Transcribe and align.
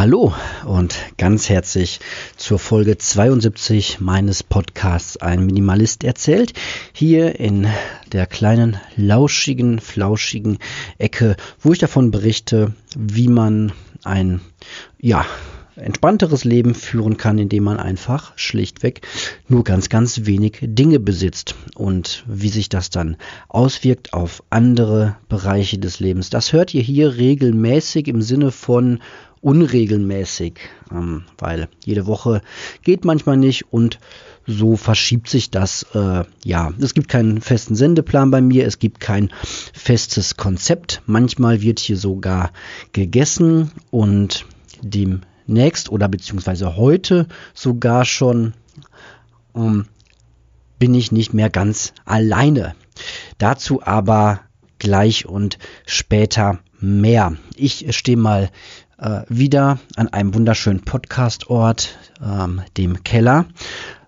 Hallo 0.00 0.32
und 0.64 0.96
ganz 1.18 1.50
herzlich 1.50 2.00
zur 2.38 2.58
Folge 2.58 2.96
72 2.96 4.00
meines 4.00 4.42
Podcasts 4.42 5.18
Ein 5.18 5.44
Minimalist 5.44 6.04
erzählt. 6.04 6.54
Hier 6.94 7.38
in 7.38 7.68
der 8.10 8.24
kleinen, 8.24 8.80
lauschigen, 8.96 9.78
flauschigen 9.78 10.56
Ecke, 10.96 11.36
wo 11.60 11.74
ich 11.74 11.80
davon 11.80 12.10
berichte, 12.12 12.72
wie 12.96 13.28
man 13.28 13.72
ein, 14.02 14.40
ja, 14.98 15.26
entspannteres 15.80 16.44
Leben 16.44 16.74
führen 16.74 17.16
kann, 17.16 17.38
indem 17.38 17.64
man 17.64 17.78
einfach 17.78 18.32
schlichtweg 18.36 19.02
nur 19.48 19.64
ganz, 19.64 19.88
ganz 19.88 20.26
wenig 20.26 20.58
Dinge 20.62 21.00
besitzt. 21.00 21.54
Und 21.74 22.24
wie 22.28 22.48
sich 22.48 22.68
das 22.68 22.90
dann 22.90 23.16
auswirkt 23.48 24.12
auf 24.12 24.42
andere 24.50 25.16
Bereiche 25.28 25.78
des 25.78 26.00
Lebens, 26.00 26.30
das 26.30 26.52
hört 26.52 26.74
ihr 26.74 26.82
hier 26.82 27.16
regelmäßig 27.16 28.08
im 28.08 28.22
Sinne 28.22 28.50
von 28.50 29.00
unregelmäßig, 29.40 30.54
ähm, 30.92 31.24
weil 31.38 31.68
jede 31.84 32.06
Woche 32.06 32.42
geht 32.82 33.04
manchmal 33.04 33.36
nicht 33.36 33.72
und 33.72 33.98
so 34.46 34.76
verschiebt 34.76 35.28
sich 35.28 35.50
das. 35.50 35.86
Äh, 35.94 36.24
ja, 36.44 36.72
es 36.80 36.94
gibt 36.94 37.08
keinen 37.08 37.40
festen 37.40 37.74
Sendeplan 37.74 38.30
bei 38.30 38.40
mir, 38.40 38.66
es 38.66 38.78
gibt 38.78 39.00
kein 39.00 39.30
festes 39.72 40.36
Konzept. 40.36 41.02
Manchmal 41.06 41.62
wird 41.62 41.78
hier 41.78 41.96
sogar 41.96 42.52
gegessen 42.92 43.70
und 43.90 44.44
dem 44.82 45.22
demnächst 45.50 45.90
oder 45.90 46.08
beziehungsweise 46.08 46.76
heute 46.76 47.26
sogar 47.54 48.04
schon 48.04 48.54
ähm, 49.54 49.86
bin 50.78 50.94
ich 50.94 51.10
nicht 51.10 51.34
mehr 51.34 51.50
ganz 51.50 51.92
alleine. 52.04 52.74
Dazu 53.38 53.82
aber 53.82 54.40
gleich 54.78 55.26
und 55.26 55.58
später 55.86 56.60
mehr. 56.78 57.34
Ich 57.56 57.84
stehe 57.96 58.16
mal 58.16 58.50
äh, 58.98 59.22
wieder 59.28 59.78
an 59.96 60.08
einem 60.08 60.34
wunderschönen 60.34 60.82
Podcastort, 60.82 61.98
ähm, 62.22 62.62
dem 62.76 63.02
Keller, 63.02 63.46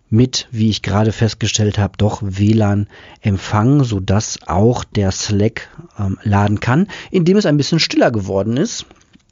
mit, 0.09 0.47
wie 0.51 0.71
ich 0.71 0.83
gerade 0.83 1.11
festgestellt 1.11 1.79
habe, 1.79 1.95
doch 1.97 2.23
WLAN-Empfang, 2.23 3.83
sodass 3.83 4.39
auch 4.47 4.85
der 4.85 5.11
Slack 5.11 5.71
ähm, 5.99 6.19
laden 6.23 6.61
kann, 6.61 6.87
indem 7.11 7.37
es 7.37 7.47
ein 7.47 7.57
bisschen 7.57 7.81
stiller 7.81 8.11
geworden 8.11 8.57
ist. 8.57 8.87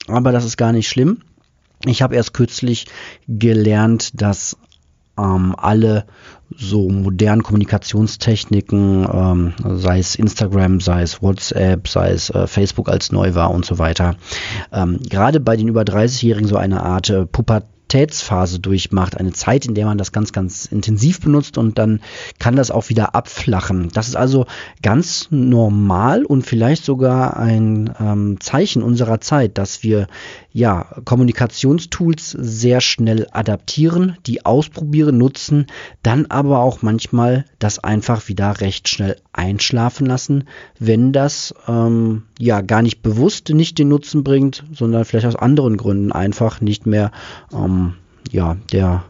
Aber 0.09 0.33
das 0.33 0.45
ist 0.45 0.56
gar 0.56 0.73
nicht 0.73 0.89
schlimm. 0.89 1.23
Ich 1.84 2.03
habe 2.03 2.14
erst 2.14 2.34
kürzlich 2.34 2.86
gelernt, 3.27 4.20
dass 4.20 4.56
ähm, 5.19 5.55
alle 5.56 6.05
so 6.56 6.89
modernen 6.89 7.42
Kommunikationstechniken, 7.42 9.06
ähm, 9.12 9.53
sei 9.78 9.98
es 9.98 10.14
Instagram, 10.17 10.81
sei 10.81 11.03
es 11.03 11.22
WhatsApp, 11.22 11.89
sei 11.89 12.11
es 12.11 12.31
äh, 12.31 12.47
Facebook 12.47 12.89
als 12.89 13.12
neu 13.12 13.34
war 13.34 13.50
und 13.50 13.64
so 13.64 13.78
weiter, 13.78 14.17
ähm, 14.72 14.98
gerade 15.09 15.41
bei 15.41 15.56
den 15.56 15.69
über 15.69 15.83
30-Jährigen 15.83 16.48
so 16.48 16.56
eine 16.56 16.83
Art 16.83 17.09
äh, 17.11 17.27
Pubertät 17.27 17.69
Pubertätsphase 17.91 18.61
durchmacht, 18.61 19.17
eine 19.17 19.33
Zeit, 19.33 19.67
in 19.67 19.75
der 19.75 19.85
man 19.85 19.99
das 19.99 20.13
ganz, 20.13 20.33
ganz 20.33 20.67
intensiv 20.67 21.21
benutzt 21.21 21.59
und 21.59 21.77
dann 21.77 22.01
kann 22.39 22.55
das 22.55 22.71
auch 22.71 22.89
wieder 22.89 23.17
abflachen. 23.17 23.89
Das 23.93 24.07
ist 24.07 24.15
also 24.15 24.47
ganz 24.81 25.27
normal 25.31 26.25
und 26.25 26.47
vielleicht 26.47 26.85
sogar 26.85 27.37
ein 27.37 27.93
ähm, 27.99 28.37
Zeichen 28.39 28.85
unserer 28.85 29.21
Zeit, 29.21 29.59
dass 29.59 29.83
wir 29.83 30.07
ja 30.53 30.87
Kommunikationstools 31.05 32.31
sehr 32.31 32.81
schnell 32.81 33.27
adaptieren, 33.33 34.17
die 34.25 34.47
ausprobieren, 34.47 35.19
nutzen, 35.19 35.67
dann 36.05 36.27
aber 36.27 36.61
auch 36.61 36.83
manchmal 36.83 37.45
das 37.59 37.81
einfach 37.81 38.29
wieder 38.29 38.61
recht 38.61 38.89
schnell 38.89 39.17
einschlafen 39.41 40.07
lassen, 40.07 40.45
wenn 40.79 41.13
das 41.13 41.55
ähm, 41.67 42.25
ja 42.39 42.61
gar 42.61 42.83
nicht 42.83 43.03
bewusst 43.03 43.49
nicht 43.49 43.79
den 43.79 43.89
Nutzen 43.89 44.23
bringt, 44.23 44.65
sondern 44.73 45.05
vielleicht 45.05 45.27
aus 45.27 45.37
anderen 45.37 45.79
Gründen 45.79 46.13
einfach 46.13 46.61
nicht 46.61 46.87
mehr 46.87 47.11
ähm, 47.53 47.95
ja 48.31 48.57
der 48.73 49.05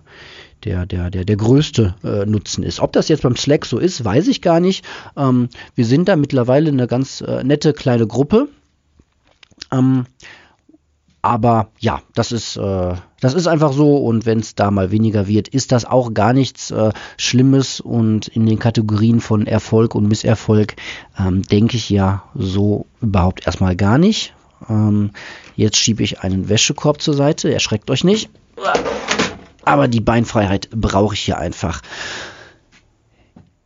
der, 0.65 0.85
der, 0.85 1.11
der, 1.11 1.25
der 1.25 1.37
größte 1.37 1.95
äh, 2.05 2.27
Nutzen 2.27 2.63
ist. 2.65 2.81
Ob 2.81 2.93
das 2.93 3.09
jetzt 3.09 3.23
beim 3.23 3.35
Slack 3.35 3.65
so 3.65 3.79
ist, 3.79 4.05
weiß 4.05 4.29
ich 4.29 4.43
gar 4.43 4.61
nicht. 4.61 4.85
Ähm, 5.17 5.49
wir 5.75 5.87
sind 5.87 6.07
da 6.07 6.17
mittlerweile 6.17 6.69
eine 6.69 6.87
ganz 6.87 7.23
äh, 7.23 7.43
nette 7.43 7.73
kleine 7.73 8.07
Gruppe. 8.07 8.49
Ähm, 9.73 10.05
aber 11.23 11.69
ja, 11.79 12.01
das 12.15 12.33
ist, 12.33 12.57
äh, 12.57 12.95
das 13.21 13.35
ist 13.35 13.47
einfach 13.47 13.73
so 13.73 13.99
und 13.99 14.25
wenn 14.25 14.41
es 14.41 14.55
da 14.55 14.71
mal 14.71 14.91
weniger 14.91 15.27
wird, 15.27 15.49
ist 15.49 15.73
das 15.73 15.85
auch 15.85 16.15
gar 16.15 16.33
nichts 16.33 16.71
äh, 16.71 16.93
Schlimmes 17.19 17.81
und 17.81 18.29
in 18.29 18.47
den 18.47 18.59
Kategorien 18.59 19.21
von 19.21 19.47
Erfolg 19.47 19.95
und 19.95 20.09
Misserfolg 20.09 20.77
ähm, 21.19 21.43
denke 21.43 21.77
ich 21.77 21.91
ja 21.91 22.23
so 22.35 22.87
überhaupt 23.03 23.47
erstmal 23.47 23.77
gar 23.77 23.99
nicht. 23.99 24.35
Ähm, 24.69 25.11
jetzt 25.57 25.77
schiebe 25.77 26.03
ich 26.03 26.21
einen 26.21 26.49
Wäschekorb 26.49 27.03
zur 27.03 27.15
Seite, 27.15 27.53
erschreckt 27.53 27.91
euch 27.91 28.05
nicht. 28.05 28.31
Aber 29.65 29.89
die 29.89 30.01
Beinfreiheit 30.01 30.71
brauche 30.71 31.15
ich 31.15 31.21
hier 31.21 31.39
einfach. 31.39 31.83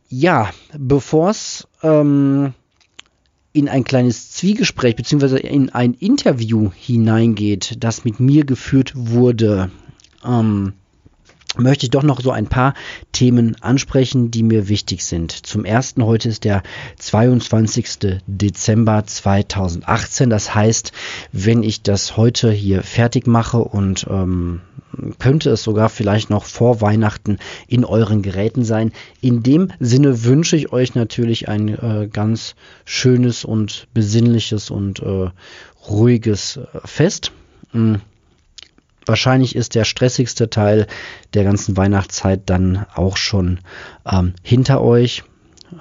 Ja, 0.09 0.49
bevor 0.77 1.29
es 1.29 1.67
ähm, 1.83 2.53
in 3.55 3.69
ein 3.69 3.85
kleines 3.85 4.31
Zwiegespräch 4.31 4.97
beziehungsweise 4.97 5.39
in 5.39 5.69
ein 5.69 5.93
Interview 5.93 6.71
hineingeht, 6.75 7.77
das 7.79 8.03
mit 8.03 8.19
mir 8.19 8.43
geführt 8.43 8.91
wurde, 8.95 9.71
ähm, 10.25 10.73
möchte 11.57 11.85
ich 11.85 11.89
doch 11.89 12.03
noch 12.03 12.19
so 12.19 12.31
ein 12.31 12.47
paar 12.47 12.73
Themen 13.13 13.55
ansprechen, 13.61 14.29
die 14.29 14.43
mir 14.43 14.67
wichtig 14.67 15.05
sind. 15.05 15.31
Zum 15.31 15.63
ersten, 15.63 16.03
heute 16.03 16.27
ist 16.27 16.43
der 16.43 16.63
22. 16.97 18.19
Dezember 18.27 19.05
2018. 19.05 20.29
Das 20.29 20.53
heißt, 20.53 20.91
wenn 21.31 21.63
ich 21.63 21.81
das 21.81 22.17
heute 22.17 22.51
hier 22.51 22.83
fertig 22.83 23.25
mache 23.25 23.59
und 23.59 24.05
ähm, 24.09 24.59
könnte 25.19 25.49
es 25.49 25.63
sogar 25.63 25.89
vielleicht 25.89 26.29
noch 26.29 26.45
vor 26.45 26.81
Weihnachten 26.81 27.37
in 27.67 27.85
euren 27.85 28.21
Geräten 28.21 28.63
sein. 28.63 28.91
In 29.21 29.43
dem 29.43 29.71
Sinne 29.79 30.23
wünsche 30.23 30.55
ich 30.55 30.71
euch 30.71 30.95
natürlich 30.95 31.49
ein 31.49 31.69
äh, 31.69 32.07
ganz 32.11 32.55
schönes 32.85 33.45
und 33.45 33.87
besinnliches 33.93 34.69
und 34.69 34.99
äh, 34.99 35.29
ruhiges 35.87 36.57
äh, 36.57 36.65
Fest. 36.85 37.31
Mhm. 37.73 38.01
Wahrscheinlich 39.05 39.55
ist 39.55 39.75
der 39.75 39.85
stressigste 39.85 40.49
Teil 40.49 40.87
der 41.35 41.43
ganzen 41.43 41.77
Weihnachtszeit 41.77 42.41
dann 42.47 42.85
auch 42.95 43.17
schon 43.17 43.59
ähm, 44.09 44.33
hinter 44.41 44.81
euch. 44.81 45.23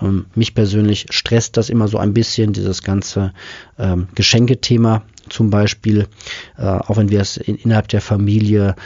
Ähm, 0.03 0.27
mich 0.35 0.55
persönlich 0.55 1.07
stresst 1.11 1.57
das 1.57 1.71
immer 1.71 1.89
so 1.89 1.97
ein 1.99 2.13
bisschen, 2.13 2.53
dieses 2.53 2.83
ganze 2.83 3.33
ähm, 3.79 4.09
Geschenkethema 4.15 5.03
zum 5.29 5.51
Beispiel, 5.51 6.07
äh, 6.57 6.65
auch 6.65 6.97
wenn 6.97 7.11
wir 7.11 7.21
es 7.21 7.37
in, 7.37 7.57
innerhalb 7.57 7.89
der 7.89 8.01
Familie 8.01 8.77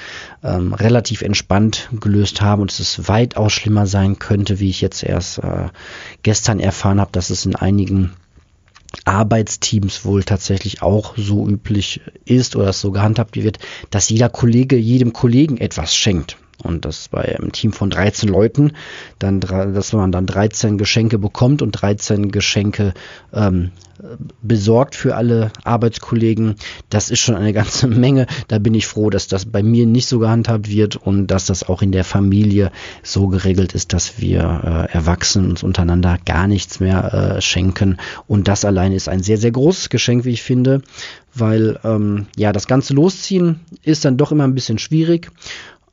ähm, 0.43 0.73
relativ 0.73 1.23
entspannt 1.23 1.89
gelöst 2.01 2.41
haben 2.41 2.63
und 2.63 2.71
es 2.71 3.09
weitaus 3.09 3.53
schlimmer 3.53 3.87
sein 3.87 4.19
könnte, 4.19 4.61
wie 4.61 4.71
ich 4.71 4.81
jetzt 4.81 5.03
erst 5.03 5.39
äh, 5.39 5.69
gestern 6.23 6.61
erfahren 6.61 7.01
habe, 7.01 7.13
dass 7.13 7.31
es 7.31 7.47
in 7.47 7.57
einigen 7.57 8.13
Arbeitsteams 9.05 10.05
wohl 10.05 10.25
tatsächlich 10.25 10.83
auch 10.83 11.15
so 11.17 11.47
üblich 11.47 12.01
ist 12.25 12.57
oder 12.57 12.71
es 12.71 12.81
so 12.81 12.91
gehandhabt 12.91 13.37
wird, 13.37 13.59
dass 13.91 14.09
jeder 14.09 14.29
Kollege 14.29 14.77
jedem 14.77 15.13
Kollegen 15.13 15.59
etwas 15.59 15.95
schenkt. 15.95 16.37
Und 16.63 16.85
das 16.85 17.09
bei 17.09 17.39
einem 17.39 17.53
Team 17.53 17.73
von 17.73 17.89
13 17.89 18.29
Leuten, 18.29 18.73
dann, 19.19 19.39
dass 19.41 19.93
man 19.93 20.11
dann 20.11 20.27
13 20.27 20.77
Geschenke 20.77 21.19
bekommt 21.19 21.63
und 21.63 21.73
13 21.73 22.33
Geschenke 22.33 22.95
ähm, 23.33 23.71
besorgt 24.43 24.95
für 24.95 25.17
alle 25.17 25.51
Arbeitskollegen. 25.65 26.57
Das 26.89 27.11
ist 27.11 27.21
schon 27.21 27.35
eine 27.35 27.53
ganze 27.53 27.87
Menge. 27.89 28.27
Da 28.49 28.59
bin 28.59 28.75
ich 28.75 28.87
froh, 28.87 29.11
dass 29.11 29.29
das 29.29 29.47
bei 29.47 29.63
mir 29.63 29.87
nicht 29.87 30.09
so 30.09 30.19
gehandhabt 30.19 30.69
wird 30.69 30.97
und 30.97 31.29
dass 31.29 31.47
das 31.47 31.69
auch 31.69 31.83
in 31.83 31.93
der 31.93 32.05
Familie 32.05 32.71
so 33.03 33.29
geregelt 33.29 33.75
ist, 33.75 33.93
dass 33.93 34.21
wir 34.21 34.89
äh, 34.91 34.93
Erwachsenen 34.93 35.51
uns 35.51 35.63
untereinander 35.63 36.19
gar 36.25 36.47
nichts 36.47 36.81
mehr 36.81 37.37
äh, 37.37 37.41
schenken. 37.41 37.99
Und 38.27 38.49
das 38.49 38.65
allein 38.65 38.93
ist 38.93 39.09
ein 39.09 39.23
sehr, 39.23 39.39
sehr 39.39 39.53
großes 39.53 39.91
Geschenk, 39.91 40.25
wie 40.25 40.33
ich 40.33 40.43
finde, 40.43 40.83
weil 41.35 41.79
ähm, 41.85 42.27
ja 42.37 42.53
das 42.53 42.67
ganze 42.67 42.95
Losziehen 42.95 43.61
ist 43.83 44.05
dann 44.05 44.17
doch 44.17 44.33
immer 44.33 44.45
ein 44.45 44.55
bisschen 44.55 44.79
schwierig. 44.79 45.31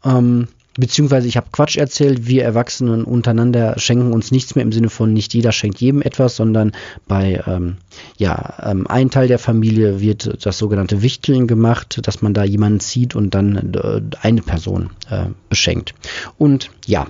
Ähm, 0.05 0.47
beziehungsweise 0.77 1.27
ich 1.27 1.37
habe 1.37 1.47
Quatsch 1.51 1.77
erzählt, 1.77 2.27
wir 2.27 2.43
Erwachsenen 2.43 3.05
untereinander 3.05 3.79
schenken 3.79 4.13
uns 4.13 4.31
nichts 4.31 4.55
mehr 4.55 4.63
im 4.63 4.71
Sinne 4.71 4.89
von 4.89 5.13
nicht 5.13 5.33
jeder 5.33 5.51
schenkt 5.51 5.79
jedem 5.79 6.01
etwas, 6.01 6.35
sondern 6.35 6.73
bei 7.07 7.43
ähm, 7.47 7.77
ja, 8.17 8.55
ähm, 8.63 8.85
ein 8.87 9.09
Teil 9.09 9.27
der 9.27 9.39
Familie 9.39 10.01
wird 10.01 10.45
das 10.45 10.57
sogenannte 10.57 11.01
Wichteln 11.01 11.47
gemacht, 11.47 11.99
dass 12.03 12.21
man 12.21 12.33
da 12.33 12.43
jemanden 12.43 12.81
zieht 12.81 13.15
und 13.15 13.33
dann 13.33 13.73
äh, 13.73 14.01
eine 14.21 14.41
Person 14.41 14.89
äh, 15.09 15.27
beschenkt. 15.49 15.93
Und 16.37 16.71
ja, 16.85 17.07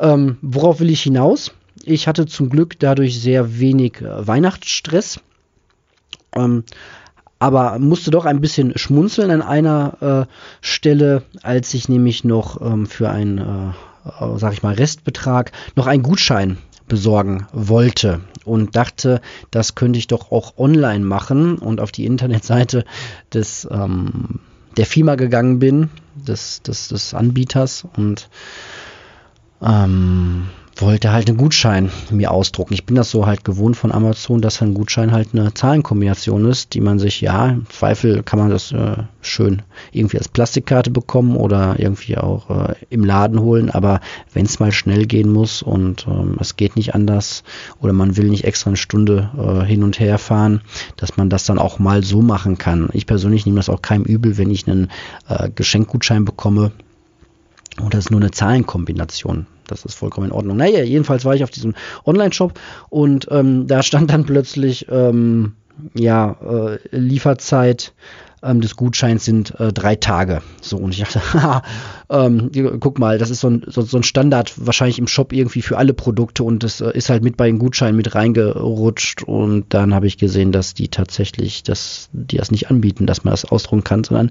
ähm, 0.00 0.38
worauf 0.42 0.80
will 0.80 0.90
ich 0.90 1.02
hinaus? 1.02 1.52
Ich 1.84 2.08
hatte 2.08 2.26
zum 2.26 2.48
Glück 2.48 2.78
dadurch 2.78 3.20
sehr 3.20 3.58
wenig 3.58 4.00
äh, 4.00 4.26
Weihnachtsstress. 4.26 5.20
Ähm, 6.34 6.64
aber 7.44 7.78
musste 7.78 8.10
doch 8.10 8.24
ein 8.24 8.40
bisschen 8.40 8.72
schmunzeln 8.78 9.30
an 9.30 9.42
einer 9.42 10.26
äh, 10.30 10.34
Stelle, 10.62 11.24
als 11.42 11.74
ich 11.74 11.90
nämlich 11.90 12.24
noch 12.24 12.58
ähm, 12.62 12.86
für 12.86 13.10
einen, 13.10 13.36
äh, 13.36 14.38
sag 14.38 14.54
ich 14.54 14.62
mal, 14.62 14.72
Restbetrag 14.74 15.52
noch 15.76 15.86
einen 15.86 16.02
Gutschein 16.02 16.56
besorgen 16.88 17.46
wollte 17.52 18.20
und 18.46 18.76
dachte, 18.76 19.20
das 19.50 19.74
könnte 19.74 19.98
ich 19.98 20.06
doch 20.06 20.32
auch 20.32 20.56
online 20.56 21.04
machen 21.04 21.58
und 21.58 21.82
auf 21.82 21.92
die 21.92 22.06
Internetseite 22.06 22.86
des 23.34 23.68
ähm, 23.70 24.40
der 24.78 24.86
Firma 24.86 25.14
gegangen 25.16 25.58
bin, 25.58 25.90
des, 26.14 26.62
des, 26.62 26.88
des 26.88 27.12
Anbieters 27.12 27.86
und 27.94 28.30
ähm, 29.60 30.46
wollte 30.76 31.12
halt 31.12 31.28
einen 31.28 31.38
Gutschein 31.38 31.90
mir 32.10 32.30
ausdrucken. 32.30 32.74
Ich 32.74 32.84
bin 32.84 32.96
das 32.96 33.10
so 33.10 33.26
halt 33.26 33.44
gewohnt 33.44 33.76
von 33.76 33.92
Amazon, 33.92 34.40
dass 34.40 34.60
ein 34.60 34.74
Gutschein 34.74 35.12
halt 35.12 35.28
eine 35.32 35.54
Zahlenkombination 35.54 36.44
ist, 36.46 36.74
die 36.74 36.80
man 36.80 36.98
sich, 36.98 37.20
ja, 37.20 37.50
im 37.50 37.66
Zweifel 37.68 38.22
kann 38.22 38.38
man 38.38 38.50
das 38.50 38.72
äh, 38.72 38.96
schön 39.22 39.62
irgendwie 39.92 40.18
als 40.18 40.28
Plastikkarte 40.28 40.90
bekommen 40.90 41.36
oder 41.36 41.76
irgendwie 41.78 42.16
auch 42.16 42.50
äh, 42.50 42.74
im 42.90 43.04
Laden 43.04 43.40
holen, 43.40 43.70
aber 43.70 44.00
wenn 44.32 44.46
es 44.46 44.60
mal 44.60 44.72
schnell 44.72 45.06
gehen 45.06 45.32
muss 45.32 45.62
und 45.62 46.06
ähm, 46.08 46.36
es 46.40 46.56
geht 46.56 46.76
nicht 46.76 46.94
anders 46.94 47.44
oder 47.80 47.92
man 47.92 48.16
will 48.16 48.28
nicht 48.28 48.44
extra 48.44 48.70
eine 48.70 48.76
Stunde 48.76 49.30
äh, 49.38 49.64
hin 49.64 49.82
und 49.82 50.00
her 50.00 50.18
fahren, 50.18 50.60
dass 50.96 51.16
man 51.16 51.30
das 51.30 51.44
dann 51.44 51.58
auch 51.58 51.78
mal 51.78 52.02
so 52.02 52.22
machen 52.22 52.58
kann. 52.58 52.88
Ich 52.92 53.06
persönlich 53.06 53.46
nehme 53.46 53.56
das 53.58 53.68
auch 53.68 53.82
keinem 53.82 54.04
übel, 54.04 54.38
wenn 54.38 54.50
ich 54.50 54.66
einen 54.66 54.88
äh, 55.28 55.50
Geschenkgutschein 55.54 56.24
bekomme, 56.24 56.72
oder 57.82 57.98
ist 57.98 58.10
nur 58.10 58.20
eine 58.20 58.30
Zahlenkombination. 58.30 59.46
Das 59.66 59.84
ist 59.84 59.94
vollkommen 59.94 60.28
in 60.28 60.32
Ordnung. 60.32 60.56
Naja, 60.56 60.82
jedenfalls 60.82 61.24
war 61.24 61.34
ich 61.34 61.42
auf 61.42 61.50
diesem 61.50 61.74
Online-Shop 62.04 62.58
und 62.90 63.28
ähm, 63.30 63.66
da 63.66 63.82
stand 63.82 64.10
dann 64.10 64.24
plötzlich, 64.24 64.86
ähm, 64.90 65.54
ja, 65.94 66.36
äh, 66.42 66.78
Lieferzeit 66.96 67.94
ähm, 68.44 68.60
des 68.60 68.76
Gutscheins 68.76 69.24
sind 69.24 69.58
äh, 69.58 69.72
drei 69.72 69.96
Tage. 69.96 70.42
So, 70.60 70.76
und 70.76 70.92
ich 70.92 71.00
dachte, 71.00 71.20
haha, 71.32 71.62
ähm, 72.10 72.50
guck 72.78 72.98
mal, 72.98 73.18
das 73.18 73.30
ist 73.30 73.40
so 73.40 73.48
ein, 73.48 73.64
so, 73.66 73.82
so, 73.82 73.96
ein 73.96 74.02
Standard 74.02 74.52
wahrscheinlich 74.56 74.98
im 74.98 75.08
Shop 75.08 75.32
irgendwie 75.32 75.62
für 75.62 75.78
alle 75.78 75.94
Produkte 75.94 76.44
und 76.44 76.62
das 76.62 76.80
äh, 76.80 76.90
ist 76.92 77.08
halt 77.08 77.24
mit 77.24 77.36
bei 77.36 77.46
den 77.46 77.58
Gutscheinen 77.58 77.96
mit 77.96 78.14
reingerutscht 78.14 79.22
und 79.22 79.72
dann 79.72 79.94
habe 79.94 80.06
ich 80.06 80.18
gesehen, 80.18 80.52
dass 80.52 80.74
die 80.74 80.88
tatsächlich, 80.88 81.62
dass 81.62 82.10
die 82.12 82.36
das 82.36 82.50
nicht 82.50 82.70
anbieten, 82.70 83.06
dass 83.06 83.24
man 83.24 83.32
das 83.32 83.44
ausdrucken 83.46 83.84
kann, 83.84 84.04
sondern 84.04 84.30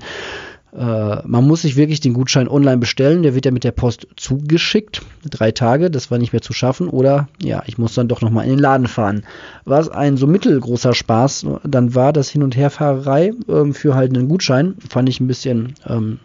man 0.76 1.48
muss 1.48 1.62
sich 1.62 1.76
wirklich 1.76 2.00
den 2.00 2.14
Gutschein 2.14 2.48
online 2.48 2.78
bestellen. 2.78 3.22
Der 3.22 3.36
wird 3.36 3.46
ja 3.46 3.52
mit 3.52 3.64
der 3.64 3.72
Post 3.72 4.08
zugeschickt. 4.16 5.02
Drei 5.30 5.52
Tage, 5.52 5.92
das 5.92 6.10
war 6.10 6.18
nicht 6.18 6.34
mehr 6.34 6.42
zu 6.42 6.54
schaffen. 6.54 6.88
Oder 6.90 7.28
ja, 7.42 7.64
ich 7.68 7.78
muss 7.78 7.94
dann 7.94 8.08
doch 8.08 8.22
nochmal 8.22 8.46
in 8.46 8.52
den 8.52 8.60
Laden 8.60 8.88
fahren. 8.88 9.24
Was 9.66 9.90
ein 9.90 10.18
so 10.18 10.26
mittelgroßer 10.26 10.94
Spaß 10.94 11.46
dann 11.64 11.94
war, 11.94 12.12
das 12.12 12.30
Hin- 12.30 12.44
und 12.44 12.56
Herfahrerei 12.56 13.34
ähm, 13.48 13.74
für 13.74 13.96
halt 13.96 14.16
einen 14.16 14.28
Gutschein, 14.28 14.76
fand 14.90 15.10
ich 15.10 15.20
ein 15.20 15.28
bisschen, 15.28 15.76
ähm, 15.88 16.20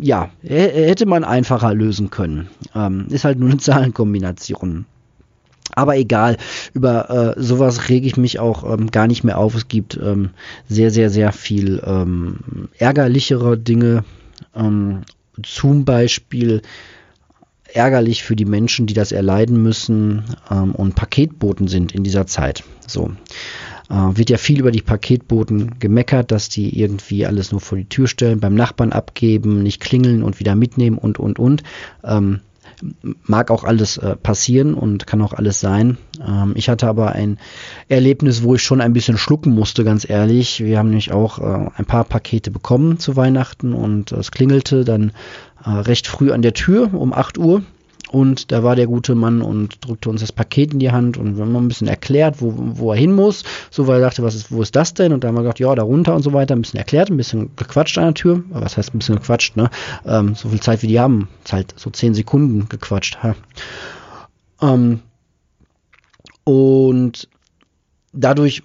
ja, 0.00 0.30
hätte 0.42 1.06
man 1.06 1.24
einfacher 1.24 1.74
lösen 1.74 2.10
können. 2.10 2.48
Ähm, 2.74 3.06
ist 3.10 3.24
halt 3.24 3.38
nur 3.38 3.50
eine 3.50 3.58
Zahlenkombination. 3.58 4.86
Aber 5.74 5.96
egal, 5.96 6.36
über 6.74 7.34
äh, 7.36 7.42
sowas 7.42 7.88
rege 7.88 8.06
ich 8.06 8.16
mich 8.16 8.38
auch 8.38 8.70
ähm, 8.70 8.90
gar 8.90 9.06
nicht 9.06 9.24
mehr 9.24 9.38
auf. 9.38 9.54
Es 9.54 9.68
gibt 9.68 9.98
ähm, 10.02 10.30
sehr, 10.68 10.90
sehr, 10.90 11.10
sehr 11.10 11.32
viel 11.32 11.82
ähm, 11.84 12.68
ärgerlichere 12.78 13.56
Dinge. 13.56 14.04
Ähm, 14.54 15.02
zum 15.42 15.84
Beispiel 15.84 16.62
ärgerlich 17.72 18.22
für 18.22 18.36
die 18.36 18.44
Menschen, 18.44 18.86
die 18.86 18.94
das 18.94 19.12
erleiden 19.12 19.62
müssen 19.62 20.24
ähm, 20.50 20.74
und 20.74 20.94
Paketboten 20.94 21.68
sind 21.68 21.92
in 21.92 22.04
dieser 22.04 22.26
Zeit. 22.26 22.64
So 22.86 23.12
äh, 23.90 23.94
wird 23.94 24.30
ja 24.30 24.36
viel 24.36 24.60
über 24.60 24.70
die 24.70 24.82
Paketboten 24.82 25.78
gemeckert, 25.78 26.30
dass 26.30 26.48
die 26.48 26.78
irgendwie 26.78 27.26
alles 27.26 27.52
nur 27.52 27.60
vor 27.60 27.78
die 27.78 27.88
Tür 27.88 28.08
stellen, 28.08 28.40
beim 28.40 28.54
Nachbarn 28.54 28.92
abgeben, 28.92 29.62
nicht 29.62 29.80
klingeln 29.80 30.22
und 30.22 30.40
wieder 30.40 30.54
mitnehmen 30.54 30.98
und 30.98 31.18
und 31.18 31.38
und. 31.38 31.62
Ähm, 32.04 32.40
mag 33.24 33.50
auch 33.50 33.64
alles 33.64 33.96
äh, 33.96 34.16
passieren 34.16 34.74
und 34.74 35.06
kann 35.06 35.22
auch 35.22 35.32
alles 35.32 35.60
sein. 35.60 35.98
Ähm, 36.26 36.52
ich 36.56 36.68
hatte 36.68 36.86
aber 36.86 37.12
ein 37.12 37.38
Erlebnis, 37.88 38.42
wo 38.42 38.54
ich 38.54 38.62
schon 38.62 38.80
ein 38.80 38.92
bisschen 38.92 39.18
schlucken 39.18 39.54
musste, 39.54 39.84
ganz 39.84 40.08
ehrlich. 40.08 40.62
Wir 40.62 40.78
haben 40.78 40.88
nämlich 40.88 41.12
auch 41.12 41.38
äh, 41.38 41.70
ein 41.76 41.84
paar 41.84 42.04
Pakete 42.04 42.50
bekommen 42.50 42.98
zu 42.98 43.16
Weihnachten 43.16 43.72
und 43.72 44.12
es 44.12 44.30
klingelte 44.30 44.84
dann 44.84 45.12
äh, 45.64 45.70
recht 45.70 46.06
früh 46.06 46.32
an 46.32 46.42
der 46.42 46.54
Tür 46.54 46.92
um 46.94 47.12
8 47.12 47.38
Uhr 47.38 47.62
und 48.12 48.52
da 48.52 48.62
war 48.62 48.76
der 48.76 48.86
gute 48.86 49.14
Mann 49.14 49.40
und 49.40 49.84
drückte 49.86 50.10
uns 50.10 50.20
das 50.20 50.32
Paket 50.32 50.74
in 50.74 50.80
die 50.80 50.92
Hand 50.92 51.16
und 51.16 51.38
wir 51.38 51.44
haben 51.44 51.56
ein 51.56 51.68
bisschen 51.68 51.88
erklärt, 51.88 52.42
wo, 52.42 52.52
wo 52.54 52.92
er 52.92 52.98
hin 52.98 53.14
muss. 53.14 53.42
So, 53.70 53.86
weil 53.86 54.00
er 54.00 54.08
dachte, 54.08 54.22
was 54.22 54.34
ist, 54.34 54.52
wo 54.52 54.60
ist 54.60 54.76
das 54.76 54.92
denn? 54.92 55.14
Und 55.14 55.24
da 55.24 55.28
haben 55.28 55.34
wir 55.34 55.40
gesagt, 55.40 55.60
ja, 55.60 55.74
da 55.74 55.82
runter 55.82 56.14
und 56.14 56.22
so 56.22 56.34
weiter. 56.34 56.54
Ein 56.54 56.60
bisschen 56.60 56.78
erklärt, 56.78 57.08
ein 57.08 57.16
bisschen 57.16 57.56
gequatscht 57.56 57.96
an 57.96 58.04
der 58.04 58.14
Tür. 58.14 58.44
Was 58.50 58.76
heißt 58.76 58.94
ein 58.94 58.98
bisschen 58.98 59.16
gequatscht, 59.16 59.56
ne? 59.56 59.70
Ähm, 60.04 60.34
so 60.34 60.50
viel 60.50 60.60
Zeit 60.60 60.82
wie 60.82 60.88
die 60.88 61.00
haben. 61.00 61.28
Ist 61.42 61.54
halt 61.54 61.72
so 61.74 61.88
zehn 61.88 62.12
Sekunden 62.12 62.68
gequatscht. 62.68 63.22
Ha. 63.22 63.34
Ähm, 64.60 65.00
und 66.44 67.28
dadurch 68.12 68.62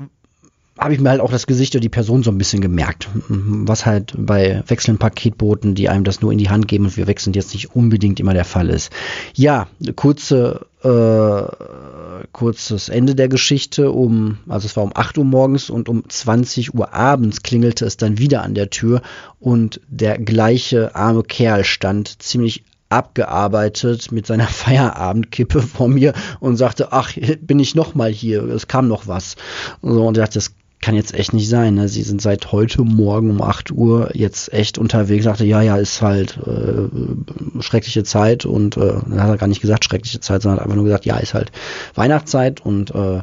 habe 0.78 0.94
ich 0.94 1.00
mir 1.00 1.10
halt 1.10 1.22
auch 1.22 1.32
das 1.32 1.48
Gesicht 1.48 1.76
oder 1.76 1.82
die 1.82 1.90
Person 1.90 2.24
so 2.24 2.32
ein 2.32 2.38
bisschen 2.38 2.62
gemerkt. 2.62 3.10
Was 3.30 3.86
halt 3.86 4.14
bei 4.18 4.64
wechselnden 4.68 5.00
Paketboten, 5.00 5.76
die 5.76 5.90
einem 5.90 6.04
das 6.04 6.22
nur 6.22 6.32
in 6.32 6.38
die 6.38 6.50
Hand 6.50 6.68
geben 6.68 6.86
und 6.86 6.98
wir 6.98 7.08
wechseln 7.08 7.34
jetzt 7.34 7.54
nicht 7.54 7.76
unbedingt 7.76 8.20
immer 8.20 8.34
der 8.34 8.46
Fall 8.46 8.70
ist. 8.70 8.92
Ja, 9.34 9.68
kurze, 9.96 10.68
äh, 10.84 12.26
kurzes 12.32 12.90
Ende 12.90 13.16
der 13.16 13.28
Geschichte. 13.28 13.92
Um, 13.92 14.38
also 14.48 14.66
es 14.66 14.76
war 14.76 14.84
um 14.84 14.92
8 14.94 15.18
Uhr 15.18 15.26
morgens 15.26 15.70
und 15.70 15.90
um 15.90 16.08
20 16.08 16.74
Uhr 16.76 16.94
abends 16.94 17.42
klingelte 17.42 17.86
es 17.86 17.98
dann 17.98 18.18
wieder 18.20 18.44
an 18.44 18.54
der 18.54 18.70
Tür 18.70 19.02
und 19.40 19.82
der 19.88 20.18
gleiche 20.18 20.96
arme 20.96 21.24
Kerl 21.24 21.64
stand 21.64 22.22
ziemlich 22.22 22.64
abgearbeitet 22.90 24.12
mit 24.12 24.26
seiner 24.26 24.48
Feierabendkippe 24.48 25.62
vor 25.62 25.88
mir 25.88 26.14
und 26.40 26.58
sagte, 26.58 26.92
ach, 26.92 27.14
bin 27.42 27.60
ich 27.60 27.76
noch 27.76 27.96
mal 27.96 28.12
hier, 28.12 28.44
es 28.44 28.68
kam 28.68 28.88
noch 28.88 29.08
was. 29.08 29.36
Und 29.82 30.18
er 30.18 30.24
dachte, 30.24 30.36
das 30.36 30.54
kann 30.82 30.96
jetzt 30.96 31.14
echt 31.14 31.34
nicht 31.34 31.50
sein. 31.50 31.76
Ne? 31.76 31.88
Sie 31.90 32.04
sind 32.04 32.22
seit 32.22 32.52
heute 32.52 32.84
Morgen 32.84 33.32
um 33.32 33.42
8 33.42 33.72
Uhr 33.72 34.12
jetzt 34.14 34.54
echt 34.54 34.78
unterwegs. 34.78 35.26
Sagte, 35.26 35.46
ja, 35.46 35.62
ja, 35.62 35.78
ist 35.78 36.02
halt 36.02 36.38
äh, 36.46 37.62
schreckliche 37.62 38.04
Zeit 38.04 38.46
und 38.46 38.78
äh, 38.78 38.94
dann 39.08 39.22
hat 39.22 39.30
er 39.30 39.38
gar 39.38 39.48
nicht 39.48 39.62
gesagt 39.62 39.86
schreckliche 39.86 40.20
Zeit, 40.20 40.42
sondern 40.42 40.60
hat 40.60 40.66
einfach 40.66 40.76
nur 40.76 40.86
gesagt, 40.86 41.06
ja, 41.06 41.18
ist 41.18 41.34
halt 41.34 41.52
Weihnachtszeit 41.96 42.64
und 42.64 42.94
äh, 42.94 43.22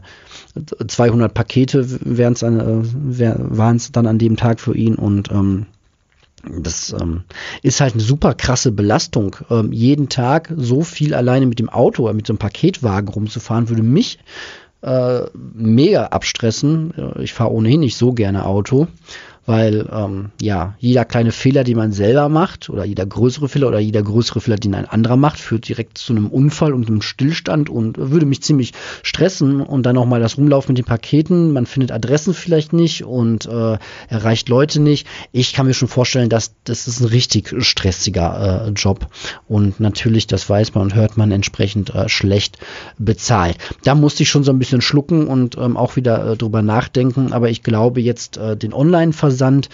200 0.87 1.33
Pakete 1.33 1.81
äh, 1.81 3.35
waren 3.49 3.77
es 3.77 3.93
dann 3.93 4.07
an 4.07 4.19
dem 4.19 4.37
Tag 4.37 4.61
für 4.61 4.77
ihn 4.77 4.97
und 4.97 5.31
ähm, 5.31 5.67
das 6.47 6.95
ähm, 7.01 7.23
ist 7.63 7.81
halt 7.81 7.95
eine 7.95 8.03
super 8.03 8.35
krasse 8.35 8.71
Belastung. 8.71 9.37
Ähm, 9.51 9.73
jeden 9.73 10.09
Tag 10.09 10.53
so 10.55 10.83
viel 10.83 11.15
alleine 11.15 11.47
mit 11.47 11.59
dem 11.59 11.71
Auto 11.71 12.13
mit 12.13 12.27
so 12.27 12.33
einem 12.33 12.39
Paketwagen 12.39 13.09
rumzufahren, 13.09 13.69
würde 13.69 13.83
mich 13.83 14.19
äh, 14.85 15.27
mega 15.55 16.07
abstressen. 16.07 16.93
Ich 17.19 17.33
fahre 17.33 17.53
ohnehin 17.53 17.81
nicht 17.81 17.97
so 17.97 18.13
gerne 18.13 18.47
Auto 18.47 18.89
weil 19.47 19.87
ähm, 19.93 20.31
ja, 20.41 20.75
jeder 20.79 21.05
kleine 21.05 21.33
Fehler, 21.33 21.65
den 21.65 21.77
man 21.77 21.93
selber 21.93 22.29
macht, 22.29 22.71
oder 22.71 22.85
jeder 22.85 23.05
größere 23.05 23.49
Fehler 23.49 23.69
oder 23.69 23.79
jeder 23.79 24.03
größere 24.03 24.41
Fehler, 24.41 24.57
den 24.57 24.75
ein 24.75 24.87
anderer 24.87 25.17
macht, 25.17 25.39
führt 25.39 25.69
direkt 25.69 25.99
zu 25.99 26.13
einem 26.13 26.29
Unfall 26.29 26.73
und 26.73 26.89
einem 26.89 27.03
Stillstand 27.03 27.69
und 27.69 27.99
würde 27.99 28.27
mich 28.27 28.43
ziemlich 28.43 28.73
stressen 29.03 29.61
und 29.61 29.85
dann 29.85 29.99
auch 29.99 30.07
mal 30.07 30.21
das 30.21 30.39
Rumlaufen 30.39 30.73
mit 30.73 30.79
den 30.79 30.87
Paketen. 30.87 31.53
Man 31.53 31.67
findet 31.67 31.93
Adressen 31.93 32.33
vielleicht 32.33 32.73
nicht 32.73 33.05
und 33.05 33.47
äh, 33.47 33.79
erreicht 34.09 34.49
Leute 34.49 34.81
nicht. 34.81 35.07
Ich 35.33 35.53
kann 35.53 35.67
mir 35.67 35.75
schon 35.75 35.89
vorstellen, 35.89 36.31
dass 36.31 36.55
das 36.65 36.89
ist 36.89 37.01
ein 37.01 37.09
richtig 37.09 37.55
stressiger 37.59 38.67
äh, 38.67 38.71
Job 38.71 39.09
und 39.47 39.79
natürlich, 39.79 40.27
das 40.27 40.49
weiß 40.49 40.75
man 40.75 40.85
und 40.85 40.95
hört 40.95 41.17
man 41.17 41.31
entsprechend 41.31 41.95
äh, 41.95 42.09
schlecht 42.09 42.59
bezahlt. 42.99 43.59
Da 43.85 43.95
musste 43.95 44.23
ich 44.23 44.31
schon 44.31 44.45
so 44.45 44.53
ein 44.53 44.59
bisschen 44.59 44.81
schlucken 44.81 45.27
und 45.27 45.59
ähm, 45.59 45.77
auch 45.77 45.97
wieder 45.97 46.33
äh, 46.33 46.37
drüber 46.37 46.63
nachdenken, 46.63 47.33
aber 47.33 47.51
ich 47.51 47.63
glaube 47.63 48.01
jetzt 48.01 48.39
äh, 48.39 48.57
den 48.57 48.73
Online-Versand 48.73 49.34
Versand. 49.35 49.69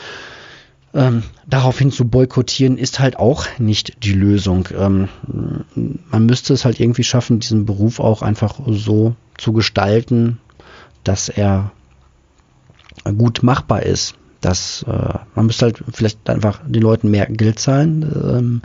Ähm, 0.93 1.23
daraufhin 1.47 1.93
zu 1.93 2.09
boykottieren 2.09 2.77
ist 2.77 2.99
halt 2.99 3.17
auch 3.17 3.47
nicht 3.59 4.03
die 4.03 4.13
Lösung. 4.13 4.69
Ähm, 4.77 5.09
man 6.11 6.27
müsste 6.27 6.53
es 6.53 6.65
halt 6.65 6.81
irgendwie 6.81 7.05
schaffen, 7.05 7.39
diesen 7.39 7.65
Beruf 7.65 8.01
auch 8.01 8.23
einfach 8.23 8.59
so 8.67 9.15
zu 9.39 9.53
gestalten, 9.53 10.39
dass 11.05 11.29
er 11.29 11.71
gut 13.05 13.43
machbar 13.43 13.85
ist. 13.85 14.15
Dass 14.41 14.85
äh, 14.89 15.19
man 15.35 15.47
müsste 15.47 15.67
halt 15.67 15.85
vielleicht 15.93 16.29
einfach 16.29 16.61
den 16.67 16.83
Leuten 16.83 17.11
mehr 17.11 17.27
Geld 17.27 17.59
zahlen, 17.61 18.03
ähm, 18.03 18.63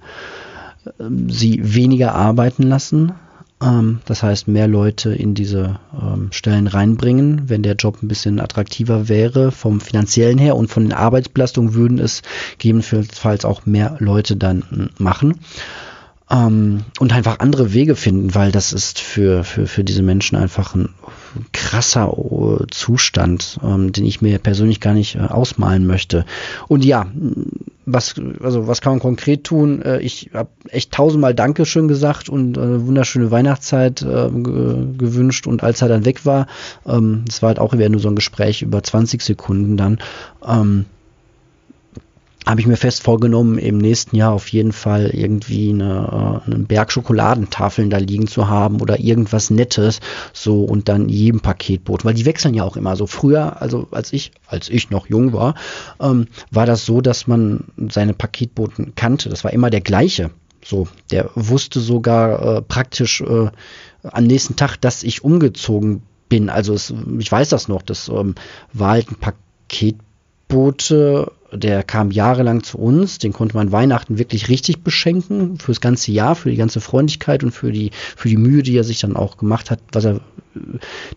sie 1.29 1.59
weniger 1.75 2.15
arbeiten 2.15 2.63
lassen, 2.63 3.13
das 3.59 4.21
heißt, 4.21 4.47
mehr 4.47 4.67
Leute 4.67 5.15
in 5.15 5.33
diese 5.33 5.79
ähm, 5.99 6.27
Stellen 6.31 6.67
reinbringen. 6.67 7.49
Wenn 7.49 7.63
der 7.63 7.75
Job 7.75 8.03
ein 8.03 8.07
bisschen 8.07 8.39
attraktiver 8.39 9.07
wäre 9.07 9.51
vom 9.51 9.79
finanziellen 9.79 10.37
her 10.37 10.55
und 10.55 10.69
von 10.69 10.83
den 10.83 10.93
Arbeitsbelastungen 10.93 11.73
würden 11.73 11.97
es 11.97 12.21
gegebenenfalls 12.57 13.45
auch 13.45 13.65
mehr 13.65 13.95
Leute 13.99 14.35
dann 14.35 14.89
machen. 14.97 15.39
Ähm, 16.29 16.83
und 16.99 17.13
einfach 17.13 17.39
andere 17.39 17.73
Wege 17.73 17.95
finden, 17.95 18.33
weil 18.33 18.51
das 18.51 18.73
ist 18.73 18.99
für, 18.99 19.43
für, 19.43 19.67
für 19.67 19.83
diese 19.83 20.01
Menschen 20.01 20.35
einfach 20.35 20.73
ein 20.73 20.89
krasser 21.53 22.11
äh, 22.17 22.65
Zustand, 22.71 23.59
ähm, 23.63 23.91
den 23.91 24.05
ich 24.05 24.21
mir 24.21 24.39
persönlich 24.39 24.79
gar 24.79 24.93
nicht 24.93 25.15
äh, 25.15 25.19
ausmalen 25.19 25.85
möchte. 25.85 26.25
Und 26.67 26.83
ja, 26.83 27.05
was, 27.85 28.15
also 28.41 28.67
was 28.67 28.81
kann 28.81 28.93
man 28.93 28.99
konkret 28.99 29.43
tun? 29.43 29.81
Äh, 29.81 29.99
ich 29.99 30.31
habe 30.33 30.49
echt 30.69 30.91
tausendmal 30.91 31.35
Dankeschön 31.35 31.87
gesagt 31.87 32.29
und 32.29 32.57
eine 32.57 32.75
äh, 32.75 32.85
wunderschöne 32.87 33.29
Weihnachtszeit 33.29 34.01
äh, 34.01 34.29
gewünscht 34.31 35.45
und 35.45 35.63
als 35.63 35.81
er 35.81 35.89
dann 35.89 36.05
weg 36.05 36.25
war, 36.25 36.47
ähm, 36.87 37.25
es 37.29 37.41
war 37.41 37.49
halt 37.49 37.59
auch 37.59 37.73
wieder 37.73 37.89
nur 37.89 38.01
so 38.01 38.09
ein 38.09 38.15
Gespräch 38.15 38.63
über 38.63 38.81
20 38.81 39.21
Sekunden 39.21 39.77
dann, 39.77 39.99
ähm, 40.45 40.85
habe 42.45 42.61
ich 42.61 42.67
mir 42.67 42.77
fest 42.77 43.01
vorgenommen, 43.03 43.57
im 43.57 43.79
nächsten 43.79 44.15
Jahr 44.15 44.31
auf 44.31 44.47
jeden 44.49 44.71
Fall 44.71 45.09
irgendwie 45.13 45.69
eine, 45.71 46.41
äh, 46.45 46.51
einen 46.51 46.65
Berg 46.65 46.91
Schokoladentafeln 46.91 47.89
da 47.89 47.97
liegen 47.97 48.27
zu 48.27 48.47
haben 48.47 48.81
oder 48.81 48.99
irgendwas 48.99 49.49
Nettes, 49.49 49.99
so 50.31 50.63
und 50.63 50.87
dann 50.87 51.09
jedem 51.09 51.39
Paketboot, 51.41 52.05
weil 52.05 52.13
die 52.13 52.25
wechseln 52.25 52.53
ja 52.53 52.63
auch 52.63 52.77
immer 52.77 52.95
so. 52.95 53.07
Früher, 53.07 53.61
also 53.61 53.87
als 53.91 54.13
ich, 54.13 54.31
als 54.47 54.69
ich 54.69 54.91
noch 54.91 55.07
jung 55.09 55.33
war, 55.33 55.55
ähm, 55.99 56.27
war 56.51 56.67
das 56.67 56.85
so, 56.85 57.01
dass 57.01 57.25
man 57.27 57.65
seine 57.89 58.13
Paketboten 58.13 58.93
kannte. 58.95 59.29
Das 59.29 59.43
war 59.43 59.51
immer 59.51 59.71
der 59.71 59.81
gleiche. 59.81 60.29
So, 60.63 60.87
der 61.11 61.29
wusste 61.35 61.79
sogar 61.79 62.57
äh, 62.57 62.61
praktisch 62.61 63.21
äh, 63.21 63.49
am 64.03 64.23
nächsten 64.23 64.55
Tag, 64.55 64.77
dass 64.77 65.03
ich 65.03 65.23
umgezogen 65.23 66.03
bin. 66.29 66.49
Also 66.49 66.73
es, 66.73 66.93
ich 67.19 67.31
weiß 67.31 67.49
das 67.49 67.67
noch, 67.67 67.81
das 67.81 68.07
ähm, 68.07 68.35
war 68.73 68.91
halt 68.91 69.11
ein 69.11 69.17
Paketbote 69.69 71.31
der 71.57 71.83
kam 71.83 72.11
jahrelang 72.11 72.63
zu 72.63 72.77
uns, 72.77 73.17
den 73.17 73.33
konnte 73.33 73.55
man 73.55 73.71
Weihnachten 73.71 74.17
wirklich 74.17 74.49
richtig 74.49 74.83
beschenken, 74.83 75.57
fürs 75.57 75.81
ganze 75.81 76.11
Jahr, 76.11 76.35
für 76.35 76.49
die 76.49 76.57
ganze 76.57 76.81
Freundlichkeit 76.81 77.43
und 77.43 77.51
für 77.51 77.71
die, 77.71 77.91
für 78.15 78.29
die 78.29 78.37
Mühe, 78.37 78.63
die 78.63 78.77
er 78.77 78.83
sich 78.83 78.99
dann 78.99 79.15
auch 79.15 79.37
gemacht 79.37 79.71
hat, 79.71 79.79
was 79.91 80.05
er 80.05 80.15
äh, 80.15 80.19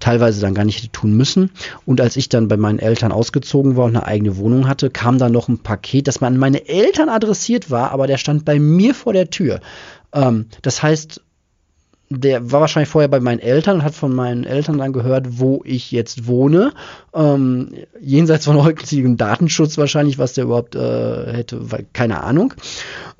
teilweise 0.00 0.40
dann 0.40 0.54
gar 0.54 0.64
nicht 0.64 0.78
hätte 0.78 0.92
tun 0.92 1.16
müssen. 1.16 1.50
Und 1.86 2.00
als 2.00 2.16
ich 2.16 2.28
dann 2.28 2.48
bei 2.48 2.56
meinen 2.56 2.78
Eltern 2.78 3.12
ausgezogen 3.12 3.76
war 3.76 3.86
und 3.86 3.96
eine 3.96 4.06
eigene 4.06 4.36
Wohnung 4.36 4.68
hatte, 4.68 4.90
kam 4.90 5.18
dann 5.18 5.32
noch 5.32 5.48
ein 5.48 5.58
Paket, 5.58 6.08
das 6.08 6.20
man 6.20 6.34
an 6.34 6.40
meine 6.40 6.68
Eltern 6.68 7.08
adressiert 7.08 7.70
war, 7.70 7.92
aber 7.92 8.06
der 8.06 8.18
stand 8.18 8.44
bei 8.44 8.58
mir 8.58 8.94
vor 8.94 9.12
der 9.12 9.30
Tür. 9.30 9.60
Ähm, 10.12 10.46
das 10.62 10.82
heißt, 10.82 11.22
der 12.10 12.50
war 12.50 12.62
wahrscheinlich 12.62 12.88
vorher 12.88 13.08
bei 13.08 13.20
meinen 13.20 13.38
Eltern 13.38 13.76
und 13.76 13.84
hat 13.84 13.94
von 13.94 14.14
meinen 14.14 14.44
Eltern 14.44 14.78
dann 14.78 14.92
gehört, 14.94 15.38
wo 15.38 15.60
ich 15.64 15.92
jetzt 15.92 16.26
wohne. 16.26 16.72
Ähm, 17.14 17.70
jenseits 18.00 18.46
von 18.46 18.62
heutigem 18.62 19.18
Datenschutz 19.18 19.76
wahrscheinlich, 19.76 20.18
was 20.18 20.32
der 20.32 20.44
überhaupt 20.44 20.74
äh, 20.74 21.32
hätte, 21.32 21.60
keine 21.92 22.22
Ahnung. 22.22 22.54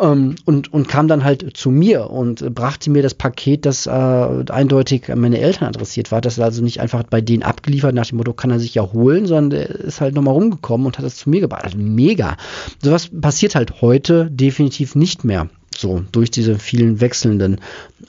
Ähm, 0.01 0.37
und, 0.47 0.73
und 0.73 0.89
kam 0.89 1.07
dann 1.07 1.23
halt 1.23 1.57
zu 1.57 1.71
mir 1.71 2.09
und 2.11 2.55
brachte 2.55 2.91
mir 2.91 3.03
das 3.03 3.15
Paket, 3.15 3.67
das 3.67 3.87
äh, 3.87 3.91
eindeutig 3.91 5.11
an 5.13 5.21
meine 5.21 5.39
Eltern 5.39 5.69
adressiert 5.69 6.11
war. 6.11 6.23
Das 6.23 6.35
ist 6.35 6.43
also 6.43 6.63
nicht 6.63 6.81
einfach 6.81 7.03
bei 7.03 7.21
denen 7.21 7.43
abgeliefert, 7.43 7.95
nach 7.95 8.07
dem 8.07 8.17
Motto, 8.17 8.33
kann 8.33 8.51
er 8.51 8.59
sich 8.59 8.75
ja 8.75 8.91
holen, 8.93 9.27
sondern 9.27 9.51
der 9.51 9.69
ist 9.69 10.01
halt 10.01 10.15
nochmal 10.15 10.35
rumgekommen 10.35 10.87
und 10.87 10.97
hat 10.97 11.05
das 11.05 11.17
zu 11.17 11.29
mir 11.29 11.41
gebracht. 11.41 11.65
Also 11.65 11.77
mega. 11.77 12.37
Sowas 12.83 13.11
passiert 13.21 13.55
halt 13.55 13.83
heute 13.83 14.31
definitiv 14.31 14.95
nicht 14.95 15.25
mehr 15.25 15.49
so 15.79 16.05
durch 16.13 16.31
diese 16.31 16.59
vielen 16.59 17.01
wechselnden 17.01 17.61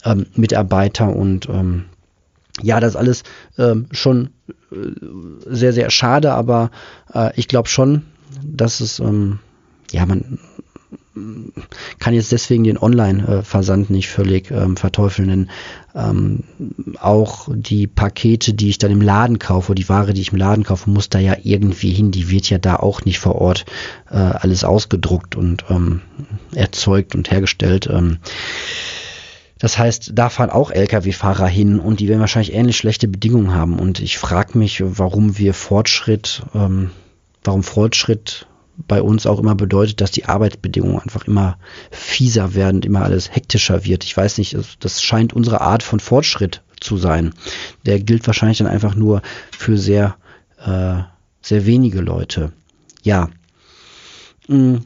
ähm, 0.03 0.25
Mitarbeiter 0.35 1.15
und 1.15 1.47
ähm, 1.49 1.85
ja, 2.61 2.79
das 2.79 2.95
alles 2.95 3.23
ähm, 3.57 3.87
schon 3.91 4.31
äh, 4.71 4.75
sehr, 5.45 5.73
sehr 5.73 5.89
schade, 5.89 6.33
aber 6.33 6.71
äh, 7.13 7.31
ich 7.35 7.47
glaube 7.47 7.69
schon, 7.69 8.03
dass 8.43 8.79
es, 8.79 8.99
ähm, 8.99 9.39
ja, 9.91 10.05
man, 10.05 10.39
kann 11.99 12.13
jetzt 12.13 12.31
deswegen 12.31 12.63
den 12.63 12.77
Online-Versand 12.77 13.89
nicht 13.89 14.09
völlig 14.09 14.51
ähm, 14.51 14.77
verteufeln, 14.77 15.27
denn 15.27 15.49
ähm, 15.95 16.43
auch 16.99 17.47
die 17.53 17.87
Pakete, 17.87 18.53
die 18.53 18.69
ich 18.69 18.77
dann 18.77 18.91
im 18.91 19.01
Laden 19.01 19.39
kaufe, 19.39 19.75
die 19.75 19.89
Ware, 19.89 20.13
die 20.13 20.21
ich 20.21 20.31
im 20.31 20.37
Laden 20.37 20.63
kaufe, 20.63 20.89
muss 20.89 21.09
da 21.09 21.19
ja 21.19 21.35
irgendwie 21.43 21.91
hin. 21.91 22.11
Die 22.11 22.29
wird 22.29 22.49
ja 22.49 22.57
da 22.57 22.75
auch 22.75 23.05
nicht 23.05 23.19
vor 23.19 23.35
Ort 23.35 23.65
äh, 24.09 24.15
alles 24.15 24.63
ausgedruckt 24.63 25.35
und 25.35 25.65
ähm, 25.69 26.01
erzeugt 26.53 27.15
und 27.15 27.31
hergestellt. 27.31 27.87
Ähm, 27.91 28.19
das 29.59 29.77
heißt, 29.77 30.11
da 30.15 30.29
fahren 30.29 30.49
auch 30.49 30.71
Lkw-Fahrer 30.71 31.47
hin 31.47 31.79
und 31.79 31.99
die 31.99 32.07
werden 32.07 32.21
wahrscheinlich 32.21 32.53
ähnlich 32.53 32.77
schlechte 32.77 33.09
Bedingungen 33.09 33.53
haben. 33.53 33.77
Und 33.77 33.99
ich 33.99 34.17
frage 34.17 34.57
mich, 34.57 34.81
warum 34.85 35.37
wir 35.37 35.53
Fortschritt, 35.53 36.43
ähm, 36.55 36.91
warum 37.43 37.63
Fortschritt 37.63 38.47
bei 38.87 39.01
uns 39.01 39.25
auch 39.25 39.39
immer 39.39 39.55
bedeutet, 39.55 40.01
dass 40.01 40.11
die 40.11 40.25
Arbeitsbedingungen 40.25 40.99
einfach 40.99 41.25
immer 41.25 41.57
fieser 41.91 42.53
werden, 42.53 42.81
immer 42.81 43.03
alles 43.03 43.33
hektischer 43.33 43.83
wird. 43.83 44.03
Ich 44.03 44.15
weiß 44.15 44.37
nicht, 44.37 44.57
das 44.79 45.01
scheint 45.01 45.33
unsere 45.33 45.61
Art 45.61 45.83
von 45.83 45.99
Fortschritt 45.99 46.61
zu 46.79 46.97
sein. 46.97 47.33
Der 47.85 47.99
gilt 47.99 48.25
wahrscheinlich 48.25 48.59
dann 48.59 48.67
einfach 48.67 48.95
nur 48.95 49.21
für 49.51 49.77
sehr, 49.77 50.15
äh, 50.57 51.01
sehr 51.41 51.65
wenige 51.65 52.01
Leute. 52.01 52.53
Ja. 53.03 53.29
Mhm. 54.47 54.85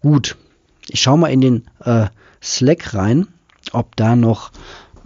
Gut. 0.00 0.36
Ich 0.88 1.00
schaue 1.00 1.18
mal 1.18 1.28
in 1.32 1.40
den 1.40 1.66
äh, 1.84 2.06
Slack 2.42 2.94
rein, 2.94 3.26
ob 3.72 3.96
da 3.96 4.16
noch 4.16 4.52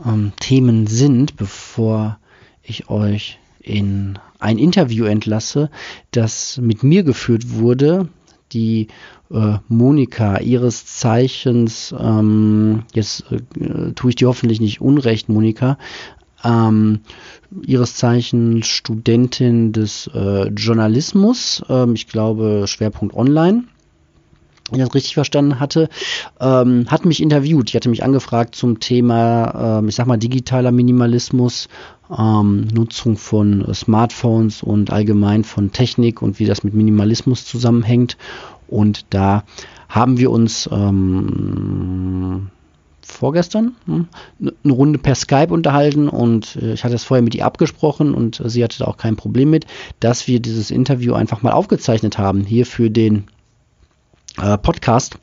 ähm, 0.05 0.33
Themen 0.41 0.87
sind, 0.87 1.37
bevor 1.37 2.19
ich 2.63 2.91
euch 2.91 3.39
in 3.61 4.19
ein 4.39 4.59
Interview 4.59 5.05
entlasse, 5.05 5.71
das 6.11 6.59
mit 6.63 6.83
mir 6.83 7.03
geführt 7.03 7.51
wurde. 7.51 8.09
Die 8.53 8.89
äh, 9.31 9.59
Monika 9.69 10.39
ihres 10.39 10.87
Zeichens, 10.87 11.95
ähm, 11.99 12.85
jetzt 12.95 13.25
äh, 13.31 13.93
tue 13.93 14.11
ich 14.11 14.17
dir 14.17 14.29
hoffentlich 14.29 14.61
nicht 14.61 14.81
unrecht, 14.81 15.29
Monika, 15.29 15.77
ähm, 16.45 17.01
ihres 17.63 17.95
Zeichens 17.97 18.67
Studentin 18.67 19.73
des 19.73 20.09
äh, 20.15 20.49
Journalismus, 20.49 21.63
ähm, 21.69 21.95
ich 21.95 22.07
glaube 22.07 22.65
Schwerpunkt 22.67 23.15
Online 23.15 23.65
ich 24.73 24.79
das 24.79 24.95
richtig 24.95 25.15
verstanden 25.15 25.61
hatte, 25.61 25.89
ähm, 26.41 26.87
hat 26.89 27.05
mich 27.05 27.23
interviewt. 27.23 27.71
Ich 27.71 27.77
hatte 27.77 27.89
mich 27.89 28.03
angefragt 28.03 28.55
zum 28.55 28.81
Thema, 28.81 29.79
ähm, 29.79 29.89
ich 29.89 29.95
sag 29.95 30.07
mal, 30.07 30.19
digitaler 30.19 30.73
Minimalismus, 30.73 31.69
ähm, 32.17 32.69
Nutzung 32.73 33.17
von 33.17 33.73
Smartphones 33.75 34.63
und 34.63 34.91
allgemein 34.91 35.45
von 35.45 35.73
Technik 35.73 36.23
und 36.23 36.39
wie 36.39 36.47
das 36.47 36.65
mit 36.65 36.75
Minimalismus 36.75 37.45
zusammenhängt. 37.45 38.17
Und 38.67 39.07
da 39.11 39.45
haben 39.89 40.19
wir 40.19 40.31
uns 40.31 40.69
ähm, 40.71 42.49
vorgestern 43.01 43.75
hm, 43.87 44.09
eine 44.63 44.73
Runde 44.73 44.99
per 44.99 45.15
Skype 45.15 45.53
unterhalten 45.53 46.09
und 46.09 46.57
äh, 46.57 46.75
ich 46.75 46.85
hatte 46.85 46.95
es 46.95 47.05
vorher 47.05 47.23
mit 47.23 47.35
ihr 47.35 47.47
abgesprochen 47.47 48.15
und 48.15 48.43
sie 48.45 48.63
hatte 48.63 48.79
da 48.79 48.85
auch 48.85 48.99
kein 48.99 49.17
Problem 49.17 49.51
mit, 49.51 49.67
dass 50.01 50.29
wir 50.29 50.41
dieses 50.41 50.71
Interview 50.71 51.15
einfach 51.15 51.43
mal 51.43 51.53
aufgezeichnet 51.53 52.19
haben 52.19 52.43
hier 52.43 52.67
für 52.67 52.91
den 52.91 53.25
äh, 54.43 54.59
Podcast. 54.59 55.19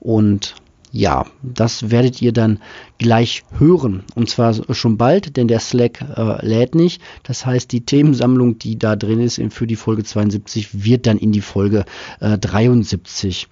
Und 0.00 0.54
ja, 0.90 1.26
das 1.42 1.90
werdet 1.90 2.22
ihr 2.22 2.32
dann 2.32 2.60
gleich 2.98 3.44
hören. 3.58 4.04
Und 4.14 4.30
zwar 4.30 4.54
schon 4.74 4.96
bald, 4.96 5.36
denn 5.36 5.48
der 5.48 5.60
Slack 5.60 6.02
äh, 6.16 6.44
lädt 6.46 6.74
nicht. 6.74 7.02
Das 7.24 7.44
heißt, 7.44 7.70
die 7.72 7.82
Themensammlung, 7.82 8.58
die 8.58 8.78
da 8.78 8.96
drin 8.96 9.20
ist 9.20 9.40
für 9.50 9.66
die 9.66 9.76
Folge 9.76 10.04
72, 10.04 10.84
wird 10.84 11.06
dann 11.06 11.18
in 11.18 11.32
die 11.32 11.42
Folge 11.42 11.84
äh, 12.20 12.38
73 12.38 13.48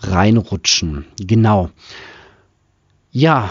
reinrutschen. 0.00 1.04
Genau. 1.20 1.70
Ja, 3.12 3.50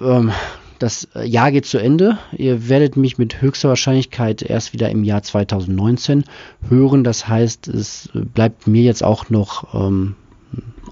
ähm, 0.00 0.30
das 0.78 1.08
Jahr 1.24 1.52
geht 1.52 1.66
zu 1.66 1.78
Ende. 1.78 2.18
Ihr 2.36 2.68
werdet 2.68 2.96
mich 2.96 3.18
mit 3.18 3.42
höchster 3.42 3.68
Wahrscheinlichkeit 3.68 4.42
erst 4.42 4.72
wieder 4.72 4.88
im 4.88 5.04
Jahr 5.04 5.22
2019 5.22 6.24
hören. 6.68 7.04
Das 7.04 7.28
heißt, 7.28 7.68
es 7.68 8.08
bleibt 8.14 8.66
mir 8.66 8.82
jetzt 8.82 9.02
auch 9.02 9.28
noch 9.28 9.74
ähm, 9.74 10.16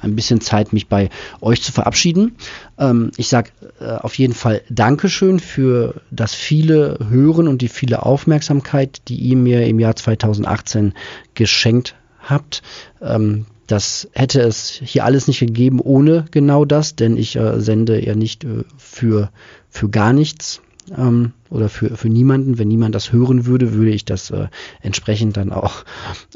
ein 0.00 0.16
bisschen 0.16 0.40
Zeit, 0.40 0.72
mich 0.72 0.88
bei 0.88 1.10
euch 1.40 1.62
zu 1.62 1.72
verabschieden. 1.72 2.36
Ähm, 2.78 3.10
ich 3.16 3.28
sage 3.28 3.50
äh, 3.80 3.84
auf 3.84 4.14
jeden 4.14 4.34
Fall 4.34 4.62
Dankeschön 4.70 5.40
für 5.40 6.00
das 6.10 6.34
viele 6.34 6.98
Hören 7.08 7.48
und 7.48 7.62
die 7.62 7.68
viele 7.68 8.04
Aufmerksamkeit, 8.04 9.02
die 9.08 9.16
ihr 9.16 9.36
mir 9.36 9.66
im 9.66 9.80
Jahr 9.80 9.96
2018 9.96 10.94
geschenkt 11.34 11.94
habt. 12.20 12.62
Ähm, 13.00 13.46
das 13.66 14.08
hätte 14.12 14.40
es 14.40 14.80
hier 14.82 15.04
alles 15.04 15.28
nicht 15.28 15.40
gegeben 15.40 15.80
ohne 15.80 16.24
genau 16.30 16.64
das, 16.64 16.96
denn 16.96 17.16
ich 17.16 17.36
äh, 17.36 17.60
sende 17.60 18.04
ja 18.04 18.14
nicht 18.14 18.44
äh, 18.44 18.64
für, 18.78 19.30
für 19.68 19.90
gar 19.90 20.12
nichts 20.14 20.62
ähm, 20.96 21.32
oder 21.50 21.68
für, 21.68 21.96
für 21.96 22.08
niemanden. 22.08 22.58
Wenn 22.58 22.68
niemand 22.68 22.94
das 22.94 23.12
hören 23.12 23.44
würde, 23.44 23.74
würde 23.74 23.90
ich 23.90 24.06
das 24.06 24.30
äh, 24.30 24.48
entsprechend 24.80 25.36
dann 25.36 25.52
auch 25.52 25.84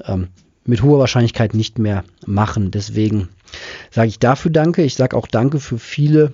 ähm, 0.04 0.28
mit 0.64 0.82
hoher 0.82 0.98
Wahrscheinlichkeit 0.98 1.54
nicht 1.54 1.78
mehr 1.78 2.04
machen. 2.26 2.70
Deswegen 2.70 3.28
sage 3.90 4.08
ich 4.08 4.18
dafür 4.18 4.50
Danke. 4.50 4.82
Ich 4.82 4.94
sage 4.94 5.16
auch 5.16 5.26
Danke 5.26 5.60
für 5.60 5.78
viele 5.78 6.32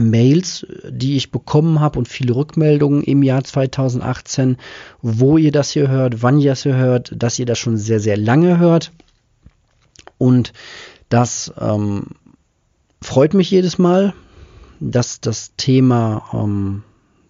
Mails, 0.00 0.66
die 0.88 1.16
ich 1.16 1.30
bekommen 1.30 1.80
habe 1.80 1.98
und 1.98 2.08
viele 2.08 2.34
Rückmeldungen 2.34 3.02
im 3.02 3.22
Jahr 3.22 3.44
2018, 3.44 4.56
wo 5.02 5.38
ihr 5.38 5.52
das 5.52 5.70
hier 5.70 5.88
hört, 5.88 6.22
wann 6.22 6.40
ihr 6.40 6.50
das 6.50 6.64
hier 6.64 6.76
hört, 6.76 7.12
dass 7.16 7.38
ihr 7.38 7.46
das 7.46 7.58
schon 7.58 7.76
sehr, 7.76 8.00
sehr 8.00 8.16
lange 8.16 8.58
hört. 8.58 8.92
Und 10.18 10.52
das 11.08 11.52
ähm, 11.60 12.06
freut 13.00 13.34
mich 13.34 13.50
jedes 13.50 13.78
Mal, 13.78 14.14
dass 14.80 15.20
das 15.20 15.52
Thema 15.56 16.24
ähm, 16.32 16.82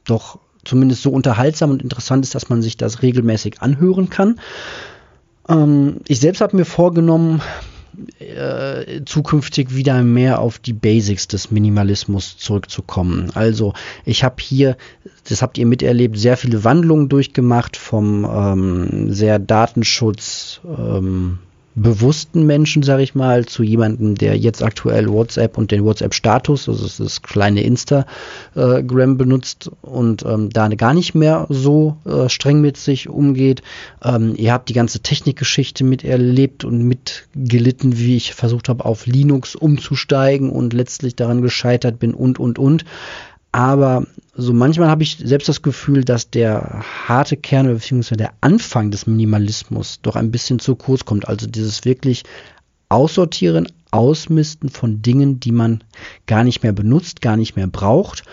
doch 0.05 0.39
zumindest 0.65 1.03
so 1.03 1.11
unterhaltsam 1.11 1.71
und 1.71 1.83
interessant 1.83 2.25
ist, 2.25 2.35
dass 2.35 2.49
man 2.49 2.63
sich 2.63 2.77
das 2.77 3.03
regelmäßig 3.03 3.61
anhören 3.61 4.09
kann. 4.09 4.41
Ähm, 5.49 5.99
ich 6.09 6.21
selbst 6.21 6.41
habe 6.41 6.57
mir 6.57 6.65
vorgenommen, 6.65 7.43
äh, 8.19 9.05
zukünftig 9.05 9.75
wieder 9.75 10.03
mehr 10.03 10.41
auf 10.41 10.59
die 10.59 10.73
Basics 10.73 11.29
des 11.29 11.51
Minimalismus 11.51 12.37
zurückzukommen. 12.37 13.31
Also 13.35 13.73
ich 14.05 14.25
habe 14.25 14.37
hier, 14.41 14.77
das 15.29 15.43
habt 15.43 15.59
ihr 15.59 15.67
miterlebt, 15.67 16.19
sehr 16.19 16.37
viele 16.37 16.65
Wandlungen 16.65 17.09
durchgemacht 17.09 17.77
vom 17.77 18.25
ähm, 18.25 19.13
sehr 19.13 19.39
Datenschutz 19.39 20.61
ähm, 20.65 21.39
bewussten 21.75 22.47
Menschen, 22.47 22.83
sage 22.83 23.03
ich 23.03 23.15
mal, 23.15 23.47
zu 23.47 23.63
jemandem, 23.63 24.15
der 24.15 24.37
jetzt 24.37 24.63
aktuell 24.63 25.09
WhatsApp 25.09 25.59
und 25.59 25.71
den 25.71 25.85
WhatsApp-Status, 25.85 26.69
also 26.69 27.03
das 27.03 27.23
kleine 27.23 27.63
Instagram 27.63 29.17
benutzt 29.17 29.71
und 29.83 30.25
ähm, 30.25 30.51
da 30.51 30.69
gar 30.69 30.95
nicht 30.95 31.15
mehr 31.15 31.47
so 31.49 31.97
äh, 32.05 32.29
streng 32.29 32.61
mit 32.61 32.77
sich 32.77 33.09
umgeht. 33.09 33.63
Ähm, 34.03 34.35
ihr 34.37 34.53
habt 34.53 34.69
die 34.69 34.75
ganze 34.75 35.01
Technikgeschichte 35.01 35.85
miterlebt 35.85 36.65
und 36.65 36.83
mitgelitten, 36.83 37.99
wie 37.99 38.17
ich 38.17 38.35
versucht 38.35 38.69
habe, 38.69 38.85
auf 38.85 39.07
Linux 39.07 39.57
umzusteigen 39.57 40.51
und 40.51 40.73
letztlich 40.73 41.17
daran 41.17 41.43
gescheitert 41.43 41.99
bin 41.99 42.15
und, 42.15 42.39
und, 42.39 42.59
und. 42.59 42.85
Aber 43.55 44.05
so 44.35 44.53
manchmal 44.53 44.89
habe 44.89 45.05
ich 45.05 45.17
selbst 45.17 45.49
das 45.49 45.63
Gefühl, 45.63 46.03
dass 46.03 46.29
der 46.29 46.83
harte 47.07 47.37
Kern 47.37 47.73
bzw. 47.73 48.17
der 48.17 48.33
Anfang 48.41 48.91
des 48.91 49.07
Minimalismus 49.07 50.01
doch 50.03 50.17
ein 50.17 50.33
bisschen 50.33 50.59
zu 50.59 50.75
kurz 50.75 51.05
kommt. 51.05 51.29
Also 51.29 51.47
dieses 51.47 51.85
wirklich 51.85 52.25
Aussortieren, 52.89 53.69
Ausmisten 53.93 54.71
von 54.71 55.03
Dingen, 55.03 55.39
die 55.39 55.53
man 55.53 55.85
gar 56.27 56.43
nicht 56.43 56.65
mehr 56.65 56.73
benutzt, 56.73 57.23
gar 57.23 57.37
nicht 57.37 57.55
mehr 57.55 57.69
braucht, 57.69 58.25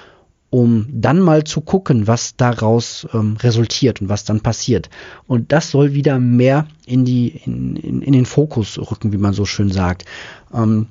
um 0.50 0.88
dann 0.90 1.20
mal 1.20 1.44
zu 1.44 1.62
gucken, 1.62 2.08
was 2.08 2.36
daraus 2.36 3.08
ähm, 3.14 3.38
resultiert 3.38 4.02
und 4.02 4.10
was 4.10 4.26
dann 4.26 4.42
passiert. 4.42 4.90
Und 5.28 5.52
das 5.52 5.70
soll 5.70 5.94
wieder 5.94 6.18
mehr 6.18 6.66
in, 6.88 7.06
die, 7.06 7.28
in, 7.46 7.76
in, 7.76 8.02
in 8.02 8.14
den 8.14 8.26
Fokus 8.26 8.80
rücken, 8.80 9.14
wie 9.14 9.18
man 9.18 9.34
so 9.34 9.46
schön 9.46 9.72
sagt. 9.72 10.04
Ähm, 10.52 10.88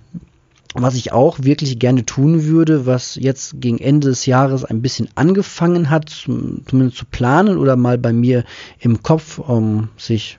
was 0.75 0.95
ich 0.95 1.13
auch 1.13 1.39
wirklich 1.43 1.79
gerne 1.79 2.07
tun 2.07 2.45
würde, 2.45 2.87
was 2.87 3.17
jetzt 3.17 3.61
gegen 3.61 3.79
Ende 3.79 4.09
des 4.09 4.27
Jahres 4.27 4.65
ein 4.65 4.83
bisschen 4.83 5.09
angefangen 5.15 5.91
hat, 5.91 6.11
zumindest 6.11 6.97
zu 6.97 7.07
planen 7.07 7.59
oder 7.59 7.77
mal 7.77 7.99
bei 7.99 8.13
mir 8.13 8.45
im 8.79 9.03
Kopf 9.03 9.41
ähm, 9.49 9.89
sich 9.97 10.39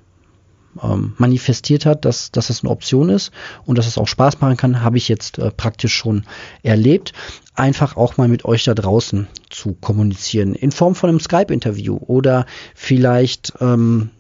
ähm, 0.81 1.13
manifestiert 1.17 1.85
hat, 1.85 2.05
dass, 2.05 2.31
dass 2.31 2.47
das 2.47 2.63
eine 2.63 2.71
Option 2.71 3.09
ist 3.09 3.31
und 3.65 3.77
dass 3.77 3.87
es 3.87 3.97
auch 3.97 4.07
Spaß 4.07 4.39
machen 4.39 4.57
kann, 4.57 4.81
habe 4.81 4.97
ich 4.97 5.09
jetzt 5.09 5.37
äh, 5.37 5.51
praktisch 5.51 5.93
schon 5.93 6.23
erlebt. 6.63 7.13
Einfach 7.55 7.97
auch 7.97 8.17
mal 8.17 8.29
mit 8.29 8.45
euch 8.45 8.63
da 8.63 8.73
draußen 8.73 9.27
zu 9.49 9.73
kommunizieren 9.73 10.55
in 10.55 10.71
Form 10.71 10.95
von 10.95 11.09
einem 11.09 11.19
Skype-Interview 11.19 11.97
oder 11.97 12.45
vielleicht 12.73 13.53
ähm, 13.59 14.11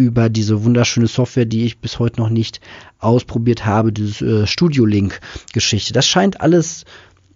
über 0.00 0.30
diese 0.30 0.64
wunderschöne 0.64 1.08
Software, 1.08 1.44
die 1.44 1.66
ich 1.66 1.78
bis 1.78 1.98
heute 1.98 2.20
noch 2.20 2.30
nicht 2.30 2.60
ausprobiert 2.98 3.66
habe, 3.66 3.92
diese 3.92 4.42
äh, 4.42 4.46
Studio 4.46 4.86
Link 4.86 5.20
Geschichte. 5.52 5.92
Das 5.92 6.06
scheint 6.06 6.40
alles 6.40 6.86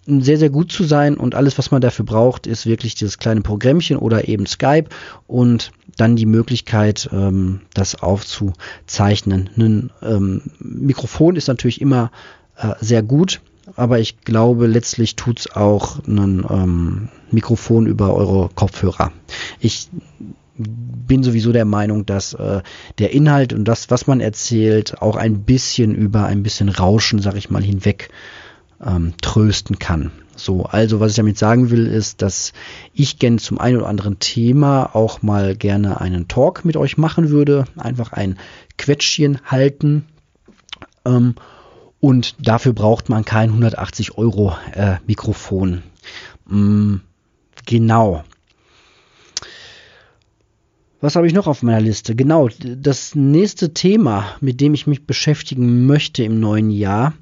sehr, 0.06 0.38
sehr 0.38 0.50
gut 0.50 0.73
zu 0.73 0.85
sein 0.85 1.16
und 1.16 1.35
alles, 1.35 1.59
was 1.59 1.71
man 1.71 1.80
dafür 1.80 2.04
braucht, 2.04 2.47
ist 2.47 2.66
wirklich 2.66 2.94
dieses 2.94 3.18
kleine 3.18 3.42
Programmchen 3.42 3.97
oder 3.97 4.28
eben 4.28 4.47
Skype 4.47 4.88
und 5.26 5.73
dann 5.97 6.16
die 6.16 6.26
Möglichkeit, 6.26 7.09
ähm, 7.12 7.61
das 7.75 8.02
aufzuzeichnen. 8.02 9.50
Ein 9.56 9.90
ähm, 10.02 10.42
Mikrofon 10.59 11.37
ist 11.37 11.49
natürlich 11.49 11.80
immer 11.80 12.11
äh, 12.56 12.73
sehr 12.80 13.02
gut, 13.02 13.40
aber 13.76 13.99
ich 13.99 14.21
glaube, 14.21 14.66
letztlich 14.66 15.16
tut's 15.16 15.50
auch 15.50 15.99
ein 16.06 16.44
ähm, 16.50 17.09
Mikrofon 17.30 17.87
über 17.87 18.14
eure 18.14 18.50
Kopfhörer. 18.54 19.12
Ich 19.61 19.88
bin 20.56 21.23
sowieso 21.23 21.52
der 21.52 21.64
Meinung, 21.64 22.06
dass 22.06 22.32
äh, 22.34 22.62
der 22.99 23.12
Inhalt 23.12 23.52
und 23.52 23.64
das, 23.64 23.90
was 23.90 24.06
man 24.06 24.20
erzählt, 24.20 25.00
auch 25.02 25.16
ein 25.16 25.42
bisschen 25.42 25.94
über 25.94 26.26
ein 26.26 26.42
bisschen 26.42 26.68
Rauschen, 26.68 27.20
sag 27.20 27.37
ich 27.37 27.50
mal, 27.50 27.62
hinweg 27.62 28.11
ähm, 28.84 29.14
trösten 29.20 29.78
kann. 29.78 30.12
So, 30.37 30.64
also 30.64 31.00
was 31.00 31.12
ich 31.12 31.16
damit 31.16 31.38
sagen 31.38 31.70
will, 31.70 31.87
ist, 31.87 32.23
dass 32.23 32.52
ich 32.92 33.18
gern 33.18 33.38
zum 33.38 33.58
einen 33.58 33.78
oder 33.78 33.87
anderen 33.87 34.18
Thema 34.18 34.94
auch 34.94 35.23
mal 35.23 35.54
gerne 35.56 36.00
einen 36.00 36.28
Talk 36.28 36.64
mit 36.64 36.76
euch 36.76 36.99
machen 36.99 37.30
würde, 37.30 37.64
einfach 37.76 38.12
ein 38.12 38.38
Quetschchen 38.76 39.40
halten. 39.44 40.04
Ähm, 41.04 41.34
und 42.00 42.46
dafür 42.46 42.73
braucht 42.73 43.08
man 43.08 43.25
kein 43.25 43.50
180 43.50 44.18
Euro 44.18 44.55
äh, 44.72 44.96
Mikrofon. 45.07 45.83
Mm, 46.46 46.96
genau. 47.64 48.24
Was 51.00 51.16
habe 51.16 51.26
ich 51.26 51.35
noch 51.35 51.46
auf 51.46 51.62
meiner 51.62 51.80
Liste? 51.80 52.14
Genau, 52.14 52.48
das 52.61 53.14
nächste 53.14 53.74
Thema, 53.74 54.37
mit 54.40 54.61
dem 54.61 54.74
ich 54.74 54.87
mich 54.87 55.07
beschäftigen 55.07 55.87
möchte 55.87 56.24
im 56.24 56.40
neuen 56.40 56.70
Jahr, 56.70 57.14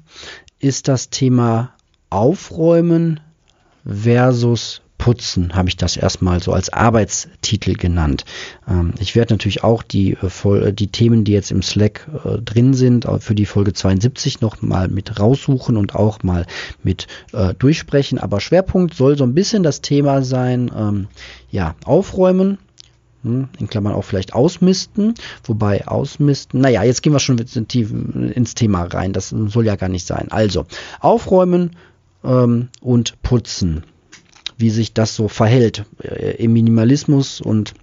ist 0.59 0.87
das 0.87 1.09
Thema 1.09 1.73
Aufräumen 2.09 3.19
versus 3.85 4.81
Putzen, 5.03 5.53
habe 5.53 5.67
ich 5.67 5.75
das 5.75 5.97
erstmal 5.97 6.41
so 6.41 6.53
als 6.53 6.71
Arbeitstitel 6.71 7.73
genannt. 7.73 8.23
Ähm, 8.69 8.93
ich 8.99 9.17
werde 9.17 9.33
natürlich 9.33 9.61
auch 9.61 9.83
die, 9.83 10.13
äh, 10.13 10.71
die 10.71 10.87
Themen, 10.87 11.25
die 11.25 11.33
jetzt 11.33 11.51
im 11.51 11.61
Slack 11.61 12.07
äh, 12.23 12.37
drin 12.37 12.73
sind, 12.73 13.05
für 13.19 13.35
die 13.35 13.45
Folge 13.45 13.73
72 13.73 14.39
noch 14.39 14.61
mal 14.61 14.87
mit 14.87 15.19
raussuchen 15.19 15.75
und 15.75 15.93
auch 15.93 16.23
mal 16.23 16.45
mit 16.83 17.07
äh, 17.33 17.53
durchsprechen. 17.53 18.17
Aber 18.17 18.39
Schwerpunkt 18.39 18.93
soll 18.93 19.17
so 19.17 19.25
ein 19.25 19.33
bisschen 19.33 19.61
das 19.61 19.81
Thema 19.81 20.23
sein, 20.23 20.71
ähm, 20.73 21.07
ja, 21.51 21.75
aufräumen 21.83 22.57
in 23.23 23.69
Klammern 23.69 23.93
auch 23.93 24.03
vielleicht 24.03 24.33
ausmisten, 24.33 25.13
wobei 25.43 25.87
ausmisten, 25.87 26.61
naja, 26.61 26.83
jetzt 26.83 27.01
gehen 27.01 27.13
wir 27.13 27.19
schon 27.19 27.37
ins 27.37 28.55
Thema 28.55 28.83
rein, 28.83 29.13
das 29.13 29.29
soll 29.29 29.65
ja 29.65 29.75
gar 29.75 29.89
nicht 29.89 30.05
sein. 30.05 30.27
Also, 30.29 30.65
aufräumen 30.99 31.71
ähm, 32.23 32.69
und 32.81 33.21
putzen, 33.21 33.83
wie 34.57 34.69
sich 34.69 34.93
das 34.93 35.15
so 35.15 35.27
verhält 35.27 35.85
äh, 36.01 36.35
im 36.43 36.53
Minimalismus 36.53 37.41
und 37.41 37.73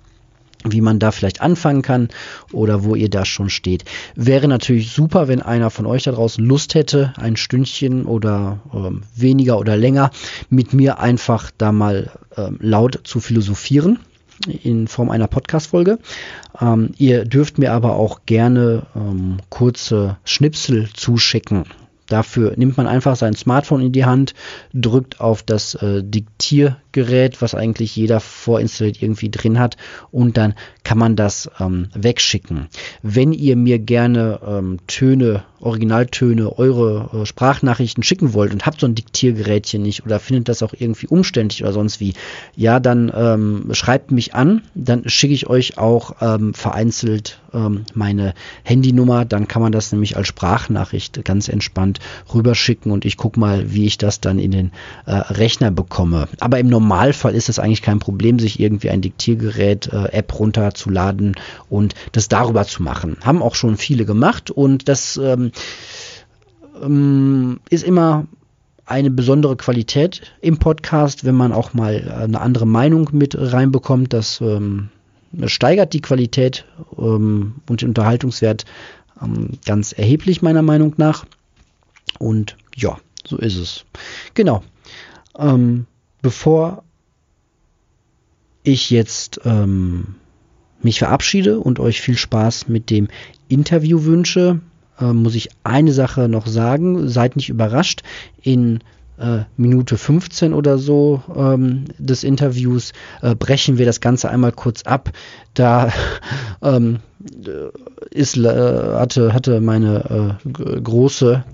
wie 0.65 0.83
man 0.83 0.99
da 0.99 1.11
vielleicht 1.11 1.41
anfangen 1.41 1.81
kann 1.81 2.09
oder 2.53 2.85
wo 2.85 2.95
ihr 2.95 3.09
da 3.09 3.25
schon 3.25 3.49
steht. 3.49 3.85
Wäre 4.15 4.47
natürlich 4.47 4.93
super, 4.93 5.27
wenn 5.27 5.41
einer 5.41 5.71
von 5.71 5.87
euch 5.87 6.03
da 6.03 6.13
draußen 6.13 6.45
Lust 6.45 6.75
hätte, 6.75 7.15
ein 7.17 7.37
Stündchen 7.37 8.05
oder 8.05 8.61
ähm, 8.75 9.03
weniger 9.17 9.59
oder 9.59 9.79
länger 9.79 10.11
mit 10.51 10.75
mir 10.75 10.99
einfach 10.99 11.51
da 11.57 11.73
mal 11.73 12.11
ähm, 12.37 12.59
laut 12.61 13.01
zu 13.05 13.21
philosophieren 13.21 13.99
in 14.47 14.89
Form 14.89 15.11
einer 15.11 15.27
Podcast-Folge. 15.27 15.99
Ähm, 16.61 16.93
ihr 16.97 17.25
dürft 17.25 17.59
mir 17.59 17.73
aber 17.73 17.97
auch 17.97 18.21
gerne 18.27 18.87
ähm, 18.95 19.39
kurze 19.49 20.17
Schnipsel 20.25 20.89
zuschicken. 20.95 21.65
Dafür 22.11 22.53
nimmt 22.57 22.77
man 22.77 22.87
einfach 22.87 23.17
sein 23.17 23.35
Smartphone 23.35 23.81
in 23.81 23.93
die 23.93 24.05
Hand, 24.05 24.35
drückt 24.75 25.21
auf 25.21 25.43
das 25.43 25.77
äh, 25.77 26.03
Diktiergerät, 26.03 27.41
was 27.41 27.55
eigentlich 27.55 27.97
jeder 27.97 28.21
vorinstalliert 28.21 29.01
irgendwie 29.01 29.31
drin 29.31 29.59
hat, 29.59 29.77
und 30.11 30.37
dann 30.37 30.55
kann 30.85 30.99
man 30.99 31.17
das 31.17 31.51
ähm, 31.61 31.89
wegschicken. 31.95 32.67
Wenn 33.03 33.33
ihr 33.33 33.57
mir 33.57 33.79
gerne 33.79 34.41
ähm, 34.47 34.79
Töne 34.87 35.45
Originaltöne, 35.61 36.59
eure 36.59 37.11
äh, 37.13 37.27
Sprachnachrichten 37.27 38.03
schicken 38.03 38.33
wollt 38.33 38.53
und 38.53 38.65
habt 38.67 38.81
so 38.81 38.87
ein 38.87 38.95
Diktiergerätchen 38.95 39.83
nicht 39.83 40.05
oder 40.05 40.19
findet 40.19 40.49
das 40.49 40.63
auch 40.63 40.73
irgendwie 40.77 41.07
umständlich 41.07 41.63
oder 41.63 41.73
sonst 41.73 42.01
wie, 42.01 42.15
ja, 42.57 42.81
dann 42.81 43.13
ähm, 43.15 43.69
schreibt 43.73 44.11
mich 44.11 44.35
an, 44.35 44.63
dann 44.75 45.09
schicke 45.09 45.35
ich 45.35 45.49
euch 45.49 45.79
auch 45.79 46.17
ähm, 46.21 46.55
vereinzelt 46.55 47.41
ähm, 47.53 47.85
meine 47.95 48.35
Handynummer, 48.65 49.25
dann 49.25 49.49
kann 49.49 49.63
man 49.63 49.73
das 49.73 49.93
nämlich 49.93 50.17
als 50.17 50.29
Sprachnachricht 50.29 51.25
ganz 51.25 51.49
entspannt 51.49 52.00
rüberschicken 52.33 52.93
und 52.93 53.05
ich 53.05 53.17
gucke 53.17 53.39
mal, 53.39 53.73
wie 53.73 53.87
ich 53.87 53.99
das 53.99 54.21
dann 54.21 54.39
in 54.39 54.51
den 54.51 54.73
äh, 55.07 55.13
Rechner 55.15 55.71
bekomme. 55.71 56.29
Aber 56.41 56.59
im 56.59 56.69
Normalfall 56.69 57.35
ist 57.35 57.49
es 57.49 57.59
eigentlich 57.59 57.83
kein 57.83 57.99
Problem, 57.99 58.39
sich 58.39 58.61
irgendwie 58.61 58.91
ein 58.91 59.01
Diktiergerät, 59.01 59.89
äh, 59.89 60.23
runterzuladen 60.33 61.35
und 61.69 61.95
das 62.13 62.29
darüber 62.29 62.65
zu 62.65 62.83
machen. 62.83 63.17
Haben 63.23 63.43
auch 63.43 63.55
schon 63.55 63.77
viele 63.77 64.05
gemacht 64.05 64.51
und 64.51 64.89
das 64.89 65.17
ähm, 65.17 65.53
ähm, 66.83 67.61
ist 67.69 67.85
immer 67.85 68.27
eine 68.87 69.11
besondere 69.11 69.57
Qualität 69.57 70.23
im 70.41 70.59
Podcast, 70.59 71.25
wenn 71.25 71.37
man 71.37 71.53
auch 71.53 71.75
mal 71.75 72.13
eine 72.13 72.41
andere 72.41 72.67
Meinung 72.67 73.11
mit 73.13 73.37
reinbekommt. 73.39 74.13
Das 74.13 74.41
ähm, 74.41 74.89
steigert 75.47 75.93
die 75.93 76.01
Qualität 76.01 76.65
ähm, 76.99 77.55
und 77.69 77.83
den 77.83 77.91
Unterhaltungswert 77.91 78.65
ähm, 79.23 79.51
ganz 79.65 79.93
erheblich 79.93 80.43
meiner 80.43 80.63
Meinung 80.63 80.95
nach. 80.97 81.25
Und 82.21 82.57
ja, 82.77 82.99
so 83.27 83.39
ist 83.39 83.57
es. 83.57 83.85
Genau. 84.35 84.63
Ähm, 85.39 85.87
bevor 86.21 86.85
ich 88.63 88.91
jetzt 88.91 89.41
ähm, 89.45 90.17
mich 90.83 90.99
verabschiede 90.99 91.59
und 91.59 91.81
euch 91.81 92.01
viel 92.01 92.17
Spaß 92.17 92.69
mit 92.69 92.91
dem 92.91 93.09
Interview 93.49 94.05
wünsche, 94.05 94.61
äh, 95.01 95.13
muss 95.13 95.35
ich 95.35 95.49
eine 95.65 95.93
Sache 95.93 96.29
noch 96.29 96.47
sagen. 96.47 97.09
Seid 97.09 97.37
nicht 97.37 97.49
überrascht. 97.49 98.03
In 98.43 98.81
äh, 99.19 99.45
Minute 99.57 99.97
15 99.97 100.53
oder 100.53 100.79
so 100.79 101.23
ähm, 101.35 101.85
des 101.99 102.25
Interviews 102.25 102.93
äh, 103.23 103.35
brechen 103.35 103.79
wir 103.79 103.87
das 103.87 104.01
Ganze 104.01 104.31
einmal 104.31 104.53
kurz 104.53 104.83
ab. 104.83 105.11
Da 105.55 105.93
ähm, 106.63 107.01
ist, 108.11 108.37
äh, 108.37 108.95
hatte, 108.95 109.33
hatte 109.35 109.61
meine 109.61 110.39
äh, 110.45 110.81
große 110.81 111.45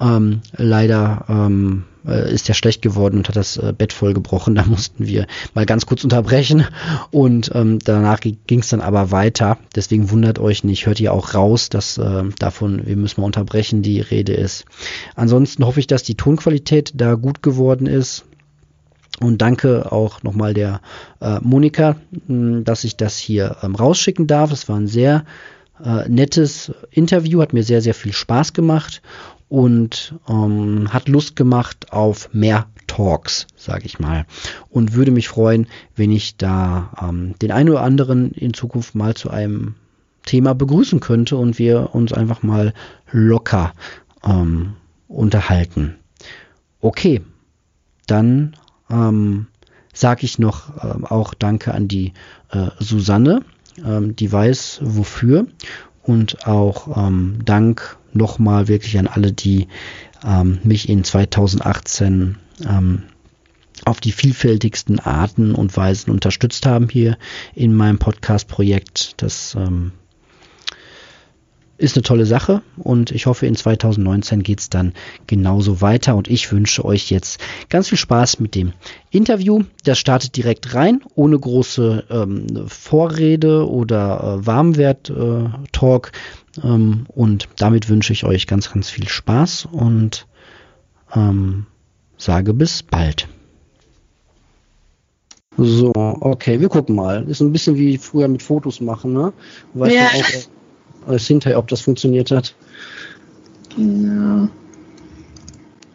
ähm, 0.00 0.40
leider 0.56 1.24
ähm, 1.28 1.84
äh, 2.06 2.32
ist 2.32 2.48
er 2.48 2.54
schlecht 2.54 2.82
geworden 2.82 3.18
und 3.18 3.28
hat 3.28 3.36
das 3.36 3.56
äh, 3.56 3.72
Bett 3.76 3.92
vollgebrochen. 3.92 4.54
Da 4.60 4.66
mussten 4.66 5.06
wir 5.06 5.26
mal 5.54 5.66
ganz 5.66 5.86
kurz 5.86 6.04
unterbrechen 6.04 6.64
und 7.10 7.50
ähm, 7.54 7.78
danach 7.78 8.20
ging 8.20 8.60
es 8.60 8.68
dann 8.68 8.80
aber 8.80 9.10
weiter. 9.10 9.58
Deswegen 9.74 10.10
wundert 10.10 10.38
euch 10.38 10.64
nicht, 10.64 10.86
hört 10.86 11.00
ihr 11.00 11.12
auch 11.12 11.34
raus, 11.34 11.68
dass 11.68 11.98
äh, 11.98 12.24
davon, 12.38 12.86
wir 12.86 12.96
müssen 12.96 13.20
mal 13.20 13.26
unterbrechen, 13.26 13.82
die 13.82 14.00
Rede 14.00 14.34
ist. 14.34 14.64
Ansonsten 15.14 15.64
hoffe 15.64 15.80
ich, 15.80 15.86
dass 15.86 16.02
die 16.02 16.16
Tonqualität 16.16 16.92
da 16.94 17.14
gut 17.14 17.42
geworden 17.42 17.86
ist. 17.86 18.24
Und 19.18 19.42
danke 19.42 19.92
auch 19.92 20.22
nochmal 20.22 20.54
der 20.54 20.80
äh, 21.20 21.38
Monika, 21.42 21.96
mh, 22.26 22.62
dass 22.62 22.84
ich 22.84 22.96
das 22.96 23.18
hier 23.18 23.56
ähm, 23.62 23.74
rausschicken 23.74 24.26
darf. 24.26 24.50
Es 24.50 24.68
war 24.68 24.76
ein 24.76 24.86
sehr 24.86 25.24
äh, 25.84 26.08
nettes 26.08 26.72
Interview, 26.90 27.42
hat 27.42 27.52
mir 27.52 27.62
sehr, 27.62 27.82
sehr 27.82 27.94
viel 27.94 28.12
Spaß 28.12 28.54
gemacht 28.54 29.02
und 29.50 30.14
ähm, 30.28 30.92
hat 30.92 31.08
Lust 31.08 31.36
gemacht 31.36 31.92
auf 31.92 32.30
mehr 32.32 32.68
Talks, 32.86 33.48
sage 33.56 33.84
ich 33.84 33.98
mal. 33.98 34.24
Und 34.70 34.94
würde 34.94 35.10
mich 35.10 35.28
freuen, 35.28 35.66
wenn 35.96 36.12
ich 36.12 36.36
da 36.36 36.92
ähm, 37.02 37.34
den 37.42 37.50
einen 37.50 37.68
oder 37.68 37.82
anderen 37.82 38.30
in 38.30 38.54
Zukunft 38.54 38.94
mal 38.94 39.14
zu 39.14 39.28
einem 39.28 39.74
Thema 40.24 40.54
begrüßen 40.54 41.00
könnte 41.00 41.36
und 41.36 41.58
wir 41.58 41.94
uns 41.94 42.12
einfach 42.12 42.44
mal 42.44 42.74
locker 43.10 43.72
ähm, 44.24 44.74
unterhalten. 45.08 45.96
Okay, 46.80 47.20
dann 48.06 48.56
ähm, 48.88 49.48
sage 49.92 50.24
ich 50.24 50.38
noch 50.38 50.76
äh, 50.76 51.04
auch 51.04 51.34
Danke 51.34 51.74
an 51.74 51.88
die 51.88 52.12
äh, 52.50 52.68
Susanne, 52.78 53.42
ähm, 53.84 54.14
die 54.14 54.30
weiß 54.30 54.78
wofür 54.82 55.46
und 56.02 56.46
auch 56.46 56.96
ähm, 56.96 57.38
Dank 57.44 57.98
nochmal 58.12 58.68
wirklich 58.68 58.98
an 58.98 59.06
alle, 59.06 59.32
die 59.32 59.68
ähm, 60.24 60.58
mich 60.62 60.88
in 60.88 61.04
2018 61.04 62.36
ähm, 62.66 63.02
auf 63.84 64.00
die 64.00 64.12
vielfältigsten 64.12 64.98
Arten 64.98 65.54
und 65.54 65.76
Weisen 65.76 66.10
unterstützt 66.10 66.66
haben 66.66 66.88
hier 66.88 67.16
in 67.54 67.74
meinem 67.74 67.98
Podcast-Projekt. 67.98 69.14
Das 69.22 69.54
ähm, 69.54 69.92
ist 71.80 71.96
eine 71.96 72.02
tolle 72.02 72.26
Sache 72.26 72.62
und 72.76 73.10
ich 73.10 73.26
hoffe, 73.26 73.46
in 73.46 73.56
2019 73.56 74.42
geht 74.42 74.60
es 74.60 74.70
dann 74.70 74.92
genauso 75.26 75.80
weiter 75.80 76.14
und 76.14 76.28
ich 76.28 76.52
wünsche 76.52 76.84
euch 76.84 77.10
jetzt 77.10 77.40
ganz 77.68 77.88
viel 77.88 77.98
Spaß 77.98 78.38
mit 78.38 78.54
dem 78.54 78.72
Interview. 79.10 79.64
Das 79.84 79.98
startet 79.98 80.36
direkt 80.36 80.74
rein, 80.74 81.00
ohne 81.14 81.38
große 81.38 82.04
ähm, 82.10 82.66
Vorrede 82.68 83.68
oder 83.68 84.38
äh, 84.40 84.46
Warmwert-Talk 84.46 86.12
äh, 86.12 86.66
ähm, 86.66 87.06
und 87.08 87.48
damit 87.56 87.88
wünsche 87.88 88.12
ich 88.12 88.24
euch 88.24 88.46
ganz, 88.46 88.72
ganz 88.72 88.90
viel 88.90 89.08
Spaß 89.08 89.68
und 89.72 90.26
ähm, 91.14 91.66
sage 92.18 92.52
bis 92.52 92.82
bald. 92.82 93.26
So, 95.56 95.92
okay, 95.94 96.60
wir 96.60 96.68
gucken 96.68 96.94
mal. 96.94 97.28
Ist 97.28 97.40
ein 97.40 97.52
bisschen 97.52 97.76
wie 97.76 97.98
früher 97.98 98.28
mit 98.28 98.42
Fotos 98.42 98.80
machen, 98.80 99.12
ne? 99.12 99.32
Weißt 99.74 99.94
ja. 99.94 100.06
auch, 100.06 100.59
alles 101.06 101.26
hinterher, 101.26 101.58
ob 101.58 101.68
das 101.68 101.80
funktioniert 101.80 102.30
hat. 102.30 102.54
Genau. 103.76 104.48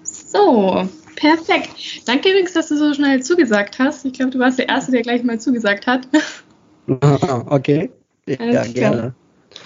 So, 0.04 0.88
perfekt. 1.16 1.70
Danke 2.06 2.30
übrigens, 2.30 2.54
dass 2.54 2.70
du 2.70 2.78
so 2.78 2.94
schnell 2.94 3.22
zugesagt 3.24 3.80
hast. 3.80 4.06
Ich 4.06 4.14
glaube, 4.14 4.32
du 4.32 4.40
warst 4.40 4.60
der 4.60 4.70
Erste, 4.70 4.92
der 4.92 5.02
gleich 5.02 5.24
mal 5.24 5.40
zugesagt 5.40 5.88
hat. 5.88 6.08
okay. 7.50 7.90
Ja, 8.28 8.64
gerne. 8.66 9.16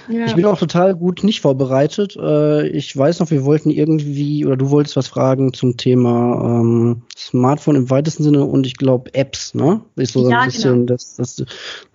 Ja. 0.09 0.25
Ich 0.25 0.35
bin 0.35 0.45
auch 0.45 0.57
total 0.57 0.95
gut 0.95 1.23
nicht 1.23 1.41
vorbereitet. 1.41 2.15
Äh, 2.15 2.67
ich 2.69 2.95
weiß 2.97 3.19
noch, 3.19 3.29
wir 3.29 3.45
wollten 3.45 3.69
irgendwie, 3.69 4.43
oder 4.45 4.57
du 4.57 4.71
wolltest 4.71 4.95
was 4.95 5.07
fragen 5.07 5.53
zum 5.53 5.77
Thema 5.77 6.59
ähm, 6.61 7.03
Smartphone 7.15 7.75
im 7.75 7.89
weitesten 7.91 8.23
Sinne 8.23 8.43
und 8.43 8.65
ich 8.65 8.75
glaube 8.75 9.13
Apps, 9.13 9.53
ne? 9.53 9.81
Ist 9.95 10.13
so 10.13 10.27
ja, 10.27 10.39
ein 10.39 10.47
bisschen 10.47 10.73
genau. 10.73 10.85
das, 10.87 11.15
das, 11.15 11.43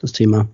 das 0.01 0.13
Thema. 0.13 0.47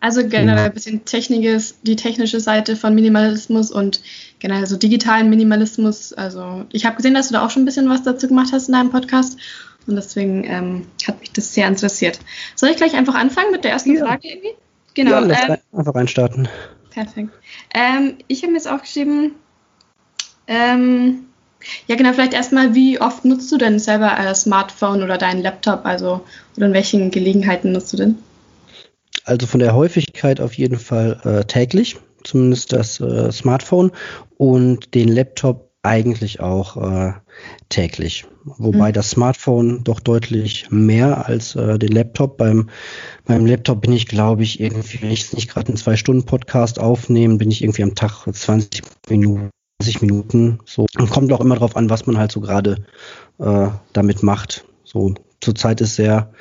Also 0.00 0.26
generell 0.26 0.56
ja. 0.56 0.64
ein 0.64 0.74
bisschen 0.74 1.04
Technikes, 1.04 1.76
die 1.82 1.94
technische 1.94 2.40
Seite 2.40 2.74
von 2.74 2.94
Minimalismus 2.94 3.70
und 3.70 4.00
generell 4.40 4.66
so 4.66 4.76
digitalen 4.76 5.30
Minimalismus. 5.30 6.12
Also 6.12 6.64
ich 6.72 6.84
habe 6.84 6.96
gesehen, 6.96 7.14
dass 7.14 7.28
du 7.28 7.34
da 7.34 7.46
auch 7.46 7.50
schon 7.50 7.62
ein 7.62 7.66
bisschen 7.66 7.88
was 7.88 8.02
dazu 8.02 8.26
gemacht 8.26 8.48
hast 8.52 8.68
in 8.68 8.72
deinem 8.72 8.90
Podcast. 8.90 9.38
Und 9.86 9.96
deswegen 9.96 10.44
ähm, 10.44 10.86
hat 11.06 11.20
mich 11.20 11.32
das 11.32 11.54
sehr 11.54 11.68
interessiert. 11.68 12.18
Soll 12.56 12.70
ich 12.70 12.76
gleich 12.76 12.94
einfach 12.94 13.14
anfangen 13.14 13.52
mit 13.52 13.64
der 13.64 13.72
ersten 13.72 13.94
ja. 13.94 14.04
Frage 14.04 14.28
irgendwie? 14.28 14.54
Genau. 14.94 15.10
Ja, 15.10 15.48
ähm, 15.48 15.56
einfach 15.72 15.94
reinstarten. 15.94 16.48
Perfekt. 16.94 17.30
Ähm, 17.74 18.18
ich 18.28 18.42
habe 18.42 18.52
mir 18.52 18.58
jetzt 18.58 18.70
aufgeschrieben, 18.70 19.32
ähm, 20.46 21.26
ja 21.88 21.96
genau, 21.96 22.12
vielleicht 22.12 22.34
erstmal, 22.34 22.74
wie 22.74 23.00
oft 23.00 23.24
nutzt 23.24 23.50
du 23.50 23.58
denn 23.58 23.78
selber 23.78 24.14
ein 24.14 24.34
Smartphone 24.34 25.02
oder 25.02 25.18
deinen 25.18 25.42
Laptop, 25.42 25.84
also 25.84 26.24
oder 26.56 26.66
in 26.66 26.72
welchen 26.72 27.10
Gelegenheiten 27.10 27.72
nutzt 27.72 27.92
du 27.92 27.96
denn? 27.96 28.18
Also 29.24 29.46
von 29.46 29.60
der 29.60 29.74
Häufigkeit 29.74 30.40
auf 30.40 30.54
jeden 30.54 30.78
Fall 30.78 31.20
äh, 31.24 31.44
täglich, 31.44 31.96
zumindest 32.22 32.72
das 32.72 33.00
äh, 33.00 33.32
Smartphone 33.32 33.90
und 34.36 34.94
den 34.94 35.08
Laptop 35.08 35.73
eigentlich 35.84 36.40
auch 36.40 36.76
äh, 36.76 37.12
täglich. 37.68 38.26
Wobei 38.44 38.88
mhm. 38.88 38.92
das 38.94 39.10
Smartphone 39.10 39.84
doch 39.84 40.00
deutlich 40.00 40.70
mehr 40.70 41.26
als 41.26 41.54
äh, 41.56 41.78
den 41.78 41.92
Laptop. 41.92 42.36
Beim, 42.36 42.70
beim 43.24 43.46
Laptop 43.46 43.82
bin 43.82 43.92
ich, 43.92 44.06
glaube 44.06 44.42
ich, 44.42 44.60
irgendwie, 44.60 45.02
wenn 45.02 45.10
ich 45.10 45.32
nicht 45.32 45.50
gerade 45.50 45.68
einen 45.68 45.76
Zwei-Stunden-Podcast 45.76 46.78
aufnehme, 46.78 47.36
bin 47.36 47.50
ich 47.50 47.62
irgendwie 47.62 47.82
am 47.82 47.94
Tag 47.94 48.26
20 48.30 48.82
Minuten, 49.08 49.50
20 49.82 50.02
Minuten. 50.02 50.58
So. 50.64 50.86
Und 50.98 51.10
kommt 51.10 51.32
auch 51.32 51.40
immer 51.40 51.54
darauf 51.54 51.76
an, 51.76 51.90
was 51.90 52.06
man 52.06 52.18
halt 52.18 52.32
so 52.32 52.40
gerade 52.40 52.84
äh, 53.38 53.68
damit 53.92 54.22
macht. 54.22 54.64
So, 54.84 55.14
zurzeit 55.40 55.80
ist 55.80 55.96
sehr 55.96 56.32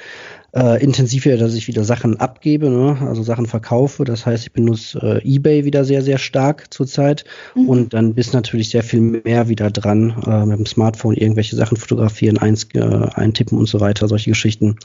äh, 0.55 0.83
intensiv 0.83 1.25
wieder, 1.25 1.37
dass 1.37 1.55
ich 1.55 1.67
wieder 1.67 1.83
Sachen 1.83 2.19
abgebe, 2.19 2.69
ne? 2.69 2.97
also 3.01 3.23
Sachen 3.23 3.47
verkaufe. 3.47 4.03
Das 4.03 4.25
heißt, 4.25 4.43
ich 4.43 4.53
benutze 4.53 5.21
äh, 5.23 5.35
eBay 5.35 5.65
wieder 5.65 5.83
sehr, 5.83 6.01
sehr 6.01 6.19
stark 6.19 6.71
zurzeit. 6.71 7.25
Mhm. 7.55 7.69
Und 7.69 7.93
dann 7.93 8.13
bist 8.13 8.33
natürlich 8.33 8.69
sehr 8.69 8.83
viel 8.83 9.01
mehr 9.01 9.49
wieder 9.49 9.71
dran, 9.71 10.15
äh, 10.25 10.45
mit 10.45 10.59
dem 10.59 10.65
Smartphone 10.65 11.15
irgendwelche 11.15 11.55
Sachen 11.55 11.77
fotografieren, 11.77 12.37
eins, 12.37 12.67
äh, 12.75 12.79
eintippen 12.79 13.57
und 13.57 13.67
so 13.67 13.79
weiter, 13.79 14.07
solche 14.07 14.29
Geschichten. 14.29 14.77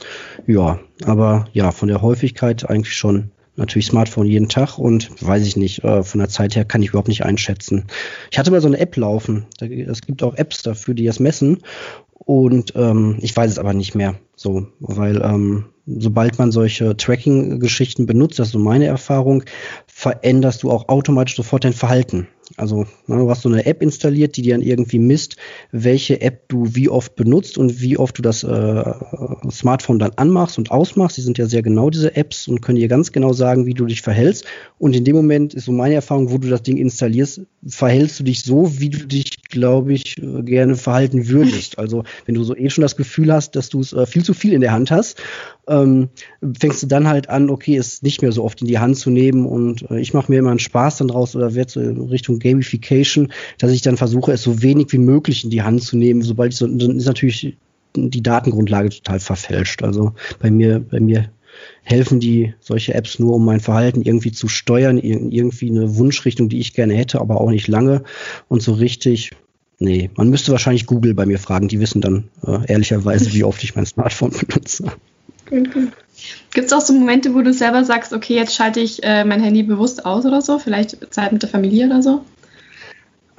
Ja, 0.47 0.79
aber 1.05 1.47
ja, 1.53 1.71
von 1.71 1.87
der 1.87 2.01
Häufigkeit 2.01 2.67
eigentlich 2.69 2.95
schon 2.95 3.31
natürlich 3.59 3.87
Smartphone 3.87 4.25
jeden 4.25 4.49
Tag 4.49 4.79
und 4.79 5.11
weiß 5.21 5.45
ich 5.45 5.55
nicht, 5.55 5.83
äh, 5.83 6.01
von 6.01 6.19
der 6.19 6.29
Zeit 6.29 6.55
her 6.55 6.65
kann 6.65 6.81
ich 6.81 6.89
überhaupt 6.89 7.09
nicht 7.09 7.25
einschätzen. 7.25 7.85
Ich 8.31 8.39
hatte 8.39 8.49
mal 8.49 8.61
so 8.61 8.67
eine 8.67 8.79
App 8.79 8.95
laufen. 8.95 9.45
Es 9.59 10.01
gibt 10.01 10.23
auch 10.23 10.35
Apps 10.35 10.63
dafür, 10.63 10.93
die 10.95 11.05
das 11.05 11.19
messen. 11.19 11.59
Und 12.29 12.73
ähm, 12.75 13.17
ich 13.21 13.35
weiß 13.35 13.49
es 13.49 13.57
aber 13.57 13.73
nicht 13.73 13.95
mehr 13.95 14.13
so, 14.35 14.67
weil 14.81 15.19
ähm, 15.23 15.65
sobald 15.87 16.37
man 16.37 16.51
solche 16.51 16.95
Tracking-Geschichten 16.95 18.05
benutzt, 18.05 18.37
das 18.37 18.49
ist 18.49 18.53
so 18.53 18.59
meine 18.59 18.85
Erfahrung, 18.85 19.43
veränderst 19.87 20.61
du 20.61 20.69
auch 20.69 20.89
automatisch 20.89 21.35
sofort 21.35 21.63
dein 21.63 21.73
Verhalten. 21.73 22.27
Also 22.57 22.85
ne, 23.07 23.17
du 23.17 23.29
hast 23.29 23.43
so 23.43 23.49
eine 23.49 23.65
App 23.65 23.81
installiert, 23.81 24.35
die 24.35 24.41
dir 24.41 24.53
dann 24.55 24.61
irgendwie 24.61 24.99
misst, 24.99 25.37
welche 25.71 26.21
App 26.21 26.49
du 26.49 26.75
wie 26.75 26.89
oft 26.89 27.15
benutzt 27.15 27.57
und 27.57 27.81
wie 27.81 27.97
oft 27.97 28.17
du 28.17 28.21
das 28.21 28.43
äh, 28.43 28.93
Smartphone 29.51 29.99
dann 29.99 30.11
anmachst 30.15 30.57
und 30.57 30.71
ausmachst. 30.71 31.17
Die 31.17 31.21
sind 31.21 31.37
ja 31.37 31.45
sehr 31.45 31.61
genau, 31.61 31.89
diese 31.89 32.15
Apps, 32.15 32.47
und 32.47 32.61
können 32.61 32.77
dir 32.77 32.87
ganz 32.87 33.11
genau 33.11 33.33
sagen, 33.33 33.65
wie 33.65 33.73
du 33.73 33.85
dich 33.85 34.01
verhältst. 34.01 34.45
Und 34.77 34.95
in 34.95 35.03
dem 35.03 35.15
Moment 35.15 35.53
ist 35.53 35.65
so 35.65 35.71
meine 35.71 35.95
Erfahrung, 35.95 36.31
wo 36.31 36.37
du 36.37 36.49
das 36.49 36.63
Ding 36.63 36.77
installierst, 36.77 37.41
verhältst 37.67 38.19
du 38.19 38.23
dich 38.23 38.43
so, 38.43 38.79
wie 38.79 38.89
du 38.89 39.05
dich, 39.05 39.43
glaube 39.43 39.93
ich, 39.93 40.15
gerne 40.41 40.75
verhalten 40.75 41.27
würdest. 41.27 41.77
Also 41.77 42.03
wenn 42.25 42.35
du 42.35 42.43
so 42.43 42.55
eh 42.55 42.69
schon 42.69 42.81
das 42.81 42.95
Gefühl 42.95 43.31
hast, 43.31 43.55
dass 43.55 43.69
du 43.69 43.79
es 43.81 43.93
äh, 43.93 44.05
viel 44.05 44.23
zu 44.23 44.33
viel 44.33 44.53
in 44.53 44.61
der 44.61 44.71
Hand 44.71 44.91
hast, 44.91 45.21
ähm, 45.67 46.09
fängst 46.59 46.83
du 46.83 46.87
dann 46.87 47.07
halt 47.07 47.29
an, 47.29 47.49
okay, 47.49 47.77
es 47.77 48.01
nicht 48.01 48.21
mehr 48.21 48.31
so 48.31 48.43
oft 48.43 48.61
in 48.61 48.67
die 48.67 48.79
Hand 48.79 48.97
zu 48.97 49.09
nehmen 49.09 49.45
und 49.45 49.89
äh, 49.89 49.99
ich 49.99 50.13
mache 50.13 50.31
mir 50.31 50.39
immer 50.39 50.49
einen 50.49 50.59
Spaß 50.59 50.97
dann 50.97 51.09
draus 51.09 51.35
oder 51.35 51.53
werde 51.53 51.71
so 51.71 51.79
in 51.79 52.09
Gamification, 52.39 53.31
dass 53.57 53.71
ich 53.71 53.81
dann 53.81 53.97
versuche, 53.97 54.31
es 54.31 54.43
so 54.43 54.61
wenig 54.61 54.91
wie 54.91 54.97
möglich 54.97 55.43
in 55.43 55.49
die 55.49 55.61
Hand 55.61 55.83
zu 55.83 55.97
nehmen. 55.97 56.21
Sobald 56.21 56.53
ich 56.53 56.59
so, 56.59 56.67
dann 56.67 56.97
ist 56.97 57.05
natürlich 57.05 57.57
die 57.95 58.23
Datengrundlage 58.23 58.89
total 58.89 59.19
verfälscht. 59.19 59.83
Also 59.83 60.13
bei 60.39 60.51
mir, 60.51 60.79
bei 60.79 60.99
mir 60.99 61.29
helfen 61.83 62.19
die 62.19 62.53
solche 62.59 62.93
Apps 62.93 63.19
nur, 63.19 63.35
um 63.35 63.45
mein 63.45 63.59
Verhalten 63.59 64.01
irgendwie 64.01 64.31
zu 64.31 64.47
steuern, 64.47 64.97
irgendwie 64.97 65.69
eine 65.69 65.97
Wunschrichtung, 65.97 66.49
die 66.49 66.59
ich 66.59 66.73
gerne 66.73 66.93
hätte, 66.93 67.19
aber 67.19 67.41
auch 67.41 67.49
nicht 67.49 67.67
lange 67.67 68.03
und 68.47 68.61
so 68.61 68.73
richtig. 68.73 69.31
Nee, 69.81 70.09
man 70.15 70.29
müsste 70.29 70.51
wahrscheinlich 70.51 70.87
Google 70.87 71.13
bei 71.13 71.25
mir 71.25 71.39
fragen, 71.39 71.69
die 71.69 71.79
wissen 71.79 72.01
dann 72.01 72.25
äh, 72.45 72.59
ehrlicherweise, 72.67 73.33
wie 73.33 73.45
oft 73.45 73.63
ich 73.63 73.75
mein 73.75 73.85
Smartphone 73.85 74.31
benutze. 74.47 74.91
Gut. 75.49 75.69
Gibt 76.53 76.67
es 76.67 76.73
auch 76.73 76.81
so 76.81 76.93
Momente, 76.93 77.33
wo 77.33 77.41
du 77.41 77.53
selber 77.53 77.83
sagst, 77.83 78.13
okay, 78.13 78.35
jetzt 78.35 78.55
schalte 78.55 78.79
ich 78.79 79.03
äh, 79.03 79.23
mein 79.23 79.41
Handy 79.41 79.63
bewusst 79.63 80.05
aus 80.05 80.25
oder 80.25 80.41
so? 80.41 80.59
Vielleicht 80.59 81.13
Zeit 81.13 81.31
mit 81.31 81.43
der 81.43 81.49
Familie 81.49 81.85
oder 81.85 82.01
so? 82.01 82.23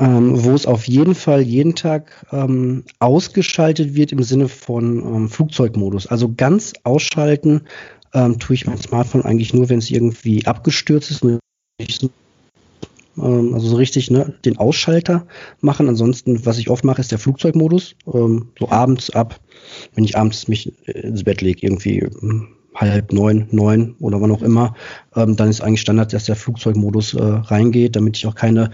ähm, 0.00 0.42
wo 0.42 0.54
es 0.54 0.66
auf 0.66 0.88
jeden 0.88 1.14
Fall 1.14 1.42
jeden 1.42 1.74
Tag 1.74 2.26
ähm, 2.32 2.84
ausgeschaltet 2.98 3.94
wird 3.94 4.12
im 4.12 4.22
Sinne 4.22 4.48
von 4.48 4.98
ähm, 4.98 5.28
Flugzeugmodus. 5.28 6.06
Also 6.06 6.32
ganz 6.34 6.72
ausschalten 6.84 7.62
ähm, 8.14 8.38
tue 8.38 8.54
ich 8.54 8.66
mein 8.66 8.78
Smartphone 8.78 9.24
eigentlich 9.24 9.52
nur, 9.52 9.68
wenn 9.68 9.78
es 9.78 9.90
irgendwie 9.90 10.46
abgestürzt 10.46 11.10
ist. 11.10 11.22
Ähm, 11.22 13.54
also 13.54 13.68
so 13.68 13.76
richtig 13.76 14.10
ne, 14.10 14.34
den 14.46 14.56
Ausschalter 14.56 15.26
machen. 15.60 15.88
Ansonsten, 15.88 16.46
was 16.46 16.58
ich 16.58 16.70
oft 16.70 16.82
mache, 16.82 17.02
ist 17.02 17.12
der 17.12 17.18
Flugzeugmodus. 17.18 17.94
Ähm, 18.12 18.48
so 18.58 18.70
abends 18.70 19.10
ab, 19.10 19.38
wenn 19.94 20.04
ich 20.04 20.16
abends 20.16 20.48
mich 20.48 20.72
ins 20.88 21.24
Bett 21.24 21.42
lege, 21.42 21.66
irgendwie 21.66 22.00
hm, 22.00 22.48
halb 22.74 23.12
neun, 23.12 23.46
neun 23.50 23.96
oder 24.00 24.20
wann 24.20 24.30
auch 24.30 24.42
immer, 24.42 24.74
ähm, 25.16 25.36
dann 25.36 25.48
ist 25.48 25.60
eigentlich 25.60 25.80
Standard, 25.80 26.12
dass 26.12 26.24
der 26.24 26.36
Flugzeugmodus 26.36 27.14
äh, 27.14 27.22
reingeht, 27.22 27.96
damit 27.96 28.16
ich 28.16 28.26
auch 28.26 28.34
keine 28.34 28.70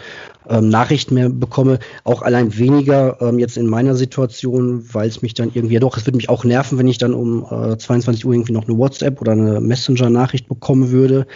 ähm, 0.48 0.68
Nachrichten 0.68 1.14
mehr 1.14 1.30
bekomme. 1.30 1.78
Auch 2.04 2.22
allein 2.22 2.56
weniger 2.56 3.20
ähm, 3.20 3.38
jetzt 3.38 3.56
in 3.56 3.66
meiner 3.66 3.94
Situation, 3.94 4.84
weil 4.92 5.08
es 5.08 5.22
mich 5.22 5.34
dann 5.34 5.50
irgendwie, 5.54 5.74
ja 5.74 5.80
doch, 5.80 5.96
es 5.96 6.06
würde 6.06 6.16
mich 6.16 6.28
auch 6.28 6.44
nerven, 6.44 6.78
wenn 6.78 6.88
ich 6.88 6.98
dann 6.98 7.14
um 7.14 7.46
äh, 7.50 7.78
22 7.78 8.26
Uhr 8.26 8.34
irgendwie 8.34 8.52
noch 8.52 8.68
eine 8.68 8.76
WhatsApp 8.76 9.20
oder 9.20 9.32
eine 9.32 9.60
Messenger-Nachricht 9.60 10.46
bekommen 10.46 10.90
würde, 10.90 11.26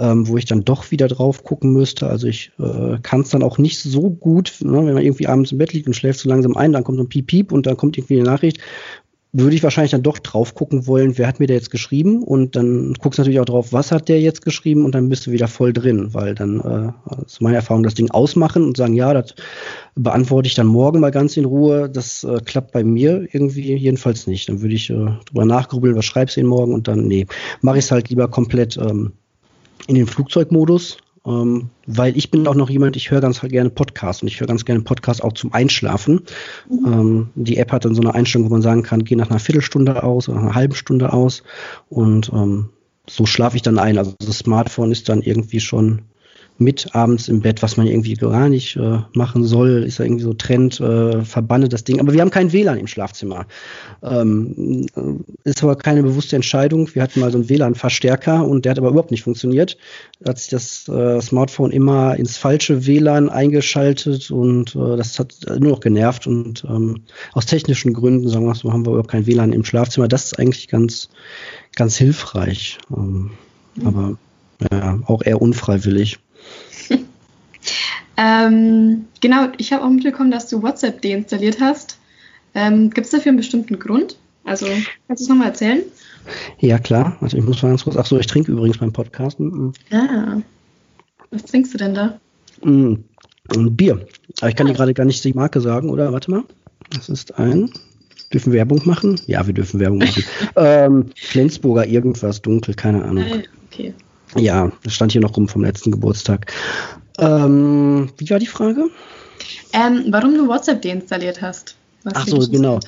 ähm, 0.00 0.26
wo 0.26 0.36
ich 0.36 0.44
dann 0.44 0.64
doch 0.64 0.90
wieder 0.90 1.06
drauf 1.06 1.44
gucken 1.44 1.72
müsste. 1.72 2.08
Also 2.08 2.26
ich 2.26 2.50
äh, 2.58 2.98
kann 3.02 3.20
es 3.20 3.30
dann 3.30 3.44
auch 3.44 3.58
nicht 3.58 3.80
so 3.80 4.10
gut, 4.10 4.54
ne, 4.60 4.72
wenn 4.72 4.94
man 4.94 5.04
irgendwie 5.04 5.28
abends 5.28 5.52
im 5.52 5.58
Bett 5.58 5.72
liegt 5.72 5.86
und 5.86 5.94
schläft 5.94 6.20
so 6.20 6.28
langsam 6.28 6.56
ein, 6.56 6.72
dann 6.72 6.84
kommt 6.84 6.98
so 6.98 7.04
ein 7.04 7.08
Piep-Piep 7.08 7.52
und 7.52 7.66
dann 7.66 7.76
kommt 7.76 7.96
irgendwie 7.96 8.16
eine 8.16 8.24
Nachricht 8.24 8.58
würde 9.32 9.54
ich 9.54 9.62
wahrscheinlich 9.62 9.90
dann 9.90 10.02
doch 10.02 10.18
drauf 10.18 10.54
gucken 10.54 10.86
wollen, 10.86 11.18
wer 11.18 11.26
hat 11.26 11.38
mir 11.38 11.46
der 11.46 11.56
jetzt 11.56 11.70
geschrieben 11.70 12.22
und 12.22 12.56
dann 12.56 12.94
guckst 12.94 13.18
du 13.18 13.22
natürlich 13.22 13.40
auch 13.40 13.44
drauf, 13.44 13.72
was 13.72 13.92
hat 13.92 14.08
der 14.08 14.20
jetzt 14.20 14.42
geschrieben 14.42 14.84
und 14.86 14.94
dann 14.94 15.10
bist 15.10 15.26
du 15.26 15.32
wieder 15.32 15.48
voll 15.48 15.74
drin, 15.74 16.14
weil 16.14 16.34
dann 16.34 16.60
äh, 16.60 17.24
ist 17.26 17.42
meine 17.42 17.56
Erfahrung, 17.56 17.82
das 17.82 17.94
Ding 17.94 18.10
ausmachen 18.10 18.64
und 18.64 18.78
sagen, 18.78 18.94
ja, 18.94 19.12
das 19.12 19.34
beantworte 19.94 20.46
ich 20.46 20.54
dann 20.54 20.66
morgen 20.66 21.00
mal 21.00 21.10
ganz 21.10 21.36
in 21.36 21.44
Ruhe. 21.44 21.90
Das 21.90 22.24
äh, 22.24 22.40
klappt 22.42 22.72
bei 22.72 22.82
mir 22.82 23.28
irgendwie 23.30 23.74
jedenfalls 23.74 24.26
nicht. 24.26 24.48
Dann 24.48 24.62
würde 24.62 24.74
ich 24.74 24.88
äh, 24.88 24.94
drüber 25.26 25.44
nachgrübeln, 25.44 25.96
was 25.96 26.06
schreibst 26.06 26.36
du 26.36 26.40
denn 26.40 26.48
morgen 26.48 26.72
und 26.72 26.88
dann, 26.88 27.06
nee, 27.06 27.26
mache 27.60 27.78
ich 27.78 27.84
es 27.84 27.90
halt 27.90 28.08
lieber 28.08 28.28
komplett 28.28 28.78
ähm, 28.78 29.12
in 29.88 29.94
den 29.94 30.06
Flugzeugmodus 30.06 30.98
ähm, 31.28 31.68
weil 31.86 32.16
ich 32.16 32.30
bin 32.30 32.46
auch 32.46 32.54
noch 32.54 32.70
jemand, 32.70 32.96
ich 32.96 33.10
höre 33.10 33.20
ganz 33.20 33.40
gerne 33.40 33.70
Podcasts 33.70 34.22
und 34.22 34.28
ich 34.28 34.40
höre 34.40 34.46
ganz 34.46 34.64
gerne 34.64 34.80
Podcasts 34.80 35.22
auch 35.22 35.34
zum 35.34 35.52
Einschlafen. 35.52 36.22
Mhm. 36.68 36.86
Ähm, 36.86 37.30
die 37.34 37.58
App 37.58 37.70
hat 37.70 37.84
dann 37.84 37.94
so 37.94 38.00
eine 38.00 38.14
Einstellung, 38.14 38.48
wo 38.48 38.52
man 38.52 38.62
sagen 38.62 38.82
kann, 38.82 39.04
geh 39.04 39.14
nach 39.14 39.30
einer 39.30 39.38
Viertelstunde 39.38 40.02
aus 40.02 40.28
oder 40.28 40.40
einer 40.40 40.54
halben 40.54 40.74
Stunde 40.74 41.12
aus 41.12 41.42
und 41.88 42.30
ähm, 42.32 42.70
so 43.08 43.26
schlafe 43.26 43.56
ich 43.56 43.62
dann 43.62 43.78
ein. 43.78 43.98
Also 43.98 44.14
das 44.18 44.38
Smartphone 44.38 44.90
ist 44.92 45.08
dann 45.08 45.22
irgendwie 45.22 45.60
schon 45.60 46.02
mit 46.58 46.94
abends 46.94 47.28
im 47.28 47.40
Bett, 47.40 47.62
was 47.62 47.76
man 47.76 47.86
irgendwie 47.86 48.14
gar 48.14 48.48
nicht 48.48 48.76
äh, 48.76 48.98
machen 49.14 49.44
soll, 49.44 49.84
ist 49.84 49.98
ja 49.98 50.04
irgendwie 50.04 50.24
so 50.24 50.34
Trend, 50.34 50.80
äh, 50.80 51.22
verbanne 51.24 51.68
das 51.68 51.84
Ding. 51.84 52.00
Aber 52.00 52.12
wir 52.12 52.20
haben 52.20 52.30
kein 52.30 52.52
WLAN 52.52 52.78
im 52.78 52.88
Schlafzimmer. 52.88 53.46
Ähm, 54.02 54.86
äh, 54.96 55.48
ist 55.48 55.62
aber 55.62 55.76
keine 55.76 56.02
bewusste 56.02 56.34
Entscheidung. 56.34 56.92
Wir 56.94 57.02
hatten 57.02 57.20
mal 57.20 57.30
so 57.30 57.38
einen 57.38 57.48
WLAN-Verstärker 57.48 58.44
und 58.44 58.64
der 58.64 58.70
hat 58.70 58.78
aber 58.78 58.88
überhaupt 58.88 59.12
nicht 59.12 59.22
funktioniert. 59.22 59.76
Da 60.20 60.30
hat 60.30 60.38
sich 60.38 60.48
das 60.48 60.88
äh, 60.88 61.20
Smartphone 61.20 61.70
immer 61.70 62.16
ins 62.16 62.36
falsche 62.36 62.86
WLAN 62.86 63.28
eingeschaltet 63.28 64.30
und 64.32 64.74
äh, 64.74 64.96
das 64.96 65.16
hat 65.18 65.34
nur 65.60 65.70
noch 65.70 65.80
genervt. 65.80 66.26
Und 66.26 66.64
ähm, 66.68 67.02
aus 67.34 67.46
technischen 67.46 67.94
Gründen, 67.94 68.28
sagen 68.28 68.44
wir 68.44 68.48
mal 68.48 68.54
so, 68.56 68.72
haben 68.72 68.84
wir 68.84 68.90
überhaupt 68.90 69.10
kein 69.10 69.26
WLAN 69.26 69.52
im 69.52 69.64
Schlafzimmer. 69.64 70.08
Das 70.08 70.24
ist 70.24 70.38
eigentlich 70.40 70.66
ganz, 70.66 71.08
ganz 71.76 71.96
hilfreich. 71.96 72.78
Ähm, 72.90 73.30
mhm. 73.76 73.86
Aber 73.86 74.16
ja, 74.72 74.98
auch 75.06 75.22
eher 75.22 75.40
unfreiwillig. 75.40 76.18
Ähm, 78.18 79.06
genau, 79.20 79.46
ich 79.58 79.72
habe 79.72 79.84
auch 79.84 79.90
mitbekommen, 79.90 80.32
dass 80.32 80.48
du 80.48 80.60
WhatsApp 80.60 81.00
deinstalliert 81.02 81.60
hast. 81.60 81.98
Ähm, 82.52 82.90
Gibt 82.90 83.06
es 83.06 83.12
dafür 83.12 83.30
einen 83.30 83.36
bestimmten 83.36 83.78
Grund? 83.78 84.16
Also, 84.44 84.66
kannst 85.06 85.20
du 85.20 85.24
es 85.24 85.28
nochmal 85.28 85.48
erzählen? 85.48 85.82
Ja, 86.58 86.78
klar. 86.80 87.16
Also, 87.20 87.36
ich 87.36 87.44
muss 87.44 87.62
mal 87.62 87.68
ganz 87.68 87.84
kurz. 87.84 87.96
Achso, 87.96 88.18
ich 88.18 88.26
trinke 88.26 88.50
übrigens 88.50 88.78
beim 88.78 88.92
Podcast. 88.92 89.38
Mhm. 89.38 89.72
Ah. 89.92 90.38
Was 91.30 91.44
trinkst 91.44 91.72
du 91.74 91.78
denn 91.78 91.94
da? 91.94 92.18
Mm, 92.62 92.94
ein 93.54 93.76
Bier. 93.76 94.04
Aber 94.40 94.48
ich 94.48 94.56
kann 94.56 94.66
ah. 94.66 94.70
dir 94.70 94.76
gerade 94.76 94.94
gar 94.94 95.04
nicht 95.04 95.22
die 95.22 95.32
Marke 95.32 95.60
sagen, 95.60 95.88
oder? 95.88 96.12
Warte 96.12 96.32
mal. 96.32 96.42
Das 96.90 97.08
ist 97.08 97.38
ein. 97.38 97.70
Dürfen 98.32 98.52
wir 98.52 98.58
Werbung 98.58 98.82
machen? 98.84 99.20
Ja, 99.26 99.46
wir 99.46 99.54
dürfen 99.54 99.78
Werbung 99.78 99.98
machen. 99.98 100.24
ähm, 100.56 101.06
Flensburger 101.14 101.86
irgendwas 101.86 102.42
dunkel, 102.42 102.74
keine 102.74 103.04
Ahnung. 103.04 103.24
Ah, 103.30 103.42
okay. 103.70 103.94
Ja, 104.36 104.72
das 104.82 104.94
stand 104.94 105.12
hier 105.12 105.20
noch 105.20 105.36
rum 105.36 105.48
vom 105.48 105.62
letzten 105.62 105.92
Geburtstag. 105.92 106.52
Ähm, 107.18 108.10
wie 108.16 108.30
war 108.30 108.38
die 108.38 108.46
Frage? 108.46 108.88
Ähm, 109.72 110.06
warum 110.08 110.34
du 110.34 110.48
WhatsApp 110.48 110.82
deinstalliert 110.82 111.42
hast. 111.42 111.76
Ach 112.04 112.26
so, 112.26 112.38
genau. 112.38 112.80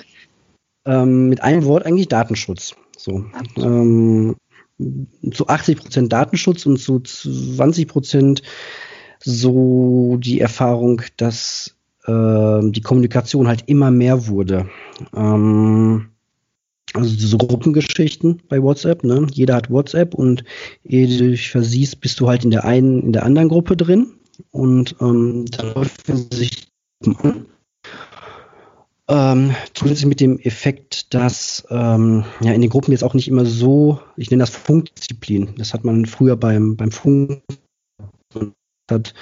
Ähm, 0.87 1.29
mit 1.29 1.43
einem 1.43 1.65
Wort 1.65 1.85
eigentlich 1.85 2.09
Datenschutz. 2.09 2.75
So. 2.97 3.25
Ähm, 3.57 4.37
zu 5.33 5.49
80 5.49 5.79
Prozent 5.79 6.13
Datenschutz 6.13 6.65
und 6.67 6.79
zu 6.79 7.01
20 7.01 7.87
Prozent 7.89 8.43
so 9.23 10.17
die 10.19 10.41
Erfahrung, 10.41 11.03
dass 11.17 11.77
äh, 12.07 12.61
die 12.63 12.81
Kommunikation 12.81 13.49
halt 13.49 13.65
immer 13.67 13.91
mehr 13.91 14.27
wurde. 14.27 14.69
Ähm, 15.15 16.07
also 16.95 17.15
diese 17.15 17.37
Gruppengeschichten 17.37 18.43
bei 18.49 18.63
WhatsApp, 18.63 19.05
ne? 19.05 19.27
Jeder 19.31 19.57
hat 19.57 19.71
WhatsApp 19.71 20.15
und 20.15 20.45
ehe 20.85 21.07
du 21.07 21.31
dich 21.31 21.51
versiehst, 21.51 22.01
bist 22.01 22.19
du 22.19 22.29
halt 22.29 22.45
in 22.45 22.51
der 22.51 22.65
einen, 22.65 23.03
in 23.03 23.13
der 23.13 23.25
anderen 23.25 23.49
Gruppe 23.49 23.77
drin 23.77 24.15
und 24.51 24.97
ähm, 25.01 25.47
dann 25.47 25.75
läuft 25.75 26.07
sich 26.33 26.69
an. 27.05 27.47
Ähm, 29.09 29.57
zusätzlich 29.75 30.07
mit 30.07 30.21
dem 30.21 30.39
Effekt, 30.39 31.13
dass 31.15 31.67
ähm, 31.71 32.25
ja 32.41 32.53
in 32.53 32.61
den 32.61 32.71
Gruppen 32.71 32.93
jetzt 32.93 33.03
auch 33.03 33.15
nicht 33.15 33.27
immer 33.27 33.45
so, 33.45 34.01
ich 34.17 34.31
nenne 34.31 34.43
das 34.43 34.51
Funkdisziplin. 34.51 35.55
Das 35.59 35.75
hat 35.75 35.85
man 35.85 36.07
früher 36.07 36.37
beim, 36.37 36.77
beim 36.77 36.93
Funk 36.93 37.43
hat, 38.91 39.15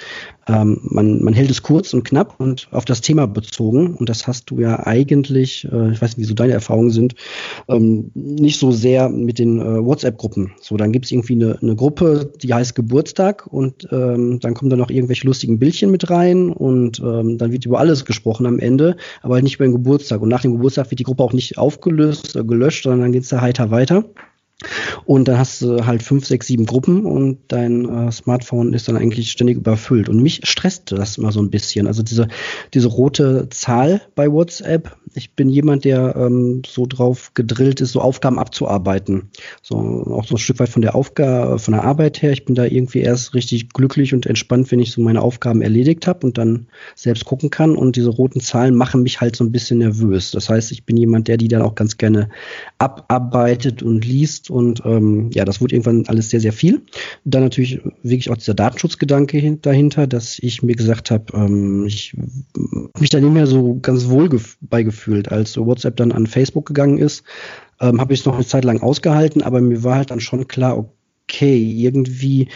ähm, 0.47 0.79
man, 0.83 1.23
man 1.23 1.33
hält 1.33 1.51
es 1.51 1.61
kurz 1.61 1.93
und 1.93 2.03
knapp 2.03 2.39
und 2.39 2.67
auf 2.71 2.85
das 2.85 3.01
Thema 3.01 3.27
bezogen. 3.27 3.95
Und 3.95 4.09
das 4.09 4.27
hast 4.27 4.49
du 4.49 4.59
ja 4.59 4.85
eigentlich, 4.85 5.67
äh, 5.71 5.91
ich 5.91 6.01
weiß 6.01 6.17
nicht, 6.17 6.25
wie 6.25 6.29
so 6.29 6.33
deine 6.33 6.53
Erfahrungen 6.53 6.89
sind, 6.89 7.15
ähm, 7.67 8.11
nicht 8.13 8.59
so 8.59 8.71
sehr 8.71 9.09
mit 9.09 9.39
den 9.39 9.59
äh, 9.59 9.85
WhatsApp-Gruppen. 9.85 10.51
So, 10.59 10.77
dann 10.77 10.91
gibt 10.91 11.05
es 11.05 11.11
irgendwie 11.11 11.33
eine, 11.33 11.59
eine 11.61 11.75
Gruppe, 11.75 12.31
die 12.41 12.53
heißt 12.53 12.75
Geburtstag 12.75 13.47
und 13.47 13.87
ähm, 13.91 14.39
dann 14.39 14.53
kommen 14.53 14.69
da 14.69 14.77
noch 14.77 14.89
irgendwelche 14.89 15.27
lustigen 15.27 15.59
Bildchen 15.59 15.91
mit 15.91 16.09
rein 16.09 16.51
und 16.51 16.99
ähm, 16.99 17.37
dann 17.37 17.51
wird 17.51 17.65
über 17.65 17.79
alles 17.79 18.05
gesprochen 18.05 18.45
am 18.45 18.59
Ende, 18.59 18.97
aber 19.21 19.35
halt 19.35 19.43
nicht 19.43 19.55
über 19.55 19.65
den 19.65 19.73
Geburtstag. 19.73 20.21
Und 20.21 20.29
nach 20.29 20.41
dem 20.41 20.53
Geburtstag 20.53 20.89
wird 20.89 20.99
die 20.99 21.03
Gruppe 21.03 21.23
auch 21.23 21.33
nicht 21.33 21.57
aufgelöst, 21.57 22.35
äh, 22.35 22.43
gelöscht, 22.43 22.83
sondern 22.83 23.01
dann 23.01 23.11
geht 23.11 23.23
es 23.23 23.29
da 23.29 23.41
heiter 23.41 23.71
weiter. 23.71 24.05
Und 25.05 25.27
dann 25.27 25.37
hast 25.37 25.61
du 25.61 25.85
halt 25.85 26.03
fünf, 26.03 26.25
sechs, 26.25 26.47
sieben 26.47 26.65
Gruppen 26.65 27.05
und 27.05 27.39
dein 27.47 27.87
äh, 27.87 28.11
Smartphone 28.11 28.73
ist 28.73 28.89
dann 28.89 28.97
eigentlich 28.97 29.31
ständig 29.31 29.57
überfüllt. 29.57 30.09
Und 30.09 30.21
mich 30.21 30.41
stresste 30.43 30.95
das 30.95 31.17
immer 31.17 31.31
so 31.31 31.41
ein 31.41 31.49
bisschen. 31.49 31.87
Also 31.87 32.03
diese, 32.03 32.27
diese 32.73 32.89
rote 32.89 33.47
Zahl 33.49 34.01
bei 34.15 34.29
WhatsApp. 34.31 34.97
Ich 35.15 35.33
bin 35.33 35.49
jemand, 35.49 35.85
der 35.85 36.15
ähm, 36.17 36.61
so 36.67 36.85
drauf 36.85 37.31
gedrillt 37.33 37.81
ist, 37.81 37.93
so 37.93 38.01
Aufgaben 38.01 38.37
abzuarbeiten. 38.37 39.29
So 39.61 39.77
auch 39.77 40.25
so 40.25 40.35
ein 40.35 40.39
Stück 40.39 40.59
weit 40.59 40.69
von 40.69 40.81
der 40.81 40.93
Aufgabe, 40.93 41.57
von 41.57 41.73
der 41.73 41.85
Arbeit 41.85 42.21
her. 42.21 42.31
Ich 42.31 42.45
bin 42.45 42.55
da 42.55 42.65
irgendwie 42.65 42.99
erst 42.99 43.33
richtig 43.33 43.69
glücklich 43.69 44.13
und 44.13 44.25
entspannt, 44.25 44.71
wenn 44.71 44.79
ich 44.79 44.91
so 44.91 45.01
meine 45.01 45.21
Aufgaben 45.21 45.61
erledigt 45.61 46.05
habe 46.05 46.27
und 46.27 46.37
dann 46.37 46.67
selbst 46.95 47.25
gucken 47.25 47.49
kann. 47.49 47.75
Und 47.77 47.95
diese 47.95 48.09
roten 48.09 48.41
Zahlen 48.41 48.75
machen 48.75 49.03
mich 49.03 49.21
halt 49.21 49.37
so 49.37 49.45
ein 49.45 49.51
bisschen 49.53 49.79
nervös. 49.79 50.31
Das 50.31 50.49
heißt, 50.49 50.71
ich 50.73 50.83
bin 50.83 50.97
jemand, 50.97 51.29
der 51.29 51.37
die 51.37 51.47
dann 51.47 51.61
auch 51.61 51.75
ganz 51.75 51.97
gerne 51.97 52.29
abarbeitet 52.77 53.81
und 53.81 54.05
liest 54.05 54.48
und 54.49 54.81
ähm, 54.85 55.29
ja, 55.33 55.45
das 55.45 55.61
wurde 55.61 55.75
irgendwann 55.75 56.05
alles 56.07 56.29
sehr, 56.29 56.39
sehr 56.39 56.53
viel. 56.53 56.81
Dann 57.25 57.43
natürlich 57.43 57.81
wirklich 58.03 58.29
auch 58.29 58.37
dieser 58.37 58.53
Datenschutzgedanke 58.53 59.57
dahinter, 59.61 60.07
dass 60.07 60.39
ich 60.39 60.63
mir 60.63 60.75
gesagt 60.75 61.11
habe, 61.11 61.25
ähm, 61.33 61.85
ich 61.85 62.15
mich 62.99 63.09
da 63.09 63.19
nicht 63.19 63.33
mehr 63.33 63.47
so 63.47 63.79
ganz 63.81 64.07
wohl 64.09 64.29
beigefühlt, 64.61 65.31
als 65.31 65.57
WhatsApp 65.57 65.97
dann 65.97 66.11
an 66.11 66.27
Facebook 66.27 66.65
gegangen 66.65 66.97
ist, 66.97 67.23
ähm, 67.79 67.99
habe 67.99 68.13
ich 68.13 68.21
es 68.21 68.25
noch 68.25 68.35
eine 68.35 68.45
Zeit 68.45 68.65
lang 68.65 68.81
ausgehalten, 68.81 69.41
aber 69.41 69.61
mir 69.61 69.83
war 69.83 69.95
halt 69.95 70.11
dann 70.11 70.19
schon 70.19 70.47
klar, 70.47 70.77
okay, 71.23 71.57
irgendwie 71.57 72.47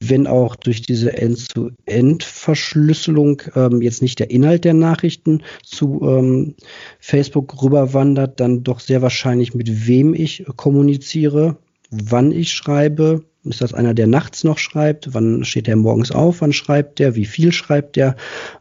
wenn 0.00 0.26
auch 0.26 0.56
durch 0.56 0.82
diese 0.82 1.16
End-zu-End-Verschlüsselung 1.16 3.42
ähm, 3.56 3.80
jetzt 3.82 4.02
nicht 4.02 4.18
der 4.20 4.30
Inhalt 4.30 4.64
der 4.64 4.74
Nachrichten 4.74 5.42
zu 5.64 6.00
ähm, 6.02 6.54
Facebook 7.00 7.62
rüberwandert, 7.62 8.40
dann 8.40 8.62
doch 8.62 8.80
sehr 8.80 9.02
wahrscheinlich 9.02 9.54
mit 9.54 9.88
wem 9.88 10.14
ich 10.14 10.44
kommuniziere, 10.56 11.56
wann 11.90 12.32
ich 12.32 12.52
schreibe. 12.52 13.24
Ist 13.44 13.60
das 13.60 13.72
einer, 13.72 13.94
der 13.94 14.06
nachts 14.06 14.44
noch 14.44 14.58
schreibt? 14.58 15.14
Wann 15.14 15.44
steht 15.44 15.68
der 15.68 15.76
morgens 15.76 16.12
auf? 16.12 16.42
Wann 16.42 16.52
schreibt 16.52 16.98
der? 16.98 17.14
Wie 17.14 17.24
viel 17.24 17.52
schreibt 17.52 17.96
der? 17.96 18.16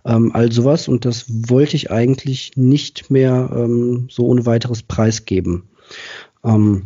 Ähm, 0.05 0.31
all 0.33 0.51
sowas. 0.51 0.87
Und 0.87 1.03
das 1.03 1.25
wollte 1.27 1.75
ich 1.75 1.91
eigentlich 1.91 2.51
nicht 2.55 3.11
mehr 3.11 3.49
ähm, 3.53 4.07
so 4.09 4.25
ohne 4.25 4.45
weiteres 4.45 4.83
preisgeben. 4.83 5.63
Ähm, 6.43 6.83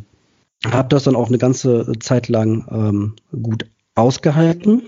habe 0.66 0.90
das 0.90 1.04
dann 1.04 1.16
auch 1.16 1.28
eine 1.28 1.38
ganze 1.38 1.92
Zeit 2.00 2.28
lang 2.28 2.66
ähm, 2.72 3.16
gut 3.42 3.68
ausgehalten. 3.96 4.84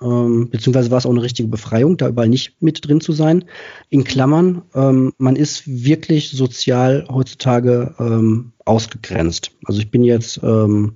ähm, 0.00 0.48
beziehungsweise 0.50 0.90
war 0.90 0.98
es 0.98 1.06
auch 1.06 1.10
eine 1.10 1.22
richtige 1.22 1.48
Befreiung, 1.48 1.96
da 1.96 2.08
überall 2.08 2.28
nicht 2.28 2.62
mit 2.62 2.86
drin 2.86 3.00
zu 3.00 3.12
sein. 3.12 3.44
In 3.90 4.04
Klammern, 4.04 4.62
ähm, 4.74 5.12
man 5.18 5.36
ist 5.36 5.66
wirklich 5.66 6.30
sozial 6.30 7.06
heutzutage 7.10 7.94
ähm, 7.98 8.52
ausgegrenzt. 8.64 9.50
Also 9.64 9.80
ich 9.80 9.90
bin 9.90 10.04
jetzt 10.04 10.40
ähm, 10.42 10.94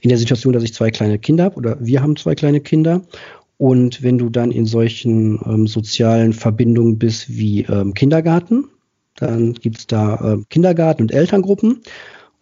in 0.00 0.08
der 0.08 0.18
Situation, 0.18 0.52
dass 0.52 0.62
ich 0.62 0.74
zwei 0.74 0.90
kleine 0.90 1.18
Kinder 1.18 1.44
habe 1.44 1.56
oder 1.56 1.76
wir 1.80 2.00
haben 2.00 2.16
zwei 2.16 2.34
kleine 2.34 2.60
Kinder. 2.60 3.02
Und 3.56 4.02
wenn 4.02 4.18
du 4.18 4.30
dann 4.30 4.50
in 4.50 4.66
solchen 4.66 5.40
ähm, 5.46 5.66
sozialen 5.66 6.32
Verbindungen 6.32 6.98
bist 6.98 7.30
wie 7.30 7.62
ähm, 7.62 7.94
Kindergarten, 7.94 8.68
dann 9.16 9.54
gibt's 9.54 9.86
da 9.86 10.34
äh, 10.34 10.38
Kindergarten 10.50 11.02
und 11.02 11.12
Elterngruppen. 11.12 11.82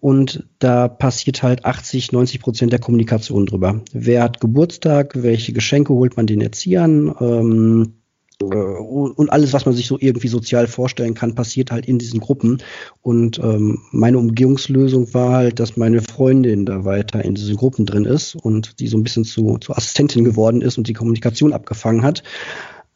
Und 0.02 0.48
da 0.58 0.88
passiert 0.88 1.44
halt 1.44 1.64
80, 1.64 2.10
90 2.10 2.40
Prozent 2.40 2.72
der 2.72 2.80
Kommunikation 2.80 3.46
drüber. 3.46 3.82
Wer 3.92 4.24
hat 4.24 4.40
Geburtstag, 4.40 5.22
welche 5.22 5.52
Geschenke 5.52 5.94
holt 5.94 6.16
man 6.16 6.26
den 6.26 6.40
Erziehern? 6.40 7.14
Ähm, 7.20 7.92
äh, 8.40 8.44
und 8.44 9.30
alles, 9.30 9.52
was 9.52 9.64
man 9.64 9.76
sich 9.76 9.86
so 9.86 9.98
irgendwie 10.00 10.26
sozial 10.26 10.66
vorstellen 10.66 11.14
kann, 11.14 11.36
passiert 11.36 11.70
halt 11.70 11.86
in 11.86 12.00
diesen 12.00 12.18
Gruppen. 12.18 12.58
Und 13.00 13.38
ähm, 13.38 13.78
meine 13.92 14.18
Umgehungslösung 14.18 15.14
war 15.14 15.34
halt, 15.34 15.60
dass 15.60 15.76
meine 15.76 16.02
Freundin 16.02 16.66
da 16.66 16.84
weiter 16.84 17.24
in 17.24 17.36
diesen 17.36 17.54
Gruppen 17.54 17.86
drin 17.86 18.04
ist 18.04 18.34
und 18.34 18.80
die 18.80 18.88
so 18.88 18.96
ein 18.96 19.04
bisschen 19.04 19.22
zu, 19.24 19.58
zu 19.58 19.72
Assistentin 19.72 20.24
geworden 20.24 20.62
ist 20.62 20.78
und 20.78 20.88
die 20.88 20.94
Kommunikation 20.94 21.52
abgefangen 21.52 22.02
hat. 22.02 22.24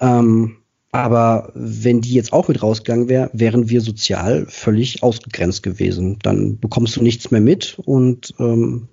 Ähm, 0.00 0.56
aber 0.98 1.50
wenn 1.54 2.00
die 2.00 2.14
jetzt 2.14 2.32
auch 2.32 2.48
mit 2.48 2.62
rausgegangen 2.62 3.08
wäre, 3.08 3.30
wären 3.32 3.68
wir 3.68 3.80
sozial 3.80 4.46
völlig 4.48 5.02
ausgegrenzt 5.02 5.62
gewesen. 5.62 6.18
Dann 6.22 6.58
bekommst 6.58 6.96
du 6.96 7.02
nichts 7.02 7.30
mehr 7.30 7.40
mit 7.40 7.78
und 7.84 8.34
ähm, 8.38 8.88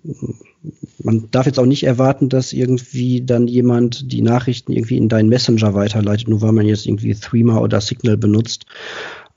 man 1.04 1.30
darf 1.32 1.46
jetzt 1.46 1.60
auch 1.60 1.66
nicht 1.66 1.84
erwarten, 1.84 2.30
dass 2.30 2.54
irgendwie 2.54 3.22
dann 3.22 3.48
jemand 3.48 4.12
die 4.12 4.22
Nachrichten 4.22 4.72
irgendwie 4.72 4.98
in 4.98 5.10
deinen 5.10 5.30
Messenger 5.30 5.74
weiterleitet, 5.74 6.28
nur 6.28 6.42
weil 6.42 6.54
man 6.54 6.66
jetzt 6.66 6.86
irgendwie 6.86 7.14
Threema 7.16 7.60
oder 7.60 7.82
Signal 7.82 8.18
benutzt. 8.18 8.66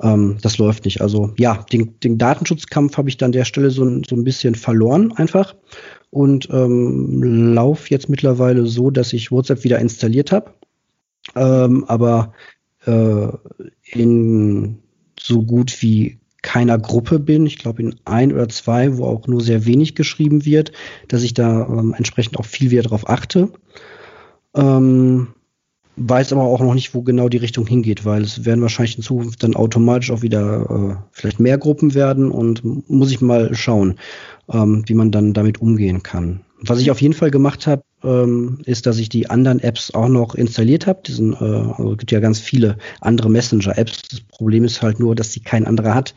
Ähm, 0.00 0.36
das 0.42 0.58
läuft 0.58 0.84
nicht. 0.84 1.00
Also 1.00 1.32
ja, 1.36 1.64
den, 1.72 1.98
den 2.00 2.18
Datenschutzkampf 2.18 2.96
habe 2.96 3.08
ich 3.08 3.16
dann 3.16 3.28
an 3.28 3.32
der 3.32 3.44
Stelle 3.44 3.70
so, 3.70 3.84
so 4.08 4.14
ein 4.14 4.24
bisschen 4.24 4.54
verloren 4.54 5.12
einfach 5.12 5.54
und 6.10 6.48
ähm, 6.50 7.22
lauf 7.54 7.90
jetzt 7.90 8.08
mittlerweile 8.08 8.66
so, 8.66 8.90
dass 8.90 9.12
ich 9.12 9.32
WhatsApp 9.32 9.64
wieder 9.64 9.78
installiert 9.78 10.32
habe. 10.32 10.52
Ähm, 11.34 11.84
aber 11.88 12.32
äh, 12.86 13.28
in 13.84 14.78
so 15.18 15.42
gut 15.42 15.82
wie 15.82 16.18
keiner 16.42 16.78
Gruppe 16.78 17.18
bin. 17.18 17.46
Ich 17.46 17.58
glaube 17.58 17.82
in 17.82 17.96
ein 18.04 18.32
oder 18.32 18.48
zwei, 18.48 18.96
wo 18.96 19.04
auch 19.04 19.26
nur 19.26 19.40
sehr 19.40 19.66
wenig 19.66 19.94
geschrieben 19.94 20.44
wird, 20.44 20.72
dass 21.08 21.22
ich 21.22 21.34
da 21.34 21.66
ähm, 21.66 21.94
entsprechend 21.96 22.38
auch 22.38 22.44
viel 22.44 22.70
wieder 22.70 22.82
darauf 22.82 23.08
achte. 23.08 23.50
Ähm, 24.54 25.28
weiß 25.96 26.32
aber 26.32 26.42
auch 26.42 26.60
noch 26.60 26.74
nicht, 26.74 26.94
wo 26.94 27.02
genau 27.02 27.28
die 27.28 27.38
Richtung 27.38 27.66
hingeht, 27.66 28.04
weil 28.04 28.22
es 28.22 28.44
werden 28.44 28.62
wahrscheinlich 28.62 28.96
in 28.96 29.02
Zukunft 29.02 29.42
dann 29.42 29.56
automatisch 29.56 30.10
auch 30.10 30.22
wieder 30.22 30.70
äh, 30.70 31.04
vielleicht 31.10 31.40
mehr 31.40 31.58
Gruppen 31.58 31.94
werden 31.94 32.30
und 32.30 32.62
muss 32.88 33.10
ich 33.10 33.20
mal 33.20 33.54
schauen, 33.54 33.96
ähm, 34.52 34.84
wie 34.86 34.94
man 34.94 35.10
dann 35.10 35.32
damit 35.32 35.60
umgehen 35.60 36.02
kann. 36.02 36.40
Was 36.60 36.80
ich 36.80 36.90
auf 36.90 37.00
jeden 37.02 37.14
Fall 37.14 37.30
gemacht 37.30 37.66
habe, 37.66 37.82
ähm, 38.06 38.58
ist, 38.64 38.86
dass 38.86 38.98
ich 38.98 39.08
die 39.08 39.28
anderen 39.28 39.60
Apps 39.60 39.92
auch 39.92 40.08
noch 40.08 40.34
installiert 40.34 40.86
habe. 40.86 41.00
Diesen, 41.06 41.32
äh, 41.34 41.36
also 41.36 41.92
es 41.92 41.98
gibt 41.98 42.12
ja 42.12 42.20
ganz 42.20 42.38
viele 42.38 42.78
andere 43.00 43.28
Messenger-Apps. 43.28 44.02
Das 44.10 44.20
Problem 44.20 44.64
ist 44.64 44.80
halt 44.82 45.00
nur, 45.00 45.14
dass 45.14 45.32
sie 45.32 45.40
kein 45.40 45.66
anderer 45.66 45.94
hat 45.94 46.14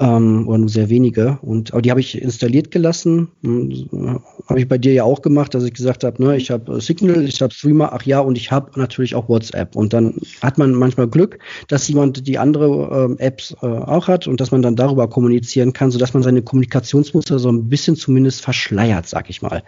ähm, 0.00 0.46
oder 0.46 0.58
nur 0.58 0.68
sehr 0.68 0.88
wenige. 0.88 1.38
Und 1.42 1.72
aber 1.72 1.82
die 1.82 1.90
habe 1.90 2.00
ich 2.00 2.20
installiert 2.20 2.70
gelassen. 2.70 3.28
Hm, 3.42 4.20
habe 4.48 4.60
ich 4.60 4.68
bei 4.68 4.78
dir 4.78 4.92
ja 4.92 5.04
auch 5.04 5.22
gemacht, 5.22 5.54
dass 5.54 5.64
ich 5.64 5.74
gesagt 5.74 6.04
habe, 6.04 6.22
ne, 6.22 6.36
ich 6.36 6.50
habe 6.50 6.76
äh, 6.76 6.80
Signal, 6.80 7.24
ich 7.24 7.42
habe 7.42 7.52
Streamer, 7.52 7.92
ach 7.92 8.02
ja, 8.02 8.20
und 8.20 8.36
ich 8.38 8.50
habe 8.50 8.78
natürlich 8.78 9.14
auch 9.14 9.28
WhatsApp. 9.28 9.74
Und 9.76 9.92
dann 9.92 10.14
hat 10.42 10.58
man 10.58 10.72
manchmal 10.72 11.08
Glück, 11.08 11.38
dass 11.68 11.88
jemand 11.88 12.26
die 12.26 12.38
andere 12.38 13.16
äh, 13.18 13.22
Apps 13.22 13.56
äh, 13.62 13.66
auch 13.66 14.08
hat 14.08 14.26
und 14.26 14.40
dass 14.40 14.50
man 14.50 14.62
dann 14.62 14.76
darüber 14.76 15.08
kommunizieren 15.08 15.72
kann, 15.72 15.90
sodass 15.90 16.14
man 16.14 16.22
seine 16.22 16.42
Kommunikationsmuster 16.42 17.38
so 17.38 17.50
ein 17.50 17.68
bisschen 17.68 17.96
zumindest 17.96 18.42
verschleiert, 18.42 19.08
sag 19.08 19.30
ich 19.30 19.42
mal. 19.42 19.62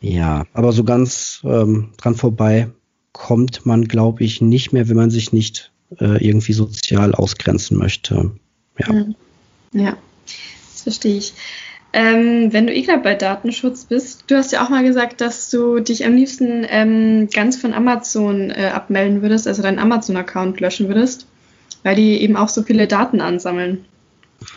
Ja, 0.00 0.44
aber 0.52 0.72
so 0.72 0.84
ganz 0.84 1.40
ähm, 1.44 1.90
dran 1.96 2.14
vorbei 2.14 2.68
kommt 3.12 3.66
man, 3.66 3.88
glaube 3.88 4.22
ich, 4.22 4.40
nicht 4.40 4.72
mehr, 4.72 4.88
wenn 4.88 4.96
man 4.96 5.10
sich 5.10 5.32
nicht 5.32 5.72
äh, 5.98 6.24
irgendwie 6.24 6.52
sozial 6.52 7.14
ausgrenzen 7.14 7.76
möchte. 7.76 8.32
Ja, 8.78 9.04
ja 9.72 9.96
das 10.72 10.82
verstehe 10.82 11.16
ich. 11.16 11.34
Ähm, 11.92 12.52
wenn 12.52 12.66
du 12.66 12.74
eh 12.74 12.82
gerade 12.82 13.02
bei 13.02 13.14
Datenschutz 13.14 13.86
bist, 13.86 14.24
du 14.26 14.36
hast 14.36 14.52
ja 14.52 14.64
auch 14.64 14.68
mal 14.68 14.84
gesagt, 14.84 15.22
dass 15.22 15.48
du 15.48 15.80
dich 15.80 16.04
am 16.04 16.14
liebsten 16.14 16.66
ähm, 16.68 17.28
ganz 17.32 17.56
von 17.56 17.72
Amazon 17.72 18.50
äh, 18.50 18.70
abmelden 18.74 19.22
würdest, 19.22 19.48
also 19.48 19.62
deinen 19.62 19.78
Amazon-Account 19.78 20.60
löschen 20.60 20.88
würdest, 20.88 21.26
weil 21.82 21.96
die 21.96 22.20
eben 22.20 22.36
auch 22.36 22.50
so 22.50 22.62
viele 22.62 22.86
Daten 22.86 23.22
ansammeln. 23.22 23.86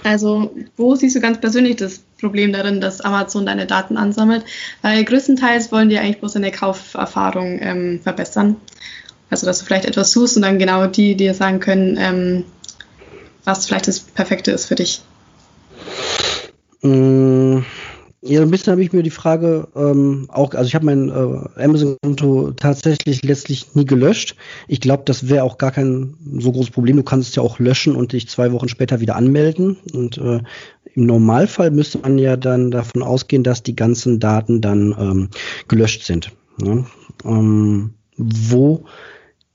Also, 0.03 0.53
wo 0.75 0.93
siehst 0.95 1.15
du 1.15 1.21
ganz 1.21 1.39
persönlich 1.39 1.77
das 1.77 2.03
Problem 2.21 2.53
darin, 2.53 2.79
dass 2.79 3.01
Amazon 3.01 3.45
deine 3.45 3.65
Daten 3.65 3.97
ansammelt? 3.97 4.45
Weil 4.81 5.03
größtenteils 5.03 5.71
wollen 5.71 5.89
die 5.89 5.99
eigentlich 5.99 6.19
bloß 6.19 6.33
deine 6.33 6.51
Kauferfahrung 6.51 7.59
ähm, 7.61 7.99
verbessern. 8.01 8.55
Also, 9.29 9.45
dass 9.45 9.59
du 9.59 9.65
vielleicht 9.65 9.85
etwas 9.85 10.11
suchst 10.11 10.35
und 10.37 10.43
dann 10.43 10.59
genau 10.59 10.87
die 10.87 11.15
dir 11.15 11.33
sagen 11.33 11.59
können, 11.59 11.97
ähm, 11.99 12.45
was 13.43 13.65
vielleicht 13.65 13.87
das 13.87 13.99
Perfekte 13.99 14.51
ist 14.51 14.65
für 14.65 14.75
dich. 14.75 15.01
Ja, 18.23 18.43
ein 18.43 18.51
bisschen 18.51 18.71
habe 18.71 18.83
ich 18.83 18.93
mir 18.93 19.01
die 19.01 19.09
Frage 19.09 19.67
ähm, 19.75 20.27
auch, 20.29 20.53
also 20.53 20.67
ich 20.67 20.75
habe 20.75 20.85
mein 20.85 21.09
äh, 21.09 21.63
Amazon-Konto 21.63 22.51
tatsächlich 22.51 23.23
letztlich 23.23 23.73
nie 23.73 23.85
gelöscht. 23.85 24.35
Ich 24.67 24.79
glaube, 24.79 25.01
das 25.05 25.27
wäre 25.27 25.43
auch 25.43 25.57
gar 25.57 25.71
kein 25.71 26.15
so 26.37 26.51
großes 26.51 26.69
Problem. 26.69 26.97
Du 26.97 27.03
kannst 27.03 27.29
es 27.29 27.35
ja 27.35 27.41
auch 27.41 27.57
löschen 27.57 27.95
und 27.95 28.13
dich 28.13 28.29
zwei 28.29 28.51
Wochen 28.51 28.69
später 28.69 28.99
wieder 28.99 29.15
anmelden. 29.15 29.77
Und 29.93 30.19
äh, 30.19 30.39
im 30.93 31.05
Normalfall 31.07 31.71
müsste 31.71 31.97
man 31.97 32.19
ja 32.19 32.37
dann 32.37 32.69
davon 32.69 33.01
ausgehen, 33.01 33.43
dass 33.43 33.63
die 33.63 33.75
ganzen 33.75 34.19
Daten 34.19 34.61
dann 34.61 34.95
ähm, 34.99 35.29
gelöscht 35.67 36.03
sind. 36.03 36.31
Ne? 36.57 36.85
Ähm, 37.25 37.95
wo 38.17 38.85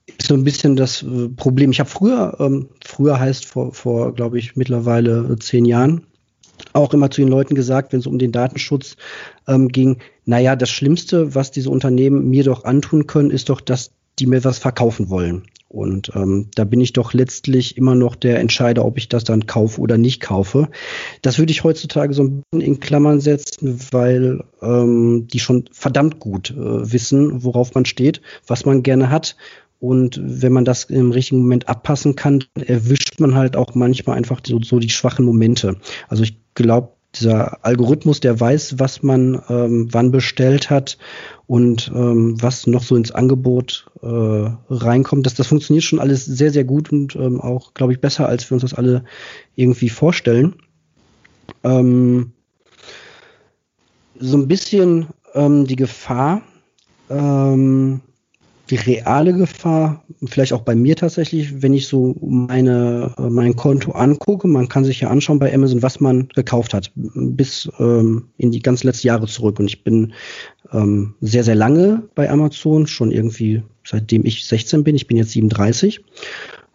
ist 0.06 0.26
so 0.26 0.34
ein 0.34 0.42
bisschen 0.42 0.74
das 0.74 1.04
äh, 1.04 1.28
Problem. 1.28 1.70
Ich 1.70 1.78
habe 1.78 1.90
früher, 1.90 2.36
ähm, 2.40 2.68
früher 2.84 3.20
heißt 3.20 3.44
vor, 3.44 3.72
vor 3.72 4.12
glaube 4.12 4.40
ich, 4.40 4.56
mittlerweile 4.56 5.36
zehn 5.38 5.66
Jahren, 5.66 6.04
auch 6.72 6.94
immer 6.94 7.10
zu 7.10 7.20
den 7.20 7.30
Leuten 7.30 7.54
gesagt, 7.54 7.92
wenn 7.92 8.00
es 8.00 8.06
um 8.06 8.18
den 8.18 8.32
Datenschutz 8.32 8.96
ähm, 9.46 9.68
ging, 9.68 9.98
naja, 10.24 10.56
das 10.56 10.70
Schlimmste, 10.70 11.34
was 11.34 11.50
diese 11.50 11.70
Unternehmen 11.70 12.28
mir 12.28 12.44
doch 12.44 12.64
antun 12.64 13.06
können, 13.06 13.30
ist 13.30 13.48
doch, 13.48 13.60
dass 13.60 13.90
die 14.18 14.26
mir 14.26 14.44
was 14.44 14.58
verkaufen 14.58 15.10
wollen. 15.10 15.44
Und 15.68 16.12
ähm, 16.14 16.48
da 16.54 16.64
bin 16.64 16.80
ich 16.80 16.92
doch 16.92 17.12
letztlich 17.12 17.76
immer 17.76 17.94
noch 17.94 18.14
der 18.14 18.38
Entscheider, 18.38 18.84
ob 18.84 18.98
ich 18.98 19.08
das 19.08 19.24
dann 19.24 19.46
kaufe 19.46 19.80
oder 19.80 19.98
nicht 19.98 20.20
kaufe. 20.20 20.68
Das 21.22 21.38
würde 21.38 21.50
ich 21.50 21.64
heutzutage 21.64 22.14
so 22.14 22.22
ein 22.22 22.42
bisschen 22.50 22.66
in 22.66 22.80
Klammern 22.80 23.20
setzen, 23.20 23.78
weil 23.90 24.44
ähm, 24.62 25.26
die 25.26 25.40
schon 25.40 25.64
verdammt 25.72 26.20
gut 26.20 26.50
äh, 26.50 26.92
wissen, 26.92 27.42
worauf 27.42 27.74
man 27.74 27.84
steht, 27.84 28.22
was 28.46 28.64
man 28.64 28.84
gerne 28.84 29.10
hat 29.10 29.36
und 29.86 30.20
wenn 30.22 30.52
man 30.52 30.64
das 30.64 30.84
im 30.84 31.12
richtigen 31.12 31.42
Moment 31.42 31.68
abpassen 31.68 32.16
kann, 32.16 32.44
erwischt 32.54 33.20
man 33.20 33.34
halt 33.34 33.56
auch 33.56 33.74
manchmal 33.74 34.16
einfach 34.16 34.40
so, 34.44 34.60
so 34.60 34.78
die 34.78 34.90
schwachen 34.90 35.24
Momente. 35.24 35.76
Also 36.08 36.22
ich 36.22 36.36
glaube, 36.54 36.90
dieser 37.14 37.64
Algorithmus, 37.64 38.20
der 38.20 38.38
weiß, 38.38 38.78
was 38.78 39.02
man 39.02 39.40
ähm, 39.48 39.88
wann 39.92 40.10
bestellt 40.10 40.70
hat 40.70 40.98
und 41.46 41.90
ähm, 41.94 42.40
was 42.40 42.66
noch 42.66 42.82
so 42.82 42.96
ins 42.96 43.10
Angebot 43.10 43.90
äh, 44.02 44.50
reinkommt, 44.70 45.24
das, 45.24 45.34
das 45.34 45.46
funktioniert 45.46 45.84
schon 45.84 46.00
alles 46.00 46.24
sehr, 46.24 46.50
sehr 46.50 46.64
gut 46.64 46.92
und 46.92 47.16
ähm, 47.16 47.40
auch, 47.40 47.74
glaube 47.74 47.92
ich, 47.92 48.00
besser, 48.00 48.28
als 48.28 48.50
wir 48.50 48.54
uns 48.56 48.62
das 48.62 48.74
alle 48.74 49.04
irgendwie 49.54 49.88
vorstellen. 49.88 50.56
Ähm, 51.64 52.32
so 54.18 54.36
ein 54.36 54.48
bisschen 54.48 55.06
ähm, 55.34 55.66
die 55.66 55.76
Gefahr, 55.76 56.42
ähm, 57.08 58.00
die 58.70 58.76
reale 58.76 59.32
Gefahr, 59.32 60.04
vielleicht 60.24 60.52
auch 60.52 60.62
bei 60.62 60.74
mir 60.74 60.96
tatsächlich, 60.96 61.62
wenn 61.62 61.72
ich 61.72 61.86
so 61.86 62.16
meine, 62.20 63.14
mein 63.18 63.54
Konto 63.54 63.92
angucke, 63.92 64.48
man 64.48 64.68
kann 64.68 64.84
sich 64.84 65.00
ja 65.00 65.08
anschauen 65.08 65.38
bei 65.38 65.54
Amazon, 65.54 65.82
was 65.82 66.00
man 66.00 66.28
gekauft 66.28 66.74
hat, 66.74 66.90
bis 66.94 67.70
ähm, 67.78 68.28
in 68.38 68.50
die 68.50 68.60
ganz 68.60 68.82
letzten 68.82 69.06
Jahre 69.06 69.26
zurück. 69.26 69.58
Und 69.58 69.66
ich 69.66 69.84
bin 69.84 70.12
ähm, 70.72 71.14
sehr, 71.20 71.44
sehr 71.44 71.54
lange 71.54 72.02
bei 72.14 72.28
Amazon, 72.28 72.86
schon 72.86 73.12
irgendwie 73.12 73.62
seitdem 73.84 74.24
ich 74.24 74.44
16 74.46 74.82
bin, 74.82 74.96
ich 74.96 75.06
bin 75.06 75.16
jetzt 75.16 75.30
37 75.30 76.02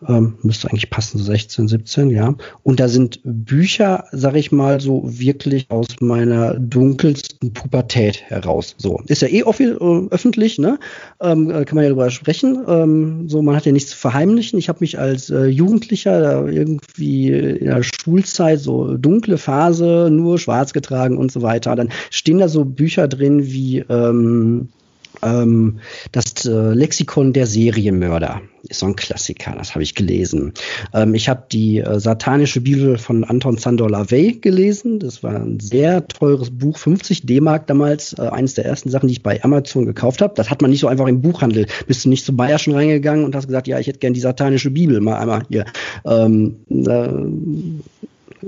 ähm, 0.07 0.35
müsste 0.41 0.69
eigentlich 0.69 0.89
passen, 0.89 1.19
16, 1.19 1.67
17, 1.67 2.09
ja. 2.09 2.35
Und 2.63 2.79
da 2.79 2.87
sind 2.87 3.19
Bücher, 3.23 4.05
sag 4.11 4.35
ich 4.35 4.51
mal, 4.51 4.79
so 4.79 5.03
wirklich 5.05 5.69
aus 5.69 5.87
meiner 5.99 6.55
dunkelsten 6.55 7.53
Pubertät 7.53 8.21
heraus. 8.21 8.75
So, 8.77 9.01
ist 9.07 9.21
ja 9.21 9.27
eh 9.27 9.41
äh, 9.41 10.07
öffentlich, 10.09 10.57
ne? 10.57 10.79
Ähm, 11.21 11.49
äh, 11.51 11.65
kann 11.65 11.75
man 11.75 11.83
ja 11.83 11.89
drüber 11.89 12.09
sprechen. 12.09 12.63
Ähm, 12.67 13.29
so, 13.29 13.41
man 13.41 13.55
hat 13.55 13.65
ja 13.65 13.71
nichts 13.71 13.91
zu 13.91 13.97
verheimlichen. 13.97 14.57
Ich 14.57 14.69
habe 14.69 14.79
mich 14.81 14.97
als 14.99 15.29
äh, 15.29 15.45
Jugendlicher 15.45 16.47
irgendwie 16.47 17.29
in 17.29 17.65
der 17.65 17.83
Schulzeit 17.83 18.59
so 18.59 18.97
dunkle 18.97 19.37
Phase, 19.37 20.09
nur 20.11 20.39
schwarz 20.39 20.73
getragen 20.73 21.17
und 21.17 21.31
so 21.31 21.41
weiter. 21.41 21.75
Dann 21.75 21.89
stehen 22.09 22.39
da 22.39 22.47
so 22.47 22.65
Bücher 22.65 23.07
drin 23.07 23.45
wie 23.45 23.79
ähm, 23.79 24.69
das 25.21 26.45
äh, 26.45 26.73
Lexikon 26.73 27.33
der 27.33 27.45
Serienmörder 27.45 28.41
ist 28.63 28.79
so 28.79 28.85
ein 28.85 28.95
Klassiker, 28.95 29.53
das 29.57 29.73
habe 29.73 29.83
ich 29.83 29.95
gelesen. 29.95 30.53
Ähm, 30.93 31.13
ich 31.13 31.29
habe 31.29 31.43
die 31.51 31.79
äh, 31.79 31.99
satanische 31.99 32.61
Bibel 32.61 32.97
von 32.97 33.23
Anton 33.23 33.57
Sandor 33.57 33.89
Lavey 33.89 34.33
gelesen. 34.33 34.99
Das 34.99 35.23
war 35.23 35.35
ein 35.35 35.59
sehr 35.59 36.07
teures 36.07 36.49
Buch, 36.51 36.77
50 36.77 37.25
D-Mark 37.25 37.67
damals, 37.67 38.13
äh, 38.17 38.23
eines 38.23 38.53
der 38.53 38.65
ersten 38.65 38.89
Sachen, 38.89 39.07
die 39.07 39.13
ich 39.13 39.23
bei 39.23 39.43
Amazon 39.43 39.85
gekauft 39.85 40.21
habe. 40.21 40.33
Das 40.35 40.49
hat 40.49 40.61
man 40.61 40.71
nicht 40.71 40.81
so 40.81 40.87
einfach 40.87 41.07
im 41.07 41.21
Buchhandel. 41.21 41.67
Bist 41.87 42.05
du 42.05 42.09
nicht 42.09 42.25
zu 42.25 42.35
Bayer 42.35 42.59
schon 42.59 42.73
reingegangen 42.73 43.25
und 43.25 43.35
hast 43.35 43.47
gesagt, 43.47 43.67
ja, 43.67 43.79
ich 43.79 43.87
hätte 43.87 43.99
gern 43.99 44.13
die 44.13 44.19
satanische 44.19 44.71
Bibel 44.71 45.01
mal 45.01 45.17
einmal 45.17 45.43
hier. 45.49 45.65
Ähm, 46.05 46.57
äh, 46.69 47.09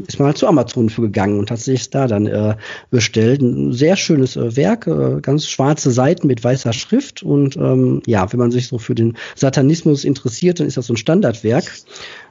ist 0.07 0.19
man 0.19 0.27
halt 0.27 0.37
zu 0.37 0.47
Amazon 0.47 0.89
für 0.89 1.01
gegangen 1.01 1.39
und 1.39 1.51
hat 1.51 1.59
sich 1.59 1.89
da 1.89 2.07
dann 2.07 2.27
äh, 2.27 2.55
bestellt. 2.89 3.41
Ein 3.41 3.73
sehr 3.73 3.95
schönes 3.95 4.35
äh, 4.35 4.55
Werk, 4.55 4.87
äh, 4.87 5.21
ganz 5.21 5.47
schwarze 5.47 5.91
Seiten 5.91 6.27
mit 6.27 6.43
weißer 6.43 6.73
Schrift 6.73 7.23
und 7.23 7.55
ähm, 7.57 8.01
ja, 8.05 8.31
wenn 8.31 8.39
man 8.39 8.51
sich 8.51 8.67
so 8.67 8.77
für 8.77 8.95
den 8.95 9.17
Satanismus 9.35 10.03
interessiert, 10.03 10.59
dann 10.59 10.67
ist 10.67 10.77
das 10.77 10.87
so 10.87 10.93
ein 10.93 10.97
Standardwerk. 10.97 11.71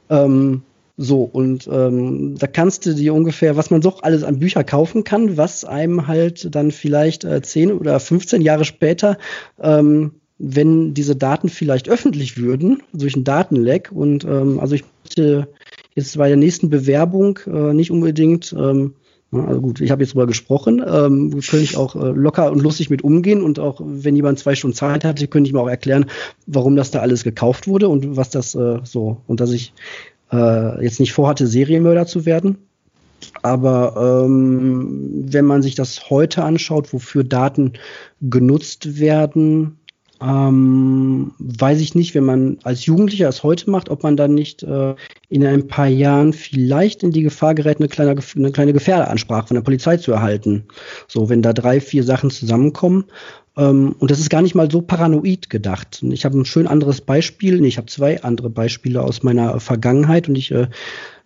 Ähm, 0.09 0.61
so, 0.95 1.23
und 1.23 1.67
ähm, 1.71 2.35
da 2.37 2.45
kannst 2.45 2.85
du 2.85 2.93
dir 2.93 3.15
ungefähr, 3.15 3.55
was 3.55 3.71
man 3.71 3.81
so 3.81 3.97
alles 4.01 4.23
an 4.23 4.37
Bücher 4.37 4.63
kaufen 4.63 5.03
kann, 5.03 5.37
was 5.37 5.65
einem 5.65 6.07
halt 6.07 6.53
dann 6.53 6.71
vielleicht 6.71 7.23
äh, 7.23 7.41
10 7.41 7.71
oder 7.71 7.99
15 7.99 8.41
Jahre 8.41 8.63
später 8.63 9.17
ähm, 9.59 10.11
wenn 10.39 10.93
diese 10.93 11.15
Daten 11.15 11.47
vielleicht 11.47 11.87
öffentlich 11.89 12.37
würden, 12.37 12.83
durch 12.91 13.15
ein 13.15 13.23
Datenleck. 13.23 13.91
Und 13.91 14.25
ähm, 14.25 14.59
also 14.59 14.75
ich 14.75 14.83
möchte 15.03 15.47
jetzt 15.95 16.17
bei 16.17 16.27
der 16.27 16.37
nächsten 16.37 16.69
Bewerbung 16.69 17.39
äh, 17.47 17.73
nicht 17.73 17.91
unbedingt, 17.91 18.53
ähm, 18.57 18.93
also 19.31 19.61
gut, 19.61 19.81
ich 19.81 19.89
habe 19.89 20.03
jetzt 20.03 20.13
drüber 20.13 20.27
gesprochen, 20.27 20.83
ähm, 20.85 21.31
könnte 21.31 21.63
ich 21.63 21.75
auch 21.75 21.95
äh, 21.95 22.09
locker 22.09 22.51
und 22.51 22.61
lustig 22.61 22.89
mit 22.89 23.03
umgehen 23.03 23.41
und 23.41 23.59
auch 23.59 23.81
wenn 23.83 24.15
jemand 24.15 24.39
zwei 24.39 24.55
Stunden 24.55 24.75
Zeit 24.75 25.03
hatte, 25.03 25.27
könnte 25.27 25.47
ich 25.47 25.53
mir 25.53 25.61
auch 25.61 25.69
erklären, 25.69 26.05
warum 26.45 26.75
das 26.75 26.91
da 26.91 26.99
alles 26.99 27.23
gekauft 27.23 27.67
wurde 27.67 27.89
und 27.89 28.15
was 28.15 28.29
das 28.29 28.53
äh, 28.53 28.79
so 28.83 29.21
und 29.27 29.39
dass 29.39 29.51
ich 29.51 29.73
äh, 30.31 30.83
jetzt 30.83 30.99
nicht 30.99 31.13
vorhatte, 31.13 31.47
Serienmörder 31.47 32.05
zu 32.05 32.25
werden. 32.25 32.57
Aber 33.41 34.23
ähm, 34.25 35.25
wenn 35.31 35.45
man 35.45 35.61
sich 35.61 35.75
das 35.75 36.09
heute 36.09 36.43
anschaut, 36.43 36.93
wofür 36.93 37.23
Daten 37.23 37.73
genutzt 38.21 38.99
werden, 38.99 39.79
ähm, 40.23 41.33
weiß 41.39 41.81
ich 41.81 41.95
nicht, 41.95 42.15
wenn 42.15 42.23
man 42.23 42.57
als 42.63 42.85
Jugendlicher 42.85 43.27
es 43.27 43.43
heute 43.43 43.69
macht, 43.69 43.89
ob 43.89 44.03
man 44.03 44.15
dann 44.15 44.33
nicht 44.33 44.63
äh, 44.63 44.95
in 45.27 45.45
ein 45.45 45.67
paar 45.67 45.87
Jahren 45.87 46.31
vielleicht 46.31 47.03
in 47.03 47.11
die 47.11 47.23
Gefahr 47.23 47.55
gerät, 47.55 47.79
eine 47.79 47.89
kleine, 47.89 48.15
eine 48.35 48.51
kleine 48.51 48.73
Gefährderansprache 48.73 49.47
von 49.47 49.55
der 49.55 49.63
Polizei 49.63 49.97
zu 49.97 50.13
erhalten. 50.13 50.65
So, 51.09 51.27
wenn 51.27 51.41
da 51.41 51.51
drei, 51.51 51.81
vier 51.81 52.03
Sachen 52.03 52.29
zusammenkommen. 52.29 53.05
Ähm, 53.57 53.95
und 53.99 54.11
das 54.11 54.19
ist 54.19 54.29
gar 54.29 54.41
nicht 54.41 54.55
mal 54.55 54.71
so 54.71 54.81
paranoid 54.81 55.49
gedacht. 55.49 56.01
Ich 56.01 56.23
habe 56.23 56.39
ein 56.39 56.45
schön 56.45 56.67
anderes 56.67 57.01
Beispiel, 57.01 57.59
nee, 57.59 57.67
ich 57.67 57.77
habe 57.77 57.87
zwei 57.87 58.23
andere 58.23 58.49
Beispiele 58.49 59.01
aus 59.01 59.23
meiner 59.23 59.59
Vergangenheit 59.59 60.29
und 60.29 60.37
ich 60.37 60.51
äh, 60.51 60.67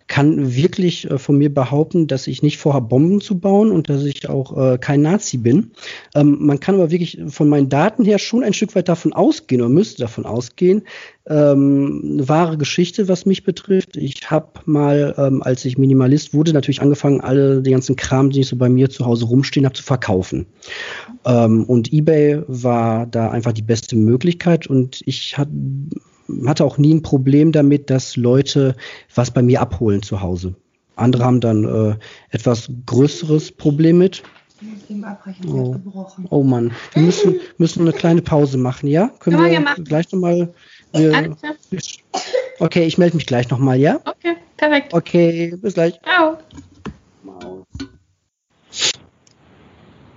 kann 0.08 0.54
wirklich 0.56 1.10
äh, 1.10 1.18
von 1.18 1.38
mir 1.38 1.52
behaupten, 1.52 2.06
dass 2.06 2.26
ich 2.26 2.42
nicht 2.42 2.58
vorhabe, 2.58 2.88
Bomben 2.88 3.20
zu 3.20 3.38
bauen 3.38 3.70
und 3.70 3.88
dass 3.88 4.02
ich 4.04 4.28
auch 4.28 4.56
äh, 4.56 4.78
kein 4.78 5.02
Nazi 5.02 5.36
bin. 5.36 5.70
Ähm, 6.14 6.38
man 6.40 6.58
kann 6.58 6.74
aber 6.74 6.90
wirklich 6.90 7.20
von 7.28 7.48
meinen 7.48 7.68
Daten 7.68 8.04
her 8.04 8.18
schon 8.18 8.42
ein 8.42 8.54
Stück 8.54 8.74
weit 8.74 8.88
davon 8.88 9.12
ausgehen 9.12 9.60
oder 9.60 9.70
müsste 9.70 10.00
davon 10.00 10.26
ausgehen, 10.26 10.82
ähm, 11.28 12.00
eine 12.04 12.28
wahre 12.28 12.56
Geschichte, 12.56 13.06
was 13.06 13.26
mich 13.26 13.44
betrifft. 13.44 13.96
Ich 13.96 14.30
habe 14.30 14.48
mal, 14.64 15.14
ähm, 15.18 15.42
als 15.42 15.64
ich 15.64 15.76
Minimalist 15.76 16.32
wurde, 16.32 16.54
natürlich 16.54 16.80
angefangen, 16.80 17.20
alle 17.20 17.62
den 17.62 17.74
ganzen 17.74 17.96
Kram, 17.96 18.30
den 18.30 18.40
ich 18.40 18.48
so 18.48 18.56
bei 18.56 18.68
mir 18.68 18.88
zu 18.88 19.04
Hause 19.04 19.26
rumstehen 19.26 19.66
habe, 19.66 19.74
zu 19.74 19.82
verkaufen. 19.82 20.46
Ähm, 21.26 21.64
und 21.64 21.92
eBay 21.92 22.42
war 22.46 23.06
da 23.06 23.30
einfach 23.30 23.52
die 23.52 23.62
beste 23.62 23.96
Möglichkeit 23.96 24.66
und 24.66 25.02
ich 25.04 25.36
hatte 25.36 25.52
hatte 26.46 26.64
auch 26.64 26.78
nie 26.78 26.94
ein 26.94 27.02
Problem 27.02 27.52
damit, 27.52 27.90
dass 27.90 28.16
Leute 28.16 28.76
was 29.14 29.30
bei 29.30 29.42
mir 29.42 29.60
abholen 29.60 30.02
zu 30.02 30.20
Hause. 30.20 30.54
Andere 30.96 31.24
haben 31.24 31.40
dann 31.40 31.64
äh, 31.64 31.96
etwas 32.30 32.70
größeres 32.86 33.52
Problem 33.52 33.98
mit. 33.98 34.22
Oh. 35.46 35.76
oh 36.30 36.42
Mann, 36.42 36.72
wir 36.92 37.02
müssen, 37.02 37.36
müssen 37.58 37.82
eine 37.82 37.92
kleine 37.92 38.22
Pause 38.22 38.58
machen, 38.58 38.88
ja? 38.88 39.08
Können 39.20 39.36
Kann 39.36 39.44
wir 39.46 39.52
ja 39.52 39.74
gleich 39.84 40.10
nochmal. 40.10 40.52
Äh, 40.92 41.30
okay, 42.58 42.84
ich 42.84 42.98
melde 42.98 43.16
mich 43.16 43.26
gleich 43.26 43.48
nochmal, 43.50 43.78
ja? 43.78 44.00
Okay, 44.04 44.36
perfekt. 44.56 44.92
Okay, 44.92 45.54
bis 45.56 45.74
gleich. 45.74 46.00
Ciao. 46.02 46.38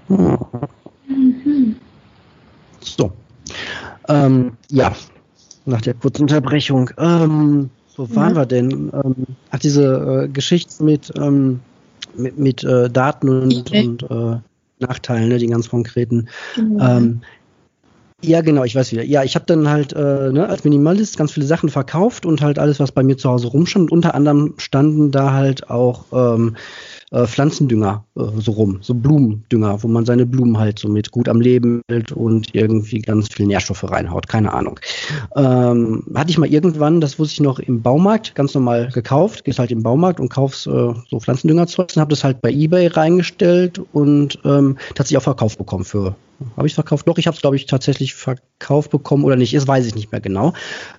Mhm. 0.07 1.75
So. 2.79 3.11
Ähm, 4.09 4.57
ja, 4.69 4.95
nach 5.71 5.81
der 5.81 5.95
kurzen 5.95 6.23
Unterbrechung. 6.23 6.91
Ähm, 6.97 7.69
wo 7.97 8.15
waren 8.15 8.35
ja. 8.35 8.41
wir 8.41 8.45
denn? 8.45 8.91
Ähm, 8.93 9.15
ach, 9.49 9.59
diese 9.59 10.25
äh, 10.25 10.27
Geschichte 10.27 10.83
mit, 10.83 11.11
ähm, 11.17 11.59
mit, 12.15 12.37
mit 12.37 12.63
äh, 12.63 12.89
Daten 12.89 13.29
und, 13.29 13.57
okay. 13.57 13.87
und 13.87 14.03
äh, 14.03 14.37
Nachteilen, 14.79 15.29
ne, 15.29 15.37
die 15.37 15.47
ganz 15.47 15.69
konkreten. 15.69 16.27
Genau. 16.55 16.97
Ähm, 16.97 17.21
ja, 18.23 18.41
genau, 18.41 18.63
ich 18.63 18.75
weiß 18.75 18.91
wieder. 18.91 19.03
Ja, 19.03 19.23
ich 19.23 19.33
habe 19.35 19.45
dann 19.47 19.67
halt 19.67 19.93
äh, 19.93 20.31
ne, 20.31 20.47
als 20.47 20.63
Minimalist 20.63 21.17
ganz 21.17 21.31
viele 21.31 21.45
Sachen 21.45 21.69
verkauft 21.69 22.25
und 22.25 22.41
halt 22.41 22.59
alles, 22.59 22.79
was 22.79 22.91
bei 22.91 23.01
mir 23.01 23.17
zu 23.17 23.29
Hause 23.29 23.47
rumstand. 23.47 23.91
Unter 23.91 24.13
anderem 24.13 24.53
standen 24.57 25.11
da 25.11 25.33
halt 25.33 25.69
auch 25.69 26.05
ähm, 26.13 26.55
äh, 27.11 27.27
Pflanzendünger 27.27 28.05
äh, 28.15 28.23
so 28.37 28.51
rum, 28.51 28.79
so 28.81 28.93
Blumendünger, 28.93 29.83
wo 29.83 29.87
man 29.87 30.05
seine 30.05 30.25
Blumen 30.25 30.57
halt 30.57 30.79
so 30.79 30.87
mit 30.87 31.11
gut 31.11 31.27
am 31.29 31.41
Leben 31.41 31.81
hält 31.89 32.11
und 32.11 32.55
irgendwie 32.55 32.99
ganz 32.99 33.27
viel 33.29 33.45
Nährstoffe 33.45 33.83
reinhaut, 33.83 34.27
keine 34.27 34.53
Ahnung. 34.53 34.79
Ähm, 35.35 36.03
hatte 36.15 36.31
ich 36.31 36.37
mal 36.37 36.49
irgendwann, 36.49 37.01
das 37.01 37.19
wusste 37.19 37.33
ich 37.33 37.39
noch 37.41 37.59
im 37.59 37.81
Baumarkt, 37.81 38.35
ganz 38.35 38.53
normal 38.53 38.89
gekauft, 38.91 39.43
gehst 39.43 39.59
halt 39.59 39.71
im 39.71 39.83
Baumarkt 39.83 40.19
und 40.19 40.29
kaufst 40.29 40.67
äh, 40.67 40.69
so 40.69 41.19
Pflanzendüngerzeug 41.19 41.89
und 41.95 41.99
habe 41.99 42.09
das 42.09 42.23
halt 42.23 42.41
bei 42.41 42.51
Ebay 42.51 42.87
reingestellt 42.87 43.81
und 43.91 44.39
ähm, 44.45 44.77
tatsächlich 44.95 45.17
auch 45.17 45.23
verkauft 45.23 45.57
bekommen 45.57 45.83
für 45.83 46.15
habe 46.57 46.67
ich 46.67 46.73
verkauft? 46.73 47.07
Doch, 47.07 47.17
ich 47.17 47.27
habe 47.27 47.35
es, 47.35 47.41
glaube 47.41 47.55
ich, 47.55 47.65
tatsächlich 47.65 48.13
verkauft 48.13 48.91
bekommen 48.91 49.23
oder 49.23 49.35
nicht. 49.35 49.53
Das 49.53 49.67
weiß 49.67 49.85
ich 49.85 49.95
nicht 49.95 50.11
mehr 50.11 50.21
genau. 50.21 50.53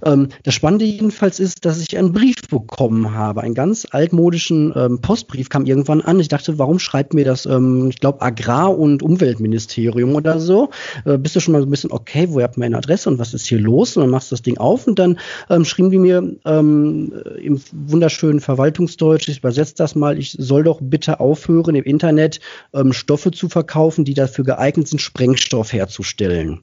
Ähm, 0.05 0.29
das 0.45 0.55
Spannende 0.55 0.85
jedenfalls 0.85 1.41
ist, 1.41 1.65
dass 1.65 1.81
ich 1.81 1.97
einen 1.97 2.13
Brief 2.13 2.37
bekommen 2.49 3.15
habe. 3.15 3.43
Einen 3.43 3.55
ganz 3.55 3.87
altmodischen 3.91 4.73
ähm, 4.77 5.01
Postbrief 5.01 5.49
kam 5.49 5.67
irgendwann 5.67 6.02
an. 6.03 6.21
Ich 6.21 6.29
dachte, 6.29 6.59
warum 6.59 6.79
schreibt 6.79 7.15
mir 7.15 7.25
das, 7.25 7.47
ähm, 7.47 7.89
ich 7.91 7.99
glaube, 8.01 8.23
Agrar- 8.23 8.79
und 8.79 9.03
Umweltministerium 9.03 10.15
oder 10.15 10.39
so? 10.39 10.71
Äh, 11.05 11.19
bist 11.19 11.35
du 11.35 11.41
schon 11.41 11.53
mal 11.53 11.61
so 11.61 11.67
ein 11.67 11.71
bisschen, 11.71 11.91
okay, 11.91 12.29
woher 12.31 12.45
habt 12.45 12.59
meine 12.59 12.77
Adresse 12.77 13.09
und 13.09 13.19
was 13.19 13.35
ist 13.35 13.47
hier 13.47 13.59
los? 13.59 13.97
Und 13.97 14.03
dann 14.03 14.11
machst 14.11 14.31
du 14.31 14.35
das 14.35 14.43
Ding 14.43 14.59
auf 14.59 14.87
und 14.87 14.99
dann 14.99 15.19
ähm, 15.51 15.65
schrieben 15.65 15.91
die 15.91 15.99
mir 15.99 16.37
ähm, 16.45 17.13
im 17.41 17.61
wunderschönen 17.73 18.41
Verwaltungsdeutsch, 18.41 19.29
ich 19.29 19.39
übersetze 19.39 19.75
das 19.77 19.95
mal, 19.95 20.19
ich 20.19 20.37
soll 20.39 20.65
doch 20.65 20.81
bitte 20.81 21.21
aufhören, 21.21 21.75
im 21.75 21.85
Internet 21.85 22.41
ähm, 22.75 22.93
Stoffe 22.93 23.31
zu 23.31 23.49
verkaufen, 23.49 24.05
die 24.05 24.15
dafür 24.15 24.45
geeignet 24.45 24.89
sind, 24.89 25.01
Spreng 25.01 25.33
Sprengstoff 25.33 25.73
herzustellen. 25.73 26.63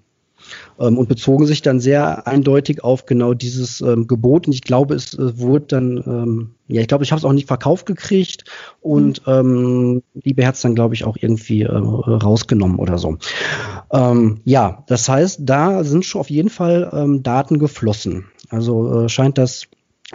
Ähm, 0.80 0.97
und 0.97 1.09
bezogen 1.09 1.45
sich 1.45 1.61
dann 1.61 1.80
sehr 1.80 2.25
eindeutig 2.27 2.84
auf 2.84 3.05
genau 3.05 3.34
dieses 3.34 3.82
ähm, 3.82 4.07
Gebot. 4.07 4.47
Und 4.47 4.53
ich 4.53 4.61
glaube, 4.61 4.95
es 4.95 5.13
äh, 5.13 5.38
wurde 5.38 5.65
dann, 5.67 6.03
ähm, 6.05 6.51
ja, 6.67 6.82
ich 6.82 6.88
glaube, 6.88 7.03
ich 7.03 7.11
habe 7.11 7.19
es 7.19 7.25
auch 7.25 7.34
nicht 7.34 7.47
verkauft 7.47 7.86
gekriegt 7.86 8.45
und 8.82 9.25
mhm. 9.27 9.34
ähm, 9.34 10.03
Liebe 10.23 10.43
Herz 10.43 10.61
dann, 10.61 10.75
glaube 10.75 10.93
ich, 10.93 11.03
auch 11.03 11.17
irgendwie 11.19 11.63
äh, 11.63 11.75
rausgenommen 11.75 12.80
oder 12.80 12.97
so. 12.97 13.17
Ja, 13.91 14.84
das 14.86 15.09
heißt, 15.09 15.39
da 15.43 15.84
sind 15.84 16.05
schon 16.05 16.21
auf 16.21 16.30
jeden 16.30 16.49
Fall 16.49 17.19
Daten 17.23 17.57
geflossen. 17.57 18.25
Also 18.49 19.05
äh, 19.05 19.09
scheint 19.09 19.39
das 19.39 19.65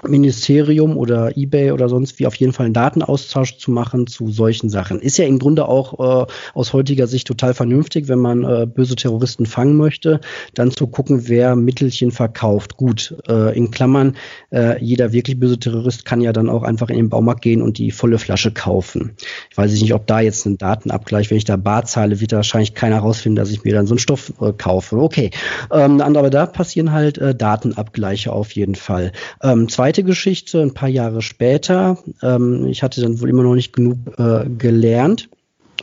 Ministerium 0.03 0.97
oder 0.97 1.37
eBay 1.37 1.71
oder 1.71 1.89
sonst 1.89 2.19
wie 2.19 2.27
auf 2.27 2.35
jeden 2.35 2.53
Fall 2.53 2.67
einen 2.67 2.75
Datenaustausch 2.75 3.59
zu 3.59 3.71
machen 3.71 4.07
zu 4.07 4.31
solchen 4.31 4.69
Sachen. 4.69 5.01
Ist 5.01 5.19
ja 5.19 5.25
im 5.25 5.39
Grunde 5.39 5.69
auch 5.69 6.27
äh, 6.27 6.33
aus 6.55 6.73
heutiger 6.73 7.07
Sicht 7.07 7.27
total 7.27 7.55
vernünftig, 7.55 8.09
wenn 8.09 8.19
man 8.19 8.45
äh, 8.45 8.67
böse 8.67 8.97
Terroristen 8.97 9.47
fangen 9.47 9.77
möchte, 9.77 10.21
dann 10.55 10.71
zu 10.71 10.87
gucken, 10.89 11.29
wer 11.29 11.55
Mittelchen 11.55 12.11
verkauft. 12.11 12.77
Gut, 12.77 13.15
äh, 13.29 13.57
in 13.57 13.71
Klammern, 13.71 14.17
äh, 14.51 14.83
jeder 14.83 15.13
wirklich 15.13 15.39
böse 15.39 15.59
Terrorist 15.59 16.05
kann 16.05 16.21
ja 16.21 16.33
dann 16.33 16.49
auch 16.49 16.65
einfach 16.65 16.91
in 16.91 16.97
den 16.97 17.09
Baumarkt 17.09 17.43
gehen 17.43 17.63
und 17.63 17.79
die 17.79 17.91
volle 17.91 18.19
Flasche 18.19 18.51
kaufen. 18.51 19.13
Ich 19.51 19.57
weiß 19.57 19.73
nicht, 19.73 19.95
ob 19.95 20.07
da 20.07 20.21
jetzt 20.21 20.45
ein 20.47 20.59
Datenabgleich, 20.59 21.31
wenn 21.31 21.39
ich 21.39 21.45
da 21.45 21.57
Bar 21.57 21.85
zahle, 21.85 22.21
wird 22.21 22.33
da 22.33 22.37
wahrscheinlich 22.37 22.75
keiner 22.75 22.99
rausfinden, 22.99 23.37
dass 23.37 23.51
ich 23.51 23.65
mir 23.65 23.75
dann 23.75 23.87
so 23.87 23.95
einen 23.95 24.01
Stoff 24.01 24.33
äh, 24.41 24.53
kaufe. 24.53 24.97
Okay, 24.99 25.31
ähm, 25.73 26.01
aber 26.01 26.31
da 26.31 26.47
passieren 26.47 26.93
halt 26.93 27.19
äh, 27.19 27.35
Datenabgleiche 27.35 28.33
auf 28.33 28.53
jeden 28.53 28.75
Fall. 28.75 29.13
Ähm, 29.43 29.69
zweite 29.85 30.03
Geschichte, 30.03 30.63
ein 30.63 30.73
paar 30.73 30.89
Jahre 30.89 31.21
später, 31.21 31.99
ähm, 32.23 32.65
ich 32.69 32.83
hatte 32.83 33.03
dann 33.03 33.21
wohl 33.21 33.29
immer 33.29 33.43
noch 33.43 33.55
nicht 33.55 33.75
genug 33.75 33.99
äh, 34.17 34.49
gelernt, 34.49 35.29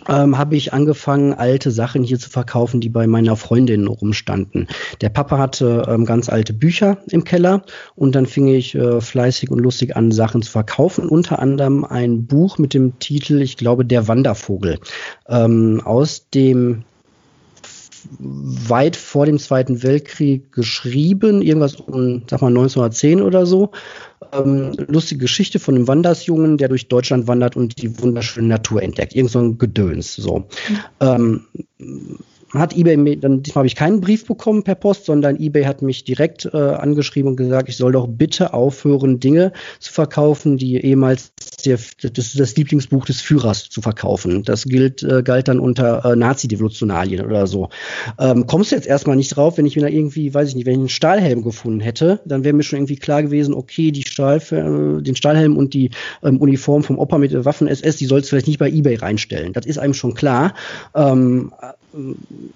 ähm, 0.10 0.40
habe 0.40 0.56
ich 0.56 0.74
angefangen, 0.74 1.36
alte 1.36 1.70
Sachen 1.70 2.02
hier 2.02 2.18
zu 2.18 2.32
verkaufen, 2.32 2.82
die 2.82 2.90
bei 2.90 3.06
meiner 3.06 3.36
Freundin 3.36 3.86
rumstanden. 3.86 4.68
Der 5.02 5.10
Papa 5.10 5.38
hatte 5.38 5.86
ähm, 5.88 6.06
ganz 6.06 6.30
alte 6.30 6.52
Bücher 6.52 6.98
im 7.12 7.26
Keller 7.26 7.62
und 7.94 8.16
dann 8.16 8.26
fing 8.26 8.48
ich 8.48 8.74
äh, 8.74 9.02
fleißig 9.02 9.52
und 9.52 9.60
lustig 9.60 9.96
an, 9.96 10.12
Sachen 10.12 10.42
zu 10.42 10.50
verkaufen. 10.50 11.08
Unter 11.08 11.38
anderem 11.38 11.86
ein 11.86 12.26
Buch 12.26 12.58
mit 12.58 12.74
dem 12.74 12.98
Titel, 12.98 13.40
ich 13.40 13.56
glaube, 13.56 13.86
Der 13.86 14.08
Wandervogel. 14.08 14.80
Ähm, 15.30 15.80
aus 15.86 16.28
dem 16.32 16.86
weit 18.20 18.96
vor 18.96 19.26
dem 19.26 19.40
Zweiten 19.40 19.84
Weltkrieg 19.84 20.52
geschrieben, 20.52 21.42
irgendwas 21.42 21.76
um, 21.76 22.24
sag 22.30 22.42
mal, 22.42 22.50
1910 22.50 23.22
oder 23.22 23.46
so. 23.46 23.72
Ähm, 24.34 24.74
lustige 24.88 25.22
Geschichte 25.22 25.60
von 25.60 25.76
einem 25.76 25.88
Wandersjungen, 25.88 26.58
der 26.58 26.70
durch 26.70 26.88
Deutschland 26.88 27.28
wandert 27.28 27.56
und 27.56 27.82
die 27.82 28.00
wunderschöne 28.00 28.48
Natur 28.48 28.84
entdeckt. 28.84 29.16
Irgend 29.16 29.32
so 29.32 29.40
ein 29.40 29.58
Gedöns. 29.58 30.16
So. 30.16 30.40
Mhm. 30.40 30.80
Ähm, 31.00 31.46
hat 32.54 32.76
eBay 32.76 32.98
mir, 32.98 33.18
dann 33.18 33.44
diesmal 33.44 33.62
habe 33.62 33.68
ich 33.68 33.76
keinen 33.76 34.02
Brief 34.02 34.26
bekommen 34.26 34.64
per 34.64 34.76
Post, 34.76 35.06
sondern 35.06 35.40
eBay 35.40 35.64
hat 35.64 35.82
mich 35.82 36.04
direkt 36.04 36.46
äh, 36.46 36.58
angeschrieben 36.58 37.32
und 37.32 37.38
gesagt, 37.38 37.70
ich 37.70 37.78
soll 37.78 37.94
doch 37.94 38.08
bitte 38.08 38.54
aufhören, 38.54 39.20
Dinge 39.20 39.54
zu 39.80 39.94
verkaufen, 39.94 40.58
die 40.58 40.78
ehemals 40.78 41.34
der, 41.66 41.80
das, 42.02 42.34
das 42.34 42.56
Lieblingsbuch 42.56 43.06
des 43.06 43.22
Führers 43.22 43.70
zu 43.70 43.82
verkaufen. 43.82 44.44
Das 44.44 44.66
gilt, 44.66 45.04
äh, 45.04 45.24
galt 45.24 45.48
dann 45.48 45.60
unter 45.60 46.04
äh, 46.06 46.16
Nazi-Devolutionalien 46.16 47.26
oder 47.26 47.48
so. 47.48 47.70
Ähm, 48.20 48.48
kommst 48.48 48.72
du 48.72 48.76
jetzt 48.76 48.88
erstmal 48.88 49.16
nicht 49.16 49.36
drauf, 49.36 49.58
wenn 49.58 49.66
ich 49.66 49.76
mir 49.76 49.84
da 49.84 49.88
irgendwie, 49.88 50.34
weiß 50.34 50.50
ich 50.50 50.56
nicht, 50.56 50.66
wenn 50.66 50.74
ich 50.74 50.80
einen 50.80 50.90
Stahlhelm 50.90 51.44
gefunden 51.44 51.80
hätte, 51.80 52.20
dann 52.26 52.44
wäre 52.44 52.54
mir 52.54 52.64
schon 52.64 52.80
irgendwie 52.80 52.98
klar 52.98 53.24
gewesen, 53.24 53.54
okay, 53.54 53.92
die 53.92 54.04
Stahl, 54.04 54.38
äh, 54.52 55.02
den 55.02 55.16
Stahlhelm 55.16 55.58
und 55.58 55.74
die 55.74 55.92
ähm, 56.24 56.38
Uniform 56.38 56.84
vom 56.84 57.00
Opa 57.00 57.18
mit 57.18 57.46
Waffen 57.46 57.68
SS, 57.68 57.98
die 57.98 58.06
sollst 58.06 58.28
du 58.28 58.30
vielleicht 58.32 58.48
nicht 58.48 58.60
bei 58.60 58.70
eBay 58.70 58.96
reinstellen. 58.96 59.54
Das 59.54 59.66
ist 59.66 59.78
einem 59.78 59.94
schon 59.94 60.14
klar. 60.14 60.54
Ähm, 60.96 61.52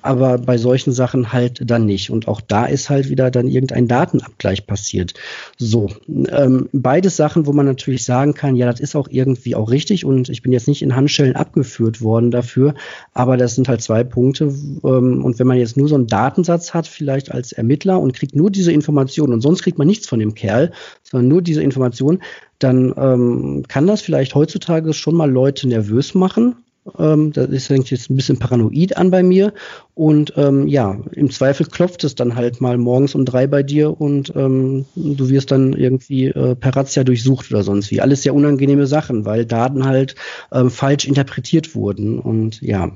aber 0.02 0.38
bei 0.38 0.58
solchen 0.58 0.94
Sachen 0.94 1.34
halt 1.34 1.60
dann 1.70 1.86
nicht. 1.86 2.10
Und 2.10 2.28
auch 2.28 2.42
da 2.42 2.66
ist 2.66 2.90
halt 2.90 3.10
wieder 3.10 3.32
dann 3.32 3.48
irgendein 3.48 3.88
Datenabgleich 3.88 4.66
passiert. 4.66 5.14
So, 5.58 5.90
ähm, 6.08 6.70
beides 6.72 7.18
Sachen, 7.18 7.46
wo 7.46 7.52
man 7.52 7.66
natürlich 7.66 8.06
sagen 8.06 8.34
kann, 8.34 8.56
ja, 8.56 8.66
das 8.72 8.80
ist 8.80 8.96
auch 8.96 9.08
irgendwie 9.10 9.56
auch 9.56 9.70
richtig 9.70 10.06
und 10.06 10.30
ich 10.30 10.42
bin 10.42 10.52
jetzt 10.52 10.68
nicht 10.68 10.82
in 10.82 10.96
Handschellen 10.96 11.36
abgeführt 11.36 12.02
worden 12.02 12.32
dafür, 12.32 12.76
aber 13.14 13.36
das 13.36 13.56
sind 13.56 13.68
halt 13.68 13.82
zwei 13.82 14.04
Punkte. 14.04 14.46
Ähm, 14.46 15.24
und 15.24 15.38
wenn 15.40 15.48
man 15.48 15.58
jetzt 15.58 15.76
nur 15.76 15.88
so 15.88 15.96
einen 15.96 16.08
Datensatz 16.08 16.74
hat, 16.74 16.88
vielleicht 16.88 17.32
als 17.32 17.52
Ermittler 17.52 18.00
und 18.00 18.14
kriegt 18.14 18.36
nur 18.36 18.52
diese 18.52 18.72
Informationen 18.72 19.34
und 19.34 19.42
sonst 19.42 19.64
kriegt 19.64 19.78
man 19.78 19.88
nichts 19.88 20.08
von 20.08 20.20
dem 20.20 20.34
Kerl, 20.34 20.72
sondern 21.04 21.28
nur 21.28 21.42
diese 21.42 21.62
Informationen, 21.62 22.22
dann 22.60 22.94
ähm, 22.98 23.64
kann 23.68 23.86
das 23.86 24.02
vielleicht 24.02 24.34
heutzutage 24.34 24.94
schon 24.94 25.16
mal 25.16 25.30
Leute 25.30 25.68
nervös 25.68 26.16
machen 26.16 26.56
ähm, 26.98 27.32
das 27.34 27.50
ist 27.50 27.72
eigentlich 27.72 27.92
jetzt 27.92 28.10
ein 28.10 28.16
bisschen 28.16 28.38
paranoid 28.38 28.98
an 28.98 29.12
bei 29.12 29.24
mir. 29.24 29.54
Und 29.94 30.34
ähm, 30.38 30.68
ja, 30.68 31.00
im 31.12 31.32
Zweifel 31.32 31.66
klopft 31.66 32.04
es 32.04 32.16
dann 32.16 32.36
halt 32.36 32.62
mal 32.62 32.78
morgens 32.78 33.16
um 33.16 33.26
drei 33.26 33.48
bei 33.48 33.64
dir 33.64 34.00
und 34.00 34.34
ähm, 34.36 34.86
du 34.96 35.30
wirst 35.30 35.52
dann 35.52 35.74
irgendwie 35.74 36.26
äh, 36.26 36.56
per 36.56 36.76
Razzia 36.76 37.04
durchsucht 37.04 37.52
oder 37.52 37.64
sonst 37.64 37.92
wie. 37.92 38.02
Alles 38.02 38.24
sehr 38.24 38.36
unangenehme 38.36 38.88
Sachen, 38.88 39.26
weil 39.26 39.46
Daten 39.46 39.86
halt 39.86 40.16
ähm, 40.52 40.70
falsch 40.70 41.06
interpretiert 41.06 41.76
wurden. 41.76 42.20
Und 42.20 42.62
ja, 42.62 42.92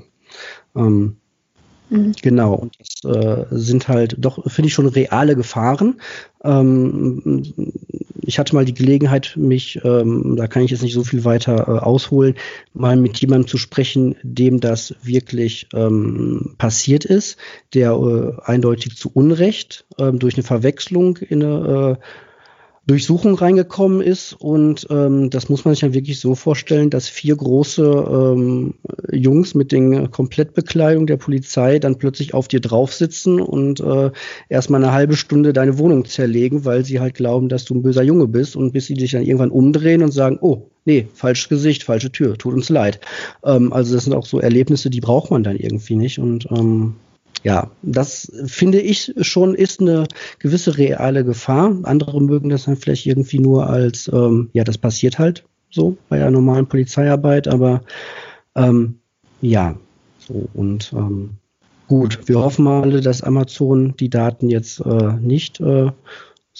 ähm, 0.76 1.16
Mhm. 1.90 2.12
Genau, 2.22 2.54
und 2.54 2.76
das 2.78 3.12
äh, 3.12 3.46
sind 3.50 3.88
halt 3.88 4.16
doch, 4.18 4.42
finde 4.50 4.68
ich, 4.68 4.74
schon 4.74 4.86
reale 4.86 5.36
Gefahren. 5.36 6.00
Ähm, 6.44 7.52
ich 8.22 8.38
hatte 8.38 8.54
mal 8.54 8.64
die 8.64 8.74
Gelegenheit, 8.74 9.34
mich, 9.36 9.80
ähm, 9.84 10.36
da 10.36 10.46
kann 10.46 10.62
ich 10.62 10.70
jetzt 10.70 10.82
nicht 10.82 10.94
so 10.94 11.02
viel 11.02 11.24
weiter 11.24 11.68
äh, 11.68 11.78
ausholen, 11.80 12.36
mal 12.72 12.96
mit 12.96 13.20
jemandem 13.20 13.48
zu 13.48 13.58
sprechen, 13.58 14.14
dem 14.22 14.60
das 14.60 14.94
wirklich 15.02 15.68
ähm, 15.74 16.54
passiert 16.58 17.04
ist, 17.04 17.38
der 17.74 17.92
äh, 17.92 18.40
eindeutig 18.44 18.96
zu 18.96 19.10
Unrecht 19.12 19.84
ähm, 19.98 20.18
durch 20.20 20.34
eine 20.34 20.44
Verwechslung 20.44 21.16
in 21.16 21.42
eine 21.42 21.98
äh, 21.98 22.04
Durchsuchung 22.90 23.36
reingekommen 23.36 24.00
ist. 24.00 24.32
Und 24.32 24.88
ähm, 24.90 25.30
das 25.30 25.48
muss 25.48 25.64
man 25.64 25.74
sich 25.74 25.82
ja 25.82 25.94
wirklich 25.94 26.18
so 26.18 26.34
vorstellen, 26.34 26.90
dass 26.90 27.08
vier 27.08 27.36
große 27.36 27.84
ähm, 27.84 28.74
Jungs 29.12 29.54
mit 29.54 29.70
den 29.70 30.10
Komplettbekleidung 30.10 31.06
der 31.06 31.16
Polizei 31.16 31.78
dann 31.78 31.98
plötzlich 31.98 32.34
auf 32.34 32.48
dir 32.48 32.58
drauf 32.58 32.92
sitzen 32.92 33.40
und 33.40 33.78
äh, 33.78 34.10
erstmal 34.48 34.82
eine 34.82 34.92
halbe 34.92 35.14
Stunde 35.14 35.52
deine 35.52 35.78
Wohnung 35.78 36.04
zerlegen, 36.04 36.64
weil 36.64 36.84
sie 36.84 36.98
halt 36.98 37.14
glauben, 37.14 37.48
dass 37.48 37.64
du 37.64 37.76
ein 37.76 37.82
böser 37.82 38.02
Junge 38.02 38.26
bist 38.26 38.56
und 38.56 38.72
bis 38.72 38.86
sie 38.86 38.94
dich 38.94 39.12
dann 39.12 39.22
irgendwann 39.22 39.52
umdrehen 39.52 40.02
und 40.02 40.10
sagen, 40.10 40.38
oh, 40.40 40.66
nee, 40.84 41.06
falsches 41.14 41.48
Gesicht, 41.48 41.84
falsche 41.84 42.10
Tür, 42.10 42.36
tut 42.36 42.54
uns 42.54 42.70
leid. 42.70 42.98
Ähm, 43.44 43.72
also 43.72 43.94
das 43.94 44.02
sind 44.02 44.14
auch 44.14 44.26
so 44.26 44.40
Erlebnisse, 44.40 44.90
die 44.90 45.00
braucht 45.00 45.30
man 45.30 45.44
dann 45.44 45.56
irgendwie 45.56 45.94
nicht. 45.94 46.18
Und 46.18 46.48
ähm, 46.50 46.96
ja, 47.42 47.70
das 47.82 48.30
finde 48.46 48.80
ich 48.80 49.14
schon 49.20 49.54
ist 49.54 49.80
eine 49.80 50.06
gewisse 50.38 50.76
reale 50.76 51.24
Gefahr. 51.24 51.76
Andere 51.84 52.20
mögen 52.20 52.50
das 52.50 52.64
dann 52.64 52.76
vielleicht 52.76 53.06
irgendwie 53.06 53.38
nur 53.38 53.68
als, 53.68 54.10
ähm, 54.12 54.50
ja, 54.52 54.64
das 54.64 54.78
passiert 54.78 55.18
halt 55.18 55.44
so 55.70 55.96
bei 56.08 56.18
der 56.18 56.30
normalen 56.30 56.66
Polizeiarbeit, 56.66 57.48
aber 57.48 57.82
ähm, 58.56 58.98
ja, 59.40 59.76
so 60.18 60.48
und 60.52 60.92
ähm, 60.92 61.30
gut, 61.88 62.28
wir 62.28 62.40
hoffen 62.40 62.64
mal 62.64 62.82
alle, 62.82 63.00
dass 63.00 63.22
Amazon 63.22 63.94
die 63.96 64.10
Daten 64.10 64.50
jetzt 64.50 64.80
äh, 64.80 65.12
nicht 65.20 65.60
äh, 65.60 65.90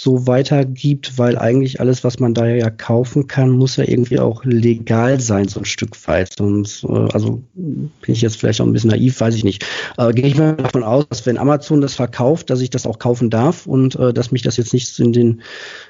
so 0.02 0.26
weitergibt, 0.26 1.18
weil 1.18 1.36
eigentlich 1.36 1.78
alles, 1.78 2.04
was 2.04 2.18
man 2.20 2.32
da 2.32 2.46
ja 2.46 2.70
kaufen 2.70 3.26
kann, 3.26 3.50
muss 3.50 3.76
ja 3.76 3.84
irgendwie 3.86 4.18
auch 4.18 4.46
legal 4.46 5.20
sein, 5.20 5.46
so 5.46 5.60
ein 5.60 5.66
Stück 5.66 6.08
weit. 6.08 6.36
Sonst, 6.38 6.84
äh, 6.84 7.08
also 7.12 7.42
bin 7.54 7.90
ich 8.06 8.22
jetzt 8.22 8.38
vielleicht 8.38 8.62
auch 8.62 8.66
ein 8.66 8.72
bisschen 8.72 8.88
naiv, 8.88 9.20
weiß 9.20 9.34
ich 9.34 9.44
nicht. 9.44 9.66
Äh, 9.98 10.14
Gehe 10.14 10.26
ich 10.26 10.38
mal 10.38 10.56
davon 10.56 10.84
aus, 10.84 11.04
dass 11.10 11.26
wenn 11.26 11.36
Amazon 11.36 11.82
das 11.82 11.96
verkauft, 11.96 12.48
dass 12.48 12.62
ich 12.62 12.70
das 12.70 12.86
auch 12.86 12.98
kaufen 12.98 13.28
darf 13.28 13.66
und 13.66 13.94
äh, 13.96 14.14
dass 14.14 14.32
mich 14.32 14.40
das 14.40 14.56
jetzt 14.56 14.72
nicht 14.72 14.98
in 14.98 15.12
den 15.12 15.42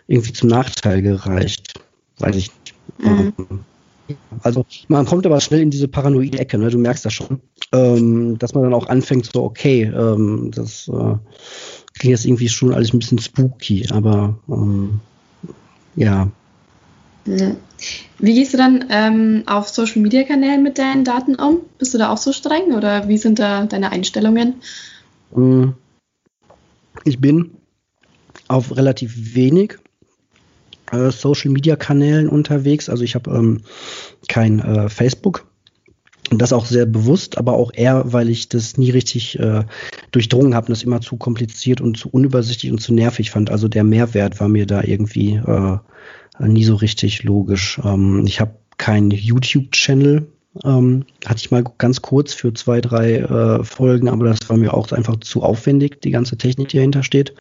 irgendwie 0.08 0.32
zum 0.32 0.48
Nachteil 0.48 1.02
gereicht. 1.02 1.74
Weiß 2.18 2.34
ich 2.34 2.50
nicht. 2.50 2.74
Mhm. 2.98 3.61
Also 4.42 4.66
man 4.88 5.06
kommt 5.06 5.24
aber 5.24 5.40
schnell 5.40 5.61
in 5.61 5.70
diese 5.70 5.86
paranoide 5.86 6.40
Ecke, 6.40 6.58
ne? 6.58 6.68
du 6.68 6.78
merkst 6.78 7.04
das 7.04 7.12
schon, 7.12 7.40
ähm, 7.70 8.36
dass 8.38 8.54
man 8.54 8.64
dann 8.64 8.74
auch 8.74 8.88
anfängt, 8.88 9.30
so 9.32 9.44
okay, 9.44 9.82
ähm, 9.82 10.50
das 10.52 10.88
äh, 10.88 11.14
klingt 12.01 12.16
jetzt 12.16 12.24
irgendwie 12.24 12.48
schon 12.48 12.72
alles 12.72 12.92
ein 12.94 12.98
bisschen 12.98 13.18
spooky, 13.18 13.86
aber 13.90 14.38
ähm, 14.48 15.01
ja. 15.96 16.30
Wie 18.18 18.34
gehst 18.34 18.55
du 18.55 18.57
dann 18.57 18.86
ähm, 18.88 19.42
auf 19.44 19.68
Social 19.68 20.01
Media 20.01 20.24
Kanälen 20.24 20.62
mit 20.62 20.78
deinen 20.78 21.05
Daten 21.05 21.34
um? 21.34 21.59
Bist 21.78 21.92
du 21.92 21.98
da 21.98 22.09
auch 22.09 22.16
so 22.16 22.32
streng 22.32 22.72
oder 22.72 23.07
wie 23.09 23.18
sind 23.18 23.38
da 23.38 23.66
deine 23.66 23.92
Einstellungen? 23.92 24.55
Mm. 25.34 25.68
Ich 27.05 27.20
bin 27.20 27.51
auf 28.48 28.74
relativ 28.76 29.34
wenig 29.34 29.76
äh, 30.90 31.11
Social 31.11 31.51
Media 31.51 31.76
Kanälen 31.76 32.30
unterwegs. 32.30 32.88
Also 32.88 33.05
ich 33.05 33.14
habe 33.14 33.30
ähm, 33.30 33.61
kein 34.26 34.59
äh, 34.59 34.88
Facebook 34.88 35.49
und 36.30 36.40
das 36.40 36.52
auch 36.52 36.64
sehr 36.64 36.86
bewusst, 36.86 37.38
aber 37.38 37.54
auch 37.54 37.72
eher, 37.74 38.12
weil 38.12 38.30
ich 38.30 38.48
das 38.48 38.76
nie 38.76 38.90
richtig 38.90 39.38
äh, 39.38 39.64
durchdrungen 40.12 40.54
habe 40.54 40.66
und 40.66 40.70
das 40.70 40.82
immer 40.82 41.00
zu 41.00 41.16
kompliziert 41.16 41.80
und 41.80 41.96
zu 41.96 42.08
unübersichtlich 42.08 42.70
und 42.70 42.80
zu 42.80 42.94
nervig 42.94 43.30
fand. 43.30 43.50
Also 43.50 43.68
der 43.68 43.84
Mehrwert 43.84 44.40
war 44.40 44.48
mir 44.48 44.66
da 44.66 44.82
irgendwie 44.82 45.34
äh, 45.34 45.78
nie 46.38 46.64
so 46.64 46.76
richtig 46.76 47.24
logisch. 47.24 47.80
Ähm, 47.84 48.24
ich 48.26 48.40
habe 48.40 48.54
keinen 48.78 49.10
YouTube-Channel. 49.10 50.26
Ähm, 50.64 51.04
hatte 51.26 51.38
ich 51.38 51.50
mal 51.52 51.62
ganz 51.78 52.02
kurz 52.02 52.34
für 52.34 52.52
zwei, 52.54 52.80
drei 52.80 53.18
äh, 53.18 53.64
Folgen, 53.64 54.08
aber 54.08 54.24
das 54.24 54.48
war 54.48 54.56
mir 54.56 54.74
auch 54.74 54.90
einfach 54.90 55.18
zu 55.20 55.42
aufwendig, 55.42 56.00
die 56.00 56.10
ganze 56.10 56.38
Technik, 56.38 56.68
die 56.68 56.78
dahinter 56.78 57.04
steht. 57.04 57.34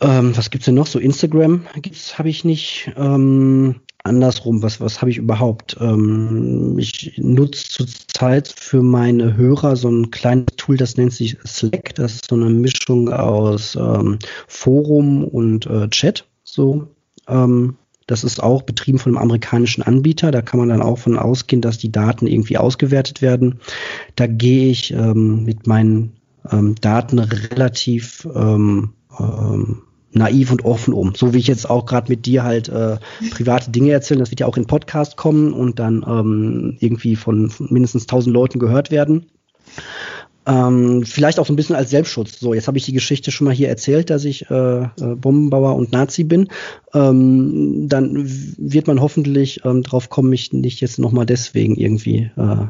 Ähm, 0.00 0.36
was 0.36 0.50
gibt's 0.50 0.64
denn 0.64 0.74
noch? 0.74 0.86
So 0.86 0.98
Instagram 0.98 1.66
gibt's, 1.80 2.18
habe 2.18 2.28
ich 2.28 2.44
nicht. 2.44 2.92
Ähm, 2.96 3.76
andersrum, 4.04 4.62
was, 4.62 4.80
was 4.80 5.00
habe 5.00 5.10
ich 5.10 5.18
überhaupt? 5.18 5.76
Ähm, 5.80 6.78
ich 6.78 7.14
nutze 7.18 7.68
zurzeit 7.68 8.48
für 8.48 8.82
meine 8.82 9.36
Hörer 9.36 9.76
so 9.76 9.88
ein 9.88 10.10
kleines 10.10 10.46
Tool, 10.56 10.76
das 10.76 10.96
nennt 10.96 11.12
sich 11.12 11.36
Slack. 11.46 11.94
Das 11.94 12.14
ist 12.14 12.28
so 12.28 12.36
eine 12.36 12.50
Mischung 12.50 13.12
aus 13.12 13.76
ähm, 13.76 14.18
Forum 14.46 15.24
und 15.24 15.66
äh, 15.66 15.88
Chat. 15.88 16.26
So, 16.44 16.88
ähm, 17.28 17.76
das 18.06 18.24
ist 18.24 18.42
auch 18.42 18.62
betrieben 18.62 18.98
von 18.98 19.12
einem 19.12 19.22
amerikanischen 19.22 19.82
Anbieter. 19.82 20.30
Da 20.30 20.40
kann 20.40 20.60
man 20.60 20.70
dann 20.70 20.82
auch 20.82 20.98
von 20.98 21.18
ausgehen, 21.18 21.60
dass 21.60 21.78
die 21.78 21.92
Daten 21.92 22.26
irgendwie 22.26 22.56
ausgewertet 22.56 23.20
werden. 23.20 23.60
Da 24.16 24.26
gehe 24.26 24.70
ich 24.70 24.92
ähm, 24.92 25.44
mit 25.44 25.66
meinen 25.66 26.16
ähm, 26.50 26.74
Daten 26.80 27.18
relativ 27.18 28.26
ähm, 28.34 28.94
ähm, 29.18 29.82
naiv 30.18 30.52
und 30.52 30.64
offen 30.64 30.92
um. 30.92 31.14
So 31.14 31.32
wie 31.32 31.38
ich 31.38 31.46
jetzt 31.46 31.68
auch 31.68 31.86
gerade 31.86 32.10
mit 32.10 32.26
dir 32.26 32.44
halt 32.44 32.68
äh, 32.68 32.98
private 33.30 33.70
Dinge 33.70 33.92
erzähle, 33.92 34.20
das 34.20 34.30
wird 34.30 34.40
ja 34.40 34.46
auch 34.46 34.56
in 34.56 34.66
Podcast 34.66 35.16
kommen 35.16 35.52
und 35.52 35.78
dann 35.78 36.04
ähm, 36.06 36.76
irgendwie 36.80 37.16
von 37.16 37.50
mindestens 37.70 38.06
tausend 38.06 38.34
Leuten 38.34 38.58
gehört 38.58 38.90
werden. 38.90 39.26
Ähm, 40.48 41.04
vielleicht 41.04 41.38
auch 41.38 41.46
so 41.46 41.52
ein 41.52 41.56
bisschen 41.56 41.76
als 41.76 41.90
Selbstschutz. 41.90 42.40
So, 42.40 42.54
jetzt 42.54 42.68
habe 42.68 42.78
ich 42.78 42.86
die 42.86 42.94
Geschichte 42.94 43.30
schon 43.30 43.44
mal 43.44 43.54
hier 43.54 43.68
erzählt, 43.68 44.08
dass 44.08 44.24
ich 44.24 44.50
äh, 44.50 44.82
äh, 44.82 44.88
Bombenbauer 44.96 45.76
und 45.76 45.92
Nazi 45.92 46.24
bin. 46.24 46.48
Ähm, 46.94 47.86
dann 47.88 48.24
wird 48.56 48.86
man 48.86 49.00
hoffentlich 49.00 49.60
ähm, 49.66 49.82
drauf 49.82 50.08
kommen, 50.08 50.30
mich 50.30 50.52
nicht 50.54 50.80
jetzt 50.80 50.98
nochmal 50.98 51.26
deswegen 51.26 51.76
irgendwie 51.76 52.30
äh, 52.38 52.64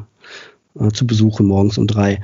äh, 0.77 0.91
zu 0.91 1.07
besuchen 1.07 1.45
morgens 1.45 1.77
um 1.77 1.87
drei. 1.87 2.21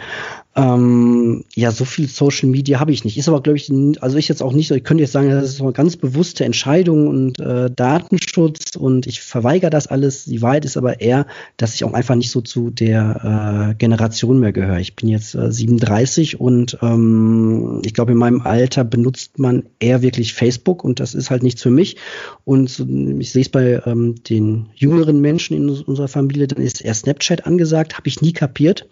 Ähm, 0.58 1.44
ja, 1.54 1.72
so 1.72 1.84
viel 1.84 2.08
Social 2.08 2.48
Media 2.48 2.80
habe 2.80 2.94
ich 2.94 3.04
nicht. 3.04 3.18
Ist 3.18 3.28
aber, 3.28 3.42
glaube 3.42 3.58
ich, 3.58 3.70
also 4.02 4.18
ich 4.18 4.30
jetzt 4.30 4.42
auch 4.42 4.54
nicht, 4.54 4.72
ich 4.72 4.84
könnte 4.86 5.04
jetzt 5.04 5.12
sagen, 5.12 5.30
das 5.30 5.50
ist 5.50 5.62
eine 5.62 5.74
ganz 5.74 5.98
bewusste 5.98 6.46
Entscheidung 6.46 7.08
und 7.10 7.40
äh, 7.40 7.70
Datenschutz 7.70 8.78
und 8.78 9.06
ich 9.06 9.20
verweigere 9.20 9.70
das 9.70 9.88
alles. 9.88 10.24
Die 10.24 10.42
Wahrheit 10.42 10.64
ist 10.64 10.78
aber 10.78 11.02
eher, 11.02 11.28
dass 11.58 11.76
ich 11.76 11.84
auch 11.84 11.92
einfach 11.92 12.16
nicht 12.16 12.32
so 12.32 12.40
zu 12.40 12.70
der 12.70 13.72
äh, 13.72 13.76
Generation 13.76 14.40
mehr 14.40 14.54
gehöre. 14.54 14.80
Ich 14.80 14.96
bin 14.96 15.10
jetzt 15.10 15.36
äh, 15.36 15.52
37 15.52 16.40
und 16.40 16.78
ähm, 16.82 17.82
ich 17.84 17.94
glaube, 17.94 18.14
in 18.14 18.18
meinem 18.18 18.40
Alter 18.42 18.86
benutzt 18.86 19.38
man 19.38 19.64
eher 19.80 20.02
wirklich 20.02 20.34
Facebook 20.34 20.86
und 20.86 21.02
das 21.02 21.16
ist 21.16 21.32
halt 21.32 21.44
nichts 21.44 21.64
für 21.64 21.72
mich. 21.72 21.98
Und 22.46 22.80
ich 23.20 23.32
sehe 23.34 23.42
es 23.42 23.50
bei 23.50 23.82
ähm, 23.86 24.16
den 24.24 24.68
jüngeren 24.74 25.20
Menschen 25.20 25.58
in 25.58 25.70
unserer 25.70 26.08
Familie, 26.08 26.48
dann 26.48 26.64
ist 26.64 26.82
eher 26.82 26.94
Snapchat 26.94 27.46
angesagt, 27.46 27.98
habe 27.98 28.08
ich 28.08 28.22
nie 28.22 28.32
kapiert. 28.32 28.88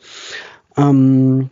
Ähm, 0.78 1.50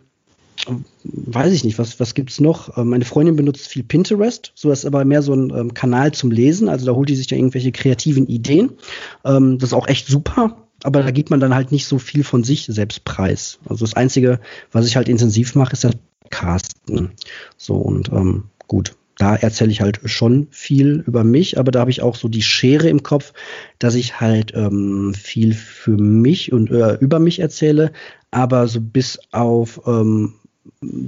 weiß 1.04 1.52
ich 1.52 1.64
nicht, 1.64 1.78
was, 1.78 1.98
was 1.98 2.14
gibt's 2.14 2.40
noch? 2.40 2.76
Ähm, 2.76 2.90
meine 2.90 3.04
Freundin 3.04 3.36
benutzt 3.36 3.66
viel 3.66 3.82
Pinterest, 3.82 4.52
so 4.54 4.70
ist 4.70 4.84
aber 4.84 5.04
mehr 5.04 5.22
so 5.22 5.34
ein 5.34 5.50
ähm, 5.50 5.74
Kanal 5.74 6.12
zum 6.12 6.30
Lesen, 6.30 6.68
also 6.68 6.86
da 6.86 6.92
holt 6.92 7.08
die 7.08 7.16
sich 7.16 7.30
ja 7.30 7.36
irgendwelche 7.36 7.72
kreativen 7.72 8.26
Ideen. 8.26 8.72
Ähm, 9.24 9.58
das 9.58 9.70
ist 9.70 9.74
auch 9.74 9.88
echt 9.88 10.06
super, 10.06 10.56
aber 10.84 11.02
da 11.02 11.10
gibt 11.10 11.30
man 11.30 11.40
dann 11.40 11.54
halt 11.54 11.72
nicht 11.72 11.86
so 11.86 11.98
viel 11.98 12.24
von 12.24 12.44
sich 12.44 12.66
selbst 12.66 13.04
preis. 13.04 13.58
Also 13.68 13.84
das 13.84 13.94
Einzige, 13.94 14.40
was 14.70 14.86
ich 14.86 14.96
halt 14.96 15.08
intensiv 15.08 15.54
mache, 15.54 15.72
ist 15.72 15.84
das 15.84 15.92
Casten. 16.30 17.10
So 17.56 17.74
und 17.74 18.10
ähm, 18.12 18.44
gut, 18.68 18.94
da 19.22 19.36
erzähle 19.36 19.70
ich 19.70 19.80
halt 19.80 20.00
schon 20.04 20.48
viel 20.50 21.04
über 21.06 21.22
mich, 21.22 21.56
aber 21.56 21.70
da 21.70 21.78
habe 21.78 21.92
ich 21.92 22.02
auch 22.02 22.16
so 22.16 22.26
die 22.26 22.42
Schere 22.42 22.88
im 22.88 23.04
Kopf, 23.04 23.32
dass 23.78 23.94
ich 23.94 24.20
halt 24.20 24.52
ähm, 24.52 25.14
viel 25.14 25.54
für 25.54 25.96
mich 25.96 26.52
und 26.52 26.72
äh, 26.72 26.94
über 26.94 27.20
mich 27.20 27.38
erzähle, 27.38 27.92
aber 28.32 28.66
so 28.66 28.80
bis 28.80 29.20
auf 29.30 29.80
ähm, 29.86 30.34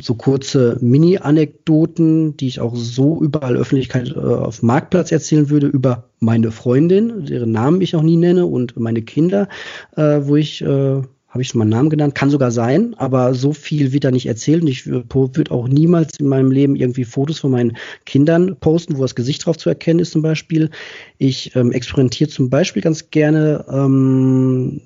so 0.00 0.14
kurze 0.14 0.78
Mini-Anekdoten, 0.80 2.36
die 2.36 2.46
ich 2.46 2.60
auch 2.60 2.76
so 2.76 3.20
überall 3.20 3.56
Öffentlichkeit 3.56 4.14
äh, 4.14 4.20
auf 4.20 4.62
Marktplatz 4.62 5.10
erzählen 5.10 5.50
würde, 5.50 5.66
über 5.66 6.04
meine 6.20 6.52
Freundin, 6.52 7.26
deren 7.26 7.50
Namen 7.50 7.80
ich 7.80 7.96
auch 7.96 8.02
nie 8.02 8.16
nenne, 8.16 8.46
und 8.46 8.78
meine 8.78 9.02
Kinder, 9.02 9.48
äh, 9.96 10.20
wo 10.22 10.36
ich, 10.36 10.62
äh, 10.62 11.02
habe 11.35 11.43
ich 11.43 11.49
schon 11.49 11.59
mal 11.59 11.64
einen 11.64 11.72
Namen 11.72 11.91
genannt, 11.91 12.14
kann 12.14 12.30
sogar 12.30 12.53
sein, 12.53 12.95
aber 12.97 13.35
so 13.35 13.53
viel 13.53 13.91
wird 13.91 14.05
da 14.05 14.12
nicht 14.12 14.26
erzählt 14.26 14.62
und 14.62 14.68
ich 14.68 14.87
würde 14.87 15.51
auch 15.51 15.66
niemals 15.66 16.20
in 16.20 16.28
meinem 16.28 16.53
Leben 16.53 16.76
irgendwie 16.76 17.05
Fotos 17.05 17.41
von 17.41 17.51
meinen 17.51 17.76
Kindern 18.07 18.57
posten, 18.61 18.97
wo 18.97 19.03
das 19.03 19.16
Gesicht 19.16 19.45
drauf 19.45 19.57
zu 19.57 19.68
erkennen 19.68 19.99
ist 19.99 20.12
zum 20.12 20.22
Beispiel. 20.22 20.70
Ich 21.18 21.57
ähm, 21.57 21.72
experimentiere 21.72 22.30
zum 22.30 22.51
Beispiel 22.51 22.82
ganz 22.82 23.11
gerne 23.11 23.64
ähm, 23.68 24.80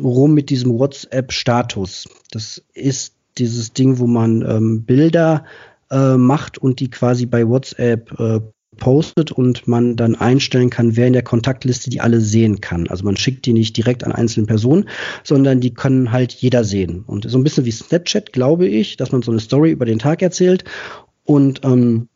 rum 0.00 0.32
mit 0.32 0.48
diesem 0.48 0.78
WhatsApp-Status. 0.78 2.08
Das 2.30 2.62
ist 2.74 3.16
dieses 3.38 3.72
Ding, 3.72 3.98
wo 3.98 4.06
man 4.06 4.48
ähm, 4.48 4.84
Bilder 4.84 5.44
äh, 5.90 6.16
macht 6.16 6.56
und 6.56 6.78
die 6.78 6.88
quasi 6.88 7.26
bei 7.26 7.48
WhatsApp 7.48 8.12
äh, 8.20 8.40
postet 8.76 9.32
und 9.32 9.66
man 9.66 9.96
dann 9.96 10.14
einstellen 10.14 10.70
kann, 10.70 10.96
wer 10.96 11.06
in 11.06 11.12
der 11.12 11.22
Kontaktliste 11.22 11.90
die 11.90 12.00
alle 12.00 12.20
sehen 12.20 12.60
kann. 12.60 12.86
Also 12.88 13.04
man 13.04 13.16
schickt 13.16 13.46
die 13.46 13.52
nicht 13.52 13.76
direkt 13.76 14.04
an 14.04 14.12
einzelne 14.12 14.46
Personen, 14.46 14.88
sondern 15.22 15.60
die 15.60 15.74
können 15.74 16.12
halt 16.12 16.32
jeder 16.32 16.64
sehen. 16.64 17.04
Und 17.06 17.28
so 17.28 17.38
ein 17.38 17.44
bisschen 17.44 17.64
wie 17.64 17.70
Snapchat, 17.70 18.32
glaube 18.32 18.66
ich, 18.66 18.96
dass 18.96 19.12
man 19.12 19.22
so 19.22 19.30
eine 19.30 19.40
Story 19.40 19.70
über 19.70 19.84
den 19.84 19.98
Tag 19.98 20.22
erzählt 20.22 20.64
und 21.24 21.60
ähm, 21.64 22.08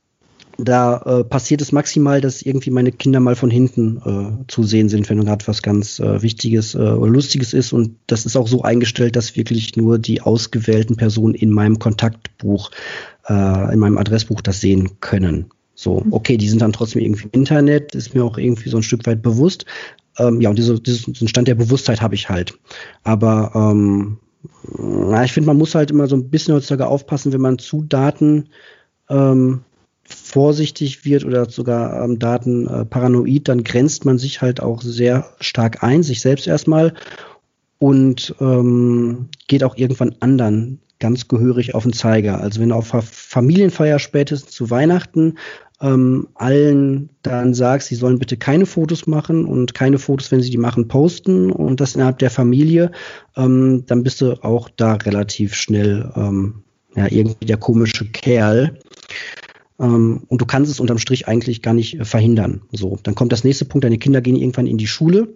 da 0.58 0.96
äh, 1.02 1.24
passiert 1.24 1.60
es 1.60 1.70
maximal, 1.70 2.20
dass 2.20 2.42
irgendwie 2.42 2.70
meine 2.70 2.90
Kinder 2.90 3.20
mal 3.20 3.36
von 3.36 3.48
hinten 3.48 3.98
äh, 4.04 4.44
zu 4.48 4.64
sehen 4.64 4.88
sind, 4.88 5.08
wenn 5.08 5.24
gerade 5.24 5.46
was 5.46 5.62
ganz 5.62 6.00
äh, 6.00 6.20
Wichtiges 6.20 6.74
äh, 6.74 6.78
oder 6.78 7.10
Lustiges 7.10 7.54
ist. 7.54 7.72
Und 7.72 7.94
das 8.08 8.26
ist 8.26 8.36
auch 8.36 8.48
so 8.48 8.62
eingestellt, 8.62 9.14
dass 9.14 9.36
wirklich 9.36 9.76
nur 9.76 9.98
die 9.98 10.20
ausgewählten 10.20 10.96
Personen 10.96 11.34
in 11.34 11.52
meinem 11.52 11.78
Kontaktbuch, 11.78 12.72
äh, 13.28 13.72
in 13.72 13.78
meinem 13.78 13.98
Adressbuch 13.98 14.40
das 14.40 14.60
sehen 14.60 14.98
können. 15.00 15.46
So, 15.80 16.04
okay, 16.10 16.36
die 16.36 16.48
sind 16.48 16.60
dann 16.60 16.72
trotzdem 16.72 17.02
irgendwie 17.02 17.26
im 17.26 17.30
Internet, 17.30 17.94
ist 17.94 18.12
mir 18.12 18.24
auch 18.24 18.36
irgendwie 18.36 18.68
so 18.68 18.78
ein 18.78 18.82
Stück 18.82 19.06
weit 19.06 19.22
bewusst. 19.22 19.64
Ähm, 20.18 20.40
ja, 20.40 20.50
und 20.50 20.58
diese, 20.58 20.80
diesen 20.80 21.28
Stand 21.28 21.46
der 21.46 21.54
Bewusstheit 21.54 22.02
habe 22.02 22.16
ich 22.16 22.28
halt. 22.28 22.58
Aber 23.04 23.52
ähm, 23.54 24.18
na, 24.76 25.22
ich 25.22 25.32
finde, 25.32 25.46
man 25.46 25.56
muss 25.56 25.76
halt 25.76 25.92
immer 25.92 26.08
so 26.08 26.16
ein 26.16 26.30
bisschen 26.30 26.52
heutzutage 26.52 26.88
aufpassen, 26.88 27.32
wenn 27.32 27.40
man 27.40 27.60
zu 27.60 27.82
Daten 27.82 28.48
ähm, 29.08 29.60
vorsichtig 30.02 31.04
wird 31.04 31.24
oder 31.24 31.48
sogar 31.48 32.02
ähm, 32.02 32.18
Daten 32.18 32.66
äh, 32.66 32.84
paranoid, 32.84 33.46
dann 33.46 33.62
grenzt 33.62 34.04
man 34.04 34.18
sich 34.18 34.42
halt 34.42 34.60
auch 34.60 34.82
sehr 34.82 35.30
stark 35.38 35.84
ein, 35.84 36.02
sich 36.02 36.20
selbst 36.20 36.48
erstmal 36.48 36.92
und 37.78 38.34
ähm, 38.40 39.28
geht 39.46 39.62
auch 39.62 39.76
irgendwann 39.76 40.16
anderen 40.18 40.80
ganz 41.00 41.28
gehörig 41.28 41.74
auf 41.74 41.84
den 41.84 41.92
Zeiger. 41.92 42.40
Also 42.40 42.60
wenn 42.60 42.70
du 42.70 42.74
auf 42.74 42.88
Familienfeier 42.88 43.98
spätestens 43.98 44.52
zu 44.52 44.70
Weihnachten 44.70 45.34
ähm, 45.80 46.28
allen 46.34 47.10
dann 47.22 47.54
sagst, 47.54 47.88
sie 47.88 47.94
sollen 47.94 48.18
bitte 48.18 48.36
keine 48.36 48.66
Fotos 48.66 49.06
machen 49.06 49.44
und 49.44 49.74
keine 49.74 49.98
Fotos, 49.98 50.32
wenn 50.32 50.40
sie 50.40 50.50
die 50.50 50.58
machen, 50.58 50.88
posten 50.88 51.52
und 51.52 51.80
das 51.80 51.94
innerhalb 51.94 52.18
der 52.18 52.30
Familie, 52.30 52.90
ähm, 53.36 53.84
dann 53.86 54.02
bist 54.02 54.20
du 54.20 54.42
auch 54.42 54.68
da 54.76 54.94
relativ 54.94 55.54
schnell 55.54 56.10
ähm, 56.16 56.62
ja, 56.96 57.06
irgendwie 57.10 57.46
der 57.46 57.58
komische 57.58 58.06
Kerl. 58.06 58.78
Ähm, 59.78 60.22
und 60.26 60.40
du 60.40 60.46
kannst 60.46 60.70
es 60.70 60.80
unterm 60.80 60.98
Strich 60.98 61.28
eigentlich 61.28 61.62
gar 61.62 61.74
nicht 61.74 62.00
äh, 62.00 62.04
verhindern. 62.04 62.62
So, 62.72 62.98
dann 63.04 63.14
kommt 63.14 63.32
das 63.32 63.44
nächste 63.44 63.64
Punkt, 63.64 63.84
deine 63.84 63.98
Kinder 63.98 64.20
gehen 64.20 64.36
irgendwann 64.36 64.66
in 64.66 64.78
die 64.78 64.88
Schule. 64.88 65.28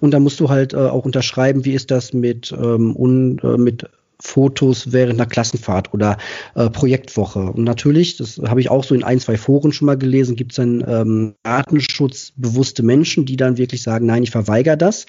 Und 0.00 0.12
da 0.12 0.18
musst 0.18 0.40
du 0.40 0.48
halt 0.48 0.72
äh, 0.72 0.78
auch 0.78 1.04
unterschreiben, 1.04 1.64
wie 1.64 1.74
ist 1.74 1.90
das 1.90 2.12
mit, 2.12 2.52
ähm, 2.52 2.96
un, 2.96 3.38
äh, 3.40 3.58
mit 3.58 3.88
Fotos 4.20 4.92
während 4.92 5.20
einer 5.20 5.28
Klassenfahrt 5.28 5.94
oder 5.94 6.18
äh, 6.54 6.68
Projektwoche. 6.70 7.40
Und 7.52 7.64
natürlich, 7.64 8.16
das 8.16 8.38
habe 8.38 8.60
ich 8.60 8.70
auch 8.70 8.82
so 8.82 8.94
in 8.94 9.04
ein, 9.04 9.20
zwei 9.20 9.36
Foren 9.36 9.72
schon 9.72 9.86
mal 9.86 9.96
gelesen, 9.96 10.34
gibt 10.34 10.52
es 10.52 10.56
dann 10.56 10.84
ähm, 10.86 11.34
datenschutzbewusste 11.44 12.82
Menschen, 12.82 13.26
die 13.26 13.36
dann 13.36 13.58
wirklich 13.58 13.82
sagen, 13.82 14.06
nein, 14.06 14.24
ich 14.24 14.30
verweigere 14.30 14.76
das. 14.76 15.06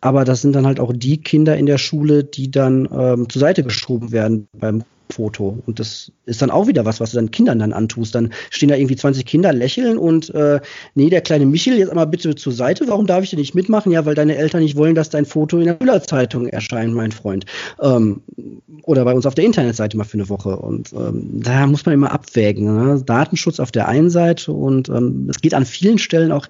Aber 0.00 0.24
das 0.24 0.42
sind 0.42 0.54
dann 0.54 0.66
halt 0.66 0.80
auch 0.80 0.92
die 0.92 1.20
Kinder 1.20 1.56
in 1.56 1.66
der 1.66 1.78
Schule, 1.78 2.24
die 2.24 2.50
dann 2.50 2.88
ähm, 2.92 3.28
zur 3.28 3.40
Seite 3.40 3.62
geschoben 3.62 4.12
werden 4.12 4.48
beim 4.52 4.84
Foto. 5.18 5.58
Und 5.66 5.80
das 5.80 6.12
ist 6.26 6.40
dann 6.42 6.52
auch 6.52 6.68
wieder 6.68 6.84
was, 6.84 7.00
was 7.00 7.10
du 7.10 7.16
deinen 7.16 7.32
Kindern 7.32 7.58
dann 7.58 7.72
antust. 7.72 8.14
Dann 8.14 8.32
stehen 8.50 8.68
da 8.68 8.76
irgendwie 8.76 8.94
20 8.94 9.26
Kinder, 9.26 9.52
lächeln 9.52 9.98
und 9.98 10.32
äh, 10.32 10.60
nee, 10.94 11.10
der 11.10 11.22
kleine 11.22 11.44
Michel, 11.44 11.76
jetzt 11.76 11.90
einmal 11.90 12.06
bitte 12.06 12.36
zur 12.36 12.52
Seite. 12.52 12.84
Warum 12.86 13.08
darf 13.08 13.24
ich 13.24 13.30
denn 13.30 13.40
nicht 13.40 13.56
mitmachen? 13.56 13.90
Ja, 13.90 14.06
weil 14.06 14.14
deine 14.14 14.36
Eltern 14.36 14.62
nicht 14.62 14.76
wollen, 14.76 14.94
dass 14.94 15.10
dein 15.10 15.26
Foto 15.26 15.58
in 15.58 15.64
der 15.64 15.76
Schülerzeitung 15.80 16.46
erscheint, 16.46 16.94
mein 16.94 17.10
Freund. 17.10 17.46
Ähm, 17.82 18.22
oder 18.84 19.04
bei 19.04 19.12
uns 19.12 19.26
auf 19.26 19.34
der 19.34 19.44
Internetseite 19.44 19.96
mal 19.96 20.04
für 20.04 20.18
eine 20.18 20.28
Woche. 20.28 20.56
Und 20.56 20.92
ähm, 20.92 21.42
da 21.42 21.66
muss 21.66 21.84
man 21.84 21.94
immer 21.94 22.12
abwägen. 22.12 22.64
Ne? 22.64 23.02
Datenschutz 23.04 23.58
auf 23.58 23.72
der 23.72 23.88
einen 23.88 24.10
Seite 24.10 24.52
und 24.52 24.88
ähm, 24.88 25.26
es 25.28 25.40
geht 25.40 25.52
an 25.52 25.66
vielen 25.66 25.98
Stellen 25.98 26.30
auch 26.30 26.46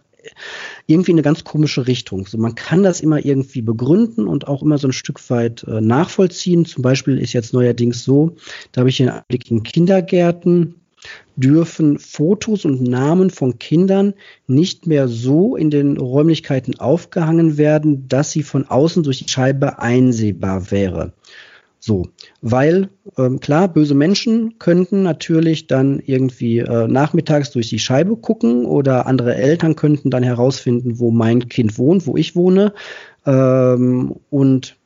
irgendwie 0.86 1.12
eine 1.12 1.22
ganz 1.22 1.44
komische 1.44 1.86
Richtung. 1.86 2.26
So, 2.26 2.38
man 2.38 2.54
kann 2.54 2.82
das 2.82 3.00
immer 3.00 3.24
irgendwie 3.24 3.62
begründen 3.62 4.26
und 4.26 4.48
auch 4.48 4.62
immer 4.62 4.78
so 4.78 4.88
ein 4.88 4.92
Stück 4.92 5.30
weit 5.30 5.64
äh, 5.64 5.80
nachvollziehen. 5.80 6.64
Zum 6.64 6.82
Beispiel 6.82 7.18
ist 7.18 7.32
jetzt 7.32 7.52
neuerdings 7.52 8.04
so, 8.04 8.36
da 8.72 8.80
habe 8.80 8.90
ich 8.90 8.98
den 8.98 9.10
Blick 9.28 9.50
in 9.50 9.62
Kindergärten, 9.62 10.74
dürfen 11.36 11.98
Fotos 11.98 12.64
und 12.64 12.82
Namen 12.82 13.30
von 13.30 13.58
Kindern 13.58 14.14
nicht 14.46 14.86
mehr 14.86 15.08
so 15.08 15.56
in 15.56 15.70
den 15.70 15.96
Räumlichkeiten 15.96 16.80
aufgehangen 16.80 17.56
werden, 17.56 18.08
dass 18.08 18.32
sie 18.32 18.42
von 18.42 18.66
außen 18.66 19.02
durch 19.04 19.18
die 19.18 19.28
Scheibe 19.28 19.78
einsehbar 19.78 20.70
wäre. 20.70 21.12
So, 21.89 22.07
weil 22.43 22.91
ähm, 23.16 23.41
klar, 23.41 23.66
böse 23.66 23.95
Menschen 23.95 24.59
könnten 24.59 25.03
natürlich 25.03 25.68
dann 25.68 26.01
irgendwie 26.05 26.59
äh, 26.59 26.86
nachmittags 26.86 27.51
durch 27.51 27.70
die 27.70 27.78
Scheibe 27.78 28.18
gucken 28.18 28.66
oder 28.66 29.07
andere 29.07 29.34
Eltern 29.34 29.74
könnten 29.74 30.11
dann 30.11 30.22
herausfinden, 30.22 30.99
wo 30.99 31.11
mein 31.11 31.49
Kind 31.49 31.78
wohnt, 31.78 32.07
wo 32.07 32.14
ich 32.18 32.36
wohne 32.36 32.74
ähm, 33.24 34.16
und 34.28 34.76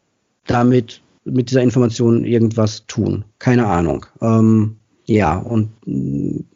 damit 0.46 1.00
mit 1.24 1.50
dieser 1.50 1.62
Information 1.62 2.24
irgendwas 2.24 2.86
tun. 2.86 3.24
Keine 3.40 3.66
Ahnung. 3.66 4.06
Ähm, 4.20 4.76
ja, 5.04 5.36
und 5.38 5.70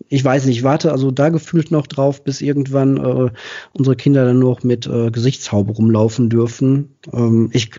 ich 0.09 0.25
weiß 0.25 0.47
nicht, 0.47 0.59
ich 0.59 0.63
warte 0.63 0.93
also 0.93 1.11
da 1.11 1.31
gefühlt 1.31 1.71
noch 1.71 1.87
drauf, 1.87 2.23
bis 2.23 2.41
irgendwann 2.41 2.97
äh, 2.97 3.31
unsere 3.73 3.97
Kinder 3.97 4.25
dann 4.25 4.39
nur 4.39 4.51
noch 4.51 4.63
mit 4.63 4.87
äh, 4.87 5.11
Gesichtshaube 5.11 5.73
rumlaufen 5.73 6.29
dürfen. 6.29 6.97
Ähm, 7.13 7.51
ich, 7.53 7.71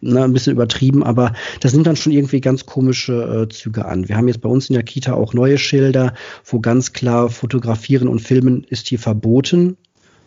ne, 0.00 0.24
ein 0.24 0.32
bisschen 0.32 0.52
übertrieben, 0.52 1.02
aber 1.02 1.32
das 1.60 1.72
nimmt 1.72 1.86
dann 1.86 1.96
schon 1.96 2.12
irgendwie 2.12 2.40
ganz 2.40 2.66
komische 2.66 3.42
äh, 3.42 3.48
Züge 3.52 3.84
an. 3.84 4.08
Wir 4.08 4.16
haben 4.16 4.28
jetzt 4.28 4.40
bei 4.40 4.48
uns 4.48 4.70
in 4.70 4.74
der 4.74 4.84
Kita 4.84 5.14
auch 5.14 5.34
neue 5.34 5.58
Schilder, 5.58 6.14
wo 6.44 6.60
ganz 6.60 6.92
klar 6.92 7.28
fotografieren 7.28 8.08
und 8.08 8.20
filmen 8.20 8.64
ist 8.64 8.88
hier 8.88 8.98
verboten 8.98 9.76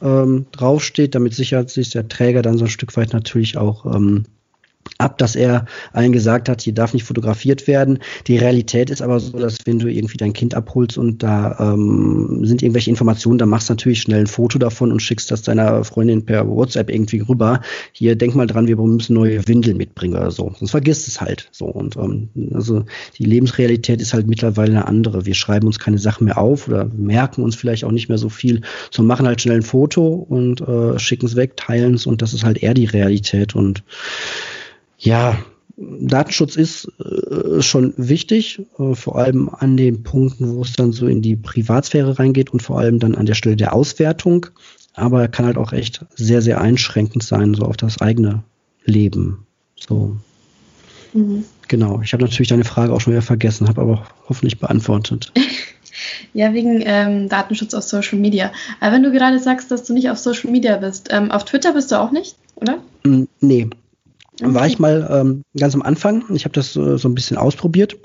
ähm, 0.02 0.46
draufsteht, 0.52 1.16
damit 1.16 1.34
sichert 1.34 1.70
sich 1.70 1.90
der 1.90 2.08
Träger 2.08 2.42
dann 2.42 2.58
so 2.58 2.66
ein 2.66 2.70
Stück 2.70 2.96
weit 2.96 3.14
natürlich 3.14 3.58
auch 3.58 3.86
ähm, 3.86 4.26
ab, 5.00 5.18
dass 5.18 5.36
er 5.36 5.66
allen 5.94 6.12
gesagt 6.12 6.50
hat, 6.50 6.62
hier 6.62 6.74
darf 6.74 6.94
nicht 6.94 7.06
fotografiert 7.06 7.68
werden. 7.68 8.00
Die 8.28 8.38
Realität 8.38 8.90
ist 8.90 9.02
aber 9.02 9.20
so, 9.20 9.38
dass 9.40 9.60
wenn 9.66 9.80
du 9.80 9.88
irgendwie 9.88 10.18
dein 10.18 10.34
Kind 10.34 10.54
abholst 10.54 10.98
und 10.98 11.24
da 11.24 11.58
ähm, 11.60 12.42
sind 12.44 12.62
irgendwelche 12.62 12.90
Informationen, 12.90 13.38
dann 13.38 13.50
machst 13.50 13.70
du 13.70 13.74
natürlich 13.74 14.02
schnell 14.02 14.22
ein 14.22 14.28
Foto 14.28 14.60
davon 14.60 14.92
und 14.92 15.02
schickst 15.02 15.32
das 15.32 15.42
deiner 15.42 15.84
Freundin 15.86 16.26
per 16.26 16.48
WhatsApp 16.48 16.90
irgendwie 16.90 17.20
rüber. 17.20 17.62
Hier, 17.94 18.16
denk 18.16 18.36
mal 18.36 18.48
dran, 18.48 18.68
wir 18.68 18.76
müssen 18.76 19.14
neue 19.14 19.48
Windeln 19.48 19.78
mitbringen 19.78 20.16
oder 20.16 20.32
so. 20.32 20.54
Sonst 20.58 20.72
vergisst 20.72 21.08
es 21.08 21.22
halt 21.22 21.48
so. 21.52 21.66
Und 21.66 21.96
ähm, 21.96 22.30
also 22.54 22.84
die 23.18 23.26
Lebensrealität 23.26 24.02
ist 24.02 24.14
halt 24.14 24.28
mittlerweile 24.28 24.72
eine 24.72 24.88
andere. 24.88 25.26
Wir 25.26 25.36
schreiben 25.36 25.68
uns 25.68 25.80
keine 25.80 25.98
Sachen 25.98 26.26
mehr 26.26 26.38
auf 26.38 26.68
oder 26.68 26.86
merken 26.86 27.44
uns 27.44 27.56
vielleicht 27.56 27.86
auch 27.86 27.92
nicht 27.92 28.10
mehr 28.10 28.18
so 28.18 28.30
viel, 28.30 28.62
sondern 28.92 29.08
machen 29.08 29.28
halt 29.28 29.42
schnell 29.42 29.58
ein 29.58 29.62
Foto 29.62 30.08
und 30.08 30.60
äh, 30.60 31.00
schicken 31.00 31.26
es 31.26 31.38
weg, 31.38 31.56
teilen 31.56 31.94
es 31.94 32.06
und 32.06 32.22
das 32.22 32.34
ist 32.34 32.44
halt 32.44 32.62
eher 32.62 32.74
die 32.74 32.86
Realität. 32.86 33.56
Und 33.56 33.84
ja, 35.00 35.38
Datenschutz 35.78 36.58
ist 36.58 36.92
äh, 37.00 37.62
schon 37.62 37.94
wichtig, 37.96 38.62
äh, 38.78 38.96
vor 38.96 39.18
allem 39.18 39.50
an 39.50 39.78
den 39.78 40.04
Punkten, 40.04 40.56
wo 40.56 40.62
es 40.62 40.74
dann 40.74 40.92
so 40.92 41.08
in 41.08 41.22
die 41.22 41.38
Privatsphäre 41.38 42.20
reingeht 42.20 42.52
und 42.52 42.62
vor 42.62 42.80
allem 42.80 43.00
dann 43.00 43.16
an 43.16 43.26
der 43.26 43.34
Stelle 43.34 43.56
der 43.56 43.74
Auswertung. 43.74 44.48
Aber 44.94 45.28
kann 45.30 45.46
halt 45.46 45.58
auch 45.58 45.72
echt 45.72 46.06
sehr, 46.16 46.42
sehr 46.42 46.60
einschränkend 46.60 47.24
sein, 47.24 47.54
so 47.54 47.64
auf 47.64 47.78
das 47.78 48.02
eigene 48.02 48.44
Leben. 48.84 49.46
So. 49.78 50.18
Mhm. 51.14 51.46
Genau. 51.70 52.02
Ich 52.02 52.12
habe 52.12 52.24
natürlich 52.24 52.50
deine 52.50 52.66
Frage 52.66 52.92
auch 52.92 53.00
schon 53.00 53.14
wieder 53.14 53.22
vergessen, 53.22 53.70
habe 53.70 53.82
aber 53.82 54.06
hoffentlich 54.28 54.60
beantwortet. 54.60 55.32
Ja, 56.34 56.54
wegen 56.54 56.82
ähm, 56.86 57.28
Datenschutz 57.28 57.74
auf 57.74 57.84
Social 57.84 58.20
Media. 58.20 58.52
Aber 58.80 58.94
wenn 58.94 59.04
du 59.04 59.12
gerade 59.12 59.40
sagst, 59.40 59.72
dass 59.72 59.84
du 59.84 59.94
nicht 59.94 60.10
auf 60.10 60.18
Social 60.18 60.50
Media 60.50 60.78
bist, 60.78 61.10
ähm, 61.12 61.32
auf 61.32 61.44
Twitter 61.44 61.74
bist 61.74 61.92
du 61.92 62.00
auch 62.00 62.12
nicht, 62.12 62.36
oder? 62.56 62.78
Mm, 63.04 63.24
nee. 63.42 63.70
War 64.42 64.68
ich 64.68 64.80
mal 64.80 65.08
ähm, 65.12 65.44
ganz 65.58 65.76
am 65.76 65.82
Anfang. 65.82 66.24
Ich 66.34 66.46
habe 66.46 66.54
das 66.54 66.76
äh, 66.76 66.98
so 66.98 67.10
ein 67.10 67.16
bisschen 67.16 67.38
ausprobiert. 67.38 67.98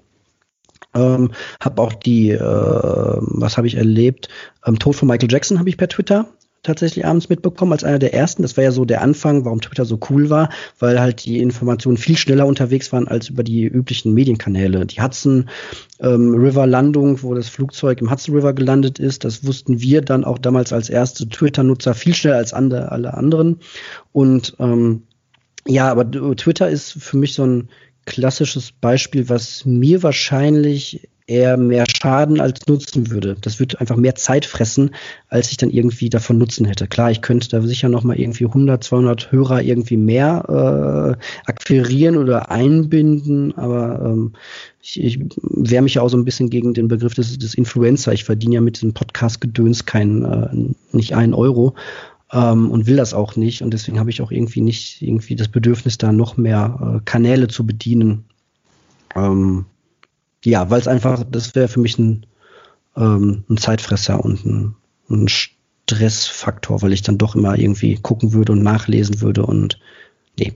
Ähm, 0.95 1.33
habe 1.61 1.83
auch 1.83 1.93
die, 1.93 2.31
äh, 2.31 2.41
was 2.41 3.57
habe 3.57 3.67
ich 3.67 3.77
erlebt? 3.77 4.29
Ähm, 4.65 4.79
Tod 4.79 4.97
von 4.97 5.09
Michael 5.09 5.31
Jackson 5.31 5.59
habe 5.59 5.69
ich 5.69 5.77
per 5.77 5.89
Twitter 5.89 6.27
tatsächlich 6.65 7.05
abends 7.05 7.29
mitbekommen 7.29 7.73
als 7.73 7.85
einer 7.85 7.99
der 7.99 8.15
ersten. 8.15 8.43
Das 8.43 8.57
war 8.57 8.65
ja 8.65 8.73
so 8.73 8.85
der 8.85 9.03
Anfang, 9.03 9.45
warum 9.45 9.61
Twitter 9.61 9.85
so 9.85 10.01
cool 10.11 10.31
war, 10.31 10.49
weil 10.79 11.01
halt 11.01 11.25
die 11.25 11.39
Informationen 11.39 11.97
viel 11.97 12.17
schneller 12.17 12.47
unterwegs 12.47 12.93
waren 12.93 13.07
als 13.07 13.29
über 13.29 13.45
die 13.45 13.65
üblichen 13.65 14.15
Medienkanäle. 14.15 14.87
Die 14.87 15.01
Hudson 15.01 15.49
ähm, 16.01 16.35
River 16.35 16.67
Landung, 16.67 17.23
wo 17.23 17.35
das 17.35 17.49
Flugzeug 17.49 18.01
im 18.01 18.11
Hudson 18.11 18.35
River 18.35 18.55
gelandet 18.55 18.99
ist, 18.99 19.25
das 19.25 19.47
wussten 19.47 19.81
wir 19.81 20.01
dann 20.01 20.25
auch 20.25 20.39
damals 20.39 20.73
als 20.73 20.89
erste 20.89 21.29
Twitter-Nutzer 21.29 21.95
viel 21.95 22.15
schneller 22.15 22.39
als 22.39 22.53
andere, 22.53 22.91
alle 22.91 23.15
anderen. 23.15 23.61
Und 24.13 24.57
ähm, 24.59 25.03
ja, 25.67 25.91
aber 25.91 26.11
Twitter 26.37 26.69
ist 26.69 26.93
für 26.93 27.17
mich 27.17 27.35
so 27.35 27.45
ein 27.45 27.69
klassisches 28.07 28.73
Beispiel, 28.73 29.29
was 29.29 29.65
mir 29.65 30.03
wahrscheinlich 30.03 31.09
eher 31.27 31.57
mehr 31.57 31.87
Schaden 31.89 32.39
als 32.41 32.67
Nutzen 32.67 33.11
würde. 33.11 33.37
Das 33.41 33.59
würde 33.59 33.81
einfach 33.81 33.97
mehr 33.97 34.15
Zeit 34.15 34.45
fressen, 34.45 34.91
als 35.29 35.51
ich 35.51 35.57
dann 35.57 35.71
irgendwie 35.71 36.11
davon 36.11 36.37
Nutzen 36.37 36.67
hätte. 36.67 36.87
Klar, 36.87 37.11
ich 37.11 37.23
könnte 37.23 37.49
da 37.49 37.63
sicher 37.63 37.89
noch 37.89 38.05
mal 38.05 38.19
irgendwie 38.19 38.45
100, 38.45 38.85
200 38.85 39.33
Hörer 39.33 39.63
irgendwie 39.63 39.97
mehr 39.97 41.17
äh, 41.19 41.51
akquirieren 41.51 42.19
oder 42.19 42.51
einbinden, 42.51 43.57
aber 43.57 44.03
ähm, 44.05 44.33
ich, 44.83 45.03
ich 45.03 45.21
wehre 45.41 45.83
mich 45.83 45.95
ja 45.95 46.03
auch 46.03 46.11
so 46.11 46.19
ein 46.19 46.27
bisschen 46.27 46.51
gegen 46.51 46.75
den 46.75 46.89
Begriff 46.89 47.15
des, 47.15 47.39
des 47.39 47.55
Influencer. 47.55 48.13
Ich 48.13 48.25
verdiene 48.25 48.57
ja 48.57 48.61
mit 48.61 48.77
diesem 48.77 48.93
Podcast-Gedöns 48.93 49.87
kein, 49.87 50.25
äh, 50.27 50.95
nicht 50.95 51.15
einen 51.15 51.33
Euro 51.33 51.75
ähm, 52.33 52.71
und 52.71 52.87
will 52.87 52.97
das 52.97 53.15
auch 53.15 53.37
nicht. 53.37 53.63
Und 53.63 53.73
deswegen 53.73 53.99
habe 53.99 54.11
ich 54.11 54.23
auch 54.23 54.31
irgendwie 54.31 54.61
nicht 54.61 55.03
irgendwie 55.03 55.37
das 55.37 55.49
Bedürfnis, 55.49 55.99
da 55.99 56.13
noch 56.13 56.37
mehr 56.37 56.97
äh, 56.97 57.01
Kanäle 57.05 57.49
zu 57.49 57.67
bedienen. 57.67 58.25
Ähm, 59.15 59.67
ja, 60.45 60.69
weil 60.71 60.81
es 60.81 60.89
einfach, 60.89 61.25
das 61.31 61.55
wäre 61.55 61.69
für 61.69 61.81
mich 61.81 61.99
ein, 61.99 62.27
ähm, 62.97 63.45
ein 63.49 63.57
Zeitfresser 63.57 64.25
und 64.25 64.45
ein, 64.45 64.75
ein 65.11 65.29
Stressfaktor, 65.29 66.83
weil 66.83 66.93
ich 66.93 67.03
dann 67.03 67.19
doch 67.19 67.35
immer 67.35 67.59
irgendwie 67.59 67.97
gucken 67.97 68.33
würde 68.33 68.53
und 68.53 68.63
nachlesen 68.63 69.21
würde 69.21 69.45
und 69.47 69.79
nee. 70.39 70.55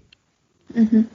Mhm. 0.74 1.06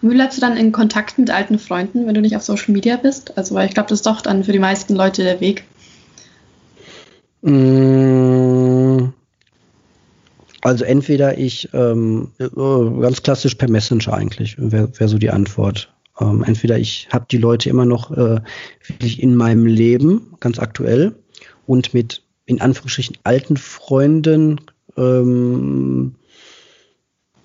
Und 0.00 0.10
wie 0.10 0.14
bleibst 0.14 0.38
du 0.38 0.40
dann 0.40 0.56
in 0.56 0.72
Kontakt 0.72 1.18
mit 1.18 1.30
alten 1.30 1.58
Freunden, 1.58 2.06
wenn 2.06 2.14
du 2.14 2.22
nicht 2.22 2.34
auf 2.36 2.42
Social 2.42 2.72
Media 2.72 2.96
bist? 2.96 3.36
Also, 3.36 3.54
weil 3.54 3.68
ich 3.68 3.74
glaube, 3.74 3.90
das 3.90 3.98
ist 3.98 4.06
doch 4.06 4.22
dann 4.22 4.44
für 4.44 4.52
die 4.52 4.58
meisten 4.58 4.94
Leute 4.94 5.22
der 5.22 5.40
Weg. 5.40 5.64
Mmh 7.42 9.12
also 10.62 10.84
entweder 10.84 11.38
ich, 11.38 11.68
ähm, 11.72 12.32
äh, 12.38 12.48
ganz 13.00 13.22
klassisch 13.22 13.54
per 13.54 13.70
Messenger 13.70 14.14
eigentlich, 14.14 14.56
wäre 14.58 14.90
wär 14.98 15.08
so 15.08 15.18
die 15.18 15.30
Antwort. 15.30 15.92
Ähm, 16.18 16.42
entweder 16.44 16.78
ich 16.78 17.08
habe 17.12 17.26
die 17.30 17.38
Leute 17.38 17.68
immer 17.68 17.84
noch 17.84 18.10
äh, 18.10 18.40
wirklich 18.86 19.22
in 19.22 19.36
meinem 19.36 19.66
Leben, 19.66 20.34
ganz 20.40 20.58
aktuell, 20.58 21.14
und 21.66 21.94
mit 21.94 22.22
in 22.46 22.60
Anführungsstrichen 22.60 23.18
alten 23.24 23.56
Freunden 23.56 24.60
ähm, 24.96 25.04
hm, 25.04 26.14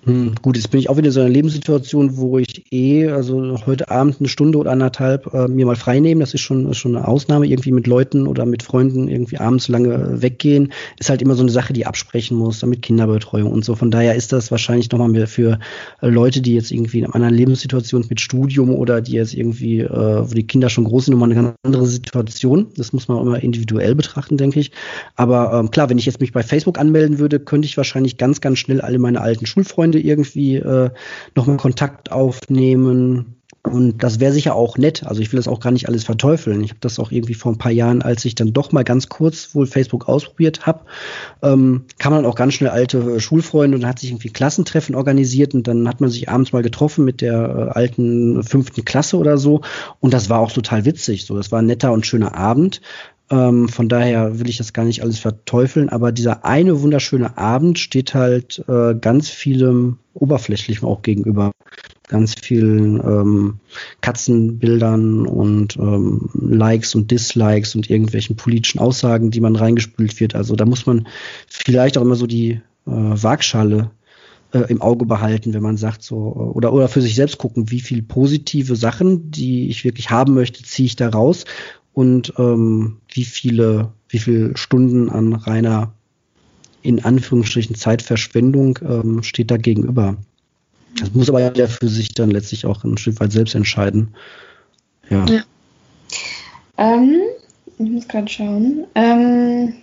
gut, 0.04 0.56
jetzt 0.56 0.70
bin 0.70 0.80
ich 0.80 0.90
auch 0.90 0.96
wieder 0.96 1.06
in 1.06 1.12
so 1.12 1.20
einer 1.20 1.28
Lebenssituation, 1.28 2.16
wo 2.16 2.36
ich 2.38 2.72
eh, 2.72 3.08
also 3.08 3.56
heute 3.66 3.88
Abend 3.88 4.16
eine 4.18 4.28
Stunde 4.28 4.58
oder 4.58 4.72
anderthalb 4.72 5.32
äh, 5.32 5.46
mir 5.46 5.64
mal 5.64 5.76
frei 5.76 6.00
nehmen. 6.00 6.20
Das 6.20 6.34
ist 6.34 6.40
schon, 6.40 6.68
ist 6.68 6.78
schon 6.78 6.96
eine 6.96 7.06
Ausnahme. 7.06 7.46
Irgendwie 7.46 7.70
mit 7.70 7.86
Leuten 7.86 8.26
oder 8.26 8.44
mit 8.44 8.64
Freunden 8.64 9.06
irgendwie 9.06 9.38
abends 9.38 9.68
lange 9.68 10.20
weggehen, 10.20 10.72
ist 10.98 11.08
halt 11.08 11.22
immer 11.22 11.36
so 11.36 11.42
eine 11.42 11.52
Sache, 11.52 11.72
die 11.72 11.86
absprechen 11.86 12.36
muss, 12.36 12.58
damit 12.58 12.82
Kinderbetreuung 12.82 13.52
und 13.52 13.64
so. 13.64 13.76
Von 13.76 13.92
daher 13.92 14.16
ist 14.16 14.32
das 14.32 14.50
wahrscheinlich 14.50 14.90
nochmal 14.90 15.08
mehr 15.08 15.28
für 15.28 15.60
äh, 16.00 16.08
Leute, 16.08 16.40
die 16.40 16.54
jetzt 16.54 16.72
irgendwie 16.72 16.98
in 16.98 17.06
einer 17.06 17.30
Lebenssituation 17.30 18.04
mit 18.08 18.20
Studium 18.20 18.74
oder 18.74 19.02
die 19.02 19.12
jetzt 19.12 19.34
irgendwie, 19.34 19.82
äh, 19.82 19.88
wo 19.88 20.34
die 20.34 20.46
Kinder 20.48 20.68
schon 20.68 20.82
groß 20.82 21.04
sind, 21.04 21.12
nochmal 21.12 21.30
eine 21.30 21.40
ganz 21.40 21.54
andere 21.62 21.86
Situation. 21.86 22.66
Das 22.76 22.92
muss 22.92 23.06
man 23.06 23.18
auch 23.18 23.22
immer 23.22 23.40
individuell 23.40 23.94
betrachten, 23.94 24.36
denke 24.36 24.58
ich. 24.58 24.72
Aber 25.14 25.52
ähm, 25.52 25.70
klar, 25.70 25.88
wenn 25.90 25.98
ich 25.98 26.06
jetzt 26.06 26.20
mich 26.20 26.32
bei 26.32 26.42
Facebook 26.42 26.80
anmelden 26.80 27.20
würde, 27.20 27.38
könnte 27.38 27.66
ich 27.66 27.76
wahrscheinlich 27.76 28.16
ganz, 28.16 28.40
ganz 28.40 28.58
schnell 28.58 28.80
alle 28.80 28.98
meine 28.98 29.20
alten 29.20 29.46
Schulfreunde 29.46 29.91
Freunde 29.92 30.00
irgendwie 30.00 30.56
äh, 30.56 30.90
nochmal 31.34 31.56
Kontakt 31.56 32.10
aufnehmen. 32.12 33.36
Und 33.64 34.02
das 34.02 34.18
wäre 34.18 34.32
sicher 34.32 34.56
auch 34.56 34.76
nett. 34.76 35.04
Also 35.06 35.20
ich 35.20 35.30
will 35.32 35.36
das 35.36 35.46
auch 35.46 35.60
gar 35.60 35.70
nicht 35.70 35.86
alles 35.86 36.02
verteufeln. 36.02 36.64
Ich 36.64 36.70
habe 36.70 36.80
das 36.80 36.98
auch 36.98 37.12
irgendwie 37.12 37.34
vor 37.34 37.52
ein 37.52 37.58
paar 37.58 37.70
Jahren, 37.70 38.02
als 38.02 38.24
ich 38.24 38.34
dann 38.34 38.52
doch 38.52 38.72
mal 38.72 38.82
ganz 38.82 39.08
kurz 39.08 39.54
wohl 39.54 39.66
Facebook 39.66 40.08
ausprobiert 40.08 40.66
habe, 40.66 40.80
ähm, 41.42 41.84
kam 41.98 42.12
man 42.12 42.26
auch 42.26 42.34
ganz 42.34 42.54
schnell 42.54 42.70
alte 42.70 42.98
äh, 42.98 43.20
Schulfreunde 43.20 43.78
und 43.78 43.86
hat 43.86 44.00
sich 44.00 44.10
irgendwie 44.10 44.30
Klassentreffen 44.30 44.96
organisiert 44.96 45.54
und 45.54 45.68
dann 45.68 45.86
hat 45.86 46.00
man 46.00 46.10
sich 46.10 46.28
abends 46.28 46.52
mal 46.52 46.62
getroffen 46.62 47.04
mit 47.04 47.20
der 47.20 47.34
äh, 47.34 47.78
alten 47.78 48.42
fünften 48.42 48.84
Klasse 48.84 49.16
oder 49.16 49.38
so. 49.38 49.60
Und 50.00 50.12
das 50.12 50.28
war 50.28 50.40
auch 50.40 50.50
total 50.50 50.84
witzig. 50.84 51.24
So, 51.24 51.36
das 51.36 51.52
war 51.52 51.60
ein 51.60 51.66
netter 51.66 51.92
und 51.92 52.04
schöner 52.04 52.34
Abend. 52.36 52.80
Ähm, 53.32 53.70
von 53.70 53.88
daher 53.88 54.38
will 54.38 54.50
ich 54.50 54.58
das 54.58 54.74
gar 54.74 54.84
nicht 54.84 55.02
alles 55.02 55.18
verteufeln, 55.18 55.88
aber 55.88 56.12
dieser 56.12 56.44
eine 56.44 56.82
wunderschöne 56.82 57.38
Abend 57.38 57.78
steht 57.78 58.12
halt 58.12 58.62
äh, 58.68 58.94
ganz 58.94 59.30
vielem 59.30 59.96
Oberflächlichem 60.12 60.86
auch 60.86 61.00
gegenüber. 61.00 61.52
Ganz 62.08 62.34
vielen 62.34 62.96
ähm, 62.96 63.60
Katzenbildern 64.02 65.26
und 65.26 65.78
ähm, 65.78 66.28
Likes 66.34 66.94
und 66.94 67.10
Dislikes 67.10 67.74
und 67.74 67.88
irgendwelchen 67.88 68.36
politischen 68.36 68.80
Aussagen, 68.80 69.30
die 69.30 69.40
man 69.40 69.56
reingespült 69.56 70.20
wird. 70.20 70.34
Also 70.34 70.54
da 70.54 70.66
muss 70.66 70.84
man 70.84 71.08
vielleicht 71.48 71.96
auch 71.96 72.02
immer 72.02 72.16
so 72.16 72.26
die 72.26 72.60
äh, 72.86 72.90
Waagschale 72.90 73.92
äh, 74.52 74.58
im 74.68 74.82
Auge 74.82 75.06
behalten, 75.06 75.54
wenn 75.54 75.62
man 75.62 75.78
sagt 75.78 76.02
so, 76.02 76.16
oder, 76.54 76.74
oder 76.74 76.88
für 76.88 77.00
sich 77.00 77.14
selbst 77.14 77.38
gucken, 77.38 77.70
wie 77.70 77.80
viel 77.80 78.02
positive 78.02 78.76
Sachen, 78.76 79.30
die 79.30 79.70
ich 79.70 79.84
wirklich 79.84 80.10
haben 80.10 80.34
möchte, 80.34 80.62
ziehe 80.62 80.84
ich 80.84 80.96
da 80.96 81.08
raus 81.08 81.46
und 81.94 82.34
ähm, 82.38 82.98
wie 83.10 83.24
viele, 83.24 83.92
wie 84.08 84.18
viele 84.18 84.56
Stunden 84.56 85.10
an 85.10 85.32
reiner, 85.34 85.92
in 86.82 87.04
Anführungsstrichen, 87.04 87.76
Zeitverschwendung 87.76 88.78
ähm, 88.82 89.22
steht 89.22 89.50
da 89.50 89.56
gegenüber. 89.56 90.16
Das 90.98 91.14
muss 91.14 91.28
aber 91.28 91.56
ja 91.56 91.66
für 91.66 91.88
sich 91.88 92.14
dann 92.14 92.30
letztlich 92.30 92.66
auch 92.66 92.84
ein 92.84 92.98
Stück 92.98 93.20
weit 93.20 93.32
selbst 93.32 93.54
entscheiden. 93.54 94.14
Ja. 95.08 95.24
ja. 95.26 95.42
Ähm, 96.76 97.20
ich 97.78 97.90
muss 97.90 98.08
gerade 98.08 98.28
schauen. 98.28 98.86
Ähm, 98.94 99.74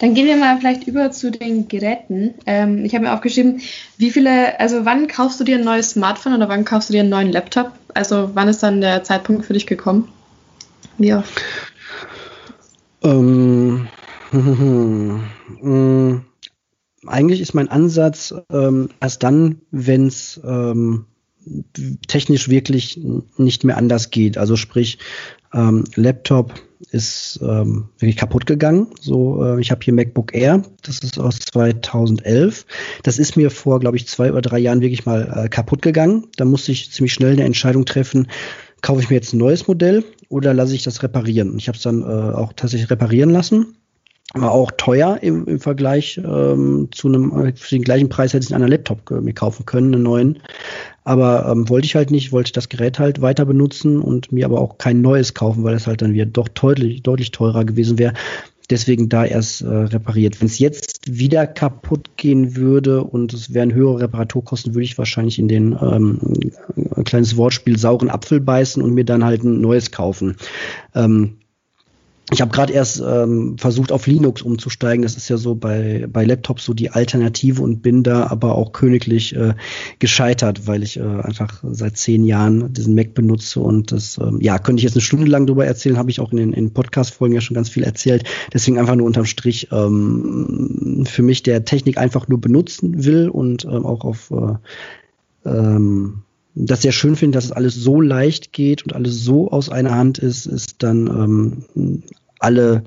dann 0.00 0.14
gehen 0.14 0.26
wir 0.26 0.36
mal 0.36 0.58
vielleicht 0.58 0.86
über 0.86 1.10
zu 1.10 1.30
den 1.30 1.68
Geräten. 1.68 2.34
Ähm, 2.46 2.84
ich 2.84 2.94
habe 2.94 3.04
mir 3.04 3.14
aufgeschrieben, 3.14 3.60
wie 3.96 4.10
viele, 4.10 4.58
also 4.60 4.84
wann 4.84 5.06
kaufst 5.06 5.40
du 5.40 5.44
dir 5.44 5.56
ein 5.58 5.64
neues 5.64 5.90
Smartphone 5.90 6.34
oder 6.34 6.48
wann 6.48 6.64
kaufst 6.64 6.88
du 6.88 6.92
dir 6.92 7.00
einen 7.00 7.10
neuen 7.10 7.32
Laptop? 7.32 7.72
Also 7.94 8.30
wann 8.34 8.48
ist 8.48 8.62
dann 8.62 8.80
der 8.80 9.04
Zeitpunkt 9.04 9.46
für 9.46 9.54
dich 9.54 9.66
gekommen? 9.66 10.08
Oft? 11.18 11.42
Ähm, 13.02 13.88
eigentlich 17.06 17.40
ist 17.40 17.54
mein 17.54 17.68
Ansatz 17.68 18.34
ähm, 18.50 18.88
erst 19.00 19.22
dann, 19.22 19.62
wenn 19.70 20.06
es 20.06 20.40
ähm, 20.44 21.06
technisch 22.06 22.48
wirklich 22.48 23.00
nicht 23.36 23.64
mehr 23.64 23.76
anders 23.76 24.10
geht. 24.10 24.38
Also 24.38 24.56
sprich 24.56 24.98
ähm, 25.52 25.84
Laptop 25.96 26.54
ist 26.90 27.40
ähm, 27.42 27.88
wirklich 27.98 28.16
kaputt 28.16 28.46
gegangen. 28.46 28.88
So, 29.00 29.44
äh, 29.44 29.60
ich 29.60 29.70
habe 29.70 29.80
hier 29.84 29.94
MacBook 29.94 30.34
Air, 30.34 30.62
das 30.82 30.98
ist 31.00 31.18
aus 31.18 31.38
2011. 31.38 32.66
Das 33.02 33.18
ist 33.18 33.36
mir 33.36 33.50
vor, 33.50 33.80
glaube 33.80 33.96
ich, 33.96 34.08
zwei 34.08 34.30
oder 34.30 34.42
drei 34.42 34.58
Jahren 34.58 34.80
wirklich 34.80 35.06
mal 35.06 35.44
äh, 35.44 35.48
kaputt 35.48 35.82
gegangen. 35.82 36.28
Da 36.36 36.44
musste 36.44 36.72
ich 36.72 36.90
ziemlich 36.90 37.12
schnell 37.12 37.32
eine 37.32 37.44
Entscheidung 37.44 37.84
treffen, 37.84 38.28
kaufe 38.82 39.00
ich 39.00 39.08
mir 39.08 39.16
jetzt 39.16 39.32
ein 39.32 39.38
neues 39.38 39.66
Modell 39.66 40.04
oder 40.28 40.52
lasse 40.52 40.74
ich 40.74 40.82
das 40.82 41.02
reparieren? 41.02 41.56
Ich 41.56 41.68
habe 41.68 41.76
es 41.76 41.82
dann 41.82 42.02
äh, 42.02 42.04
auch 42.04 42.52
tatsächlich 42.54 42.90
reparieren 42.90 43.30
lassen. 43.30 43.76
War 44.34 44.52
auch 44.52 44.70
teuer 44.76 45.18
im, 45.20 45.46
im 45.46 45.60
Vergleich 45.60 46.18
ähm, 46.24 46.88
zu 46.90 47.08
einem, 47.08 47.46
äh, 47.46 47.52
für 47.54 47.74
den 47.74 47.84
gleichen 47.84 48.08
Preis 48.08 48.32
hätte 48.32 48.44
ich 48.44 48.54
einen 48.54 48.62
anderen 48.62 48.78
Laptop 48.78 49.10
mir 49.10 49.34
kaufen 49.34 49.66
können, 49.66 49.94
einen 49.94 50.02
neuen. 50.02 50.38
Aber 51.04 51.48
ähm, 51.50 51.68
wollte 51.68 51.86
ich 51.86 51.94
halt 51.94 52.10
nicht, 52.10 52.32
wollte 52.32 52.52
das 52.52 52.68
Gerät 52.68 52.98
halt 52.98 53.20
weiter 53.20 53.44
benutzen 53.44 54.00
und 54.00 54.32
mir 54.32 54.46
aber 54.46 54.60
auch 54.60 54.78
kein 54.78 55.00
neues 55.02 55.34
kaufen, 55.34 55.64
weil 55.64 55.74
es 55.74 55.86
halt 55.86 56.02
dann 56.02 56.14
wieder 56.14 56.26
doch 56.26 56.48
deutlich, 56.48 57.02
deutlich 57.02 57.30
teurer 57.30 57.64
gewesen 57.64 57.98
wäre. 57.98 58.14
Deswegen 58.70 59.08
da 59.08 59.24
erst 59.24 59.62
äh, 59.62 59.66
repariert. 59.66 60.40
Wenn 60.40 60.46
es 60.46 60.58
jetzt 60.58 61.00
wieder 61.06 61.46
kaputt 61.46 62.16
gehen 62.16 62.56
würde 62.56 63.04
und 63.04 63.32
es 63.32 63.52
wären 63.52 63.74
höhere 63.74 64.00
Reparaturkosten, 64.00 64.74
würde 64.74 64.84
ich 64.84 64.98
wahrscheinlich 64.98 65.38
in 65.38 65.48
den 65.48 65.72
ähm, 65.80 66.20
ein 66.94 67.04
kleines 67.04 67.36
Wortspiel 67.36 67.78
sauren 67.78 68.10
Apfel 68.10 68.40
beißen 68.40 68.82
und 68.82 68.94
mir 68.94 69.04
dann 69.04 69.24
halt 69.24 69.42
ein 69.42 69.60
neues 69.60 69.90
kaufen. 69.90 70.36
Ähm, 70.94 71.38
ich 72.32 72.40
habe 72.40 72.50
gerade 72.50 72.72
erst 72.72 73.02
ähm, 73.06 73.58
versucht, 73.58 73.92
auf 73.92 74.06
Linux 74.06 74.40
umzusteigen. 74.40 75.02
Das 75.02 75.16
ist 75.16 75.28
ja 75.28 75.36
so 75.36 75.54
bei, 75.54 76.06
bei 76.10 76.24
Laptops 76.24 76.64
so 76.64 76.72
die 76.72 76.90
Alternative 76.90 77.62
und 77.62 77.82
bin 77.82 78.02
da 78.02 78.26
aber 78.28 78.54
auch 78.56 78.72
königlich 78.72 79.36
äh, 79.36 79.54
gescheitert, 79.98 80.66
weil 80.66 80.82
ich 80.82 80.98
äh, 80.98 81.02
einfach 81.02 81.62
seit 81.62 81.98
zehn 81.98 82.24
Jahren 82.24 82.72
diesen 82.72 82.94
Mac 82.94 83.12
benutze 83.12 83.60
und 83.60 83.92
das, 83.92 84.18
ähm, 84.18 84.40
ja, 84.40 84.58
könnte 84.58 84.80
ich 84.80 84.84
jetzt 84.84 84.94
eine 84.94 85.02
Stunde 85.02 85.26
lang 85.26 85.46
drüber 85.46 85.66
erzählen, 85.66 85.98
habe 85.98 86.10
ich 86.10 86.20
auch 86.20 86.32
in 86.32 86.38
den 86.38 86.52
in 86.54 86.72
Podcast-Folgen 86.72 87.34
ja 87.34 87.42
schon 87.42 87.54
ganz 87.54 87.68
viel 87.68 87.82
erzählt. 87.82 88.24
Deswegen 88.52 88.78
einfach 88.78 88.96
nur 88.96 89.06
unterm 89.06 89.26
Strich 89.26 89.68
ähm, 89.70 91.04
für 91.06 91.22
mich, 91.22 91.42
der 91.42 91.66
Technik 91.66 91.98
einfach 91.98 92.28
nur 92.28 92.40
benutzen 92.40 93.04
will 93.04 93.28
und 93.28 93.66
ähm, 93.66 93.84
auch 93.84 94.04
auf 94.04 94.30
äh, 94.30 95.48
ähm, 95.48 96.22
das 96.54 96.82
sehr 96.82 96.92
schön 96.92 97.16
finde, 97.16 97.36
dass 97.36 97.46
es 97.46 97.52
alles 97.52 97.74
so 97.74 98.00
leicht 98.00 98.52
geht 98.52 98.82
und 98.84 98.94
alles 98.94 99.24
so 99.24 99.50
aus 99.50 99.70
einer 99.70 99.94
Hand 99.94 100.18
ist, 100.18 100.46
ist 100.46 100.82
dann 100.82 101.06
ähm, 101.76 102.02
alle 102.42 102.84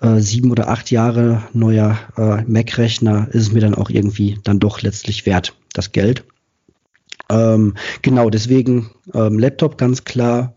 äh, 0.00 0.18
sieben 0.18 0.50
oder 0.50 0.68
acht 0.68 0.90
Jahre 0.90 1.42
neuer 1.52 1.98
äh, 2.16 2.42
Mac-Rechner 2.42 3.28
ist 3.32 3.42
es 3.42 3.52
mir 3.52 3.60
dann 3.60 3.74
auch 3.74 3.90
irgendwie 3.90 4.38
dann 4.44 4.60
doch 4.60 4.82
letztlich 4.82 5.26
wert, 5.26 5.54
das 5.72 5.92
Geld. 5.92 6.24
Ähm, 7.30 7.74
genau, 8.02 8.30
deswegen 8.30 8.90
ähm, 9.12 9.38
Laptop 9.38 9.76
ganz 9.76 10.04
klar, 10.04 10.54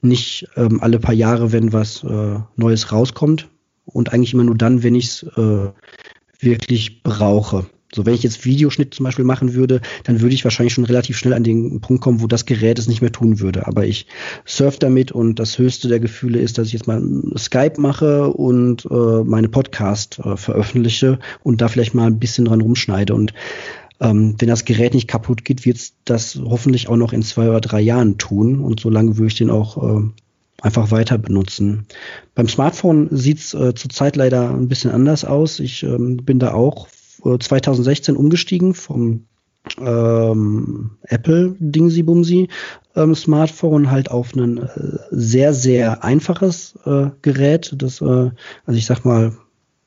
nicht 0.00 0.48
ähm, 0.56 0.80
alle 0.82 0.98
paar 0.98 1.14
Jahre, 1.14 1.52
wenn 1.52 1.72
was 1.72 2.04
äh, 2.04 2.38
Neues 2.56 2.92
rauskommt 2.92 3.48
und 3.84 4.12
eigentlich 4.12 4.34
immer 4.34 4.44
nur 4.44 4.56
dann, 4.56 4.82
wenn 4.82 4.94
ich 4.94 5.06
es 5.06 5.22
äh, 5.36 5.70
wirklich 6.38 7.02
brauche. 7.02 7.66
So, 7.94 8.06
wenn 8.06 8.14
ich 8.14 8.22
jetzt 8.22 8.44
Videoschnitt 8.46 8.94
zum 8.94 9.04
Beispiel 9.04 9.24
machen 9.24 9.54
würde, 9.54 9.80
dann 10.04 10.20
würde 10.20 10.34
ich 10.34 10.44
wahrscheinlich 10.44 10.72
schon 10.72 10.84
relativ 10.84 11.18
schnell 11.18 11.34
an 11.34 11.44
den 11.44 11.80
Punkt 11.80 12.02
kommen, 12.02 12.22
wo 12.22 12.26
das 12.26 12.46
Gerät 12.46 12.78
es 12.78 12.88
nicht 12.88 13.02
mehr 13.02 13.12
tun 13.12 13.40
würde. 13.40 13.66
Aber 13.66 13.84
ich 13.84 14.06
surf 14.46 14.78
damit 14.78 15.12
und 15.12 15.38
das 15.38 15.58
höchste 15.58 15.88
der 15.88 16.00
Gefühle 16.00 16.38
ist, 16.38 16.56
dass 16.56 16.68
ich 16.68 16.72
jetzt 16.72 16.86
mal 16.86 17.02
Skype 17.36 17.78
mache 17.78 18.28
und 18.28 18.86
äh, 18.90 19.24
meine 19.24 19.48
Podcast 19.48 20.18
äh, 20.20 20.36
veröffentliche 20.36 21.18
und 21.42 21.60
da 21.60 21.68
vielleicht 21.68 21.94
mal 21.94 22.06
ein 22.06 22.18
bisschen 22.18 22.46
dran 22.46 22.62
rumschneide. 22.62 23.14
Und 23.14 23.34
ähm, 24.00 24.36
wenn 24.38 24.48
das 24.48 24.64
Gerät 24.64 24.94
nicht 24.94 25.08
kaputt 25.08 25.44
geht, 25.44 25.66
wird 25.66 25.76
es 25.76 25.92
das 26.06 26.40
hoffentlich 26.42 26.88
auch 26.88 26.96
noch 26.96 27.12
in 27.12 27.22
zwei 27.22 27.48
oder 27.48 27.60
drei 27.60 27.80
Jahren 27.80 28.16
tun. 28.16 28.60
Und 28.60 28.80
solange 28.80 29.18
würde 29.18 29.28
ich 29.28 29.36
den 29.36 29.50
auch 29.50 30.00
äh, 30.00 30.02
einfach 30.62 30.90
weiter 30.90 31.18
benutzen. 31.18 31.86
Beim 32.34 32.48
Smartphone 32.48 33.08
sieht's 33.10 33.52
äh, 33.52 33.74
zurzeit 33.74 34.16
leider 34.16 34.50
ein 34.50 34.68
bisschen 34.68 34.90
anders 34.90 35.26
aus. 35.26 35.60
Ich 35.60 35.82
ähm, 35.82 36.18
bin 36.18 36.38
da 36.38 36.54
auch 36.54 36.88
2016 37.22 38.16
umgestiegen 38.16 38.74
vom 38.74 39.24
ähm, 39.78 40.90
Apple 41.02 41.54
Dingsi 41.58 42.02
Bumsi 42.02 42.48
ähm, 42.96 43.14
Smartphone 43.14 43.90
halt 43.90 44.10
auf 44.10 44.34
ein 44.34 44.58
äh, 44.58 44.68
sehr 45.10 45.54
sehr 45.54 46.02
einfaches 46.02 46.74
äh, 46.84 47.10
Gerät, 47.22 47.72
das 47.76 48.00
äh, 48.00 48.04
also 48.04 48.78
ich 48.78 48.86
sag 48.86 49.04
mal 49.04 49.32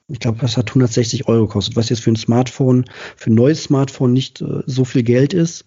ich 0.08 0.20
glaube, 0.20 0.38
das 0.40 0.56
hat 0.56 0.70
160 0.70 1.28
Euro 1.28 1.48
gekostet, 1.48 1.76
was 1.76 1.90
jetzt 1.90 2.02
für 2.02 2.12
ein 2.12 2.16
Smartphone, 2.16 2.86
für 3.16 3.32
ein 3.32 3.36
neues 3.36 3.64
Smartphone 3.64 4.14
nicht 4.14 4.42
äh, 4.42 4.62
so 4.66 4.86
viel 4.86 5.04
Geld 5.04 5.34
ist. 5.34 5.66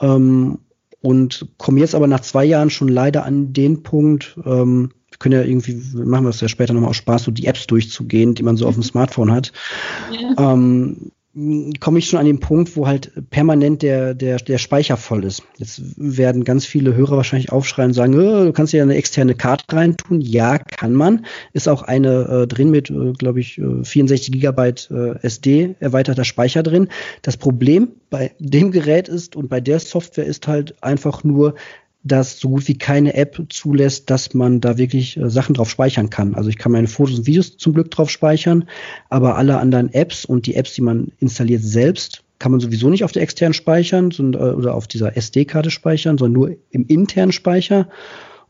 Ähm, 0.00 0.58
und 1.02 1.48
komme 1.56 1.80
jetzt 1.80 1.94
aber 1.94 2.06
nach 2.06 2.20
zwei 2.20 2.44
Jahren 2.44 2.70
schon 2.70 2.88
leider 2.88 3.24
an 3.24 3.52
den 3.52 3.82
Punkt, 3.82 4.38
ähm, 4.44 4.92
können 5.20 5.34
ja 5.34 5.42
irgendwie, 5.42 5.80
machen 5.94 6.24
wir 6.24 6.30
es 6.30 6.40
ja 6.40 6.48
später 6.48 6.72
nochmal 6.72 6.90
aus 6.90 6.96
Spaß, 6.96 7.22
so 7.24 7.30
die 7.30 7.46
Apps 7.46 7.68
durchzugehen, 7.68 8.34
die 8.34 8.42
man 8.42 8.56
so 8.56 8.66
auf 8.66 8.74
dem 8.74 8.82
Smartphone 8.82 9.30
hat. 9.30 9.52
Ja. 10.10 10.52
Ähm, 10.52 11.12
komme 11.78 12.00
ich 12.00 12.08
schon 12.08 12.18
an 12.18 12.26
den 12.26 12.40
Punkt, 12.40 12.76
wo 12.76 12.88
halt 12.88 13.12
permanent 13.30 13.82
der, 13.82 14.14
der, 14.14 14.38
der 14.38 14.58
Speicher 14.58 14.96
voll 14.96 15.24
ist. 15.24 15.44
Jetzt 15.58 15.80
werden 15.96 16.42
ganz 16.42 16.66
viele 16.66 16.96
Hörer 16.96 17.16
wahrscheinlich 17.16 17.52
aufschreien 17.52 17.90
und 17.90 17.94
sagen, 17.94 18.14
oh, 18.18 18.44
du 18.44 18.52
kannst 18.52 18.72
ja 18.72 18.82
eine 18.82 18.96
externe 18.96 19.36
Karte 19.36 19.76
reintun. 19.76 20.20
Ja, 20.20 20.58
kann 20.58 20.92
man. 20.92 21.24
Ist 21.52 21.68
auch 21.68 21.82
eine 21.82 22.42
äh, 22.42 22.46
drin 22.48 22.70
mit, 22.70 22.90
äh, 22.90 23.12
glaube 23.12 23.38
ich, 23.38 23.58
äh, 23.58 23.84
64 23.84 24.32
Gigabyte 24.32 24.90
äh, 24.90 25.24
SD 25.24 25.76
erweiterter 25.78 26.24
Speicher 26.24 26.64
drin. 26.64 26.88
Das 27.22 27.36
Problem 27.36 27.92
bei 28.10 28.32
dem 28.40 28.72
Gerät 28.72 29.08
ist 29.08 29.36
und 29.36 29.48
bei 29.48 29.60
der 29.60 29.78
Software 29.78 30.26
ist 30.26 30.48
halt 30.48 30.82
einfach 30.82 31.22
nur, 31.22 31.54
dass 32.02 32.40
so 32.40 32.48
gut 32.48 32.68
wie 32.68 32.78
keine 32.78 33.14
App 33.14 33.42
zulässt, 33.50 34.08
dass 34.10 34.32
man 34.32 34.60
da 34.60 34.78
wirklich 34.78 35.16
äh, 35.16 35.28
Sachen 35.28 35.54
drauf 35.54 35.68
speichern 35.68 36.10
kann. 36.10 36.34
Also 36.34 36.48
ich 36.48 36.56
kann 36.56 36.72
meine 36.72 36.88
Fotos 36.88 37.18
und 37.18 37.26
Videos 37.26 37.56
zum 37.56 37.74
Glück 37.74 37.90
drauf 37.90 38.10
speichern, 38.10 38.64
aber 39.08 39.36
alle 39.36 39.58
anderen 39.58 39.92
Apps 39.92 40.24
und 40.24 40.46
die 40.46 40.54
Apps, 40.54 40.74
die 40.74 40.82
man 40.82 41.12
installiert 41.18 41.62
selbst, 41.62 42.22
kann 42.38 42.52
man 42.52 42.60
sowieso 42.60 42.88
nicht 42.88 43.04
auf 43.04 43.12
der 43.12 43.22
externen 43.22 43.52
speichern 43.52 44.10
sondern, 44.10 44.42
äh, 44.42 44.54
oder 44.54 44.74
auf 44.74 44.88
dieser 44.88 45.16
SD-Karte 45.16 45.70
speichern, 45.70 46.16
sondern 46.16 46.32
nur 46.32 46.56
im 46.70 46.86
internen 46.86 47.32
Speicher. 47.32 47.88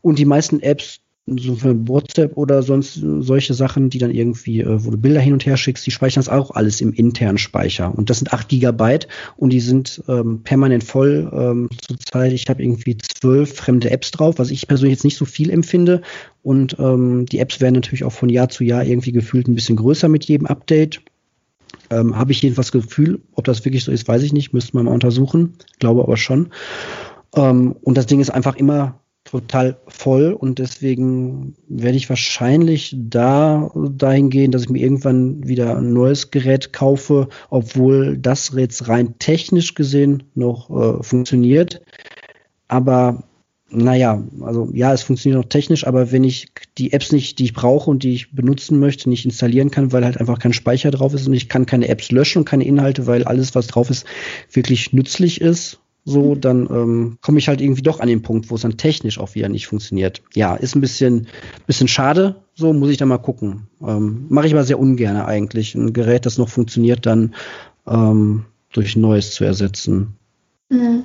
Und 0.01 0.17
die 0.17 0.25
meisten 0.25 0.61
Apps 0.61 1.00
so 1.27 1.55
für 1.55 1.87
WhatsApp 1.87 2.35
oder 2.35 2.63
sonst 2.63 2.95
solche 2.95 3.53
Sachen, 3.53 3.89
die 3.89 3.99
dann 3.99 4.11
irgendwie, 4.11 4.61
äh, 4.61 4.83
wo 4.83 4.89
du 4.89 4.97
Bilder 4.97 5.19
hin 5.19 5.33
und 5.33 5.45
her 5.45 5.55
schickst, 5.55 5.85
die 5.85 5.91
speichern 5.91 6.21
das 6.21 6.29
auch 6.29 6.51
alles 6.51 6.81
im 6.81 6.93
internen 6.93 7.37
Speicher. 7.37 7.95
Und 7.95 8.09
das 8.09 8.19
sind 8.19 8.33
8 8.33 8.49
Gigabyte 8.49 9.07
und 9.37 9.51
die 9.51 9.59
sind 9.59 10.03
ähm, 10.07 10.41
permanent 10.43 10.83
voll. 10.83 11.29
Ähm, 11.31 11.69
zurzeit, 11.79 12.33
ich 12.33 12.47
habe 12.49 12.63
irgendwie 12.63 12.97
zwölf 12.97 13.55
fremde 13.55 13.91
Apps 13.91 14.11
drauf, 14.11 14.39
was 14.39 14.51
ich 14.51 14.67
persönlich 14.67 14.97
jetzt 14.97 15.03
nicht 15.03 15.17
so 15.17 15.25
viel 15.25 15.51
empfinde. 15.51 16.01
Und 16.41 16.77
ähm, 16.79 17.25
die 17.27 17.39
Apps 17.39 17.61
werden 17.61 17.75
natürlich 17.75 18.03
auch 18.03 18.13
von 18.13 18.29
Jahr 18.29 18.49
zu 18.49 18.63
Jahr 18.63 18.83
irgendwie 18.83 19.11
gefühlt 19.11 19.47
ein 19.47 19.55
bisschen 19.55 19.75
größer 19.75 20.09
mit 20.09 20.25
jedem 20.25 20.47
Update. 20.47 21.01
Ähm, 21.91 22.17
habe 22.17 22.31
ich 22.31 22.41
jedenfalls 22.41 22.71
Gefühl, 22.71 23.21
ob 23.33 23.45
das 23.45 23.63
wirklich 23.63 23.83
so 23.83 23.91
ist, 23.91 24.07
weiß 24.07 24.23
ich 24.23 24.33
nicht, 24.33 24.53
müsste 24.53 24.75
man 24.75 24.85
mal 24.85 24.93
untersuchen. 24.93 25.53
Glaube 25.79 26.01
aber 26.01 26.17
schon. 26.17 26.49
Ähm, 27.35 27.75
und 27.81 27.97
das 27.97 28.07
Ding 28.07 28.19
ist 28.19 28.31
einfach 28.31 28.55
immer 28.55 29.00
total 29.31 29.77
voll 29.87 30.33
und 30.33 30.59
deswegen 30.59 31.55
werde 31.69 31.97
ich 31.97 32.09
wahrscheinlich 32.09 32.95
da 32.97 33.71
dahin 33.95 34.29
gehen, 34.29 34.51
dass 34.51 34.63
ich 34.63 34.69
mir 34.69 34.81
irgendwann 34.81 35.47
wieder 35.47 35.77
ein 35.77 35.93
neues 35.93 36.31
Gerät 36.31 36.73
kaufe, 36.73 37.29
obwohl 37.49 38.17
das 38.17 38.51
jetzt 38.55 38.89
rein 38.89 39.15
technisch 39.19 39.73
gesehen 39.73 40.23
noch 40.35 40.69
äh, 40.69 41.01
funktioniert. 41.01 41.81
Aber 42.67 43.23
naja, 43.69 44.21
also 44.41 44.69
ja, 44.73 44.93
es 44.93 45.03
funktioniert 45.03 45.41
noch 45.41 45.49
technisch, 45.49 45.87
aber 45.87 46.11
wenn 46.11 46.25
ich 46.25 46.49
die 46.77 46.91
Apps 46.91 47.13
nicht, 47.13 47.39
die 47.39 47.45
ich 47.45 47.53
brauche 47.53 47.89
und 47.89 48.03
die 48.03 48.13
ich 48.13 48.35
benutzen 48.35 48.79
möchte, 48.79 49.09
nicht 49.09 49.23
installieren 49.23 49.71
kann, 49.71 49.93
weil 49.93 50.03
halt 50.03 50.17
einfach 50.17 50.39
kein 50.39 50.51
Speicher 50.51 50.91
drauf 50.91 51.13
ist 51.13 51.25
und 51.25 51.33
ich 51.33 51.47
kann 51.47 51.65
keine 51.65 51.87
Apps 51.87 52.11
löschen 52.11 52.39
und 52.39 52.45
keine 52.45 52.65
Inhalte, 52.65 53.07
weil 53.07 53.23
alles, 53.23 53.55
was 53.55 53.67
drauf 53.67 53.89
ist, 53.89 54.05
wirklich 54.51 54.91
nützlich 54.91 55.39
ist 55.39 55.79
so, 56.03 56.35
dann 56.35 56.67
ähm, 56.71 57.17
komme 57.21 57.37
ich 57.37 57.47
halt 57.47 57.61
irgendwie 57.61 57.83
doch 57.83 57.99
an 57.99 58.07
den 58.07 58.23
Punkt, 58.23 58.49
wo 58.49 58.55
es 58.55 58.61
dann 58.61 58.77
technisch 58.77 59.19
auch 59.19 59.35
wieder 59.35 59.49
nicht 59.49 59.67
funktioniert. 59.67 60.23
Ja, 60.33 60.55
ist 60.55 60.75
ein 60.75 60.81
bisschen, 60.81 61.27
bisschen 61.67 61.87
schade, 61.87 62.43
so 62.55 62.73
muss 62.73 62.89
ich 62.89 62.97
da 62.97 63.05
mal 63.05 63.19
gucken. 63.19 63.67
Ähm, 63.85 64.25
Mache 64.29 64.47
ich 64.47 64.53
aber 64.53 64.63
sehr 64.63 64.79
ungern 64.79 65.17
eigentlich, 65.17 65.75
ein 65.75 65.93
Gerät, 65.93 66.25
das 66.25 66.37
noch 66.37 66.49
funktioniert, 66.49 67.05
dann 67.05 67.35
ähm, 67.87 68.45
durch 68.71 68.95
neues 68.95 69.31
zu 69.31 69.43
ersetzen. 69.43 70.15
Mhm. 70.69 71.03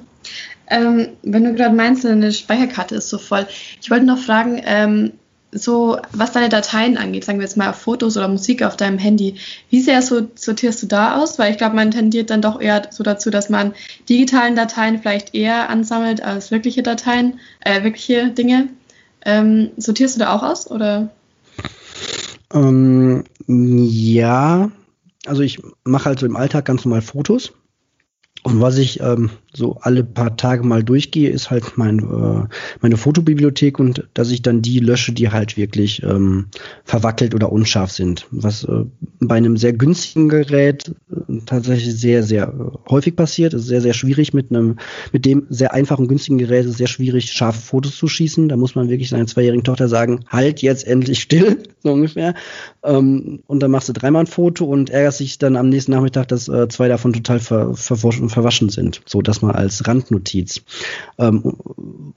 Ähm, 0.68 1.08
wenn 1.22 1.44
du 1.44 1.54
gerade 1.54 1.74
meinst, 1.74 2.04
eine 2.06 2.32
Speicherkarte 2.32 2.96
ist 2.96 3.10
so 3.10 3.18
voll. 3.18 3.46
Ich 3.80 3.90
wollte 3.90 4.06
noch 4.06 4.18
fragen, 4.18 4.60
ähm, 4.64 5.12
so, 5.52 5.98
was 6.12 6.32
deine 6.32 6.48
Dateien 6.48 6.98
angeht, 6.98 7.24
sagen 7.24 7.38
wir 7.38 7.44
jetzt 7.44 7.56
mal 7.56 7.72
Fotos 7.72 8.16
oder 8.16 8.28
Musik 8.28 8.62
auf 8.62 8.76
deinem 8.76 8.98
Handy, 8.98 9.36
wie 9.70 9.80
sehr 9.80 10.02
so, 10.02 10.28
sortierst 10.34 10.82
du 10.82 10.86
da 10.86 11.20
aus? 11.20 11.38
Weil 11.38 11.52
ich 11.52 11.58
glaube, 11.58 11.76
man 11.76 11.90
tendiert 11.90 12.30
dann 12.30 12.42
doch 12.42 12.60
eher 12.60 12.82
so 12.90 13.02
dazu, 13.02 13.30
dass 13.30 13.48
man 13.48 13.74
digitalen 14.08 14.56
Dateien 14.56 15.00
vielleicht 15.00 15.34
eher 15.34 15.70
ansammelt 15.70 16.22
als 16.22 16.50
wirkliche 16.50 16.82
Dateien, 16.82 17.40
äh, 17.60 17.82
wirkliche 17.84 18.30
Dinge. 18.30 18.68
Ähm, 19.24 19.70
sortierst 19.76 20.16
du 20.16 20.20
da 20.20 20.34
auch 20.34 20.42
aus 20.42 20.70
oder? 20.70 21.10
Ähm, 22.52 23.24
ja, 23.46 24.70
also 25.26 25.42
ich 25.42 25.60
mache 25.84 26.06
halt 26.06 26.20
so 26.20 26.26
im 26.26 26.36
Alltag 26.36 26.64
ganz 26.64 26.84
normal 26.84 27.02
Fotos 27.02 27.52
und 28.42 28.60
was 28.60 28.78
ich 28.78 29.00
ähm, 29.00 29.30
so 29.56 29.78
alle 29.80 30.04
paar 30.04 30.36
Tage 30.36 30.64
mal 30.64 30.84
durchgehe, 30.84 31.30
ist 31.30 31.50
halt 31.50 31.76
mein, 31.76 32.00
äh, 32.00 32.46
meine 32.80 32.96
Fotobibliothek 32.96 33.78
und 33.78 34.06
dass 34.14 34.30
ich 34.30 34.42
dann 34.42 34.62
die 34.62 34.78
lösche, 34.80 35.12
die 35.12 35.30
halt 35.30 35.56
wirklich 35.56 36.02
ähm, 36.02 36.46
verwackelt 36.84 37.34
oder 37.34 37.50
unscharf 37.50 37.90
sind. 37.90 38.26
Was 38.30 38.64
äh, 38.64 38.84
bei 39.20 39.36
einem 39.36 39.56
sehr 39.56 39.72
günstigen 39.72 40.28
Gerät 40.28 40.92
äh, 41.10 41.38
tatsächlich 41.46 41.98
sehr, 41.98 42.22
sehr 42.22 42.48
äh, 42.48 42.90
häufig 42.90 43.16
passiert. 43.16 43.54
Es 43.54 43.62
ist 43.62 43.68
sehr, 43.68 43.80
sehr 43.80 43.94
schwierig 43.94 44.34
mit 44.34 44.50
einem, 44.50 44.76
mit 45.12 45.24
dem 45.24 45.46
sehr 45.48 45.72
einfachen, 45.72 46.08
günstigen 46.08 46.38
Gerät 46.38 46.66
ist 46.66 46.76
sehr 46.76 46.86
schwierig, 46.86 47.32
scharfe 47.32 47.60
Fotos 47.60 47.96
zu 47.96 48.08
schießen. 48.08 48.48
Da 48.48 48.56
muss 48.56 48.74
man 48.74 48.88
wirklich 48.88 49.08
seiner 49.08 49.26
zweijährigen 49.26 49.64
Tochter 49.64 49.88
sagen, 49.88 50.20
halt 50.28 50.62
jetzt 50.62 50.86
endlich 50.86 51.20
still, 51.20 51.62
so 51.82 51.92
ungefähr. 51.92 52.34
Ähm, 52.84 53.40
und 53.46 53.60
dann 53.60 53.70
machst 53.70 53.88
du 53.88 53.92
dreimal 53.92 54.24
ein 54.24 54.26
Foto 54.26 54.66
und 54.66 54.90
ärgerst 54.90 55.20
dich 55.20 55.38
dann 55.38 55.56
am 55.56 55.68
nächsten 55.68 55.92
Nachmittag, 55.92 56.28
dass 56.28 56.48
äh, 56.48 56.68
zwei 56.68 56.88
davon 56.88 57.12
total 57.12 57.40
ver, 57.40 57.74
ver 57.74 57.96
verwaschen 57.96 58.68
sind. 58.68 59.00
So, 59.06 59.22
das 59.22 59.42
mal 59.46 59.54
als 59.54 59.86
Randnotiz. 59.86 60.62
Ähm, 61.18 61.54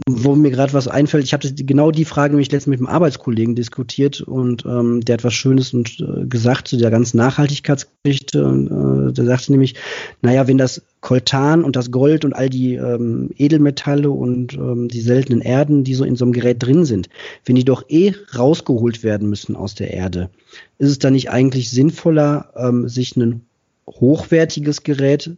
wo 0.07 0.36
mir 0.36 0.51
gerade 0.51 0.73
was 0.73 0.88
einfällt, 0.88 1.23
ich 1.23 1.34
habe 1.34 1.51
genau 1.53 1.91
die 1.91 2.05
Frage 2.05 2.34
nämlich 2.34 2.51
letztens 2.51 2.71
mit 2.71 2.80
einem 2.80 2.93
Arbeitskollegen 2.93 3.55
diskutiert 3.55 4.21
und 4.21 4.65
ähm, 4.65 5.01
der 5.01 5.13
hat 5.13 5.23
was 5.23 5.34
Schönes 5.34 5.73
und, 5.73 5.99
äh, 5.99 6.25
gesagt 6.25 6.67
zu 6.67 6.77
der 6.77 6.91
ganzen 6.91 7.17
Nachhaltigkeitsgeschichte. 7.17 8.45
Und, 8.45 8.67
äh, 8.67 9.13
der 9.13 9.25
sagte 9.25 9.51
nämlich, 9.51 9.75
naja, 10.21 10.47
wenn 10.47 10.57
das 10.57 10.82
Koltan 11.01 11.63
und 11.63 11.75
das 11.75 11.91
Gold 11.91 12.25
und 12.25 12.34
all 12.34 12.49
die 12.49 12.75
ähm, 12.75 13.30
Edelmetalle 13.38 14.09
und 14.09 14.53
ähm, 14.53 14.89
die 14.89 15.01
seltenen 15.01 15.41
Erden, 15.41 15.84
die 15.84 15.95
so 15.95 16.03
in 16.03 16.15
so 16.15 16.25
einem 16.25 16.34
Gerät 16.34 16.61
drin 16.61 16.86
sind, 16.86 17.09
wenn 17.45 17.55
die 17.55 17.65
doch 17.65 17.84
eh 17.89 18.13
rausgeholt 18.38 19.03
werden 19.03 19.30
müssen 19.30 19.55
aus 19.55 19.75
der 19.75 19.91
Erde, 19.93 20.30
ist 20.77 20.89
es 20.89 20.99
dann 20.99 21.13
nicht 21.13 21.30
eigentlich 21.30 21.69
sinnvoller, 21.69 22.51
ähm, 22.55 22.89
sich 22.89 23.15
ein 23.15 23.45
hochwertiges 23.88 24.84
Gerät 24.84 25.32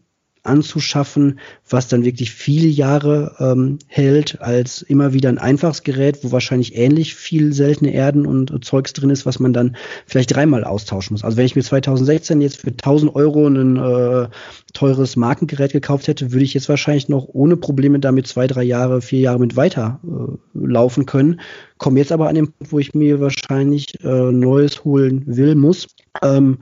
anzuschaffen, 0.43 1.39
was 1.69 1.87
dann 1.87 2.03
wirklich 2.03 2.31
viele 2.31 2.67
Jahre 2.67 3.35
ähm, 3.39 3.77
hält, 3.87 4.41
als 4.41 4.81
immer 4.81 5.13
wieder 5.13 5.29
ein 5.29 5.37
einfaches 5.37 5.83
Gerät, 5.83 6.23
wo 6.23 6.31
wahrscheinlich 6.31 6.75
ähnlich 6.75 7.15
viel 7.15 7.53
seltene 7.53 7.93
Erden 7.93 8.25
und 8.25 8.51
äh, 8.51 8.59
Zeugs 8.59 8.93
drin 8.93 9.11
ist, 9.11 9.25
was 9.25 9.39
man 9.39 9.53
dann 9.53 9.75
vielleicht 10.07 10.35
dreimal 10.35 10.63
austauschen 10.63 11.13
muss. 11.13 11.23
Also 11.23 11.37
wenn 11.37 11.45
ich 11.45 11.55
mir 11.55 11.63
2016 11.63 12.41
jetzt 12.41 12.61
für 12.61 12.71
1000 12.71 13.15
Euro 13.15 13.47
ein 13.47 13.77
äh, 13.77 14.29
teures 14.73 15.15
Markengerät 15.15 15.73
gekauft 15.73 16.07
hätte, 16.07 16.31
würde 16.31 16.43
ich 16.43 16.53
jetzt 16.53 16.69
wahrscheinlich 16.69 17.07
noch 17.07 17.27
ohne 17.27 17.55
Probleme 17.55 17.99
damit 17.99 18.27
zwei, 18.27 18.47
drei 18.47 18.63
Jahre, 18.63 19.01
vier 19.01 19.19
Jahre 19.19 19.39
mit 19.39 19.55
weiter 19.55 19.99
äh, 20.03 20.37
laufen 20.53 21.05
können. 21.05 21.39
Komme 21.77 21.99
jetzt 21.99 22.11
aber 22.11 22.29
an 22.29 22.35
den 22.35 22.51
Punkt, 22.51 22.71
wo 22.71 22.79
ich 22.79 22.93
mir 22.93 23.19
wahrscheinlich 23.19 24.03
äh, 24.03 24.31
Neues 24.31 24.83
holen 24.83 25.23
will, 25.25 25.55
muss. 25.55 25.87
Ähm, 26.23 26.59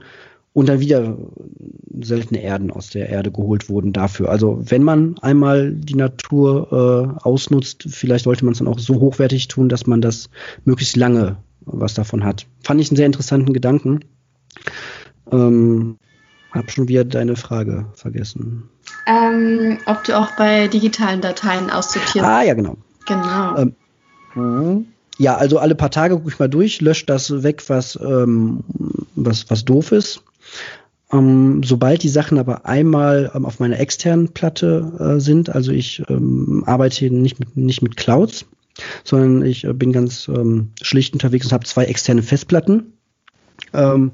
und 0.52 0.68
dann 0.68 0.80
wieder 0.80 1.16
seltene 2.00 2.42
Erden 2.42 2.70
aus 2.70 2.90
der 2.90 3.08
Erde 3.08 3.30
geholt 3.30 3.68
wurden 3.68 3.92
dafür. 3.92 4.30
Also 4.30 4.58
wenn 4.62 4.82
man 4.82 5.16
einmal 5.20 5.72
die 5.72 5.94
Natur 5.94 7.16
äh, 7.22 7.24
ausnutzt, 7.24 7.86
vielleicht 7.88 8.24
sollte 8.24 8.44
man 8.44 8.52
es 8.52 8.58
dann 8.58 8.68
auch 8.68 8.78
so 8.78 9.00
hochwertig 9.00 9.48
tun, 9.48 9.68
dass 9.68 9.86
man 9.86 10.00
das 10.00 10.28
möglichst 10.64 10.96
lange 10.96 11.36
was 11.62 11.94
davon 11.94 12.24
hat. 12.24 12.46
Fand 12.62 12.80
ich 12.80 12.90
einen 12.90 12.96
sehr 12.96 13.06
interessanten 13.06 13.52
Gedanken. 13.52 14.00
Ähm, 15.30 15.98
hab 16.52 16.70
schon 16.70 16.88
wieder 16.88 17.04
deine 17.04 17.36
Frage 17.36 17.86
vergessen. 17.94 18.68
Ähm, 19.06 19.78
ob 19.86 20.02
du 20.04 20.18
auch 20.18 20.32
bei 20.36 20.66
digitalen 20.68 21.20
Dateien 21.20 21.70
aussortierst. 21.70 22.26
Ah, 22.26 22.42
ja, 22.42 22.54
genau. 22.54 22.76
Genau. 23.06 23.56
Ähm, 23.56 23.74
mhm. 24.34 24.86
ja, 25.18 25.36
also 25.36 25.58
alle 25.58 25.74
paar 25.74 25.90
Tage 25.90 26.16
gucke 26.16 26.30
ich 26.30 26.38
mal 26.38 26.48
durch, 26.48 26.80
lösche 26.80 27.06
das 27.06 27.42
weg, 27.42 27.62
was, 27.68 27.98
ähm, 28.02 28.64
was, 29.14 29.48
was 29.48 29.64
doof 29.64 29.92
ist. 29.92 30.22
Ähm, 31.12 31.62
sobald 31.64 32.02
die 32.02 32.08
Sachen 32.08 32.38
aber 32.38 32.66
einmal 32.66 33.30
ähm, 33.34 33.44
auf 33.44 33.58
meiner 33.58 33.80
externen 33.80 34.32
Platte 34.32 34.92
äh, 35.16 35.20
sind, 35.20 35.48
also 35.50 35.72
ich 35.72 36.02
ähm, 36.08 36.62
arbeite 36.66 37.10
nicht 37.10 37.40
mit, 37.40 37.56
nicht 37.56 37.82
mit 37.82 37.96
Clouds, 37.96 38.46
sondern 39.04 39.44
ich 39.44 39.64
äh, 39.64 39.72
bin 39.72 39.92
ganz 39.92 40.28
ähm, 40.28 40.70
schlicht 40.82 41.12
unterwegs 41.12 41.46
und 41.46 41.52
habe 41.52 41.64
zwei 41.64 41.84
externe 41.84 42.22
Festplatten. 42.22 42.92
Ähm, 43.72 44.12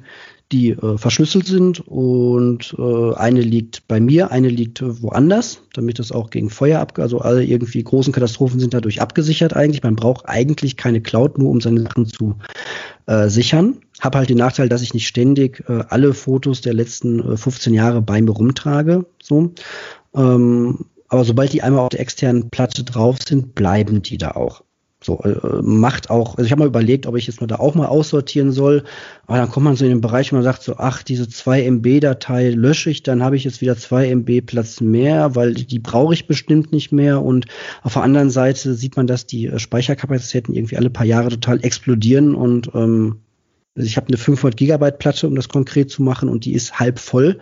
die 0.53 0.71
äh, 0.71 0.97
verschlüsselt 0.97 1.47
sind 1.47 1.81
und 1.89 2.75
äh, 2.79 3.15
eine 3.15 3.41
liegt 3.41 3.89
bei 3.89 3.99
mir, 3.99 4.31
eine 4.31 4.49
liegt 4.49 4.81
äh, 4.81 5.03
woanders, 5.03 5.63
damit 5.75 5.99
das 5.99 6.13
auch 6.13 6.31
gegen 6.31 6.51
Feuer 6.51 6.79
ab, 6.79 6.97
also 6.99 7.19
alle 7.19 7.45
irgendwie 7.45 7.83
großen 7.83 8.13
Katastrophen 8.13 8.61
sind 8.61 8.73
dadurch 8.73 9.01
abgesichert 9.01 9.57
eigentlich. 9.57 9.83
Man 9.83 9.97
braucht 9.97 10.29
eigentlich 10.29 10.77
keine 10.77 11.01
Cloud, 11.01 11.39
nur 11.39 11.51
um 11.51 11.61
seine 11.61 11.83
Sachen 11.83 12.07
zu 12.07 12.37
äh, 13.07 13.29
sichern. 13.29 13.79
Hab 14.01 14.15
halt 14.15 14.29
den 14.29 14.39
Nachteil, 14.39 14.69
dass 14.69 14.83
ich 14.83 14.95
nicht 14.95 15.07
ständig 15.07 15.65
äh, 15.69 15.85
alle 15.89 16.13
Fotos 16.15 16.61
der 16.61 16.75
letzten 16.75 17.33
äh, 17.33 17.37
15 17.37 17.73
Jahre 17.75 18.03
bei 18.03 18.21
mir 18.21 18.33
rumtrage. 18.33 19.07
So. 19.23 19.53
Ähm, 20.15 20.87
aber 21.09 21.25
sobald 21.25 21.53
die 21.53 21.63
einmal 21.63 21.81
auf 21.81 21.91
der 21.91 22.01
externen 22.01 22.51
Platte 22.51 22.85
drauf 22.85 23.19
sind, 23.27 23.55
bleiben 23.55 24.03
die 24.03 24.19
da 24.19 24.33
auch. 24.33 24.63
So, 25.05 25.21
äh, 25.23 25.63
macht 25.63 26.09
auch, 26.09 26.37
also 26.37 26.47
ich 26.47 26.53
habe 26.53 26.61
mal 26.61 26.69
überlegt, 26.69 27.07
ob 27.07 27.17
ich 27.17 27.27
jetzt 27.27 27.41
mal 27.41 27.47
da 27.47 27.57
auch 27.57 27.75
mal 27.75 27.87
aussortieren 27.87 28.51
soll, 28.51 28.83
aber 29.27 29.37
dann 29.37 29.51
kommt 29.51 29.65
man 29.65 29.77
so 29.77 29.85
in 29.85 29.91
den 29.91 30.01
Bereich, 30.01 30.33
wo 30.33 30.37
man 30.37 30.43
sagt 30.43 30.63
so, 30.63 30.79
ach, 30.79 31.03
diese 31.03 31.29
2 31.29 31.63
MB-Datei 31.71 32.51
lösche 32.51 32.89
ich, 32.91 33.03
dann 33.03 33.23
habe 33.23 33.37
ich 33.37 33.45
jetzt 33.45 33.61
wieder 33.61 33.77
2 33.77 34.09
MB 34.09 34.41
Platz 34.41 34.81
mehr, 34.81 35.37
weil 35.37 35.53
die 35.53 35.79
brauche 35.79 36.15
ich 36.15 36.27
bestimmt 36.27 36.73
nicht 36.73 36.93
mehr 36.93 37.23
und 37.23 37.47
auf 37.83 37.93
der 37.93 38.03
anderen 38.03 38.31
Seite 38.31 38.75
sieht 38.75 38.97
man, 38.97 39.07
dass 39.07 39.27
die 39.27 39.47
äh, 39.47 39.59
Speicherkapazitäten 39.59 40.55
irgendwie 40.55 40.79
alle 40.79 40.91
paar 40.91 41.07
Jahre 41.07 41.29
total 41.29 41.63
explodieren 41.63 42.35
und 42.35 42.71
ähm, 42.75 43.21
also 43.77 43.87
ich 43.87 43.97
habe 43.97 44.09
eine 44.09 44.17
500 44.17 44.57
Gigabyte 44.57 44.99
Platte, 44.99 45.27
um 45.27 45.35
das 45.35 45.49
konkret 45.49 45.91
zu 45.91 46.03
machen 46.03 46.29
und 46.29 46.45
die 46.45 46.55
ist 46.55 46.79
halb 46.81 46.99
voll 46.99 47.39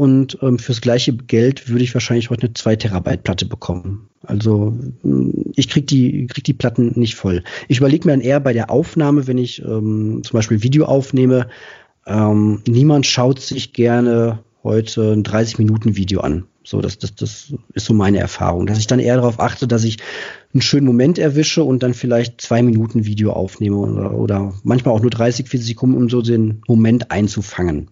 und 0.00 0.38
ähm, 0.40 0.58
fürs 0.58 0.80
gleiche 0.80 1.12
Geld 1.14 1.68
würde 1.68 1.84
ich 1.84 1.92
wahrscheinlich 1.92 2.30
heute 2.30 2.46
eine 2.46 2.54
2 2.54 2.76
Terabyte 2.76 3.22
Platte 3.22 3.44
bekommen. 3.44 4.08
Also 4.22 4.74
hm, 5.02 5.52
ich 5.54 5.68
krieg 5.68 5.86
die, 5.86 6.26
krieg 6.26 6.44
die 6.44 6.54
Platten 6.54 6.92
nicht 6.96 7.16
voll. 7.16 7.44
Ich 7.68 7.78
überlege 7.78 8.06
mir 8.06 8.12
dann 8.12 8.22
eher 8.22 8.40
bei 8.40 8.54
der 8.54 8.70
Aufnahme, 8.70 9.26
wenn 9.26 9.36
ich 9.36 9.62
ähm, 9.62 10.22
zum 10.24 10.38
Beispiel 10.38 10.62
Video 10.62 10.86
aufnehme, 10.86 11.48
ähm, 12.06 12.62
niemand 12.66 13.06
schaut 13.06 13.40
sich 13.40 13.74
gerne 13.74 14.38
heute 14.64 15.12
ein 15.12 15.22
30 15.22 15.58
Minuten 15.58 15.96
Video 15.96 16.20
an. 16.20 16.46
So, 16.62 16.80
das, 16.80 16.98
das, 16.98 17.14
das 17.14 17.54
ist 17.72 17.86
so 17.86 17.94
meine 17.94 18.18
Erfahrung, 18.18 18.66
dass 18.66 18.78
ich 18.78 18.86
dann 18.86 18.98
eher 18.98 19.16
darauf 19.16 19.40
achte, 19.40 19.66
dass 19.66 19.82
ich 19.82 19.96
einen 20.52 20.60
schönen 20.60 20.86
Moment 20.86 21.18
erwische 21.18 21.64
und 21.64 21.82
dann 21.82 21.94
vielleicht 21.94 22.40
zwei 22.40 22.62
Minuten 22.62 23.06
Video 23.06 23.32
aufnehme 23.32 23.76
oder, 23.76 24.12
oder 24.12 24.54
manchmal 24.62 24.94
auch 24.94 25.00
nur 25.00 25.10
30, 25.10 25.48
40 25.48 25.68
Sekunden, 25.68 25.96
um 25.96 26.10
so 26.10 26.20
den 26.20 26.62
Moment 26.68 27.10
einzufangen. 27.10 27.88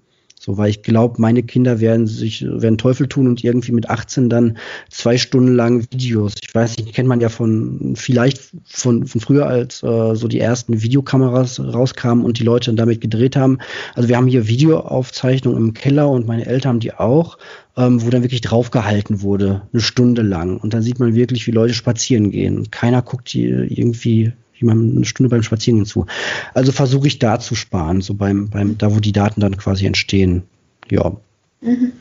So, 0.49 0.57
weil 0.57 0.71
ich 0.71 0.83
glaube, 0.83 1.17
meine 1.19 1.43
Kinder 1.43 1.79
werden 1.79 2.07
sich, 2.07 2.43
werden 2.43 2.79
Teufel 2.79 3.07
tun 3.07 3.27
und 3.27 3.45
irgendwie 3.45 3.73
mit 3.73 3.91
18 3.91 4.31
dann 4.31 4.57
zwei 4.89 5.19
Stunden 5.19 5.55
lang 5.55 5.83
Videos. 5.93 6.37
Ich 6.41 6.55
weiß 6.55 6.79
nicht, 6.79 6.95
kennt 6.95 7.07
man 7.07 7.21
ja 7.21 7.29
von, 7.29 7.93
vielleicht 7.97 8.53
von, 8.65 9.07
von 9.07 9.21
früher, 9.21 9.47
als 9.47 9.83
äh, 9.83 10.15
so 10.15 10.27
die 10.27 10.41
ersten 10.41 10.81
Videokameras 10.81 11.61
rauskamen 11.61 12.25
und 12.25 12.39
die 12.39 12.45
Leute 12.45 12.71
dann 12.71 12.77
damit 12.77 13.03
gedreht 13.03 13.37
haben. 13.37 13.59
Also 13.95 14.09
wir 14.09 14.17
haben 14.17 14.27
hier 14.27 14.49
Videoaufzeichnungen 14.49 15.59
im 15.59 15.75
Keller 15.75 16.09
und 16.09 16.27
meine 16.27 16.47
Eltern 16.47 16.71
haben 16.71 16.81
die 16.81 16.95
auch, 16.95 17.37
ähm, 17.77 18.03
wo 18.03 18.09
dann 18.09 18.23
wirklich 18.23 18.41
draufgehalten 18.41 19.21
wurde, 19.21 19.69
eine 19.71 19.83
Stunde 19.83 20.23
lang. 20.23 20.57
Und 20.57 20.73
dann 20.73 20.81
sieht 20.81 20.99
man 20.99 21.15
wirklich, 21.15 21.47
wie 21.47 21.51
Leute 21.51 21.75
spazieren 21.75 22.31
gehen. 22.31 22.71
Keiner 22.71 23.03
guckt 23.03 23.35
die 23.35 23.45
irgendwie 23.45 24.33
jemandem 24.61 24.97
eine 24.97 25.07
Stunde 25.07 25.31
beim 25.31 25.43
Spazierengehen 25.43 25.87
zu. 25.87 26.07
Also 26.55 26.73
versuche 26.73 27.07
ich 27.07 27.19
da 27.19 27.39
zu 27.39 27.55
sparen, 27.55 28.01
so 28.01 28.15
beim, 28.15 28.49
beim, 28.51 28.79
da 28.79 28.95
wo 28.95 29.01
die 29.01 29.13
Daten 29.13 29.41
dann 29.41 29.57
quasi 29.57 29.87
entstehen. 29.87 30.43
Ja. 30.91 31.17
Mhm. 31.61 31.93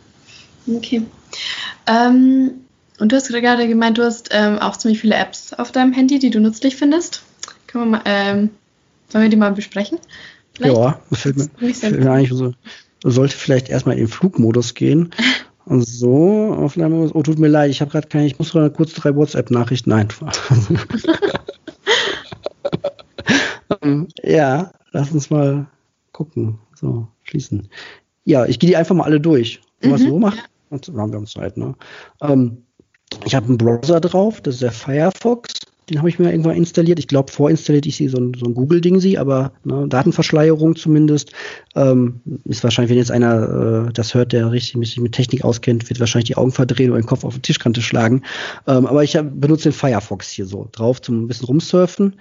Okay. 0.67 1.03
Ähm, 1.87 2.51
und 2.99 3.11
du 3.11 3.15
hast 3.15 3.29
gerade 3.29 3.67
gemeint, 3.67 3.97
du 3.97 4.03
hast 4.03 4.29
ähm, 4.31 4.59
auch 4.59 4.77
ziemlich 4.77 4.99
viele 4.99 5.15
Apps 5.15 5.53
auf 5.53 5.71
deinem 5.71 5.93
Handy, 5.93 6.19
die 6.19 6.29
du 6.29 6.39
nützlich 6.39 6.75
findest. 6.75 7.23
Können 7.67 7.85
wir 7.85 7.91
mal, 7.97 8.01
ähm, 8.05 8.49
sollen 9.09 9.23
wir 9.23 9.29
die 9.29 9.37
mal 9.37 9.51
besprechen? 9.51 9.99
Vielleicht? 10.55 10.75
Ja, 10.75 10.99
das 11.09 11.21
fällt 11.21 11.37
mir, 11.37 11.73
fällt 11.73 11.99
mir 11.99 12.11
eigentlich 12.11 12.37
so. 12.37 12.53
Sollte 13.03 13.37
vielleicht 13.37 13.69
erstmal 13.69 13.95
in 13.95 14.05
den 14.05 14.07
Flugmodus 14.07 14.73
gehen. 14.73 15.11
Und 15.65 15.85
so, 15.85 16.55
auf 16.57 16.77
Oh, 16.77 17.23
tut 17.23 17.39
mir 17.39 17.49
leid, 17.49 17.69
ich 17.69 17.81
habe 17.81 17.91
gerade 17.91 18.07
keine, 18.07 18.25
ich 18.25 18.39
muss 18.39 18.51
gerade 18.51 18.71
kurz 18.71 18.93
drei 18.93 19.13
WhatsApp-Nachrichten 19.13 19.91
einfach. 19.91 20.31
ähm, 23.81 24.07
ja, 24.23 24.71
lass 24.91 25.11
uns 25.11 25.29
mal 25.29 25.67
gucken. 26.11 26.59
So, 26.75 27.07
schließen. 27.23 27.69
Ja, 28.25 28.45
ich 28.45 28.59
gehe 28.59 28.69
die 28.69 28.77
einfach 28.77 28.95
mal 28.95 29.05
alle 29.05 29.19
durch. 29.19 29.61
Mhm, 29.81 29.89
wir 29.89 29.97
so 29.97 30.19
machen? 30.19 30.39
Ja. 30.69 30.77
Dann 30.79 30.97
haben 30.97 31.11
wir 31.11 31.19
uns 31.19 31.31
Zeit, 31.31 31.57
ne? 31.57 31.75
Ähm, 32.21 32.63
ich 33.25 33.35
habe 33.35 33.47
einen 33.47 33.57
Browser 33.57 34.01
drauf, 34.01 34.41
das 34.41 34.55
ist 34.55 34.63
der 34.63 34.71
Firefox. 34.71 35.53
Den 35.89 35.99
habe 35.99 36.09
ich 36.09 36.19
mir 36.19 36.29
irgendwann 36.31 36.55
installiert. 36.55 36.99
Ich 36.99 37.07
glaube, 37.07 37.31
vorinstalliert 37.31 37.85
ich 37.85 37.95
sie 37.95 38.09
so 38.09 38.17
ein, 38.17 38.33
so 38.33 38.45
ein 38.45 38.53
Google-Ding 38.53 38.99
sie, 38.99 39.17
aber 39.17 39.53
ne, 39.63 39.87
Datenverschleierung 39.87 40.75
zumindest. 40.75 41.31
Ähm, 41.75 42.21
ist 42.45 42.63
wahrscheinlich, 42.63 42.89
wenn 42.89 42.97
jetzt 42.97 43.11
einer 43.11 43.87
äh, 43.87 43.93
das 43.93 44.13
hört, 44.13 44.33
der 44.33 44.51
richtig 44.51 44.77
sich 44.87 44.99
mit 44.99 45.13
Technik 45.13 45.45
auskennt, 45.45 45.89
wird 45.89 45.99
wahrscheinlich 45.99 46.27
die 46.27 46.37
Augen 46.37 46.51
verdrehen 46.51 46.91
oder 46.91 47.01
den 47.01 47.07
Kopf 47.07 47.23
auf 47.23 47.35
die 47.35 47.41
Tischkante 47.41 47.81
schlagen. 47.81 48.23
Ähm, 48.67 48.85
aber 48.85 49.03
ich 49.03 49.15
hab, 49.15 49.39
benutze 49.39 49.69
den 49.69 49.73
Firefox 49.73 50.29
hier 50.29 50.45
so 50.45 50.67
drauf 50.71 51.01
zum 51.01 51.23
ein 51.23 51.27
bisschen 51.27 51.45
rumsurfen. 51.45 52.15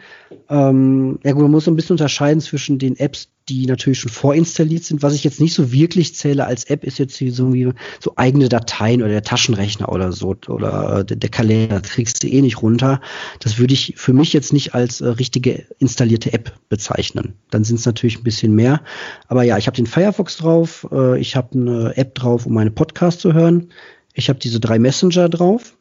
Ähm, 0.48 1.18
ja 1.24 1.32
gut, 1.32 1.42
man 1.42 1.50
muss 1.50 1.64
so 1.64 1.70
ein 1.70 1.76
bisschen 1.76 1.94
unterscheiden 1.94 2.40
zwischen 2.40 2.78
den 2.78 2.96
Apps, 2.96 3.28
die 3.49 3.66
natürlich 3.66 4.01
schon 4.01 4.11
vorinstalliert 4.11 4.84
sind. 4.84 5.03
Was 5.03 5.14
ich 5.14 5.22
jetzt 5.22 5.40
nicht 5.40 5.55
so 5.55 5.70
wirklich 5.72 6.14
zähle 6.14 6.47
als 6.47 6.64
App, 6.64 6.84
ist 6.84 6.99
jetzt 6.99 7.16
so, 7.16 7.53
wie, 7.53 7.72
so 8.01 8.12
eigene 8.16 8.49
Dateien 8.49 9.03
oder 9.03 9.12
der 9.12 9.22
Taschenrechner 9.22 9.90
oder 9.90 10.12
so 10.12 10.36
oder 10.49 11.05
der, 11.05 11.16
der 11.16 11.30
Kalender. 11.30 11.80
Das 11.80 11.92
kriegst 11.92 12.22
du 12.22 12.28
eh 12.28 12.42
nicht 12.42 12.62
runter. 12.62 13.01
Das 13.40 13.59
würde 13.59 13.74
ich 13.74 13.94
für 13.97 14.12
mich 14.12 14.32
jetzt 14.32 14.53
nicht 14.53 14.74
als 14.74 15.01
äh, 15.01 15.09
richtige 15.09 15.64
installierte 15.78 16.32
App 16.32 16.53
bezeichnen. 16.68 17.34
Dann 17.51 17.62
sind 17.64 17.78
es 17.78 17.86
natürlich 17.86 18.18
ein 18.18 18.24
bisschen 18.24 18.55
mehr. 18.55 18.82
Aber 19.28 19.44
ja, 19.44 19.59
ich 19.59 19.66
habe 19.66 19.76
den 19.76 19.86
Firefox 19.86 20.36
drauf. 20.38 20.86
Äh, 20.90 21.20
ich 21.20 21.36
habe 21.36 21.59
eine 21.59 21.97
App 21.97 22.14
drauf, 22.16 22.47
um 22.47 22.55
meine 22.55 22.72
Podcasts 22.72 23.22
zu 23.22 23.32
hören. 23.32 23.68
Ich 24.14 24.28
habe 24.28 24.40
diese 24.40 24.59
drei 24.59 24.78
Messenger 24.80 25.28
drauf. 25.28 25.76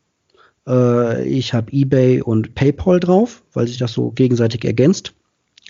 Äh, 0.68 1.28
ich 1.28 1.54
habe 1.54 1.72
eBay 1.72 2.22
und 2.22 2.54
PayPal 2.54 3.00
drauf, 3.00 3.44
weil 3.54 3.68
sich 3.68 3.80
das 3.80 3.94
so 3.94 4.12
gegenseitig 4.12 4.66
ergänzt 4.66 5.14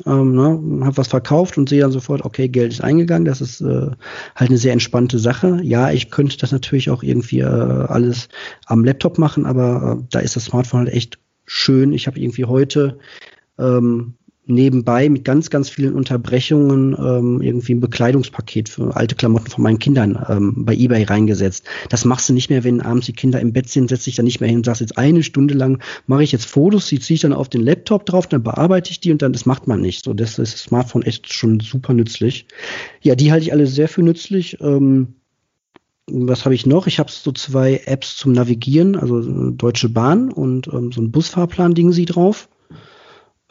ähm, 0.05 0.35
ne, 0.35 0.85
habe 0.85 0.97
was 0.97 1.07
verkauft 1.07 1.57
und 1.57 1.69
sehe 1.69 1.81
dann 1.81 1.91
sofort, 1.91 2.25
okay, 2.25 2.49
Geld 2.49 2.73
ist 2.73 2.81
eingegangen. 2.81 3.25
Das 3.25 3.39
ist 3.39 3.61
äh, 3.61 3.91
halt 4.35 4.49
eine 4.49 4.57
sehr 4.57 4.73
entspannte 4.73 5.19
Sache. 5.19 5.59
Ja, 5.63 5.91
ich 5.91 6.11
könnte 6.11 6.37
das 6.37 6.51
natürlich 6.51 6.89
auch 6.89 7.03
irgendwie 7.03 7.39
äh, 7.39 7.45
alles 7.45 8.27
am 8.65 8.83
Laptop 8.83 9.17
machen, 9.17 9.45
aber 9.45 9.99
äh, 9.99 10.03
da 10.11 10.19
ist 10.19 10.35
das 10.35 10.45
Smartphone 10.45 10.81
halt 10.81 10.93
echt 10.93 11.19
schön. 11.45 11.93
Ich 11.93 12.07
habe 12.07 12.19
irgendwie 12.19 12.45
heute 12.45 12.97
ähm, 13.57 14.15
nebenbei 14.47 15.09
mit 15.09 15.23
ganz, 15.23 15.49
ganz 15.49 15.69
vielen 15.69 15.93
Unterbrechungen 15.93 16.93
ähm, 16.93 17.41
irgendwie 17.41 17.73
ein 17.73 17.79
Bekleidungspaket 17.79 18.69
für 18.69 18.95
alte 18.95 19.15
Klamotten 19.15 19.49
von 19.49 19.63
meinen 19.63 19.79
Kindern 19.79 20.23
ähm, 20.29 20.65
bei 20.65 20.75
eBay 20.75 21.03
reingesetzt. 21.03 21.65
Das 21.89 22.05
machst 22.05 22.29
du 22.29 22.33
nicht 22.33 22.49
mehr, 22.49 22.63
wenn 22.63 22.81
abends 22.81 23.07
die 23.07 23.13
Kinder 23.13 23.39
im 23.39 23.53
Bett 23.53 23.69
sind, 23.69 23.89
setz 23.89 24.03
dich 24.03 24.15
da 24.15 24.23
nicht 24.23 24.41
mehr 24.41 24.49
hin 24.49 24.59
und 24.59 24.65
sagst 24.65 24.81
jetzt 24.81 24.97
eine 24.97 25.23
Stunde 25.23 25.53
lang 25.53 25.81
mache 26.07 26.23
ich 26.23 26.31
jetzt 26.31 26.45
Fotos, 26.45 26.87
die 26.87 26.99
ziehe 26.99 27.15
ich 27.15 27.21
dann 27.21 27.33
auf 27.33 27.49
den 27.49 27.61
Laptop 27.61 28.05
drauf, 28.05 28.27
dann 28.27 28.43
bearbeite 28.43 28.91
ich 28.91 28.99
die 28.99 29.11
und 29.11 29.21
dann, 29.21 29.33
das 29.33 29.45
macht 29.45 29.67
man 29.67 29.81
nicht. 29.81 30.05
So, 30.05 30.13
das 30.13 30.37
ist 30.37 30.53
das 30.53 30.59
Smartphone 30.61 31.03
echt 31.03 31.31
schon 31.33 31.59
super 31.59 31.93
nützlich. 31.93 32.47
Ja, 33.01 33.15
die 33.15 33.31
halte 33.31 33.45
ich 33.45 33.51
alle 33.51 33.67
sehr 33.67 33.87
für 33.87 34.03
nützlich. 34.03 34.57
Ähm, 34.61 35.15
was 36.07 36.45
habe 36.45 36.53
ich 36.53 36.67
noch? 36.67 36.85
Ich 36.85 36.99
habe 36.99 37.11
so 37.11 37.31
zwei 37.31 37.81
Apps 37.85 38.15
zum 38.15 38.31
Navigieren, 38.31 38.95
also 38.95 39.49
Deutsche 39.51 39.89
Bahn 39.89 40.31
und 40.31 40.67
ähm, 40.67 40.91
so 40.91 41.01
ein 41.01 41.11
Busfahrplan-Ding 41.11 41.91
sie 41.91 42.05
drauf. 42.05 42.47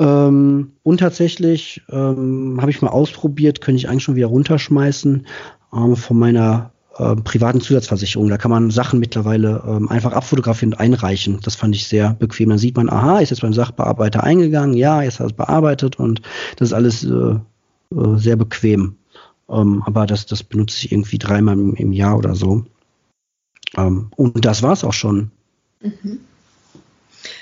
Ähm, 0.00 0.72
und 0.82 0.98
tatsächlich 0.98 1.82
ähm, 1.90 2.58
habe 2.60 2.70
ich 2.70 2.82
mal 2.82 2.90
ausprobiert, 2.90 3.60
könnte 3.60 3.78
ich 3.78 3.88
eigentlich 3.88 4.02
schon 4.02 4.16
wieder 4.16 4.26
runterschmeißen 4.26 5.26
ähm, 5.72 5.96
von 5.96 6.18
meiner 6.18 6.72
äh, 6.96 7.16
privaten 7.16 7.60
Zusatzversicherung. 7.60 8.28
Da 8.28 8.36
kann 8.36 8.50
man 8.50 8.70
Sachen 8.70 9.00
mittlerweile 9.00 9.62
ähm, 9.66 9.88
einfach 9.88 10.12
abfotografieren 10.12 10.72
und 10.72 10.80
einreichen. 10.80 11.40
Das 11.42 11.54
fand 11.54 11.74
ich 11.74 11.86
sehr 11.86 12.14
bequem. 12.14 12.48
Dann 12.48 12.58
sieht 12.58 12.76
man, 12.76 12.88
aha, 12.88 13.20
ist 13.20 13.30
jetzt 13.30 13.42
beim 13.42 13.52
Sachbearbeiter 13.52 14.24
eingegangen, 14.24 14.76
ja, 14.76 15.02
jetzt 15.02 15.20
hat 15.20 15.26
es 15.28 15.32
bearbeitet 15.32 15.98
und 15.98 16.22
das 16.56 16.68
ist 16.68 16.74
alles 16.74 17.04
äh, 17.04 17.08
äh, 17.94 18.16
sehr 18.16 18.36
bequem. 18.36 18.96
Ähm, 19.48 19.82
aber 19.86 20.06
das, 20.06 20.26
das 20.26 20.42
benutze 20.42 20.78
ich 20.78 20.92
irgendwie 20.92 21.18
dreimal 21.18 21.54
im, 21.54 21.74
im 21.74 21.92
Jahr 21.92 22.16
oder 22.16 22.34
so. 22.34 22.64
Ähm, 23.76 24.08
und 24.16 24.44
das 24.44 24.62
war's 24.62 24.84
auch 24.84 24.92
schon. 24.92 25.30
Mhm. 25.82 26.20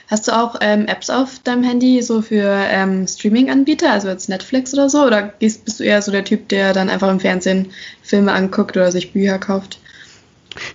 Hast 0.08 0.28
du 0.28 0.32
auch 0.32 0.56
ähm, 0.60 0.86
Apps 0.86 1.10
auf 1.10 1.38
deinem 1.40 1.62
Handy 1.62 2.02
so 2.02 2.22
für 2.22 2.46
ähm, 2.46 3.06
Streaming-Anbieter, 3.06 3.90
also 3.90 4.08
jetzt 4.08 4.28
Netflix 4.28 4.72
oder 4.74 4.88
so? 4.88 5.04
Oder 5.04 5.32
bist, 5.38 5.64
bist 5.64 5.80
du 5.80 5.84
eher 5.84 6.02
so 6.02 6.12
der 6.12 6.24
Typ, 6.24 6.48
der 6.48 6.72
dann 6.72 6.90
einfach 6.90 7.10
im 7.10 7.20
Fernsehen 7.20 7.70
Filme 8.02 8.32
anguckt 8.32 8.76
oder 8.76 8.92
sich 8.92 9.12
Bücher 9.12 9.38
kauft? 9.38 9.78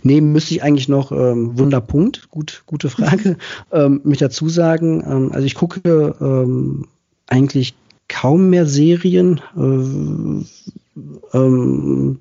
Nee, 0.03 0.22
müsste 0.22 0.55
ich 0.55 0.64
eigentlich 0.64 0.89
noch 0.89 1.12
ähm, 1.12 1.58
Wunderpunkt, 1.58 2.30
gut, 2.30 2.64
gute 2.66 2.89
Frage, 2.89 3.38
ähm, 3.72 4.01
mit 4.03 4.22
dazu 4.22 4.49
sagen. 4.49 5.03
Ähm, 5.05 5.32
also 5.32 5.45
ich 5.45 5.55
gucke 5.55 6.16
ähm, 6.20 6.88
eigentlich 7.28 7.76
kaum 8.08 8.49
mehr 8.49 8.66
Serien. 8.66 9.41
Äh, 9.55 11.38
ähm, 11.38 12.20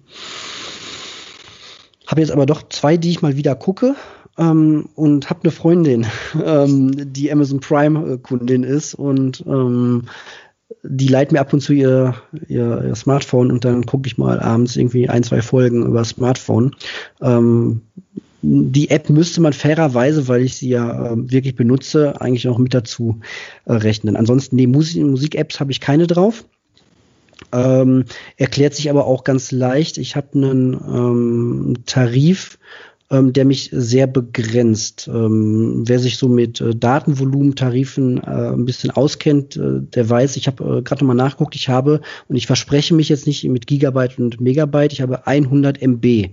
habe 2.06 2.20
jetzt 2.20 2.30
aber 2.30 2.46
doch 2.46 2.68
zwei, 2.68 2.96
die 2.96 3.10
ich 3.10 3.22
mal 3.22 3.36
wieder 3.36 3.54
gucke 3.54 3.96
ähm, 4.38 4.88
und 4.94 5.30
habe 5.30 5.40
eine 5.44 5.52
Freundin, 5.52 6.06
ähm, 6.44 7.12
die 7.12 7.30
Amazon 7.30 7.60
Prime-Kundin 7.60 8.64
ist 8.64 8.94
und 8.94 9.44
ähm, 9.46 10.04
die 10.82 11.08
leiht 11.08 11.32
mir 11.32 11.40
ab 11.40 11.52
und 11.52 11.60
zu 11.60 11.72
ihr, 11.72 12.14
ihr, 12.48 12.84
ihr 12.84 12.94
Smartphone 12.94 13.50
und 13.50 13.64
dann 13.64 13.86
gucke 13.86 14.06
ich 14.06 14.18
mal 14.18 14.40
abends 14.40 14.76
irgendwie 14.76 15.08
ein, 15.08 15.22
zwei 15.22 15.42
Folgen 15.42 15.86
über 15.86 16.04
Smartphone. 16.04 16.74
Ähm, 17.20 17.82
die 18.42 18.90
App 18.90 19.10
müsste 19.10 19.40
man 19.40 19.52
fairerweise, 19.52 20.28
weil 20.28 20.42
ich 20.42 20.56
sie 20.56 20.68
ja 20.68 21.12
äh, 21.12 21.16
wirklich 21.16 21.56
benutze, 21.56 22.20
eigentlich 22.20 22.48
auch 22.48 22.58
mit 22.58 22.74
dazu 22.74 23.20
äh, 23.64 23.72
rechnen. 23.72 24.16
Ansonsten, 24.16 24.56
nee, 24.56 24.66
Musik, 24.66 25.04
Musik-Apps 25.04 25.58
habe 25.58 25.72
ich 25.72 25.80
keine 25.80 26.06
drauf. 26.06 26.44
Ähm, 27.52 28.04
erklärt 28.36 28.74
sich 28.74 28.90
aber 28.90 29.06
auch 29.06 29.24
ganz 29.24 29.52
leicht. 29.52 29.98
Ich 29.98 30.16
habe 30.16 30.28
einen 30.34 30.74
ähm, 30.74 31.74
Tarif 31.86 32.58
ähm, 33.10 33.32
der 33.32 33.44
mich 33.44 33.70
sehr 33.72 34.06
begrenzt. 34.06 35.08
Ähm, 35.12 35.84
wer 35.86 35.98
sich 35.98 36.16
so 36.16 36.28
mit 36.28 36.60
äh, 36.60 36.74
Datenvolumentarifen 36.74 38.18
äh, 38.18 38.52
ein 38.52 38.64
bisschen 38.64 38.90
auskennt, 38.90 39.56
äh, 39.56 39.80
der 39.80 40.08
weiß, 40.08 40.36
ich 40.36 40.46
habe 40.46 40.78
äh, 40.78 40.82
gerade 40.82 41.04
nochmal 41.04 41.16
nachgeguckt, 41.16 41.54
ich 41.54 41.68
habe, 41.68 42.00
und 42.28 42.36
ich 42.36 42.46
verspreche 42.46 42.94
mich 42.94 43.08
jetzt 43.08 43.26
nicht 43.26 43.44
mit 43.44 43.66
Gigabyte 43.66 44.18
und 44.18 44.40
Megabyte, 44.40 44.92
ich 44.92 45.00
habe 45.00 45.26
100 45.26 45.80
MB. 45.80 46.30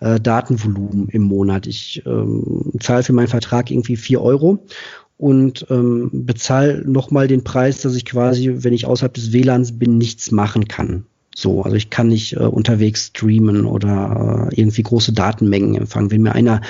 Äh, 0.00 0.20
Datenvolumen 0.20 1.08
im 1.08 1.22
Monat. 1.22 1.66
Ich 1.66 2.02
ähm, 2.04 2.70
zahle 2.80 3.02
für 3.02 3.14
meinen 3.14 3.28
Vertrag 3.28 3.70
irgendwie 3.70 3.96
vier 3.96 4.20
Euro 4.20 4.58
und 5.16 5.66
ähm, 5.70 6.10
bezahle 6.12 6.82
nochmal 6.86 7.28
den 7.28 7.44
Preis, 7.44 7.80
dass 7.80 7.94
ich 7.94 8.04
quasi, 8.04 8.56
wenn 8.56 8.74
ich 8.74 8.86
außerhalb 8.86 9.14
des 9.14 9.32
WLANs 9.32 9.78
bin, 9.78 9.96
nichts 9.96 10.30
machen 10.30 10.68
kann. 10.68 11.06
So, 11.36 11.62
also 11.62 11.76
ich 11.76 11.90
kann 11.90 12.08
nicht 12.08 12.34
äh, 12.34 12.44
unterwegs 12.44 13.06
streamen 13.06 13.66
oder 13.66 14.48
äh, 14.50 14.60
irgendwie 14.60 14.84
große 14.84 15.12
Datenmengen 15.12 15.74
empfangen. 15.74 16.10
Wenn 16.12 16.22
mir 16.22 16.34
einer 16.34 16.60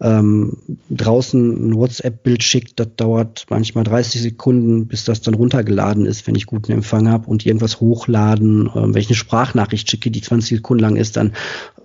ähm, 0.00 0.58
draußen 0.90 1.70
ein 1.70 1.74
WhatsApp-Bild 1.74 2.42
schickt, 2.44 2.78
das 2.78 2.88
dauert 2.96 3.46
manchmal 3.50 3.82
30 3.82 4.22
Sekunden, 4.22 4.86
bis 4.86 5.04
das 5.04 5.22
dann 5.22 5.34
runtergeladen 5.34 6.06
ist, 6.06 6.26
wenn 6.26 6.36
ich 6.36 6.46
guten 6.46 6.70
Empfang 6.70 7.08
habe 7.08 7.26
und 7.26 7.44
irgendwas 7.44 7.80
hochladen. 7.80 8.70
Ähm, 8.74 8.94
wenn 8.94 9.02
ich 9.02 9.08
eine 9.08 9.16
Sprachnachricht 9.16 9.90
schicke, 9.90 10.12
die 10.12 10.22
20 10.22 10.58
Sekunden 10.58 10.82
lang 10.82 10.96
ist, 10.96 11.16
dann 11.16 11.32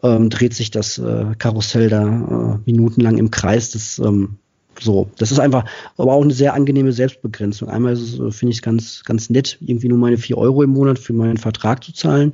ähm, 0.04 0.30
dreht 0.30 0.54
sich 0.54 0.70
das 0.70 1.00
äh, 1.00 1.34
Karussell 1.40 1.90
da 1.90 2.04
äh, 2.06 2.70
minutenlang 2.70 3.18
im 3.18 3.32
Kreis. 3.32 3.72
Das 3.72 3.98
ähm, 3.98 4.38
so, 4.80 5.10
das 5.18 5.32
ist 5.32 5.40
einfach, 5.40 5.66
aber 5.98 6.14
auch 6.14 6.24
eine 6.24 6.34
sehr 6.34 6.54
angenehme 6.54 6.92
Selbstbegrenzung. 6.92 7.70
Einmal 7.70 7.94
äh, 7.94 8.32
finde 8.32 8.52
ich 8.52 8.58
es 8.58 8.62
ganz, 8.62 9.04
ganz 9.04 9.30
nett, 9.30 9.58
irgendwie 9.62 9.88
nur 9.88 9.98
meine 9.98 10.18
vier 10.18 10.38
Euro 10.38 10.64
im 10.64 10.72
Monat 10.72 11.00
für 11.00 11.14
meinen 11.14 11.38
Vertrag 11.38 11.84
zu 11.84 11.94
zahlen. 11.94 12.34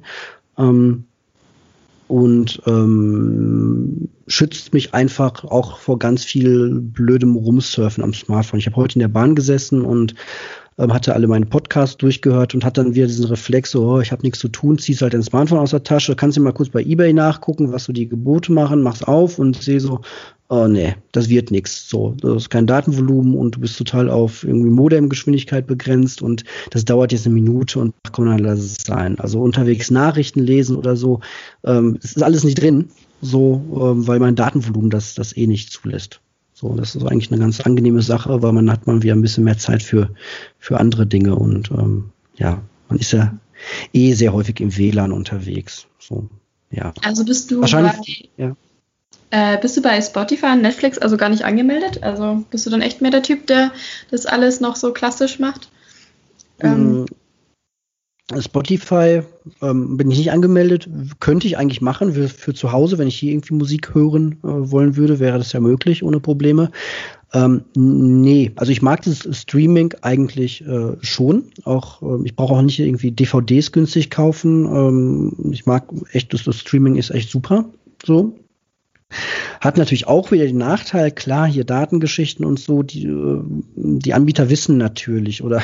Ähm, 0.57 1.05
und 2.07 2.61
ähm, 2.67 4.09
schützt 4.27 4.73
mich 4.73 4.93
einfach 4.93 5.45
auch 5.45 5.77
vor 5.77 5.97
ganz 5.97 6.23
viel 6.23 6.79
blödem 6.79 7.35
Rumsurfen 7.35 8.03
am 8.03 8.13
Smartphone. 8.13 8.59
Ich 8.59 8.67
habe 8.67 8.75
heute 8.75 8.95
in 8.95 8.99
der 8.99 9.07
Bahn 9.07 9.35
gesessen 9.35 9.81
und 9.81 10.13
ähm, 10.77 10.93
hatte 10.93 11.13
alle 11.13 11.27
meine 11.27 11.45
Podcasts 11.45 11.97
durchgehört 11.97 12.53
und 12.53 12.65
hat 12.65 12.77
dann 12.77 12.95
wieder 12.95 13.07
diesen 13.07 13.25
Reflex, 13.25 13.71
so, 13.71 13.85
oh, 13.87 13.99
ich 13.99 14.11
habe 14.11 14.23
nichts 14.23 14.39
zu 14.39 14.49
tun, 14.49 14.77
ziehst 14.77 15.01
halt 15.01 15.13
dein 15.13 15.23
Smartphone 15.23 15.59
aus 15.59 15.71
der 15.71 15.83
Tasche, 15.83 16.15
kannst 16.15 16.37
du 16.37 16.41
mal 16.41 16.53
kurz 16.53 16.69
bei 16.69 16.81
Ebay 16.81 17.13
nachgucken, 17.13 17.71
was 17.71 17.85
so 17.85 17.93
die 17.93 18.07
Gebote 18.07 18.51
machen, 18.51 18.81
mach's 18.81 19.03
auf 19.03 19.39
und 19.39 19.61
sehe 19.61 19.79
so, 19.79 20.01
oh 20.49 20.67
nee, 20.67 20.95
das 21.11 21.29
wird 21.29 21.51
nichts. 21.51 21.89
So, 21.89 22.15
das 22.19 22.43
ist 22.43 22.49
kein 22.49 22.67
Datenvolumen 22.67 23.35
und 23.35 23.55
du 23.55 23.59
bist 23.59 23.77
total 23.77 24.09
auf 24.09 24.43
irgendwie 24.43 24.69
Modemgeschwindigkeit 24.69 25.65
begrenzt 25.65 26.21
und 26.21 26.43
das 26.69 26.85
dauert 26.85 27.11
jetzt 27.11 27.25
eine 27.25 27.33
Minute 27.33 27.79
und 27.79 27.93
ach 28.03 28.11
komm, 28.11 28.25
dann 28.25 28.39
lass 28.39 28.59
es 28.59 28.77
sein. 28.85 29.19
Also 29.19 29.41
unterwegs 29.41 29.89
Nachrichten 29.89 30.41
lesen 30.41 30.75
oder 30.75 30.95
so, 30.95 31.21
ähm, 31.63 31.97
es 32.03 32.15
ist 32.15 32.23
alles 32.23 32.43
nicht 32.43 32.61
drin, 32.61 32.89
so, 33.21 33.61
ähm, 33.75 34.07
weil 34.07 34.19
mein 34.19 34.35
Datenvolumen 34.35 34.89
das, 34.89 35.15
das 35.15 35.35
eh 35.35 35.47
nicht 35.47 35.71
zulässt. 35.71 36.21
So, 36.63 36.75
das 36.75 36.95
ist 36.95 37.03
eigentlich 37.03 37.29
eine 37.29 37.41
ganz 37.41 37.59
angenehme 37.59 38.01
Sache, 38.01 38.41
weil 38.41 38.53
man 38.53 38.71
hat 38.71 38.87
man 38.87 39.03
wieder 39.03 39.13
ein 39.15 39.21
bisschen 39.21 39.43
mehr 39.43 39.57
Zeit 39.57 39.83
für, 39.83 40.11
für 40.59 40.79
andere 40.79 41.05
Dinge 41.05 41.35
und 41.35 41.69
ähm, 41.71 42.11
ja, 42.37 42.61
man 42.87 42.99
ist 42.99 43.11
ja 43.11 43.37
eh 43.91 44.13
sehr 44.13 44.31
häufig 44.31 44.61
im 44.61 44.77
WLAN 44.77 45.11
unterwegs. 45.11 45.87
So, 45.99 46.29
ja. 46.71 46.93
Also 47.03 47.25
bist 47.25 47.51
du 47.51 47.59
Wahrscheinlich, 47.59 48.29
bei, 48.37 48.45
ja. 48.45 48.55
Äh, 49.31 49.57
bist 49.57 49.75
du 49.75 49.81
bei 49.81 50.01
Spotify 50.01 50.53
und 50.53 50.61
Netflix 50.61 50.97
also 50.97 51.17
gar 51.17 51.27
nicht 51.27 51.43
angemeldet? 51.43 52.01
Also 52.01 52.45
bist 52.49 52.65
du 52.65 52.69
dann 52.69 52.81
echt 52.81 53.01
mehr 53.01 53.11
der 53.11 53.23
Typ, 53.23 53.45
der 53.47 53.73
das 54.09 54.25
alles 54.25 54.61
noch 54.61 54.77
so 54.77 54.93
klassisch 54.93 55.39
macht? 55.39 55.69
Ähm, 56.61 57.01
mm, 57.01 57.05
Spotify 58.39 59.21
ähm, 59.61 59.97
bin 59.97 60.09
ich 60.09 60.17
nicht 60.17 60.31
angemeldet, 60.31 60.89
könnte 61.19 61.45
ich 61.45 61.57
eigentlich 61.57 61.81
machen 61.81 62.13
für, 62.13 62.29
für 62.29 62.53
zu 62.53 62.71
Hause, 62.71 62.97
wenn 62.97 63.07
ich 63.07 63.17
hier 63.17 63.33
irgendwie 63.33 63.53
Musik 63.53 63.93
hören 63.93 64.37
äh, 64.43 64.47
wollen 64.47 64.95
würde, 64.95 65.19
wäre 65.19 65.37
das 65.37 65.51
ja 65.51 65.59
möglich 65.59 66.03
ohne 66.03 66.21
Probleme. 66.21 66.71
Ähm, 67.33 67.65
nee, 67.75 68.51
also 68.55 68.71
ich 68.71 68.81
mag 68.81 69.01
das 69.01 69.27
Streaming 69.31 69.93
eigentlich 70.01 70.65
äh, 70.65 70.95
schon. 71.01 71.51
Auch 71.65 72.01
äh, 72.01 72.25
ich 72.25 72.35
brauche 72.35 72.53
auch 72.53 72.61
nicht 72.61 72.79
irgendwie 72.79 73.11
DVDs 73.11 73.71
günstig 73.71 74.09
kaufen. 74.09 74.65
Ähm, 74.65 75.51
ich 75.51 75.65
mag 75.65 75.87
echt, 76.11 76.33
das, 76.33 76.43
das 76.43 76.59
Streaming 76.59 76.95
ist 76.95 77.09
echt 77.09 77.29
super. 77.29 77.65
So. 78.05 78.37
Hat 79.61 79.77
natürlich 79.77 80.07
auch 80.07 80.31
wieder 80.31 80.45
den 80.45 80.57
Nachteil, 80.57 81.11
klar, 81.11 81.47
hier 81.47 81.63
Datengeschichten 81.63 82.45
und 82.45 82.59
so, 82.59 82.83
die, 82.83 83.05
äh, 83.05 83.41
die 83.75 84.13
Anbieter 84.13 84.49
wissen 84.49 84.77
natürlich 84.77 85.43
oder 85.43 85.61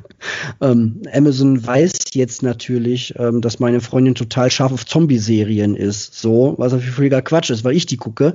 ähm, 0.60 1.02
Amazon 1.12 1.64
weiß 1.66 1.92
jetzt 2.14 2.42
natürlich, 2.42 3.14
ähm, 3.18 3.40
dass 3.40 3.60
meine 3.60 3.80
Freundin 3.80 4.14
total 4.14 4.50
scharf 4.50 4.72
auf 4.72 4.86
Zombie-Serien 4.86 5.76
ist, 5.76 6.14
so, 6.14 6.54
was 6.58 6.72
auf 6.72 6.82
völliger 6.82 7.22
Quatsch 7.22 7.50
ist, 7.50 7.64
weil 7.64 7.76
ich 7.76 7.86
die 7.86 7.96
gucke. 7.96 8.34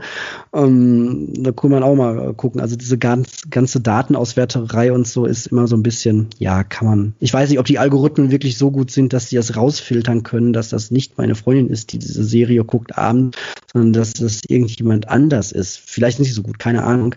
Ähm, 0.54 1.34
da 1.38 1.52
kann 1.52 1.72
man 1.72 1.84
auch 1.84 1.96
mal 1.96 2.34
gucken. 2.34 2.62
Also 2.62 2.76
diese 2.76 2.98
ganz, 2.98 3.44
ganze 3.50 3.82
Datenauswerterei 3.82 4.92
und 4.92 5.08
so 5.08 5.26
ist 5.26 5.48
immer 5.48 5.68
so 5.68 5.76
ein 5.76 5.84
bisschen, 5.84 6.28
ja, 6.40 6.64
kann 6.64 6.88
man. 6.88 7.14
Ich 7.20 7.34
weiß 7.34 7.50
nicht, 7.50 7.60
ob 7.60 7.66
die 7.66 7.80
Algorithmen 7.80 8.32
wirklich 8.32 8.58
so 8.58 8.72
gut 8.72 8.92
sind, 8.92 9.14
dass 9.14 9.30
die 9.30 9.36
das 9.36 9.56
rausfiltern 9.56 10.24
können, 10.24 10.54
dass 10.54 10.70
das 10.70 10.92
nicht 10.92 11.18
meine 11.18 11.36
Freundin 11.36 11.70
ist, 11.70 11.94
die 11.94 12.00
diese 12.00 12.24
Serie 12.24 12.64
guckt 12.64 12.98
abends, 12.98 13.38
sondern 13.76 13.92
dass 13.92 14.14
das 14.14 14.42
irgendjemand 14.48 15.10
anders 15.10 15.52
ist. 15.52 15.78
Vielleicht 15.78 16.22
nicht 16.22 16.34
so 16.34 16.44
gut, 16.44 16.60
keine 16.60 16.84
Ahnung. 16.84 17.16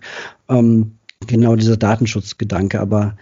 Ähm, 0.49 0.97
genau 1.25 1.55
dieser 1.55 1.77
Datenschutzgedanke, 1.77 2.81
aber 2.81 3.15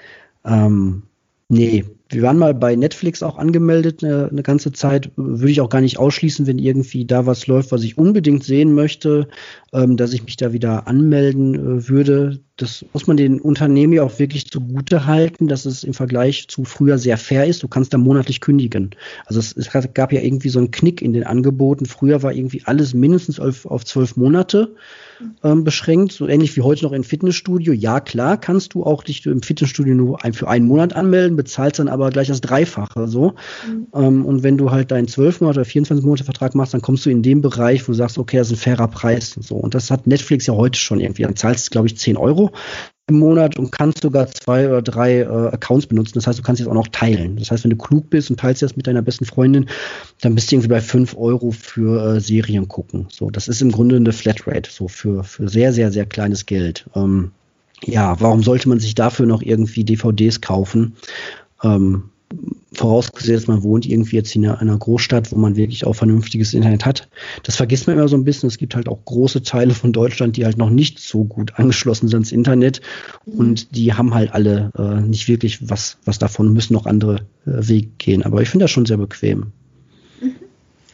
ähm, 0.44 1.04
nee, 1.48 1.86
wir 2.10 2.22
waren 2.22 2.38
mal 2.38 2.54
bei 2.54 2.76
Netflix 2.76 3.22
auch 3.22 3.38
angemeldet 3.38 4.04
eine, 4.04 4.30
eine, 4.30 4.44
ganze 4.44 4.72
Zeit. 4.72 5.12
Würde 5.16 5.52
ich 5.52 5.62
auch 5.62 5.70
gar 5.70 5.82
nicht 5.82 6.00
ausschließen, 6.00 6.48
wenn 6.48 6.60
irgendwie 6.60 7.06
da 7.06 7.26
was 7.26 7.48
läuft, 7.48 7.72
was 7.72 7.84
ich 7.84 7.98
unbedingt 7.98 8.44
sehen 8.44 8.74
möchte, 8.74 9.28
ähm, 9.74 9.98
dass 9.98 10.14
ich 10.14 10.24
mich 10.24 10.38
da 10.38 10.54
wieder 10.54 10.88
anmelden 10.88 11.56
äh, 11.56 11.90
würde. 11.90 12.40
Das 12.56 12.86
muss 12.94 13.08
man 13.08 13.18
den 13.18 13.42
Unternehmen 13.42 13.94
ja 13.94 14.04
auch 14.04 14.20
wirklich 14.20 14.50
zugute 14.50 15.06
halten, 15.06 15.48
dass 15.48 15.66
es 15.66 15.84
im 15.84 15.94
Vergleich 15.94 16.48
zu 16.48 16.64
früher 16.64 16.98
sehr 16.98 17.18
fair 17.18 17.46
ist. 17.46 17.62
Du 17.64 17.68
kannst 17.68 17.94
da 17.94 17.98
monatlich 17.98 18.42
kündigen. 18.42 18.92
Also 19.26 19.40
es, 19.40 19.56
es 19.56 19.70
gab 19.94 20.14
ja 20.14 20.22
irgendwie 20.22 20.50
so 20.50 20.60
einen 20.60 20.72
Knick 20.72 21.02
in 21.02 21.14
den 21.14 21.26
Angeboten. 21.26 21.86
Früher 21.86 22.24
war 22.24 22.34
irgendwie 22.34 22.62
alles 22.66 22.94
mindestens 22.94 23.40
auf, 23.40 23.66
auf 23.66 23.86
zwölf 23.86 24.16
Monate 24.16 24.76
ähm, 25.44 25.64
beschränkt, 25.64 26.12
so 26.12 26.28
ähnlich 26.28 26.56
wie 26.56 26.62
heute 26.62 26.86
noch 26.86 26.92
im 26.92 27.04
Fitnessstudio. 27.04 27.74
Ja, 27.74 28.00
klar, 28.00 28.38
kannst 28.38 28.74
du 28.74 28.84
auch 28.84 29.04
dich 29.04 29.26
im 29.26 29.42
Fitnessstudio 29.42 29.96
nur 29.96 30.24
ein, 30.24 30.34
für 30.34 30.48
einen 30.48 30.68
Monat 30.68 30.94
anmelden, 30.94 31.36
bezahlst 31.36 31.80
dann 31.80 31.88
aber 31.88 32.10
gleich 32.10 32.28
das 32.28 32.42
Dreifache 32.42 33.08
so. 33.08 33.34
Mhm. 33.68 33.88
Ähm, 33.94 34.26
und 34.26 34.44
wenn 34.44 34.58
du 34.58 34.72
halt 34.72 34.92
deinen 34.92 35.08
12 35.08 35.42
Monate 35.42 35.60
oder 35.60 35.66
24 35.66 36.06
Monate 36.06 36.24
Vertrag 36.24 36.56
machst, 36.56 36.74
dann 36.74 36.82
kommst 36.82 37.06
du 37.06 37.10
in 37.10 37.22
den 37.22 37.42
Bereich, 37.42 37.88
wo 37.88 37.92
du 37.92 37.98
sagst, 37.98 38.18
okay, 38.18 38.38
das 38.38 38.48
ist 38.48 38.60
ein 38.60 38.62
fairer 38.62 38.88
Preis 38.88 39.36
und 39.38 39.44
so. 39.44 39.56
Und 39.56 39.76
das 39.76 39.92
hat 39.92 40.08
Netflix 40.08 40.46
ja 40.48 40.54
heute 40.54 40.80
schon 40.80 41.00
irgendwie. 41.00 41.24
Dann 41.24 41.36
zahlst 41.36 41.68
du, 41.68 41.72
glaube 41.72 41.88
ich, 41.88 41.98
10 41.98 42.18
Euro 42.18 42.52
im 43.10 43.20
Monat 43.20 43.58
und 43.58 43.72
kannst 43.72 44.02
sogar 44.02 44.28
zwei 44.28 44.68
oder 44.68 44.82
drei 44.82 45.22
äh, 45.22 45.26
Accounts 45.26 45.88
benutzen. 45.88 46.14
Das 46.16 46.28
heißt, 46.28 46.40
du 46.40 46.44
kannst 46.44 46.60
jetzt 46.60 46.68
auch 46.68 46.74
noch 46.74 46.90
teilen. 46.90 47.38
Das 47.38 47.52
heißt, 47.52 47.64
wenn 47.64 47.72
du 47.72 47.78
klug 47.78 48.10
bist 48.10 48.30
und 48.30 48.40
teilst 48.40 48.62
das 48.62 48.76
mit 48.76 48.86
deiner 48.86 49.02
besten 49.02 49.26
Freundin, 49.26 49.68
dann 50.22 50.36
bist 50.36 50.52
du 50.52 50.56
irgendwie 50.56 50.70
bei 50.70 50.82
fünf 50.82 51.16
Euro 51.16 51.52
für 51.52 52.16
äh, 52.16 52.20
Serien 52.20 52.68
gucken. 52.68 53.08
So, 53.10 53.30
das 53.30 53.48
ist 53.48 53.62
im 53.62 53.72
Grunde 53.72 53.96
eine 53.96 54.12
Flatrate, 54.12 54.70
so 54.70 54.90
für, 54.90 55.24
für 55.24 55.48
sehr, 55.48 55.72
sehr, 55.72 55.92
sehr 55.92 56.06
kleines 56.06 56.46
Geld. 56.46 56.86
Ähm, 56.96 57.32
ja, 57.84 58.20
warum 58.20 58.44
sollte 58.44 58.68
man 58.68 58.80
sich 58.80 58.94
dafür 58.94 59.26
noch 59.26 59.42
irgendwie 59.42 59.86
DVDs 59.86 60.42
kaufen? 60.42 60.96
Ähm, 61.64 62.10
vorausgesetzt, 62.74 63.48
man 63.48 63.64
wohnt 63.64 63.86
irgendwie 63.86 64.18
jetzt 64.18 64.36
in 64.36 64.46
einer 64.46 64.78
Großstadt, 64.78 65.32
wo 65.32 65.38
man 65.38 65.56
wirklich 65.56 65.86
auch 65.86 65.94
vernünftiges 65.94 66.54
Internet 66.54 66.86
hat. 66.86 67.10
Das 67.44 67.56
vergisst 67.56 67.88
man 67.88 67.98
immer 67.98 68.08
so 68.08 68.18
ein 68.18 68.24
bisschen. 68.24 68.48
Es 68.48 68.58
gibt 68.58 68.76
halt 68.76 68.88
auch 68.88 69.00
große 69.06 69.44
Teile 69.44 69.74
von 69.74 69.94
Deutschland, 69.94 70.38
die 70.38 70.46
halt 70.46 70.58
noch 70.58 70.70
nicht 70.70 71.00
so 71.00 71.24
gut 71.24 71.54
angeschlossen 71.56 72.08
sind 72.08 72.20
ins 72.20 72.32
Internet 72.32 72.82
und 73.26 73.76
die 73.76 73.94
haben 73.94 74.14
halt 74.14 74.34
alle 74.34 74.72
äh, 74.78 75.02
nicht 75.02 75.28
wirklich 75.28 75.70
was, 75.70 75.98
was 76.06 76.20
davon, 76.20 76.54
müssen 76.54 76.74
noch 76.74 76.86
andere 76.86 77.22
äh, 77.46 77.68
Wege 77.68 77.90
gehen. 77.98 78.24
Aber 78.24 78.42
ich 78.42 78.50
finde 78.50 78.66
das 78.66 78.72
schon 78.72 78.86
sehr 78.86 78.98
bequem. 78.98 79.48
Mhm. 80.22 80.36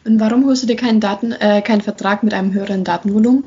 Und 0.06 0.20
warum 0.20 0.46
holst 0.46 0.64
du 0.64 0.68
dir 0.68 0.76
keinen 0.76 1.00
Daten, 1.00 1.32
äh, 1.32 1.62
keinen 1.62 1.82
Vertrag 1.82 2.24
mit 2.24 2.34
einem 2.34 2.54
höheren 2.54 2.84
Datenvolumen? 2.84 3.44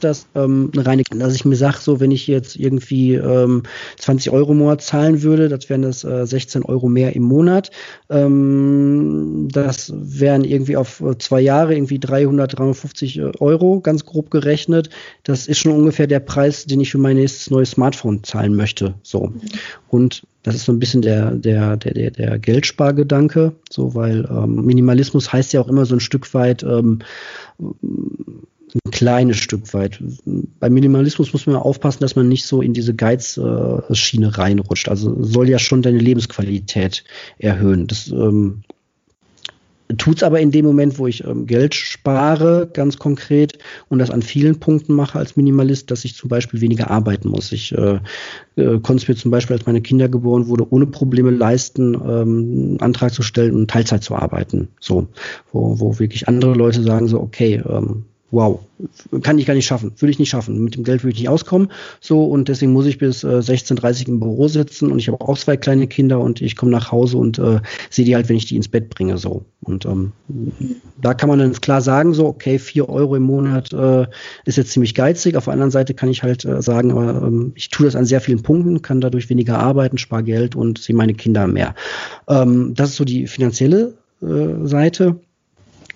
Das 0.00 0.26
ähm, 0.34 0.70
eine 0.72 0.86
reine, 0.86 1.02
dass 1.10 1.34
ich 1.34 1.44
mir 1.44 1.56
sage, 1.56 1.78
so 1.80 2.00
wenn 2.00 2.10
ich 2.10 2.26
jetzt 2.26 2.56
irgendwie 2.56 3.14
ähm, 3.14 3.62
20 3.98 4.32
Euro 4.32 4.52
im 4.52 4.58
Monat 4.58 4.82
zahlen 4.82 5.22
würde, 5.22 5.48
das 5.48 5.68
wären 5.68 5.82
das 5.82 6.04
äh, 6.04 6.26
16 6.26 6.64
Euro 6.64 6.88
mehr 6.88 7.14
im 7.14 7.22
Monat. 7.22 7.70
Ähm, 8.10 9.48
das 9.50 9.92
wären 9.94 10.44
irgendwie 10.44 10.76
auf 10.76 11.00
äh, 11.00 11.16
zwei 11.18 11.40
Jahre 11.40 11.74
irgendwie 11.74 11.98
300, 11.98 12.58
350 12.58 13.18
äh, 13.18 13.32
Euro, 13.40 13.80
ganz 13.80 14.04
grob 14.04 14.30
gerechnet. 14.30 14.90
Das 15.22 15.46
ist 15.46 15.58
schon 15.58 15.72
ungefähr 15.72 16.06
der 16.06 16.20
Preis, 16.20 16.66
den 16.66 16.80
ich 16.80 16.90
für 16.90 16.98
mein 16.98 17.16
nächstes 17.16 17.50
neues 17.50 17.72
Smartphone 17.72 18.22
zahlen 18.24 18.54
möchte. 18.54 18.94
So. 19.02 19.32
Und 19.88 20.24
das 20.44 20.54
ist 20.54 20.66
so 20.66 20.72
ein 20.72 20.78
bisschen 20.78 21.00
der, 21.00 21.30
der, 21.30 21.76
der, 21.78 21.94
der, 21.94 22.10
der 22.10 22.38
Geldspargedanke, 22.38 23.54
so, 23.70 23.94
weil 23.94 24.28
ähm, 24.30 24.64
Minimalismus 24.66 25.32
heißt 25.32 25.54
ja 25.54 25.60
auch 25.60 25.68
immer 25.68 25.86
so 25.86 25.96
ein 25.96 26.00
Stück 26.00 26.32
weit, 26.34 26.62
ähm, 26.62 26.98
ein 28.74 28.90
kleines 28.90 29.36
Stück 29.36 29.72
weit. 29.72 30.02
Beim 30.24 30.72
Minimalismus 30.72 31.32
muss 31.32 31.46
man 31.46 31.56
aufpassen, 31.56 32.00
dass 32.00 32.16
man 32.16 32.28
nicht 32.28 32.44
so 32.44 32.60
in 32.60 32.72
diese 32.74 32.94
Geizschiene 32.94 34.36
reinrutscht. 34.36 34.88
Also 34.88 35.22
soll 35.22 35.48
ja 35.48 35.58
schon 35.58 35.82
deine 35.82 35.98
Lebensqualität 35.98 37.04
erhöhen. 37.38 37.86
Das 37.86 38.08
ähm, 38.08 38.62
tut 39.96 40.16
es 40.16 40.22
aber 40.22 40.40
in 40.40 40.50
dem 40.50 40.64
Moment, 40.64 40.98
wo 40.98 41.06
ich 41.06 41.24
ähm, 41.24 41.46
Geld 41.46 41.74
spare, 41.74 42.68
ganz 42.72 42.98
konkret, 42.98 43.58
und 43.88 44.00
das 44.00 44.10
an 44.10 44.22
vielen 44.22 44.58
Punkten 44.58 44.94
mache 44.94 45.18
als 45.18 45.36
Minimalist, 45.36 45.90
dass 45.90 46.04
ich 46.04 46.16
zum 46.16 46.28
Beispiel 46.28 46.60
weniger 46.60 46.90
arbeiten 46.90 47.28
muss. 47.28 47.52
Ich 47.52 47.72
äh, 47.72 48.00
äh, 48.56 48.80
konnte 48.80 49.02
es 49.02 49.08
mir 49.08 49.14
zum 49.14 49.30
Beispiel, 49.30 49.56
als 49.56 49.66
meine 49.66 49.82
Kinder 49.82 50.08
geboren 50.08 50.48
wurde, 50.48 50.66
ohne 50.72 50.86
Probleme 50.86 51.30
leisten, 51.30 51.94
ähm, 51.94 52.00
einen 52.02 52.80
Antrag 52.80 53.12
zu 53.12 53.22
stellen 53.22 53.54
und 53.54 53.70
Teilzeit 53.70 54.02
zu 54.02 54.16
arbeiten. 54.16 54.68
So, 54.80 55.06
wo, 55.52 55.78
wo 55.78 55.98
wirklich 55.98 56.26
andere 56.26 56.54
Leute 56.54 56.82
sagen 56.82 57.06
so, 57.06 57.20
okay, 57.20 57.62
ähm, 57.68 58.04
wow, 58.34 58.60
kann 59.22 59.38
ich 59.38 59.46
gar 59.46 59.54
nicht 59.54 59.66
schaffen, 59.66 59.92
würde 59.98 60.10
ich 60.10 60.18
nicht 60.18 60.28
schaffen. 60.28 60.62
Mit 60.62 60.74
dem 60.74 60.84
Geld 60.84 61.02
würde 61.02 61.14
ich 61.14 61.20
nicht 61.20 61.28
auskommen. 61.28 61.68
So, 62.00 62.24
und 62.24 62.48
deswegen 62.48 62.72
muss 62.72 62.86
ich 62.86 62.98
bis 62.98 63.22
äh, 63.22 63.28
16.30 63.38 64.08
im 64.08 64.20
Büro 64.20 64.48
sitzen 64.48 64.90
und 64.90 64.98
ich 64.98 65.08
habe 65.08 65.20
auch 65.20 65.38
zwei 65.38 65.56
kleine 65.56 65.86
Kinder 65.86 66.20
und 66.20 66.42
ich 66.42 66.56
komme 66.56 66.72
nach 66.72 66.90
Hause 66.90 67.16
und 67.18 67.38
äh, 67.38 67.60
sehe 67.90 68.04
die 68.04 68.14
halt, 68.14 68.28
wenn 68.28 68.36
ich 68.36 68.46
die 68.46 68.56
ins 68.56 68.68
Bett 68.68 68.90
bringe. 68.90 69.16
So. 69.16 69.44
Und 69.62 69.86
ähm, 69.86 70.12
da 71.00 71.14
kann 71.14 71.28
man 71.28 71.38
dann 71.38 71.52
klar 71.52 71.80
sagen, 71.80 72.12
so, 72.14 72.26
okay, 72.26 72.58
vier 72.58 72.88
Euro 72.88 73.16
im 73.16 73.22
Monat 73.22 73.72
äh, 73.72 74.06
ist 74.44 74.56
jetzt 74.56 74.72
ziemlich 74.72 74.94
geizig. 74.94 75.36
Auf 75.36 75.44
der 75.44 75.52
anderen 75.52 75.70
Seite 75.70 75.94
kann 75.94 76.10
ich 76.10 76.22
halt 76.22 76.44
äh, 76.44 76.60
sagen, 76.60 76.90
aber 76.90 77.26
ähm, 77.26 77.52
ich 77.54 77.70
tue 77.70 77.86
das 77.86 77.96
an 77.96 78.04
sehr 78.04 78.20
vielen 78.20 78.42
Punkten, 78.42 78.82
kann 78.82 79.00
dadurch 79.00 79.30
weniger 79.30 79.58
arbeiten, 79.58 79.98
spare 79.98 80.24
Geld 80.24 80.56
und 80.56 80.78
sehe 80.78 80.96
meine 80.96 81.14
Kinder 81.14 81.46
mehr. 81.46 81.74
Ähm, 82.28 82.74
das 82.74 82.90
ist 82.90 82.96
so 82.96 83.04
die 83.04 83.26
finanzielle 83.26 83.94
äh, 84.22 84.66
Seite. 84.66 85.20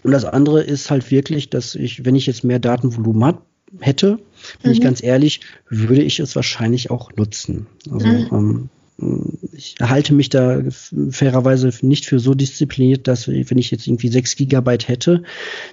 Und 0.02 0.12
das 0.12 0.24
andere 0.24 0.62
ist 0.62 0.90
halt 0.90 1.10
wirklich, 1.10 1.50
dass 1.50 1.74
ich, 1.74 2.04
wenn 2.04 2.14
ich 2.14 2.26
jetzt 2.26 2.44
mehr 2.44 2.58
Datenvolumen 2.58 3.24
hat, 3.24 3.42
hätte, 3.80 4.18
bin 4.62 4.70
mhm. 4.70 4.72
ich 4.72 4.80
ganz 4.80 5.02
ehrlich, 5.02 5.40
würde 5.68 6.02
ich 6.02 6.20
es 6.20 6.34
wahrscheinlich 6.36 6.90
auch 6.90 7.12
nutzen. 7.16 7.66
Also 7.90 8.06
mhm. 8.06 8.28
ähm, 8.32 8.70
ich 9.52 9.76
halte 9.80 10.12
mich 10.12 10.28
da 10.28 10.60
fairerweise 11.10 11.70
nicht 11.82 12.06
für 12.06 12.18
so 12.18 12.34
diszipliniert, 12.34 13.06
dass 13.06 13.28
wenn 13.28 13.58
ich 13.58 13.70
jetzt 13.70 13.86
irgendwie 13.86 14.08
sechs 14.08 14.34
Gigabyte 14.34 14.88
hätte, 14.88 15.22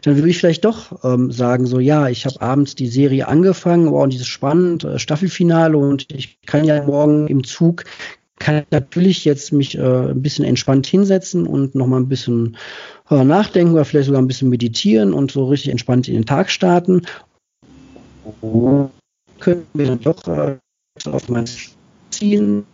dann 0.03 0.15
würde 0.15 0.29
ich 0.29 0.37
vielleicht 0.37 0.63
doch 0.63 1.03
ähm, 1.03 1.31
sagen, 1.31 1.65
so 1.65 1.79
ja, 1.79 2.07
ich 2.07 2.27
habe 2.27 2.39
abends 2.41 2.75
die 2.75 2.87
Serie 2.87 3.27
angefangen, 3.27 3.91
wow, 3.91 4.03
und 4.03 4.13
dieses 4.13 4.27
spannend, 4.27 4.83
äh, 4.83 4.99
Staffelfinale 4.99 5.75
und 5.75 6.11
ich 6.13 6.39
kann 6.45 6.65
ja 6.65 6.83
morgen 6.83 7.27
im 7.27 7.43
Zug 7.43 7.85
kann 8.37 8.57
ich 8.57 8.65
natürlich 8.71 9.25
jetzt 9.25 9.53
mich 9.53 9.77
äh, 9.77 9.81
ein 9.81 10.21
bisschen 10.21 10.45
entspannt 10.45 10.87
hinsetzen 10.87 11.47
und 11.47 11.75
nochmal 11.75 12.01
ein 12.01 12.09
bisschen 12.09 12.57
äh, 13.09 13.23
nachdenken 13.23 13.73
oder 13.73 13.85
vielleicht 13.85 14.07
sogar 14.07 14.21
ein 14.21 14.27
bisschen 14.27 14.49
meditieren 14.49 15.13
und 15.13 15.31
so 15.31 15.45
richtig 15.45 15.71
entspannt 15.71 16.07
in 16.07 16.15
den 16.15 16.25
Tag 16.25 16.49
starten. 16.49 17.03
Können 19.39 19.65
wir 19.73 19.85
dann 19.85 20.01
doch 20.01 20.27
äh, 20.27 20.57
auf 21.05 21.29
mein 21.29 21.45
ziehen, 22.09 22.65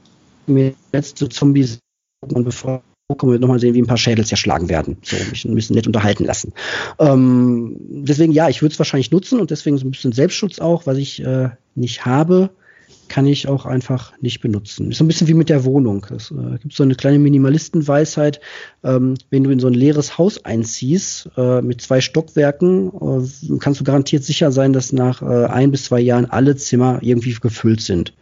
mir 0.47 0.73
letzte 0.91 1.29
Zombies 1.29 1.79
und 2.21 2.43
bevor 2.43 2.81
wir 3.09 3.39
nochmal 3.39 3.59
sehen, 3.59 3.73
wie 3.73 3.81
ein 3.81 3.87
paar 3.87 3.97
Schädel 3.97 4.25
zerschlagen 4.25 4.69
werden. 4.69 4.97
So, 5.03 5.17
mich 5.29 5.43
ein 5.45 5.53
bisschen 5.53 5.75
nett 5.75 5.85
unterhalten 5.85 6.23
lassen. 6.23 6.53
Ähm, 6.97 7.75
deswegen, 7.79 8.31
ja, 8.31 8.47
ich 8.47 8.61
würde 8.61 8.71
es 8.73 8.79
wahrscheinlich 8.79 9.11
nutzen 9.11 9.39
und 9.39 9.51
deswegen 9.51 9.77
so 9.77 9.85
ein 9.85 9.91
bisschen 9.91 10.13
Selbstschutz 10.13 10.59
auch, 10.59 10.85
was 10.85 10.97
ich 10.97 11.23
äh, 11.23 11.49
nicht 11.75 12.05
habe 12.05 12.51
kann 13.11 13.27
ich 13.27 13.49
auch 13.49 13.65
einfach 13.65 14.13
nicht 14.21 14.39
benutzen. 14.39 14.89
Ist 14.89 14.99
so 14.99 15.03
ein 15.03 15.07
bisschen 15.07 15.27
wie 15.27 15.33
mit 15.33 15.49
der 15.49 15.65
Wohnung. 15.65 16.07
Es 16.15 16.31
äh, 16.31 16.59
gibt 16.59 16.73
so 16.73 16.83
eine 16.83 16.95
kleine 16.95 17.19
Minimalistenweisheit. 17.19 18.39
Ähm, 18.85 19.15
wenn 19.29 19.43
du 19.43 19.49
in 19.49 19.59
so 19.59 19.67
ein 19.67 19.73
leeres 19.73 20.17
Haus 20.17 20.45
einziehst 20.45 21.29
äh, 21.35 21.61
mit 21.61 21.81
zwei 21.81 21.99
Stockwerken, 21.99 22.87
äh, 22.87 23.57
kannst 23.59 23.81
du 23.81 23.83
garantiert 23.83 24.23
sicher 24.23 24.53
sein, 24.53 24.71
dass 24.71 24.93
nach 24.93 25.21
äh, 25.21 25.47
ein 25.47 25.71
bis 25.71 25.83
zwei 25.83 25.99
Jahren 25.99 26.23
alle 26.23 26.55
Zimmer 26.55 26.99
irgendwie 27.01 27.33
gefüllt 27.33 27.81
sind. 27.81 28.13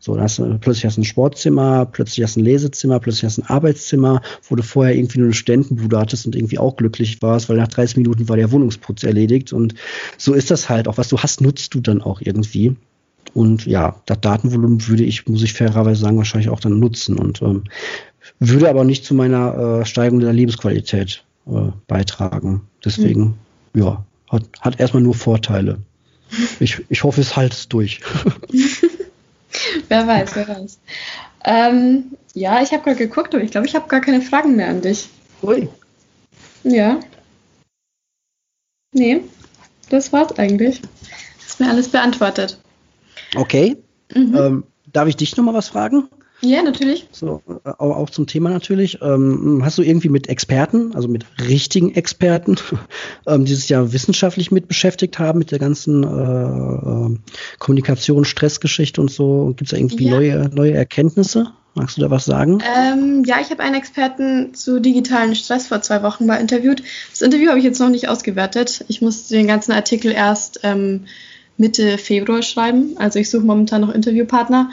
So, 0.00 0.14
dann 0.14 0.24
hast 0.24 0.40
du, 0.40 0.58
plötzlich 0.58 0.86
hast 0.86 0.96
du 0.96 1.02
ein 1.02 1.04
Sportzimmer, 1.04 1.86
plötzlich 1.86 2.24
hast 2.24 2.34
du 2.34 2.40
ein 2.40 2.44
Lesezimmer, 2.44 2.98
plötzlich 2.98 3.22
hast 3.22 3.38
du 3.38 3.42
ein 3.42 3.48
Arbeitszimmer, 3.48 4.22
wo 4.48 4.56
du 4.56 4.64
vorher 4.64 4.96
irgendwie 4.96 5.20
nur 5.20 5.26
eine 5.26 5.34
Studentenbude 5.34 5.96
hattest 5.96 6.26
und 6.26 6.34
irgendwie 6.34 6.58
auch 6.58 6.76
glücklich 6.76 7.22
warst, 7.22 7.48
weil 7.48 7.58
nach 7.58 7.68
30 7.68 7.98
Minuten 7.98 8.28
war 8.28 8.36
der 8.36 8.50
Wohnungsputz 8.50 9.04
erledigt. 9.04 9.52
Und 9.52 9.76
so 10.18 10.34
ist 10.34 10.50
das 10.50 10.68
halt. 10.68 10.88
Auch 10.88 10.98
was 10.98 11.06
du 11.06 11.18
hast, 11.18 11.40
nutzt 11.40 11.74
du 11.74 11.80
dann 11.80 12.02
auch 12.02 12.20
irgendwie. 12.20 12.74
Und 13.34 13.66
ja, 13.66 13.96
das 14.06 14.20
Datenvolumen 14.20 14.86
würde 14.88 15.04
ich, 15.04 15.26
muss 15.26 15.42
ich 15.42 15.54
fairerweise 15.54 16.02
sagen, 16.02 16.18
wahrscheinlich 16.18 16.50
auch 16.50 16.60
dann 16.60 16.78
nutzen 16.78 17.18
und 17.18 17.40
ähm, 17.42 17.64
würde 18.38 18.68
aber 18.68 18.84
nicht 18.84 19.04
zu 19.04 19.14
meiner 19.14 19.80
äh, 19.80 19.84
Steigerung 19.86 20.20
der 20.20 20.32
Lebensqualität 20.32 21.24
äh, 21.46 21.70
beitragen. 21.86 22.62
Deswegen, 22.84 23.38
mhm. 23.72 23.82
ja, 23.82 24.04
hat, 24.28 24.44
hat 24.60 24.80
erstmal 24.80 25.02
nur 25.02 25.14
Vorteile. 25.14 25.78
Ich, 26.60 26.82
ich 26.88 27.04
hoffe, 27.04 27.20
es 27.20 27.36
halt 27.36 27.70
durch. 27.74 28.00
wer 29.88 30.06
weiß, 30.06 30.34
wer 30.34 30.48
weiß. 30.48 30.78
Ähm, 31.44 32.04
ja, 32.32 32.62
ich 32.62 32.72
habe 32.72 32.82
gerade 32.82 32.96
geguckt, 32.96 33.34
aber 33.34 33.44
ich 33.44 33.50
glaube, 33.50 33.66
ich 33.66 33.74
habe 33.74 33.86
gar 33.86 34.00
keine 34.00 34.22
Fragen 34.22 34.56
mehr 34.56 34.68
an 34.68 34.80
dich. 34.80 35.10
Ui. 35.42 35.68
Ja. 36.64 37.00
Nee, 38.94 39.20
das 39.90 40.10
war's 40.12 40.38
eigentlich. 40.38 40.80
Ist 41.46 41.60
mir 41.60 41.68
alles 41.68 41.88
beantwortet. 41.88 42.58
Okay. 43.36 43.76
Mhm. 44.14 44.36
Ähm, 44.36 44.64
darf 44.92 45.08
ich 45.08 45.16
dich 45.16 45.36
nochmal 45.36 45.54
was 45.54 45.68
fragen? 45.68 46.08
Ja, 46.44 46.60
natürlich. 46.62 47.06
So, 47.12 47.40
auch, 47.64 47.96
auch 47.96 48.10
zum 48.10 48.26
Thema 48.26 48.50
natürlich. 48.50 48.98
Ähm, 49.00 49.62
hast 49.64 49.78
du 49.78 49.82
irgendwie 49.82 50.08
mit 50.08 50.28
Experten, 50.28 50.92
also 50.94 51.06
mit 51.06 51.24
richtigen 51.40 51.94
Experten, 51.94 52.56
ähm, 53.28 53.44
dieses 53.44 53.68
Jahr 53.68 53.92
wissenschaftlich 53.92 54.50
mit 54.50 54.66
beschäftigt 54.66 55.20
haben, 55.20 55.38
mit 55.38 55.52
der 55.52 55.60
ganzen 55.60 56.02
äh, 56.02 57.14
äh 57.14 57.16
Kommunikation, 57.60 58.24
Stressgeschichte 58.24 59.00
und 59.00 59.10
so? 59.10 59.54
Gibt 59.56 59.62
es 59.62 59.70
da 59.70 59.76
irgendwie 59.76 60.06
ja. 60.06 60.14
neue, 60.16 60.50
neue 60.52 60.72
Erkenntnisse? 60.72 61.52
Magst 61.74 61.96
du 61.96 62.02
da 62.02 62.10
was 62.10 62.24
sagen? 62.24 62.58
Ähm, 62.76 63.22
ja, 63.24 63.36
ich 63.40 63.50
habe 63.50 63.62
einen 63.62 63.76
Experten 63.76 64.52
zu 64.52 64.80
digitalen 64.80 65.34
Stress 65.34 65.68
vor 65.68 65.80
zwei 65.80 66.02
Wochen 66.02 66.26
mal 66.26 66.36
interviewt. 66.36 66.82
Das 67.10 67.22
Interview 67.22 67.48
habe 67.48 67.60
ich 67.60 67.64
jetzt 67.64 67.78
noch 67.78 67.88
nicht 67.88 68.08
ausgewertet. 68.08 68.84
Ich 68.88 69.00
muss 69.00 69.28
den 69.28 69.46
ganzen 69.46 69.72
Artikel 69.72 70.12
erst 70.12 70.60
ähm, 70.64 71.06
Mitte 71.62 71.96
Februar 71.96 72.42
schreiben. 72.42 72.96
Also 72.98 73.18
ich 73.18 73.30
suche 73.30 73.46
momentan 73.46 73.80
noch 73.80 73.94
Interviewpartner. 73.94 74.70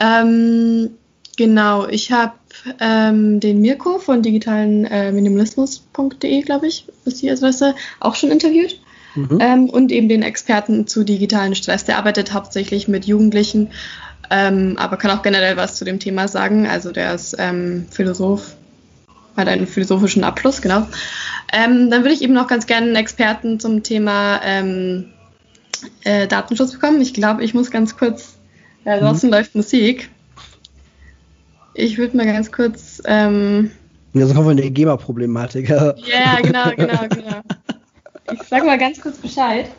Ähm, 0.00 0.90
Genau, 1.36 1.88
ich 1.88 2.12
habe 2.12 2.34
ähm, 2.78 3.40
den 3.40 3.60
Mirko 3.62 3.98
von 3.98 4.22
digitalen 4.22 4.84
äh, 4.84 5.12
minimalismus.de, 5.12 6.42
glaube 6.42 6.66
ich, 6.66 6.86
ist 7.04 7.22
die 7.22 7.30
Adresse, 7.30 7.74
auch 8.00 8.14
schon 8.14 8.30
interviewt. 8.30 8.78
Mhm. 9.14 9.38
Ähm, 9.40 9.70
und 9.70 9.92
eben 9.92 10.08
den 10.08 10.22
Experten 10.22 10.86
zu 10.86 11.04
digitalen 11.04 11.54
Stress. 11.54 11.84
Der 11.84 11.98
arbeitet 11.98 12.32
hauptsächlich 12.32 12.88
mit 12.88 13.06
Jugendlichen, 13.06 13.70
ähm, 14.30 14.76
aber 14.78 14.96
kann 14.96 15.10
auch 15.10 15.22
generell 15.22 15.56
was 15.56 15.76
zu 15.76 15.84
dem 15.84 16.00
Thema 16.00 16.28
sagen. 16.28 16.66
Also 16.66 16.92
der 16.92 17.14
ist 17.14 17.36
ähm, 17.38 17.86
Philosoph, 17.90 18.54
hat 19.36 19.48
einen 19.48 19.66
philosophischen 19.66 20.24
Abschluss, 20.24 20.60
genau. 20.60 20.86
Ähm, 21.52 21.90
dann 21.90 22.02
würde 22.02 22.14
ich 22.14 22.22
eben 22.22 22.34
noch 22.34 22.46
ganz 22.46 22.66
gerne 22.66 22.86
einen 22.86 22.96
Experten 22.96 23.58
zum 23.58 23.82
Thema 23.82 24.40
ähm, 24.44 25.11
äh, 26.04 26.26
Datenschutz 26.26 26.72
bekommen. 26.72 27.00
Ich 27.00 27.14
glaube, 27.14 27.44
ich 27.44 27.54
muss 27.54 27.70
ganz 27.70 27.96
kurz, 27.96 28.36
ja, 28.84 28.98
draußen 28.98 29.28
mhm. 29.28 29.34
läuft 29.34 29.54
Musik. 29.54 30.10
Ich 31.74 31.98
würde 31.98 32.16
mal 32.16 32.26
ganz 32.26 32.52
kurz. 32.52 33.02
Ähm, 33.06 33.70
ja, 34.12 34.26
so 34.26 34.34
kommen 34.34 34.46
wir 34.46 34.50
in 34.52 34.56
die 34.58 34.74
GEMA-Problematik. 34.74 35.68
Ja, 35.68 35.94
yeah, 35.96 36.40
genau, 36.42 36.70
genau, 36.76 37.08
genau. 37.08 37.40
Ich 38.30 38.42
sag 38.48 38.64
mal 38.64 38.78
ganz 38.78 39.00
kurz 39.00 39.16
Bescheid. 39.16 39.70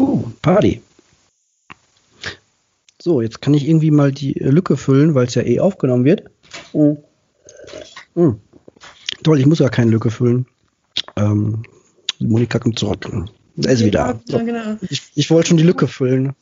Uh, 0.00 0.24
Party. 0.42 0.82
So, 3.00 3.20
jetzt 3.20 3.40
kann 3.40 3.54
ich 3.54 3.68
irgendwie 3.68 3.90
mal 3.90 4.12
die 4.12 4.34
Lücke 4.34 4.76
füllen, 4.76 5.14
weil 5.14 5.26
es 5.26 5.34
ja 5.34 5.42
eh 5.42 5.60
aufgenommen 5.60 6.04
wird. 6.04 6.24
Oh. 6.72 6.96
Hm. 8.14 8.40
Toll, 9.22 9.40
ich 9.40 9.46
muss 9.46 9.58
ja 9.58 9.68
keine 9.68 9.90
Lücke 9.90 10.10
füllen. 10.10 10.46
Ähm, 11.16 11.62
Monika 12.18 12.58
kommt 12.58 12.78
zurück. 12.78 13.06
Da 13.56 13.70
ist 13.70 13.84
wieder. 13.84 14.20
Ja, 14.26 14.38
genau. 14.38 14.76
Ich, 14.88 15.02
ich 15.14 15.30
wollte 15.30 15.48
schon 15.48 15.58
die 15.58 15.64
Lücke 15.64 15.86
füllen. 15.86 16.32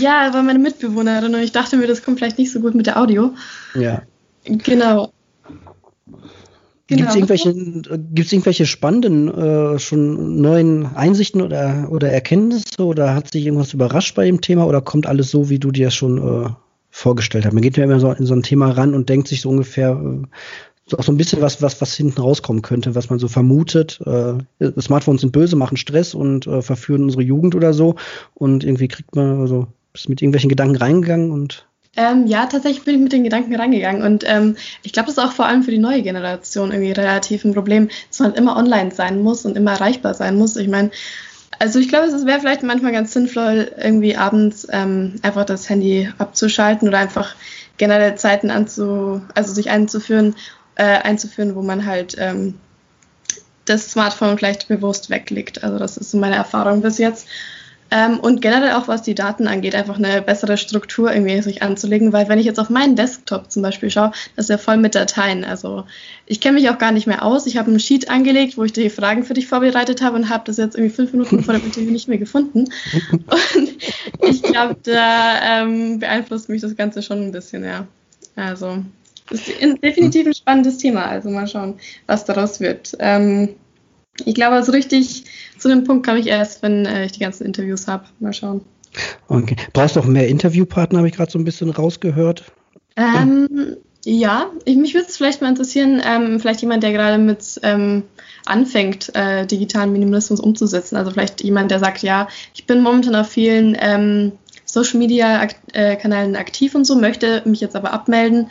Ja, 0.00 0.32
war 0.32 0.42
meine 0.42 0.58
Mitbewohnerin 0.58 1.34
und 1.34 1.40
ich 1.40 1.52
dachte 1.52 1.76
mir, 1.76 1.86
das 1.86 2.02
kommt 2.02 2.18
vielleicht 2.18 2.38
nicht 2.38 2.52
so 2.52 2.60
gut 2.60 2.74
mit 2.74 2.86
der 2.86 3.00
Audio. 3.00 3.32
Ja. 3.74 4.02
Genau. 4.44 5.12
Gibt 6.88 7.00
es 7.00 7.14
genau. 7.14 7.16
irgendwelche, 7.16 7.52
gibt's 8.14 8.32
irgendwelche 8.32 8.64
spannenden, 8.64 9.28
äh, 9.28 9.78
schon 9.80 10.40
neuen 10.40 10.86
Einsichten 10.94 11.42
oder, 11.42 11.88
oder 11.90 12.12
Erkenntnisse 12.12 12.84
oder 12.84 13.12
hat 13.12 13.32
sich 13.32 13.44
irgendwas 13.44 13.74
überrascht 13.74 14.14
bei 14.14 14.24
dem 14.24 14.40
Thema 14.40 14.66
oder 14.66 14.80
kommt 14.80 15.06
alles 15.06 15.30
so, 15.30 15.50
wie 15.50 15.58
du 15.58 15.72
dir 15.72 15.86
das 15.86 15.96
schon 15.96 16.18
äh, 16.18 16.50
vorgestellt 16.90 17.44
hast? 17.44 17.54
Man 17.54 17.62
geht 17.62 17.76
ja 17.76 17.82
immer 17.82 17.98
so 17.98 18.12
in 18.12 18.24
so 18.24 18.34
ein 18.34 18.44
Thema 18.44 18.70
ran 18.70 18.94
und 18.94 19.08
denkt 19.08 19.26
sich 19.26 19.40
so 19.40 19.48
ungefähr, 19.48 19.90
äh, 19.90 20.26
auch 20.94 21.02
so 21.02 21.12
ein 21.12 21.16
bisschen 21.16 21.40
was, 21.40 21.62
was, 21.62 21.80
was 21.80 21.94
hinten 21.94 22.20
rauskommen 22.20 22.62
könnte, 22.62 22.94
was 22.94 23.10
man 23.10 23.18
so 23.18 23.28
vermutet. 23.28 24.00
Äh, 24.06 24.70
Smartphones 24.80 25.22
sind 25.22 25.32
böse, 25.32 25.56
machen 25.56 25.76
Stress 25.76 26.14
und 26.14 26.46
äh, 26.46 26.62
verführen 26.62 27.02
unsere 27.02 27.22
Jugend 27.22 27.54
oder 27.54 27.72
so. 27.72 27.96
Und 28.34 28.62
irgendwie 28.62 28.88
kriegt 28.88 29.16
man, 29.16 29.40
also 29.40 29.66
bist 29.92 30.08
mit 30.08 30.22
irgendwelchen 30.22 30.50
Gedanken 30.50 30.76
reingegangen 30.76 31.30
und 31.30 31.66
ähm, 31.98 32.26
ja, 32.26 32.44
tatsächlich 32.44 32.84
bin 32.84 32.96
ich 32.96 33.00
mit 33.00 33.12
den 33.12 33.24
Gedanken 33.24 33.56
reingegangen 33.56 34.02
und 34.02 34.22
ähm, 34.26 34.56
ich 34.82 34.92
glaube, 34.92 35.06
das 35.06 35.16
ist 35.16 35.24
auch 35.24 35.32
vor 35.32 35.46
allem 35.46 35.62
für 35.62 35.70
die 35.70 35.78
neue 35.78 36.02
Generation 36.02 36.70
irgendwie 36.70 36.92
relativ 36.92 37.42
ein 37.44 37.54
Problem, 37.54 37.88
dass 38.10 38.18
man 38.18 38.34
immer 38.34 38.56
online 38.56 38.90
sein 38.90 39.22
muss 39.22 39.46
und 39.46 39.56
immer 39.56 39.72
erreichbar 39.72 40.12
sein 40.12 40.36
muss. 40.36 40.56
Ich 40.56 40.68
meine, 40.68 40.90
also 41.58 41.78
ich 41.78 41.88
glaube, 41.88 42.06
es 42.06 42.26
wäre 42.26 42.40
vielleicht 42.40 42.62
manchmal 42.62 42.92
ganz 42.92 43.14
sinnvoll, 43.14 43.72
irgendwie 43.82 44.14
abends 44.14 44.66
ähm, 44.70 45.14
einfach 45.22 45.46
das 45.46 45.70
Handy 45.70 46.10
abzuschalten 46.18 46.86
oder 46.86 46.98
einfach 46.98 47.34
generell 47.78 48.14
Zeiten 48.16 48.50
anzu, 48.50 49.22
also 49.34 49.54
sich 49.54 49.70
einzuführen, 49.70 50.34
äh, 50.76 50.84
einzuführen, 50.84 51.54
wo 51.54 51.62
man 51.62 51.84
halt 51.84 52.16
ähm, 52.18 52.54
das 53.64 53.90
Smartphone 53.90 54.38
vielleicht 54.38 54.68
bewusst 54.68 55.10
weglegt. 55.10 55.64
Also 55.64 55.78
das 55.78 55.96
ist 55.96 56.10
so 56.10 56.18
meine 56.18 56.36
Erfahrung 56.36 56.82
bis 56.82 56.98
jetzt. 56.98 57.26
Ähm, 57.88 58.18
und 58.18 58.42
generell 58.42 58.72
auch 58.72 58.88
was 58.88 59.02
die 59.02 59.14
Daten 59.14 59.46
angeht, 59.46 59.76
einfach 59.76 59.96
eine 59.96 60.20
bessere 60.20 60.56
Struktur 60.56 61.12
irgendwie 61.12 61.40
sich 61.40 61.62
anzulegen, 61.62 62.12
weil 62.12 62.28
wenn 62.28 62.38
ich 62.40 62.46
jetzt 62.46 62.58
auf 62.58 62.68
meinen 62.68 62.96
Desktop 62.96 63.52
zum 63.52 63.62
Beispiel 63.62 63.90
schaue, 63.90 64.10
das 64.34 64.46
ist 64.46 64.50
ja 64.50 64.58
voll 64.58 64.76
mit 64.76 64.96
Dateien. 64.96 65.44
Also 65.44 65.84
ich 66.26 66.40
kenne 66.40 66.58
mich 66.58 66.68
auch 66.68 66.78
gar 66.78 66.90
nicht 66.90 67.06
mehr 67.06 67.24
aus. 67.24 67.46
Ich 67.46 67.56
habe 67.56 67.70
einen 67.70 67.78
Sheet 67.78 68.10
angelegt, 68.10 68.58
wo 68.58 68.64
ich 68.64 68.72
die 68.72 68.90
Fragen 68.90 69.22
für 69.22 69.34
dich 69.34 69.46
vorbereitet 69.46 70.02
habe 70.02 70.16
und 70.16 70.28
habe 70.28 70.42
das 70.46 70.56
jetzt 70.56 70.74
irgendwie 70.74 70.94
fünf 70.94 71.12
Minuten 71.12 71.44
vor 71.44 71.54
dem 71.54 71.64
Interview 71.64 71.92
nicht 71.92 72.08
mehr 72.08 72.18
gefunden. 72.18 72.64
Und 73.54 73.76
ich 74.22 74.42
glaube, 74.42 74.76
da 74.82 75.62
ähm, 75.62 76.00
beeinflusst 76.00 76.48
mich 76.48 76.62
das 76.62 76.76
Ganze 76.76 77.02
schon 77.02 77.22
ein 77.22 77.32
bisschen, 77.32 77.64
ja. 77.64 77.86
Also 78.34 78.82
ist 79.30 79.48
definitiv 79.82 80.26
ein 80.26 80.34
spannendes 80.34 80.78
Thema. 80.78 81.06
Also 81.06 81.30
mal 81.30 81.46
schauen, 81.46 81.74
was 82.06 82.24
daraus 82.24 82.60
wird. 82.60 82.96
Ähm, 82.98 83.50
ich 84.24 84.34
glaube, 84.34 84.62
so 84.62 84.72
richtig 84.72 85.24
zu 85.58 85.68
dem 85.68 85.84
Punkt 85.84 86.06
komme 86.06 86.18
ich 86.18 86.26
erst, 86.26 86.62
wenn 86.62 86.86
äh, 86.86 87.06
ich 87.06 87.12
die 87.12 87.20
ganzen 87.20 87.44
Interviews 87.44 87.86
habe. 87.86 88.04
Mal 88.20 88.32
schauen. 88.32 88.62
Okay. 89.28 89.56
Brauchst 89.72 89.96
du 89.96 90.00
auch 90.00 90.06
mehr 90.06 90.28
Interviewpartner, 90.28 90.98
habe 90.98 91.08
ich 91.08 91.14
gerade 91.14 91.30
so 91.30 91.38
ein 91.38 91.44
bisschen 91.44 91.70
rausgehört. 91.70 92.44
Ähm, 92.96 93.76
ja, 94.04 94.50
ich, 94.64 94.76
mich 94.76 94.94
würde 94.94 95.08
es 95.08 95.16
vielleicht 95.16 95.42
mal 95.42 95.48
interessieren, 95.48 96.00
ähm, 96.04 96.40
vielleicht 96.40 96.62
jemand, 96.62 96.82
der 96.82 96.92
gerade 96.92 97.18
mit 97.18 97.60
ähm, 97.62 98.04
anfängt, 98.46 99.14
äh, 99.14 99.46
digitalen 99.46 99.92
Minimalismus 99.92 100.40
umzusetzen. 100.40 100.96
Also 100.96 101.10
vielleicht 101.10 101.42
jemand, 101.42 101.70
der 101.70 101.80
sagt, 101.80 102.02
ja, 102.02 102.28
ich 102.54 102.66
bin 102.66 102.82
momentan 102.82 103.16
auf 103.16 103.28
vielen 103.28 103.76
ähm, 103.78 104.32
Social 104.64 104.98
Media 104.98 105.46
äh, 105.72 105.96
Kanälen 105.96 106.36
aktiv 106.36 106.74
und 106.74 106.84
so, 106.84 106.96
möchte 106.96 107.42
mich 107.44 107.60
jetzt 107.60 107.76
aber 107.76 107.92
abmelden 107.92 108.48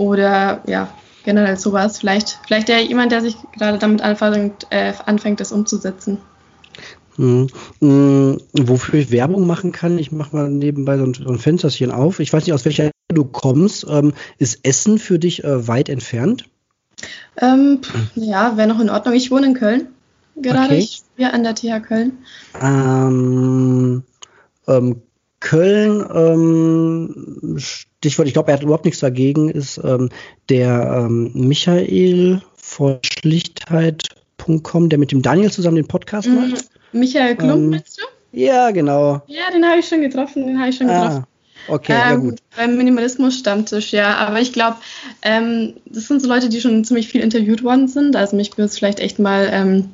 oder 0.00 0.62
ja, 0.66 0.88
generell 1.24 1.58
sowas. 1.58 1.98
Vielleicht, 1.98 2.38
vielleicht 2.46 2.70
ja 2.70 2.78
jemand, 2.78 3.12
der 3.12 3.20
sich 3.20 3.36
gerade 3.58 3.76
damit 3.76 4.00
anfängt, 4.00 4.66
äh, 4.70 4.94
anfängt, 5.04 5.40
das 5.40 5.52
umzusetzen. 5.52 6.16
Hm. 7.16 7.48
Hm. 7.80 8.40
Wofür 8.54 8.98
ich 8.98 9.10
Werbung 9.10 9.46
machen 9.46 9.72
kann, 9.72 9.98
ich 9.98 10.10
mache 10.10 10.34
mal 10.34 10.48
nebenbei 10.48 10.96
so 10.96 11.04
ein, 11.04 11.12
so 11.12 11.28
ein, 11.28 11.38
Fensterchen 11.38 11.90
auf. 11.90 12.18
Ich 12.18 12.32
weiß 12.32 12.46
nicht, 12.46 12.54
aus 12.54 12.64
welcher 12.64 12.90
du 13.08 13.24
kommst. 13.24 13.86
Ähm, 13.90 14.14
ist 14.38 14.60
Essen 14.62 14.98
für 14.98 15.18
dich 15.18 15.44
äh, 15.44 15.68
weit 15.68 15.90
entfernt? 15.90 16.48
Ähm, 17.36 17.80
ja, 18.14 18.56
wäre 18.56 18.68
noch 18.68 18.80
in 18.80 18.88
Ordnung. 18.88 19.14
Ich 19.14 19.30
wohne 19.30 19.48
in 19.48 19.54
Köln. 19.54 19.88
Gerade 20.36 20.76
okay. 20.76 20.88
hier 21.18 21.34
an 21.34 21.42
der 21.42 21.54
TH 21.54 21.82
Köln. 21.86 22.12
Ähm, 22.58 24.02
ähm 24.66 25.02
Köln, 25.40 26.04
ähm, 26.14 27.58
Stichwort, 28.00 28.28
ich 28.28 28.32
glaube, 28.32 28.50
er 28.50 28.54
hat 28.56 28.62
überhaupt 28.62 28.86
nichts 28.86 29.00
dagegen, 29.00 29.50
ist 29.50 29.78
ähm, 29.84 30.08
der 30.48 31.06
ähm, 31.06 31.32
Michael 31.34 32.40
von 32.56 32.98
Schlichtheit.com, 33.02 34.88
der 34.88 34.98
mit 34.98 35.12
dem 35.12 35.20
Daniel 35.20 35.52
zusammen 35.52 35.76
den 35.76 35.86
Podcast 35.86 36.26
mhm. 36.26 36.50
macht. 36.50 36.70
Michael 36.92 37.36
Klump, 37.36 37.54
ähm, 37.56 37.70
meinst 37.70 37.98
du? 37.98 38.04
Ja, 38.32 38.70
genau. 38.70 39.20
Ja, 39.26 39.50
den 39.52 39.66
habe 39.66 39.80
ich 39.80 39.86
schon 39.86 40.00
getroffen, 40.00 40.46
den 40.46 40.58
habe 40.58 40.70
ich 40.70 40.76
schon 40.76 40.88
ah, 40.88 41.02
getroffen. 41.02 41.26
Okay, 41.68 41.92
ja 41.92 42.12
ähm, 42.12 42.20
gut. 42.22 42.38
Beim 42.56 42.78
Minimalismus-Stammtisch, 42.78 43.92
ja. 43.92 44.16
Aber 44.16 44.40
ich 44.40 44.54
glaube, 44.54 44.78
ähm, 45.20 45.74
das 45.84 46.08
sind 46.08 46.22
so 46.22 46.28
Leute, 46.28 46.48
die 46.48 46.62
schon 46.62 46.82
ziemlich 46.84 47.08
viel 47.08 47.20
interviewt 47.20 47.62
worden 47.62 47.86
sind. 47.86 48.16
Also 48.16 48.34
mich 48.34 48.52
würde 48.52 48.64
es 48.64 48.78
vielleicht 48.78 49.00
echt 49.00 49.18
mal 49.18 49.50
ähm, 49.52 49.90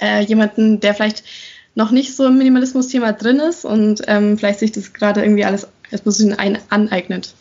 äh, 0.00 0.24
jemanden, 0.24 0.80
der 0.80 0.94
vielleicht 0.94 1.24
noch 1.74 1.90
nicht 1.90 2.16
so 2.16 2.26
im 2.26 2.38
Minimalismus-Thema 2.38 3.12
drin 3.12 3.38
ist 3.38 3.66
und 3.66 4.00
ähm, 4.06 4.38
vielleicht 4.38 4.60
sich 4.60 4.72
das 4.72 4.94
gerade 4.94 5.22
irgendwie 5.22 5.44
alles 5.44 5.68
als 5.92 6.02
bisschen 6.02 6.34
ein 6.34 6.58
aneignet. 6.70 7.34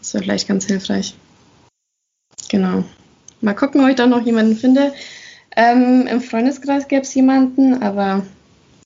Das 0.00 0.14
wäre 0.14 0.24
vielleicht 0.24 0.48
ganz 0.48 0.66
hilfreich. 0.66 1.14
Genau. 2.48 2.84
Mal 3.40 3.54
gucken, 3.54 3.82
ob 3.82 3.88
ich 3.88 3.96
da 3.96 4.06
noch 4.06 4.24
jemanden 4.24 4.56
finde. 4.56 4.92
Ähm, 5.56 6.06
Im 6.06 6.20
Freundeskreis 6.20 6.88
gäbe 6.88 7.02
es 7.02 7.14
jemanden, 7.14 7.82
aber 7.82 8.24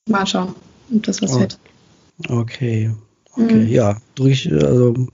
mal 0.07 0.25
schauen, 0.25 0.55
ob 0.93 1.03
das 1.03 1.21
was 1.21 1.33
oh. 1.33 1.39
wird. 1.41 1.59
Okay. 2.27 2.91
Okay, 3.33 3.53
mhm. 3.53 3.67
ja. 3.67 3.97
Durch, 4.15 4.51
also 4.51 5.07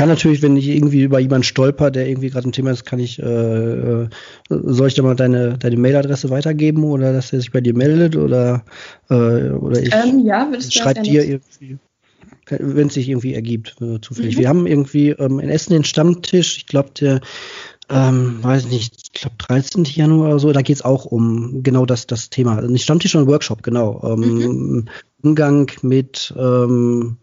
kann 0.00 0.08
natürlich, 0.08 0.40
wenn 0.40 0.56
ich 0.56 0.66
irgendwie 0.66 1.02
über 1.02 1.18
jemanden 1.18 1.44
stolper, 1.44 1.90
der 1.90 2.08
irgendwie 2.08 2.30
gerade 2.30 2.48
ein 2.48 2.52
Thema 2.52 2.70
ist, 2.70 2.86
kann 2.86 2.98
ich, 3.00 3.18
äh, 3.18 3.22
äh, 3.22 4.08
soll 4.48 4.88
ich 4.88 4.94
da 4.94 5.02
mal 5.02 5.14
deine, 5.14 5.58
deine 5.58 5.76
Mailadresse 5.76 6.30
weitergeben 6.30 6.84
oder 6.84 7.12
dass 7.12 7.34
er 7.34 7.40
sich 7.40 7.52
bei 7.52 7.60
dir 7.60 7.76
meldet 7.76 8.16
oder, 8.16 8.64
äh, 9.10 9.50
oder 9.50 9.78
ich 9.78 9.92
ähm, 9.92 10.24
ja, 10.24 10.50
schreibe 10.70 11.02
dir 11.02 11.22
irgendwie, 11.26 11.76
wenn 12.48 12.86
es 12.86 12.94
sich 12.94 13.10
irgendwie 13.10 13.34
ergibt, 13.34 13.76
äh, 13.82 14.00
zufällig. 14.00 14.36
Mhm. 14.36 14.40
Wir 14.40 14.48
haben 14.48 14.66
irgendwie 14.66 15.10
ähm, 15.10 15.38
in 15.38 15.50
Essen 15.50 15.74
den 15.74 15.84
Stammtisch, 15.84 16.56
ich 16.56 16.66
glaube, 16.66 16.92
der 16.98 17.20
ähm, 17.90 18.42
weiß 18.42 18.68
nicht, 18.68 18.94
ich 19.02 19.20
glaube 19.20 19.36
13. 19.36 19.84
Januar 19.84 20.30
oder 20.30 20.38
so, 20.38 20.50
da 20.52 20.62
geht 20.62 20.76
es 20.76 20.82
auch 20.82 21.04
um 21.04 21.62
genau 21.62 21.84
das, 21.84 22.06
das 22.06 22.30
Thema. 22.30 22.56
Also 22.56 22.70
nicht 22.70 22.84
Stammtisch, 22.84 23.12
sondern 23.12 23.30
Workshop, 23.30 23.62
genau. 23.62 24.00
Ähm, 24.02 24.20
mhm. 24.20 24.84
Umgang 25.22 25.70
mit 25.82 26.32
ähm, 26.38 27.18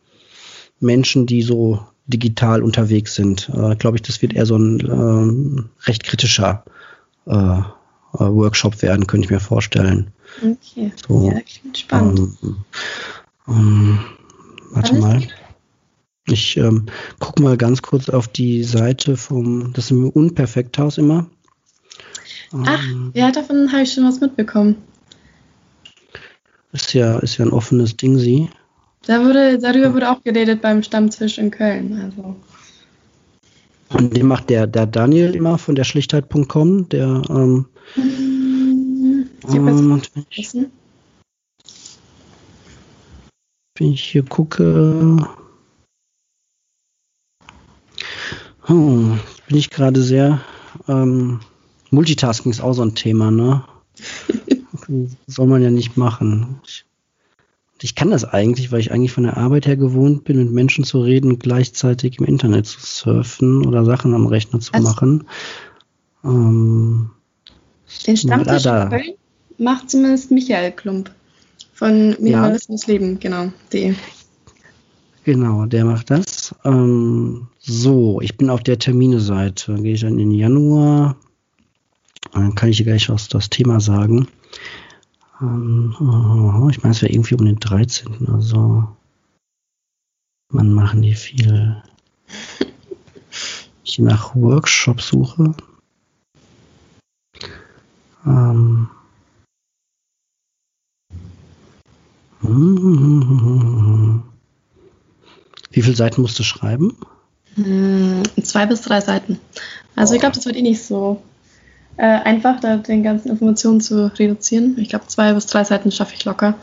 Menschen, 0.79 1.25
die 1.25 1.41
so 1.41 1.79
digital 2.07 2.63
unterwegs 2.63 3.15
sind. 3.15 3.49
Äh, 3.49 3.75
glaube 3.75 3.97
ich, 3.97 4.01
das 4.01 4.21
wird 4.21 4.33
eher 4.33 4.45
so 4.45 4.57
ein 4.57 4.79
ähm, 4.79 5.69
recht 5.85 6.03
kritischer 6.03 6.63
äh, 7.25 7.33
äh, 7.33 7.63
Workshop 8.13 8.81
werden, 8.81 9.07
könnte 9.07 9.25
ich 9.25 9.31
mir 9.31 9.39
vorstellen. 9.39 10.11
Okay, 10.41 10.91
so, 11.07 11.31
ja, 11.31 11.39
klingt 11.41 11.77
spannend. 11.77 12.19
Ähm, 12.41 12.57
ähm, 13.47 13.99
warte 14.71 14.91
Alles 14.91 15.01
mal. 15.01 15.19
Geht? 15.19 15.35
Ich 16.29 16.57
ähm, 16.57 16.87
gucke 17.19 17.41
mal 17.41 17.55
ganz 17.55 17.81
kurz 17.81 18.09
auf 18.09 18.27
die 18.27 18.63
Seite 18.63 19.15
vom, 19.15 19.71
das 19.73 19.85
ist 19.85 19.91
im 19.91 20.09
Unperfekthaus 20.09 20.97
immer. 20.97 21.27
Ach, 22.51 22.83
ähm, 22.83 23.11
ja, 23.13 23.31
davon 23.31 23.71
habe 23.71 23.83
ich 23.83 23.93
schon 23.93 24.05
was 24.05 24.19
mitbekommen. 24.19 24.75
Ist 26.73 26.93
ja, 26.93 27.17
ist 27.19 27.37
ja 27.37 27.45
ein 27.45 27.51
offenes 27.51 27.95
Ding, 27.95 28.17
sie. 28.17 28.49
Da 29.07 29.23
wurde, 29.23 29.57
darüber 29.57 29.93
wurde 29.93 30.11
auch 30.11 30.21
geredet 30.21 30.61
beim 30.61 30.83
Stammtisch 30.83 31.37
in 31.37 31.49
Köln. 31.49 31.97
Also. 32.03 32.35
Und 33.89 34.17
den 34.17 34.27
macht 34.27 34.49
der, 34.49 34.67
der 34.67 34.85
Daniel 34.85 35.33
immer 35.33 35.57
von 35.57 35.75
der 35.75 35.85
Schlichtheit.com, 35.85 36.89
der 36.89 37.21
ähm, 37.29 37.65
hm, 37.93 39.29
ähm, 39.47 40.01
wenn, 40.13 40.25
ich, 40.29 40.53
wenn 43.77 43.91
ich 43.93 44.03
hier 44.03 44.23
gucke, 44.23 45.25
Oh, 48.69 49.15
bin 49.47 49.57
ich 49.57 49.69
gerade 49.69 50.01
sehr. 50.01 50.41
Ähm, 50.89 51.39
Multitasking 51.91 52.51
ist 52.51 52.59
auch 52.59 52.73
so 52.73 52.81
ein 52.81 52.95
Thema, 52.95 53.31
ne? 53.31 53.63
Soll 55.27 55.47
man 55.47 55.61
ja 55.61 55.71
nicht 55.71 55.95
machen. 55.95 56.59
Ich, 56.65 56.86
ich, 57.81 57.95
kann 57.95 58.11
das 58.11 58.25
eigentlich, 58.25 58.71
weil 58.71 58.79
ich 58.79 58.91
eigentlich 58.91 59.11
von 59.11 59.23
der 59.23 59.37
Arbeit 59.37 59.67
her 59.67 59.77
gewohnt 59.77 60.23
bin, 60.23 60.37
mit 60.37 60.51
Menschen 60.51 60.83
zu 60.83 61.01
reden 61.01 61.31
und 61.31 61.39
gleichzeitig 61.43 62.19
im 62.19 62.25
Internet 62.25 62.65
zu 62.65 62.79
surfen 62.79 63.65
oder 63.65 63.85
Sachen 63.85 64.13
am 64.13 64.27
Rechner 64.27 64.59
zu 64.59 64.73
also, 64.73 64.87
machen. 64.87 65.27
Ähm, 66.23 67.09
den 68.05 68.17
Stammtisch 68.17 68.63
da, 68.63 68.85
da. 68.85 68.97
macht 69.57 69.89
zumindest 69.89 70.31
Michael 70.31 70.71
Klump 70.71 71.11
von 71.73 72.15
Minimalismus 72.19 72.87
ja. 72.87 72.93
Leben, 72.93 73.19
genau. 73.19 73.51
De. 73.71 73.93
Genau, 75.23 75.65
der 75.65 75.85
macht 75.85 76.09
das. 76.09 76.55
Ähm, 76.63 77.47
so, 77.59 78.21
ich 78.21 78.37
bin 78.37 78.49
auf 78.49 78.63
der 78.63 78.79
Termine-Seite. 78.79 79.75
Gehe 79.75 79.93
ich 79.93 80.01
dann 80.01 80.19
in 80.19 80.31
Januar. 80.31 81.17
Dann 82.33 82.55
kann 82.55 82.69
ich 82.69 82.83
gleich 82.83 83.09
was 83.09 83.27
das 83.27 83.49
Thema 83.49 83.79
sagen. 83.79 84.27
Ähm, 85.41 85.95
oh, 85.99 86.69
ich 86.69 86.81
meine, 86.81 86.93
es 86.93 87.01
wäre 87.01 87.11
irgendwie 87.11 87.35
um 87.35 87.45
den 87.45 87.59
13. 87.59 88.27
Also, 88.29 88.87
wann 90.49 90.71
machen 90.71 91.01
die 91.01 91.13
viel? 91.13 91.81
Ich 93.83 93.99
nach 93.99 94.35
Workshop 94.35 95.01
suche. 95.01 95.53
Ähm, 98.25 98.89
Wie 105.71 105.81
viele 105.81 105.95
Seiten 105.95 106.21
musst 106.21 106.39
du 106.39 106.43
schreiben? 106.43 106.97
Hm, 107.55 108.23
zwei 108.43 108.65
bis 108.65 108.81
drei 108.81 109.01
Seiten. 109.01 109.39
Also 109.95 110.13
oh. 110.13 110.15
ich 110.15 110.21
glaube, 110.21 110.35
das 110.35 110.45
wird 110.45 110.55
eh 110.55 110.61
nicht 110.61 110.83
so 110.83 111.21
äh, 111.97 112.03
einfach, 112.03 112.59
da 112.59 112.77
den 112.77 113.03
ganzen 113.03 113.29
Informationen 113.29 113.81
zu 113.81 114.11
reduzieren. 114.17 114.75
Ich 114.77 114.89
glaube, 114.89 115.07
zwei 115.07 115.33
bis 115.33 115.47
drei 115.47 115.63
Seiten 115.63 115.91
schaffe 115.91 116.13
ich 116.15 116.25
locker. 116.25 116.55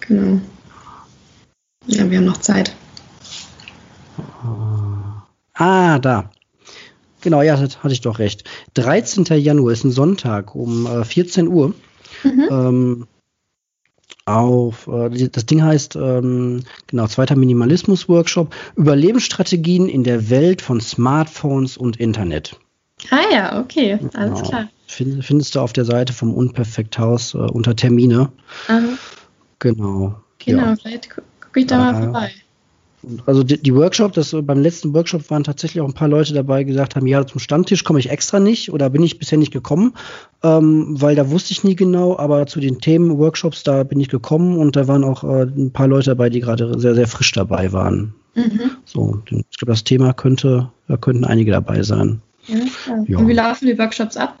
Genau. 0.00 0.40
Ja, 1.86 2.10
wir 2.10 2.18
haben 2.18 2.24
noch 2.24 2.38
Zeit. 2.38 2.74
Ah, 5.54 5.98
da. 5.98 6.30
Genau, 7.20 7.42
ja, 7.42 7.56
das 7.56 7.82
hatte 7.82 7.92
ich 7.92 8.00
doch 8.00 8.18
recht. 8.18 8.44
13. 8.74 9.24
Januar 9.40 9.72
ist 9.72 9.84
ein 9.84 9.90
Sonntag 9.90 10.54
um 10.54 10.86
äh, 10.86 11.04
14 11.04 11.48
Uhr. 11.48 11.74
Mhm. 12.22 12.48
Ähm, 12.50 13.06
auf, 14.26 14.88
äh, 14.88 15.28
das 15.28 15.46
Ding 15.46 15.62
heißt, 15.62 15.96
ähm, 15.96 16.62
genau, 16.86 17.06
zweiter 17.06 17.36
Minimalismus-Workshop, 17.36 18.54
Überlebensstrategien 18.76 19.88
in 19.88 20.04
der 20.04 20.30
Welt 20.30 20.62
von 20.62 20.80
Smartphones 20.80 21.76
und 21.76 21.98
Internet. 21.98 22.58
Ah 23.10 23.32
ja, 23.32 23.60
okay, 23.60 23.98
alles 24.14 24.38
genau. 24.38 24.48
klar. 24.48 24.68
Find, 24.86 25.24
findest 25.24 25.54
du 25.54 25.60
auf 25.60 25.72
der 25.72 25.84
Seite 25.84 26.12
vom 26.12 26.32
Unperfekthaus 26.32 27.34
äh, 27.34 27.38
unter 27.38 27.76
Termine. 27.76 28.30
Aha. 28.68 28.82
Genau. 29.58 30.20
Genau, 30.38 30.62
ja. 30.62 30.76
vielleicht 30.76 31.10
gucke 31.10 31.60
ich 31.60 31.66
da 31.66 31.78
mal 31.78 32.02
vorbei 32.02 32.32
also 33.26 33.42
die, 33.42 33.60
die 33.60 33.74
Workshop, 33.74 34.12
das 34.12 34.34
beim 34.42 34.60
letzten 34.60 34.92
Workshop 34.94 35.30
waren 35.30 35.44
tatsächlich 35.44 35.80
auch 35.80 35.86
ein 35.86 35.94
paar 35.94 36.08
Leute 36.08 36.34
dabei, 36.34 36.64
die 36.64 36.70
gesagt 36.70 36.96
haben, 36.96 37.06
ja, 37.06 37.26
zum 37.26 37.40
Stammtisch 37.40 37.84
komme 37.84 37.98
ich 37.98 38.10
extra 38.10 38.40
nicht 38.40 38.72
oder 38.72 38.90
bin 38.90 39.02
ich 39.02 39.18
bisher 39.18 39.38
nicht 39.38 39.52
gekommen, 39.52 39.94
ähm, 40.42 41.00
weil 41.00 41.14
da 41.14 41.30
wusste 41.30 41.52
ich 41.52 41.64
nie 41.64 41.76
genau, 41.76 42.18
aber 42.18 42.46
zu 42.46 42.60
den 42.60 42.80
Themen 42.80 43.18
Workshops, 43.18 43.62
da 43.62 43.84
bin 43.84 44.00
ich 44.00 44.08
gekommen 44.08 44.58
und 44.58 44.76
da 44.76 44.88
waren 44.88 45.04
auch 45.04 45.24
äh, 45.24 45.42
ein 45.42 45.72
paar 45.72 45.88
Leute 45.88 46.10
dabei, 46.10 46.30
die 46.30 46.40
gerade 46.40 46.78
sehr, 46.78 46.94
sehr 46.94 47.06
frisch 47.06 47.32
dabei 47.32 47.72
waren. 47.72 48.14
Mhm. 48.34 48.72
So, 48.84 49.22
ich 49.24 49.58
glaube, 49.58 49.72
das 49.72 49.84
Thema 49.84 50.12
könnte, 50.12 50.70
da 50.88 50.96
könnten 50.96 51.24
einige 51.24 51.52
dabei 51.52 51.82
sein. 51.82 52.20
Ja, 52.48 52.58
ja. 53.06 53.18
Und 53.18 53.28
wie 53.28 53.32
laufen 53.32 53.66
die 53.66 53.78
Workshops 53.78 54.16
ab? 54.16 54.38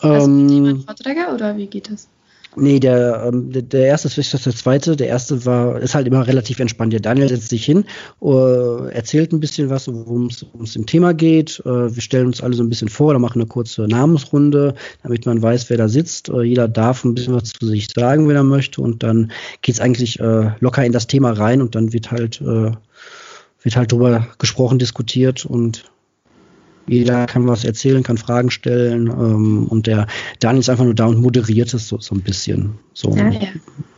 Also 0.00 0.26
ähm, 0.26 0.48
jemand 0.48 0.84
Vorträge 0.84 1.32
oder 1.32 1.56
wie 1.56 1.66
geht 1.66 1.90
das? 1.90 2.08
Nee, 2.56 2.78
der, 2.78 3.24
ähm, 3.26 3.50
der, 3.50 3.62
der 3.62 3.86
erste 3.86 4.08
ist 4.08 4.14
vielleicht 4.14 4.46
der 4.46 4.54
zweite. 4.54 4.94
Der 4.94 5.08
erste 5.08 5.44
war, 5.44 5.80
ist 5.80 5.94
halt 5.94 6.06
immer 6.06 6.26
relativ 6.26 6.60
entspannt. 6.60 6.92
Der 6.92 7.00
Daniel 7.00 7.28
setzt 7.28 7.48
sich 7.48 7.64
hin, 7.64 7.84
uh, 8.20 8.86
erzählt 8.90 9.32
ein 9.32 9.40
bisschen 9.40 9.70
was, 9.70 9.88
worum 9.88 10.26
es 10.26 10.76
im 10.76 10.86
Thema 10.86 11.14
geht. 11.14 11.60
Uh, 11.64 11.92
wir 11.92 12.02
stellen 12.02 12.26
uns 12.26 12.40
alle 12.40 12.54
so 12.54 12.62
ein 12.62 12.68
bisschen 12.68 12.88
vor, 12.88 13.12
da 13.12 13.18
machen 13.18 13.40
eine 13.40 13.48
kurze 13.48 13.88
Namensrunde, 13.88 14.74
damit 15.02 15.26
man 15.26 15.42
weiß, 15.42 15.68
wer 15.68 15.78
da 15.78 15.88
sitzt. 15.88 16.28
Uh, 16.28 16.42
jeder 16.42 16.68
darf 16.68 17.04
ein 17.04 17.14
bisschen 17.14 17.34
was 17.34 17.52
zu 17.52 17.66
sich 17.66 17.88
sagen, 17.92 18.28
wenn 18.28 18.36
er 18.36 18.44
möchte. 18.44 18.80
Und 18.80 19.02
dann 19.02 19.32
geht's 19.62 19.80
eigentlich 19.80 20.20
äh, 20.20 20.52
locker 20.60 20.84
in 20.84 20.92
das 20.92 21.08
Thema 21.08 21.32
rein 21.32 21.60
und 21.60 21.74
dann 21.74 21.92
wird 21.92 22.12
halt, 22.12 22.40
äh, 22.40 22.70
wird 23.62 23.76
halt 23.76 23.90
drüber 23.90 24.28
gesprochen, 24.38 24.78
diskutiert 24.78 25.44
und 25.44 25.84
jeder 26.86 27.26
kann 27.26 27.46
was 27.46 27.64
erzählen, 27.64 28.02
kann 28.02 28.18
Fragen 28.18 28.50
stellen 28.50 29.08
ähm, 29.08 29.66
und 29.68 29.86
der 29.86 30.06
Daniel 30.40 30.60
ist 30.60 30.68
einfach 30.68 30.84
nur 30.84 30.94
da 30.94 31.06
und 31.06 31.20
moderiert 31.20 31.72
es 31.72 31.88
so, 31.88 31.98
so 31.98 32.14
ein 32.14 32.22
bisschen. 32.22 32.78
So. 32.92 33.10
Ah, 33.12 33.30
ja. 33.30 33.48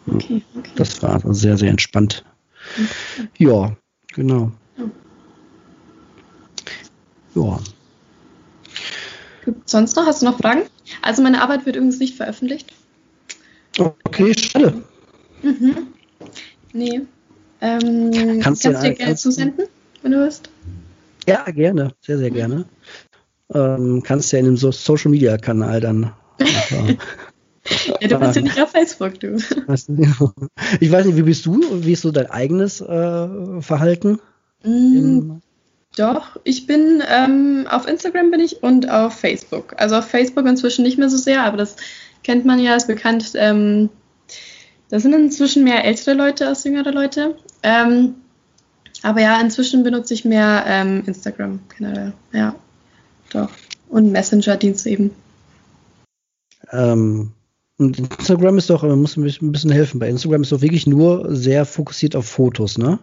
okay, 0.07 0.43
okay. 0.57 0.71
Das 0.77 1.03
war 1.03 1.15
also 1.15 1.33
sehr, 1.33 1.57
sehr 1.59 1.71
entspannt. 1.71 2.25
Okay. 3.19 3.45
Ja, 3.45 3.77
genau. 4.15 4.53
Ja. 7.35 7.61
Sonst 9.65 9.97
noch? 9.97 10.07
Hast 10.07 10.23
du 10.23 10.27
noch 10.27 10.39
Fragen? 10.39 10.63
Also 11.03 11.23
meine 11.23 11.43
Arbeit 11.43 11.67
wird 11.67 11.77
übrigens 11.77 11.99
nicht 11.99 12.17
veröffentlicht. 12.17 12.73
Okay, 13.79 14.35
schade. 14.35 14.83
Mhm. 15.43 15.89
Nee. 16.73 17.03
Ähm, 17.61 18.11
kannst, 18.13 18.43
kannst 18.43 18.65
du 18.65 18.73
dir 18.73 18.95
gerne 18.95 19.17
zusenden, 19.17 19.67
wenn 20.03 20.13
du 20.13 20.19
willst? 20.19 20.51
Ja, 21.27 21.45
gerne. 21.51 21.93
Sehr, 22.01 22.19
sehr 22.19 22.31
gerne. 22.31 22.67
Ähm, 23.53 24.03
kannst 24.05 24.33
ja 24.33 24.39
in 24.39 24.47
einem 24.47 24.57
so 24.57 24.73
Social 24.73 25.11
Media 25.11 25.37
Kanal 25.39 25.81
dann. 25.81 26.13
ja, 28.01 28.09
du 28.09 28.19
bist 28.19 28.37
ja 28.37 28.43
nicht 28.43 28.61
auf 28.61 28.71
Facebook, 28.71 29.21
du. 29.21 29.37
Ich 30.81 30.91
weiß 30.91 31.07
nicht, 31.07 31.17
wie 31.17 31.23
bist 31.23 31.47
du? 31.47 31.61
Wie 31.85 31.93
ist 31.93 32.03
so 32.03 32.11
dein 32.11 32.31
eigenes 32.31 32.81
äh, 32.81 33.61
Verhalten? 33.61 34.21
Mm, 34.65 35.39
doch, 35.97 36.37
ich 36.45 36.67
bin 36.67 37.03
ähm, 37.09 37.67
auf 37.71 37.87
Instagram 37.87 38.31
bin 38.31 38.41
ich 38.41 38.63
und 38.63 38.91
auf 38.91 39.15
Facebook. 39.15 39.75
Also 39.79 39.97
auf 39.97 40.07
Facebook 40.07 40.47
inzwischen 40.47 40.83
nicht 40.83 40.99
mehr 40.99 41.09
so 41.09 41.17
sehr, 41.17 41.45
aber 41.45 41.57
das 41.57 41.77
kennt 42.23 42.45
man 42.45 42.59
ja, 42.59 42.75
ist 42.75 42.89
bekannt. 42.89 43.33
Ähm, 43.35 43.91
da 44.89 45.01
sind 45.01 45.15
inzwischen 45.15 45.65
mehr 45.65 45.85
ältere 45.85 46.15
Leute 46.15 46.47
als 46.47 46.65
jüngere 46.65 46.93
Leute. 46.93 47.37
Ähm, 47.63 48.17
aber 49.03 49.21
ja, 49.21 49.41
inzwischen 49.41 49.83
benutze 49.83 50.15
ich 50.15 50.25
mehr 50.25 50.65
ähm, 50.67 51.03
Instagram 51.07 51.61
generell. 51.77 52.13
Ja, 52.33 52.55
doch. 53.31 53.51
Und 53.89 54.13
Messenger-Dienste 54.13 54.91
eben. 54.91 55.11
Ähm, 56.73 57.33
und 57.79 57.99
Instagram 57.99 58.59
ist 58.59 58.71
doch, 58.71 58.83
man 58.83 59.01
muss 59.01 59.17
ein 59.17 59.53
bisschen 59.53 59.71
helfen. 59.71 60.01
Bei 60.01 60.09
Instagram 60.09 60.43
ist 60.43 60.53
doch 60.53 60.63
wirklich 60.63 60.87
nur 60.87 61.35
sehr 61.35 61.67
fokussiert 61.67 62.17
auf 62.17 62.27
Fotos, 62.27 62.79
ne? 62.79 62.99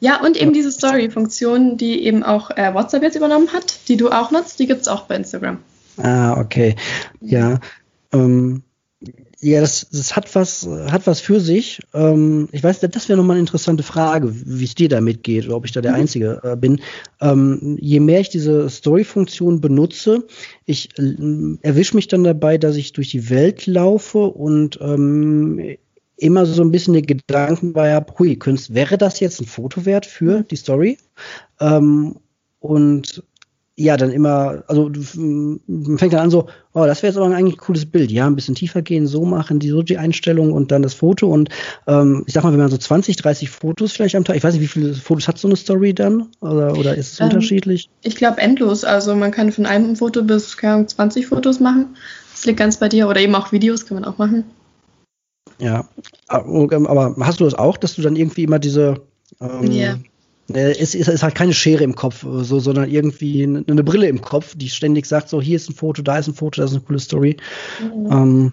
Ja, 0.00 0.20
und 0.20 0.36
eben 0.36 0.52
diese 0.52 0.70
Story-Funktion, 0.70 1.76
die 1.76 2.04
eben 2.04 2.22
auch 2.22 2.50
äh, 2.50 2.74
WhatsApp 2.74 3.02
jetzt 3.02 3.16
übernommen 3.16 3.52
hat, 3.52 3.88
die 3.88 3.96
du 3.96 4.10
auch 4.10 4.30
nutzt, 4.30 4.58
die 4.58 4.66
gibt 4.66 4.82
es 4.82 4.88
auch 4.88 5.02
bei 5.02 5.16
Instagram. 5.16 5.58
Ah, 5.96 6.38
okay. 6.38 6.76
Ja. 7.20 7.60
Ähm, 8.12 8.62
ja, 9.40 9.60
das, 9.60 9.86
das 9.90 10.16
hat 10.16 10.34
was, 10.34 10.66
hat 10.66 11.06
was 11.06 11.20
für 11.20 11.40
sich. 11.40 11.80
Ähm, 11.92 12.48
ich 12.52 12.62
weiß, 12.62 12.80
das 12.80 13.08
wäre 13.08 13.16
nochmal 13.16 13.34
eine 13.34 13.40
interessante 13.40 13.82
Frage, 13.82 14.32
wie 14.32 14.64
es 14.64 14.74
dir 14.74 14.88
damit 14.88 15.22
geht 15.22 15.46
oder 15.46 15.56
ob 15.56 15.64
ich 15.64 15.72
da 15.72 15.80
der 15.80 15.92
mhm. 15.92 15.98
Einzige 15.98 16.40
äh, 16.42 16.56
bin. 16.56 16.80
Ähm, 17.20 17.76
je 17.80 18.00
mehr 18.00 18.20
ich 18.20 18.30
diese 18.30 18.68
Story-Funktion 18.68 19.60
benutze, 19.60 20.26
ich 20.64 20.98
äh, 20.98 21.16
erwische 21.62 21.96
mich 21.96 22.08
dann 22.08 22.24
dabei, 22.24 22.58
dass 22.58 22.76
ich 22.76 22.92
durch 22.92 23.10
die 23.10 23.30
Welt 23.30 23.66
laufe 23.66 24.18
und 24.18 24.78
ähm, 24.80 25.76
immer 26.16 26.46
so 26.46 26.62
ein 26.62 26.70
bisschen 26.70 26.94
den 26.94 27.06
Gedanken 27.06 27.72
bei 27.72 27.92
habe, 27.92 28.14
hui, 28.18 28.36
Kunst, 28.36 28.74
wäre 28.74 28.98
das 28.98 29.20
jetzt 29.20 29.40
ein 29.40 29.46
Foto 29.46 29.84
wert 29.84 30.06
für 30.06 30.42
die 30.42 30.56
Story? 30.56 30.98
Ähm, 31.60 32.16
und 32.60 33.22
ja, 33.76 33.96
dann 33.96 34.10
immer, 34.10 34.62
also 34.68 34.90
man 35.16 35.98
fängt 35.98 36.12
dann 36.12 36.20
an 36.20 36.30
so, 36.30 36.46
oh, 36.74 36.84
das 36.84 37.02
wäre 37.02 37.12
jetzt 37.12 37.16
aber 37.16 37.34
eigentlich 37.34 37.54
ein 37.54 37.60
cooles 37.60 37.86
Bild. 37.86 38.12
Ja, 38.12 38.26
ein 38.26 38.36
bisschen 38.36 38.54
tiefer 38.54 38.82
gehen, 38.82 39.08
so 39.08 39.24
machen, 39.24 39.58
die 39.58 39.68
so 39.68 39.82
die 39.82 39.98
Einstellung 39.98 40.52
und 40.52 40.70
dann 40.70 40.82
das 40.82 40.94
Foto. 40.94 41.28
Und 41.28 41.48
ähm, 41.88 42.22
ich 42.26 42.34
sag 42.34 42.44
mal, 42.44 42.52
wenn 42.52 42.60
man 42.60 42.70
so 42.70 42.76
20, 42.76 43.16
30 43.16 43.50
Fotos 43.50 43.92
vielleicht 43.92 44.14
am 44.14 44.24
Tag, 44.24 44.36
ich 44.36 44.44
weiß 44.44 44.54
nicht, 44.54 44.62
wie 44.62 44.68
viele 44.68 44.94
Fotos 44.94 45.26
hat 45.26 45.38
so 45.38 45.48
eine 45.48 45.56
Story 45.56 45.92
dann? 45.92 46.28
Oder, 46.40 46.78
oder 46.78 46.94
ist 46.94 47.14
es 47.14 47.20
ähm, 47.20 47.26
unterschiedlich? 47.26 47.90
Ich 48.02 48.14
glaube 48.14 48.40
endlos. 48.40 48.84
Also 48.84 49.16
man 49.16 49.32
kann 49.32 49.50
von 49.50 49.66
einem 49.66 49.96
Foto 49.96 50.22
bis 50.22 50.56
keine 50.56 50.74
Ahnung, 50.74 50.88
20 50.88 51.26
Fotos 51.26 51.58
machen. 51.58 51.96
Das 52.32 52.44
liegt 52.44 52.60
ganz 52.60 52.76
bei 52.76 52.88
dir. 52.88 53.08
Oder 53.08 53.20
eben 53.20 53.34
auch 53.34 53.50
Videos 53.50 53.86
kann 53.86 53.96
man 53.96 54.04
auch 54.04 54.18
machen. 54.18 54.44
Ja, 55.58 55.88
ah, 56.28 56.38
aber 56.38 57.16
hast 57.20 57.40
du 57.40 57.44
das 57.44 57.54
auch, 57.54 57.76
dass 57.76 57.94
du 57.94 58.02
dann 58.02 58.16
irgendwie 58.16 58.44
immer 58.44 58.58
diese 58.58 59.00
ähm, 59.40 59.70
yeah 59.70 59.98
es 60.52 60.94
ist, 60.94 61.08
ist, 61.08 61.22
halt 61.22 61.34
keine 61.34 61.54
Schere 61.54 61.84
im 61.84 61.94
Kopf, 61.94 62.24
so, 62.42 62.60
sondern 62.60 62.90
irgendwie 62.90 63.44
eine, 63.44 63.82
Brille 63.82 64.08
im 64.08 64.20
Kopf, 64.20 64.54
die 64.56 64.68
ständig 64.68 65.06
sagt, 65.06 65.28
so 65.28 65.40
hier 65.40 65.56
ist 65.56 65.70
ein 65.70 65.74
Foto, 65.74 66.02
da 66.02 66.18
ist 66.18 66.28
ein 66.28 66.34
Foto, 66.34 66.60
das 66.60 66.70
ist 66.70 66.76
eine 66.76 66.84
coole 66.84 66.98
Story. 66.98 67.36
Mhm. 67.80 68.12
Ähm, 68.12 68.52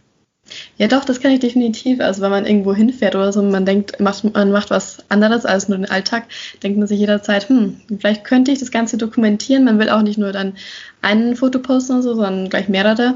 ja, 0.78 0.88
doch, 0.88 1.06
das 1.06 1.22
kann 1.22 1.32
ich 1.32 1.40
definitiv. 1.40 2.00
Also 2.02 2.22
wenn 2.22 2.32
man 2.32 2.46
irgendwo 2.46 2.74
hinfährt 2.74 3.16
oder 3.16 3.32
so, 3.32 3.42
man 3.42 3.66
denkt, 3.66 4.00
man 4.00 4.52
macht 4.52 4.70
was 4.70 4.98
anderes 5.10 5.46
als 5.46 5.70
nur 5.70 5.78
den 5.78 5.90
Alltag, 5.90 6.26
denkt 6.64 6.78
man 6.78 6.88
sich 6.88 7.00
jederzeit, 7.00 7.48
hm, 7.48 7.78
vielleicht 8.00 8.24
könnte 8.24 8.52
ich 8.52 8.60
das 8.60 8.72
Ganze 8.72 8.98
dokumentieren. 8.98 9.64
Man 9.64 9.80
will 9.80 9.90
auch 9.90 10.02
nicht 10.02 10.18
nur 10.18 10.32
dann 10.32 10.54
ein 11.02 11.36
Foto 11.36 11.60
posten 11.60 11.94
oder 11.94 12.02
so, 12.02 12.16
sondern 12.16 12.50
gleich 12.50 12.68
mehrere. 12.68 13.16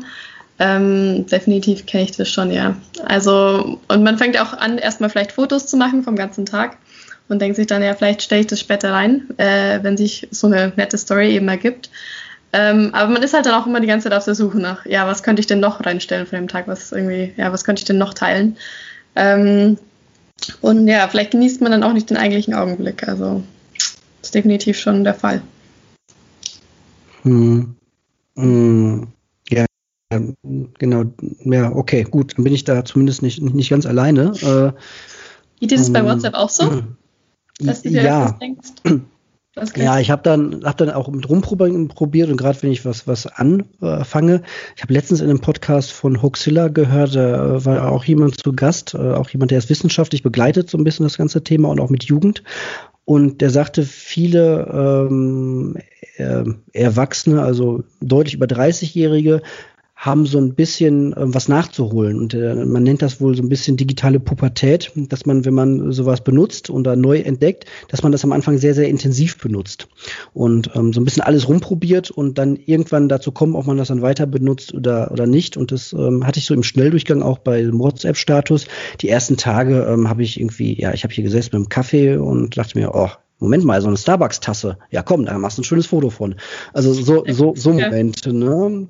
Ähm, 0.59 1.25
definitiv 1.25 1.85
kenne 1.85 2.05
ich 2.05 2.11
das 2.13 2.29
schon, 2.29 2.51
ja. 2.51 2.77
Also, 3.03 3.79
und 3.89 4.03
man 4.03 4.17
fängt 4.17 4.39
auch 4.39 4.53
an, 4.53 4.77
erstmal 4.77 5.09
vielleicht 5.09 5.33
Fotos 5.33 5.67
zu 5.67 5.75
machen 5.75 6.03
vom 6.03 6.15
ganzen 6.15 6.45
Tag 6.45 6.77
und 7.27 7.41
denkt 7.41 7.55
sich 7.55 7.67
dann, 7.67 7.83
ja, 7.83 7.93
vielleicht 7.93 8.21
stelle 8.21 8.41
ich 8.41 8.47
das 8.47 8.59
später 8.59 8.91
rein, 8.91 9.27
äh, 9.37 9.79
wenn 9.81 9.97
sich 9.97 10.27
so 10.31 10.47
eine 10.47 10.73
nette 10.75 10.97
Story 10.97 11.31
eben 11.31 11.47
ergibt. 11.47 11.89
Ähm, 12.53 12.91
aber 12.93 13.11
man 13.11 13.23
ist 13.23 13.33
halt 13.33 13.45
dann 13.45 13.53
auch 13.61 13.67
immer 13.67 13.81
die 13.81 13.87
ganze 13.87 14.09
Zeit 14.09 14.17
auf 14.17 14.25
der 14.25 14.35
Suche 14.35 14.59
nach, 14.59 14.85
ja, 14.85 15.07
was 15.07 15.23
könnte 15.23 15.41
ich 15.41 15.47
denn 15.47 15.59
noch 15.59 15.85
reinstellen 15.85 16.25
von 16.25 16.37
dem 16.37 16.47
Tag, 16.47 16.67
was 16.67 16.91
irgendwie, 16.91 17.33
ja, 17.35 17.51
was 17.51 17.65
könnte 17.65 17.81
ich 17.81 17.85
denn 17.85 17.97
noch 17.97 18.13
teilen? 18.13 18.57
Ähm, 19.15 19.77
und 20.61 20.87
ja, 20.87 21.07
vielleicht 21.07 21.31
genießt 21.31 21.61
man 21.61 21.71
dann 21.71 21.83
auch 21.83 21.93
nicht 21.93 22.09
den 22.09 22.17
eigentlichen 22.17 22.53
Augenblick. 22.53 23.07
Also 23.07 23.43
das 23.73 24.29
ist 24.29 24.35
definitiv 24.35 24.79
schon 24.79 25.03
der 25.03 25.15
Fall. 25.15 25.41
Hm. 27.23 27.75
Hm. 28.35 29.07
Ja, 29.49 29.65
genau. 30.77 31.05
Ja, 31.43 31.71
okay, 31.71 32.03
gut. 32.03 32.37
Dann 32.37 32.43
bin 32.43 32.53
ich 32.53 32.63
da 32.63 32.85
zumindest 32.85 33.21
nicht, 33.21 33.41
nicht 33.41 33.69
ganz 33.69 33.85
alleine. 33.85 34.31
Äh, 34.41 34.79
Geht 35.59 35.71
dir 35.71 35.77
das 35.77 35.91
bei 35.91 35.99
ähm, 35.99 36.05
WhatsApp 36.05 36.35
auch 36.35 36.49
so? 36.49 36.83
Dass 37.59 37.81
du 37.81 37.89
dir 37.89 38.03
ja. 38.03 38.31
denkst? 38.31 38.69
Ja, 39.77 39.99
ich 39.99 40.11
habe 40.11 40.21
dann, 40.21 40.65
hab 40.65 40.77
dann 40.77 40.89
auch 40.89 41.07
mit 41.07 41.29
rumprobiert 41.29 42.29
und 42.29 42.35
gerade 42.35 42.61
wenn 42.61 42.71
ich 42.71 42.83
was, 42.83 43.07
was 43.07 43.25
anfange, 43.25 44.41
ich 44.75 44.81
habe 44.83 44.93
letztens 44.93 45.21
in 45.21 45.29
einem 45.29 45.39
Podcast 45.39 45.93
von 45.93 46.21
Hoaxilla 46.21 46.67
gehört, 46.67 47.15
da 47.15 47.63
war 47.63 47.89
auch 47.89 48.03
jemand 48.03 48.37
zu 48.37 48.51
Gast, 48.51 48.95
äh, 48.95 48.97
auch 48.97 49.29
jemand, 49.29 49.51
der 49.51 49.59
es 49.59 49.69
wissenschaftlich 49.69 50.23
begleitet, 50.23 50.69
so 50.69 50.77
ein 50.77 50.83
bisschen 50.83 51.05
das 51.05 51.17
ganze 51.17 51.41
Thema 51.41 51.69
und 51.69 51.79
auch 51.79 51.89
mit 51.89 52.03
Jugend. 52.03 52.43
Und 53.05 53.39
der 53.39 53.49
sagte, 53.49 53.83
viele 53.83 55.07
ähm, 55.09 55.77
äh, 56.17 56.43
Erwachsene, 56.73 57.41
also 57.41 57.83
deutlich 58.01 58.33
über 58.33 58.47
30-Jährige, 58.47 59.41
haben 59.95 60.25
so 60.25 60.37
ein 60.37 60.53
bisschen 60.53 61.13
äh, 61.13 61.33
was 61.33 61.47
nachzuholen. 61.47 62.19
Und 62.19 62.33
äh, 62.33 62.53
man 62.65 62.83
nennt 62.83 63.01
das 63.01 63.21
wohl 63.21 63.35
so 63.35 63.41
ein 63.41 63.49
bisschen 63.49 63.77
digitale 63.77 64.19
Pubertät, 64.19 64.91
dass 64.95 65.25
man, 65.25 65.45
wenn 65.45 65.53
man 65.53 65.91
sowas 65.91 66.21
benutzt 66.21 66.69
und 66.69 66.83
da 66.83 66.95
neu 66.95 67.19
entdeckt, 67.19 67.65
dass 67.87 68.03
man 68.03 68.11
das 68.11 68.23
am 68.23 68.33
Anfang 68.33 68.57
sehr, 68.57 68.73
sehr 68.73 68.89
intensiv 68.89 69.37
benutzt. 69.37 69.87
Und 70.33 70.71
ähm, 70.75 70.91
so 70.93 70.99
ein 70.99 71.05
bisschen 71.05 71.23
alles 71.23 71.47
rumprobiert 71.47 72.11
und 72.11 72.37
dann 72.37 72.57
irgendwann 72.57 73.09
dazu 73.09 73.31
kommt, 73.31 73.55
ob 73.55 73.65
man 73.65 73.77
das 73.77 73.87
dann 73.87 74.01
weiter 74.01 74.27
benutzt 74.27 74.73
oder, 74.73 75.11
oder 75.11 75.27
nicht. 75.27 75.55
Und 75.57 75.71
das 75.71 75.93
ähm, 75.93 76.27
hatte 76.27 76.39
ich 76.39 76.45
so 76.45 76.53
im 76.53 76.63
Schnelldurchgang 76.63 77.21
auch 77.21 77.39
bei 77.39 77.65
WhatsApp-Status. 77.71 78.65
Die 79.01 79.09
ersten 79.09 79.37
Tage 79.37 79.87
ähm, 79.89 80.09
habe 80.09 80.23
ich 80.23 80.39
irgendwie, 80.39 80.79
ja, 80.79 80.93
ich 80.93 81.03
habe 81.03 81.13
hier 81.13 81.23
gesessen 81.23 81.51
mit 81.53 81.65
dem 81.65 81.69
Kaffee 81.69 82.17
und 82.17 82.57
dachte 82.57 82.77
mir, 82.77 82.93
oh, 82.93 83.09
Moment 83.39 83.65
mal, 83.65 83.81
so 83.81 83.87
eine 83.87 83.97
Starbucks-Tasse. 83.97 84.77
Ja, 84.91 85.03
komm, 85.03 85.25
da 85.25 85.37
machst 85.37 85.57
du 85.57 85.61
ein 85.61 85.65
schönes 85.65 85.87
Foto 85.87 86.09
von. 86.09 86.35
Also 86.73 86.93
so, 86.93 87.25
so, 87.27 87.53
so 87.55 87.73
Momente, 87.73 88.31
ne? 88.31 88.87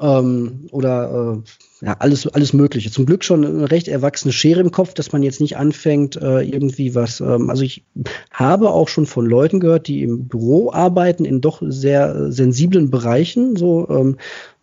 Ähm, 0.00 0.68
oder 0.70 1.42
äh, 1.82 1.86
ja, 1.86 1.96
alles, 1.98 2.26
alles 2.26 2.52
Mögliche. 2.52 2.90
Zum 2.90 3.06
Glück 3.06 3.24
schon 3.24 3.44
eine 3.44 3.70
recht 3.70 3.88
erwachsene 3.88 4.32
Schere 4.32 4.60
im 4.60 4.70
Kopf, 4.70 4.94
dass 4.94 5.12
man 5.12 5.22
jetzt 5.22 5.40
nicht 5.40 5.56
anfängt, 5.56 6.16
äh, 6.16 6.40
irgendwie 6.40 6.94
was. 6.94 7.20
Ähm, 7.20 7.50
also 7.50 7.62
ich 7.62 7.84
habe 8.30 8.70
auch 8.70 8.88
schon 8.88 9.06
von 9.06 9.26
Leuten 9.26 9.60
gehört, 9.60 9.88
die 9.88 10.02
im 10.02 10.28
Büro 10.28 10.72
arbeiten, 10.72 11.24
in 11.24 11.40
doch 11.40 11.62
sehr 11.64 12.30
sensiblen 12.30 12.90
Bereichen, 12.90 13.56
so 13.56 13.88
ähm, 13.88 14.16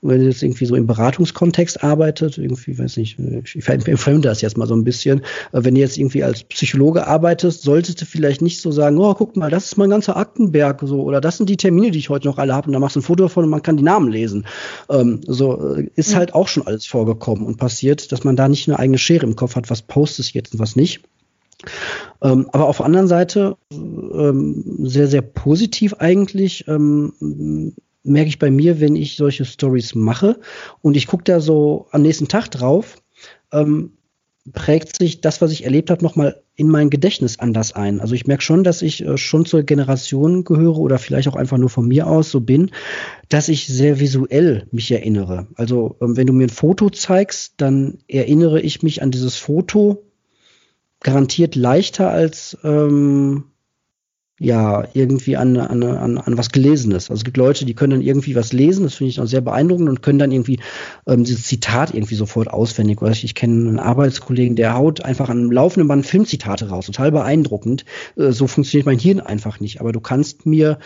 wenn 0.07 0.21
ihr 0.21 0.27
jetzt 0.27 0.43
irgendwie 0.43 0.65
so 0.65 0.75
im 0.75 0.87
Beratungskontext 0.87 1.83
arbeitet, 1.83 2.37
irgendwie, 2.37 2.77
weiß 2.77 2.97
nicht, 2.97 3.17
ich 3.19 3.67
entfremde 3.67 4.27
das 4.27 4.41
jetzt 4.41 4.57
mal 4.57 4.67
so 4.67 4.75
ein 4.75 4.83
bisschen, 4.83 5.19
äh, 5.51 5.63
wenn 5.63 5.75
ihr 5.75 5.81
jetzt 5.81 5.97
irgendwie 5.97 6.23
als 6.23 6.43
Psychologe 6.43 7.07
arbeitest, 7.07 7.63
solltest 7.63 8.01
du 8.01 8.05
vielleicht 8.05 8.41
nicht 8.41 8.61
so 8.61 8.71
sagen, 8.71 8.97
oh, 8.97 9.13
guck 9.13 9.35
mal, 9.35 9.49
das 9.49 9.65
ist 9.65 9.77
mein 9.77 9.89
ganzer 9.89 10.17
Aktenberg, 10.17 10.81
so, 10.83 11.01
oder 11.01 11.21
das 11.21 11.37
sind 11.37 11.49
die 11.49 11.57
Termine, 11.57 11.91
die 11.91 11.99
ich 11.99 12.09
heute 12.09 12.27
noch 12.27 12.37
alle 12.37 12.53
habe, 12.53 12.67
und 12.67 12.73
da 12.73 12.79
machst 12.79 12.95
du 12.95 12.99
ein 12.99 13.03
Foto 13.03 13.23
davon 13.23 13.43
und 13.43 13.49
man 13.49 13.63
kann 13.63 13.77
die 13.77 13.83
Namen 13.83 14.11
lesen. 14.11 14.45
Ähm, 14.89 15.21
so 15.25 15.75
äh, 15.75 15.89
ist 15.95 16.15
halt 16.15 16.33
auch 16.33 16.47
schon 16.47 16.65
alles 16.67 16.85
vorgekommen 16.85 17.45
und 17.45 17.57
passiert, 17.57 18.11
dass 18.11 18.23
man 18.23 18.35
da 18.35 18.47
nicht 18.47 18.67
eine 18.67 18.79
eigene 18.79 18.97
Schere 18.97 19.25
im 19.25 19.35
Kopf 19.35 19.55
hat, 19.55 19.69
was 19.69 19.81
postest 19.81 20.33
jetzt 20.33 20.53
und 20.53 20.59
was 20.59 20.75
nicht. 20.75 21.01
Ähm, 22.21 22.47
aber 22.51 22.67
auf 22.67 22.77
der 22.77 22.85
anderen 22.85 23.07
Seite 23.07 23.57
ähm, 23.71 24.63
sehr, 24.83 25.07
sehr 25.07 25.21
positiv 25.21 25.95
eigentlich. 25.95 26.67
Ähm, 26.67 27.73
merke 28.05 28.29
ich 28.29 28.39
bei 28.39 28.51
mir, 28.51 28.79
wenn 28.79 28.95
ich 28.95 29.17
solche 29.17 29.45
Stories 29.45 29.95
mache 29.95 30.39
und 30.81 30.95
ich 30.95 31.07
gucke 31.07 31.23
da 31.23 31.39
so 31.39 31.87
am 31.91 32.01
nächsten 32.01 32.27
Tag 32.27 32.49
drauf, 32.51 32.97
ähm, 33.51 33.93
prägt 34.53 34.95
sich 34.95 35.21
das, 35.21 35.41
was 35.41 35.51
ich 35.51 35.63
erlebt 35.63 35.89
habe, 35.89 36.03
nochmal 36.03 36.41
in 36.55 36.67
mein 36.67 36.89
Gedächtnis 36.89 37.39
anders 37.39 37.73
ein. 37.73 37.99
Also 37.99 38.13
ich 38.13 38.27
merke 38.27 38.43
schon, 38.43 38.63
dass 38.63 38.81
ich 38.81 39.03
äh, 39.03 39.17
schon 39.17 39.45
zur 39.45 39.63
Generation 39.63 40.43
gehöre 40.43 40.77
oder 40.77 40.99
vielleicht 40.99 41.27
auch 41.27 41.35
einfach 41.35 41.57
nur 41.57 41.69
von 41.69 41.87
mir 41.87 42.07
aus 42.07 42.29
so 42.29 42.41
bin, 42.41 42.71
dass 43.27 43.49
ich 43.49 43.67
sehr 43.67 43.99
visuell 43.99 44.67
mich 44.71 44.91
erinnere. 44.91 45.47
Also 45.55 45.97
ähm, 45.99 46.15
wenn 46.15 46.27
du 46.27 46.33
mir 46.33 46.45
ein 46.45 46.49
Foto 46.49 46.89
zeigst, 46.89 47.55
dann 47.57 47.97
erinnere 48.07 48.61
ich 48.61 48.83
mich 48.83 49.01
an 49.01 49.11
dieses 49.11 49.35
Foto 49.35 50.03
garantiert 51.01 51.55
leichter 51.55 52.09
als 52.09 52.57
ähm, 52.63 53.45
ja, 54.37 54.85
irgendwie 54.93 55.37
an, 55.37 55.55
an, 55.55 55.81
an, 55.81 56.17
an 56.17 56.37
was 56.37 56.51
Gelesenes. 56.51 57.09
Also 57.09 57.21
es 57.21 57.23
gibt 57.23 57.37
Leute, 57.37 57.65
die 57.65 57.73
können 57.73 57.91
dann 57.91 58.01
irgendwie 58.01 58.35
was 58.35 58.51
lesen, 58.51 58.83
das 58.83 58.95
finde 58.95 59.09
ich 59.09 59.21
auch 59.21 59.27
sehr 59.27 59.39
beeindruckend 59.39 59.87
und 59.87 60.01
können 60.01 60.19
dann 60.19 60.31
irgendwie 60.31 60.59
ähm, 61.07 61.23
dieses 61.23 61.43
Zitat 61.43 61.93
irgendwie 61.93 62.15
sofort 62.15 62.49
auswendig. 62.49 63.01
Weil 63.01 63.13
ich, 63.13 63.23
ich 63.23 63.33
kenne 63.33 63.69
einen 63.69 63.79
Arbeitskollegen, 63.79 64.57
der 64.57 64.75
haut 64.75 65.05
einfach 65.05 65.29
an 65.29 65.39
einem 65.39 65.51
laufenden 65.51 65.87
Band 65.87 66.05
Filmzitate 66.05 66.67
raus, 66.67 66.87
total 66.87 67.11
beeindruckend. 67.11 67.85
Äh, 68.17 68.31
so 68.31 68.47
funktioniert 68.47 68.85
mein 68.85 68.99
Hirn 68.99 69.21
einfach 69.21 69.61
nicht. 69.61 69.79
Aber 69.79 69.93
du 69.93 70.01
kannst 70.01 70.45
mir 70.45 70.79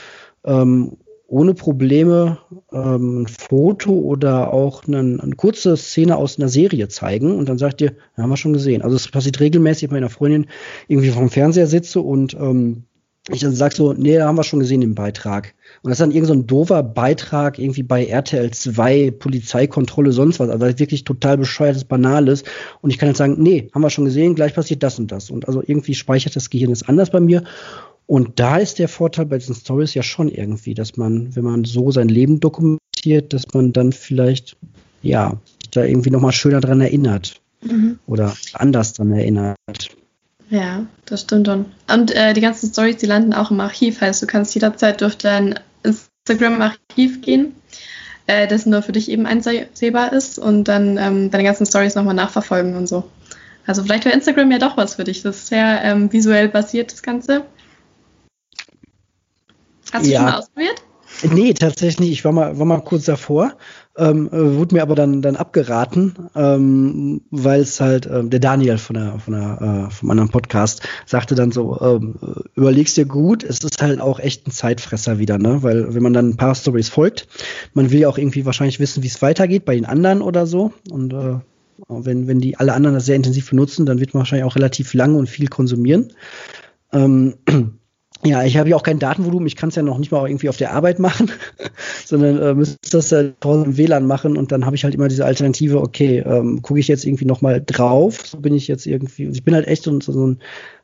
ähm, 0.44 0.98
ohne 1.26 1.56
Probleme 1.56 2.40
ähm, 2.72 3.22
ein 3.22 3.28
Foto 3.28 3.92
oder 3.92 4.54
auch 4.54 4.88
eine, 4.88 5.00
eine 5.00 5.36
kurze 5.36 5.76
Szene 5.76 6.18
aus 6.18 6.38
einer 6.38 6.50
Serie 6.50 6.88
zeigen 6.88 7.36
und 7.36 7.50
dann 7.50 7.58
sagt 7.58 7.82
ihr, 7.82 7.94
haben 8.16 8.30
wir 8.30 8.38
schon 8.38 8.54
gesehen. 8.54 8.84
Also 8.84 8.96
es 8.96 9.08
passiert 9.08 9.40
regelmäßig 9.40 9.90
bei 9.90 9.98
einer 9.98 10.10
Freundin 10.10 10.48
irgendwie 10.88 11.10
vom 11.10 11.30
Fernseher 11.30 11.68
sitze 11.68 12.02
und 12.02 12.34
ähm, 12.34 12.84
ich 13.32 13.42
dann 13.42 13.54
sag 13.54 13.74
so, 13.74 13.94
nee, 13.94 14.18
da 14.18 14.28
haben 14.28 14.38
wir 14.38 14.44
schon 14.44 14.60
gesehen 14.60 14.82
im 14.82 14.96
Beitrag. 14.96 15.54
Und 15.82 15.90
das 15.90 16.00
ist 16.00 16.02
dann 16.02 16.12
irgend 16.12 16.28
so 16.28 16.34
ein 16.34 16.48
doofer 16.48 16.82
Beitrag 16.82 17.60
irgendwie 17.60 17.84
bei 17.84 18.06
RTL 18.06 18.52
2, 18.52 19.12
Polizeikontrolle, 19.12 20.12
sonst 20.12 20.40
was, 20.40 20.50
also 20.50 20.66
wirklich 20.80 21.04
total 21.04 21.38
bescheuertes, 21.38 21.84
banales. 21.84 22.44
Und 22.82 22.90
ich 22.90 22.98
kann 22.98 23.10
jetzt 23.10 23.18
sagen, 23.18 23.36
nee, 23.38 23.70
haben 23.74 23.82
wir 23.82 23.90
schon 23.90 24.06
gesehen, 24.06 24.36
gleich 24.36 24.56
passiert 24.56 24.84
das 24.84 24.98
und 25.00 25.12
das. 25.12 25.30
Und 25.30 25.48
also 25.48 25.62
irgendwie 25.66 25.94
speichert 25.94 26.36
das 26.36 26.50
Gehirn 26.50 26.72
es 26.72 26.88
anders 26.88 27.12
bei 27.12 27.20
mir. 27.20 27.44
Und 28.08 28.40
da 28.40 28.58
ist 28.58 28.80
der 28.80 28.88
Vorteil 28.88 29.28
bei 29.28 29.38
diesen 29.38 29.54
Stories 29.54 29.94
ja 29.94 30.02
schon 30.02 30.30
irgendwie, 30.30 30.74
dass 30.74 30.98
man, 30.98 31.36
wenn 31.36 31.44
man 31.44 31.66
so 31.66 31.92
sein 31.92 32.10
Leben 32.10 32.40
dokumentiert, 32.40 33.34
dass 33.34 33.44
man 33.54 33.72
dann 33.72 33.92
vielleicht, 33.92 34.58
ja, 35.04 35.38
sich 35.62 35.70
da 35.70 35.84
irgendwie 35.84 36.10
nochmal 36.10 36.32
schöner 36.32 36.62
dran 36.62 36.82
erinnert. 36.82 37.40
Mhm. 37.62 38.00
Oder 38.08 38.36
anders 38.54 38.94
dran 38.94 39.12
erinnert. 39.12 39.58
Ja, 40.50 40.86
das 41.06 41.22
stimmt 41.22 41.48
schon. 41.48 41.66
Und 41.92 42.12
äh, 42.12 42.34
die 42.34 42.42
ganzen 42.42 42.72
Stories, 42.72 42.98
die 42.98 43.06
landen 43.06 43.34
auch 43.34 43.52
im 43.52 43.60
Archiv. 43.60 44.02
Heißt, 44.02 44.22
du 44.22 44.28
kannst 44.28 44.56
jederzeit 44.56 45.02
durch 45.02 45.18
dein 45.18 45.60
Instagram-Archiv 45.84 47.22
gehen, 47.22 47.56
äh, 48.26 48.48
das 48.48 48.66
nur 48.66 48.82
für 48.82 48.92
dich 48.92 49.10
eben 49.10 49.28
einsehbar 49.28 50.12
ist 50.12 50.40
und 50.40 50.64
dann 50.66 50.98
ähm, 50.98 51.30
deine 51.30 51.44
ganzen 51.44 51.68
Stories 51.68 51.96
nochmal 51.96 52.16
nachverfolgen 52.16 52.76
und 52.76 52.88
so. 52.88 53.04
Also 53.68 53.84
vielleicht 53.84 54.06
wäre 54.06 54.16
Instagram 54.16 54.52
ja 54.52 54.58
doch 54.58 54.78
was 54.78 54.96
für 54.96 55.04
dich. 55.04 55.22
Das 55.22 55.38
ist 55.38 55.48
sehr 55.48 55.84
ähm, 55.84 56.12
visuell 56.12 56.50
basiert, 56.50 56.92
das 56.92 57.04
Ganze. 57.04 57.46
Hast 59.92 60.06
du 60.06 60.10
ja. 60.10 60.20
schon 60.20 60.26
mal 60.26 60.38
ausprobiert? 60.38 60.84
Nee, 61.24 61.54
tatsächlich 61.54 62.00
nicht. 62.00 62.12
Ich 62.12 62.26
war 62.26 62.32
mal, 62.32 62.58
war 62.58 62.66
mal 62.66 62.82
kurz 62.82 63.06
davor, 63.06 63.56
ähm, 64.00 64.30
äh, 64.32 64.56
wurde 64.56 64.76
mir 64.76 64.82
aber 64.82 64.96
dann, 64.96 65.22
dann 65.22 65.36
abgeraten, 65.36 66.16
ähm, 66.36 67.22
weil 67.30 67.62
es 67.62 67.80
halt, 67.80 68.10
ähm, 68.12 68.30
der 68.30 68.40
Daniel 68.40 68.78
von 68.78 68.96
der, 68.96 69.20
von 69.20 69.34
der, 69.34 69.88
äh, 69.90 69.92
vom 69.92 70.10
anderen 70.10 70.30
Podcast 70.30 70.82
sagte 71.06 71.36
dann 71.36 71.52
so, 71.52 71.80
ähm, 71.82 72.16
überlegst 72.56 72.98
dir 72.98 73.06
gut, 73.06 73.44
es 73.44 73.60
ist 73.60 73.82
halt 73.82 74.00
auch 74.02 74.20
echt 74.20 74.48
ein 74.48 74.52
Zeitfresser 74.52 75.20
wieder, 75.20 75.38
ne? 75.38 75.62
Weil 75.62 75.94
wenn 75.94 76.04
man 76.04 76.14
dann 76.14 76.30
ein 76.30 76.38
paar 76.38 76.56
Stories 76.56 76.90
folgt, 76.90 77.28
man 77.74 77.92
will 77.92 78.00
ja 78.00 78.10
auch 78.10 78.18
irgendwie 78.18 78.46
wahrscheinlich 78.46 78.80
wissen, 78.80 79.04
wie 79.04 79.08
es 79.08 79.22
weitergeht 79.22 79.66
bei 79.66 79.76
den 79.76 79.86
anderen 79.86 80.22
oder 80.22 80.48
so. 80.48 80.74
Und 80.90 81.14
äh, 81.14 81.36
wenn, 81.88 82.28
wenn 82.28 82.40
die 82.40 82.58
alle 82.58 82.74
anderen 82.74 82.96
das 82.96 83.06
sehr 83.06 83.16
intensiv 83.16 83.50
benutzen, 83.50 83.86
dann 83.86 84.00
wird 84.00 84.14
man 84.14 84.20
wahrscheinlich 84.20 84.46
auch 84.46 84.56
relativ 84.56 84.94
lange 84.94 85.18
und 85.18 85.30
viel 85.30 85.48
konsumieren. 85.48 86.14
Ähm, 86.92 87.36
ja, 88.26 88.44
ich 88.44 88.58
habe 88.58 88.70
ja 88.70 88.76
auch 88.76 88.84
kein 88.84 89.00
Datenvolumen, 89.00 89.48
ich 89.48 89.56
kann 89.56 89.70
es 89.70 89.76
ja 89.76 89.84
noch 89.84 89.98
nicht 89.98 90.12
mal 90.12 90.28
irgendwie 90.28 90.50
auf 90.50 90.58
der 90.58 90.74
Arbeit 90.74 91.00
machen, 91.00 91.32
sondern 92.06 92.42
äh, 92.42 92.54
müsste 92.54 92.78
das 92.92 93.12
äh, 93.12 93.32
im 93.44 93.78
WLAN 93.78 94.06
machen 94.06 94.36
und 94.36 94.52
dann 94.52 94.66
habe 94.66 94.76
ich 94.76 94.84
halt 94.84 94.94
immer 94.94 95.08
diese 95.08 95.26
Alternative, 95.26 95.80
okay, 95.80 96.20
ähm, 96.20 96.62
gucke 96.62 96.80
ich 96.80 96.90
jetzt 96.90 97.06
irgendwie 97.06 97.26
nochmal 97.26 97.64
drauf, 97.66 98.26
so 98.26 98.40
bin 98.40 98.54
ich 98.54 98.68
jetzt 98.68 98.86
irgendwie, 98.86 99.26
ich 99.26 99.44
bin 99.44 99.56
halt 99.56 99.68
echt 99.68 99.84
so, 99.84 100.00
so 100.02 100.28
ein 100.28 100.40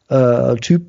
äh, 0.07 0.55
Typ, 0.57 0.83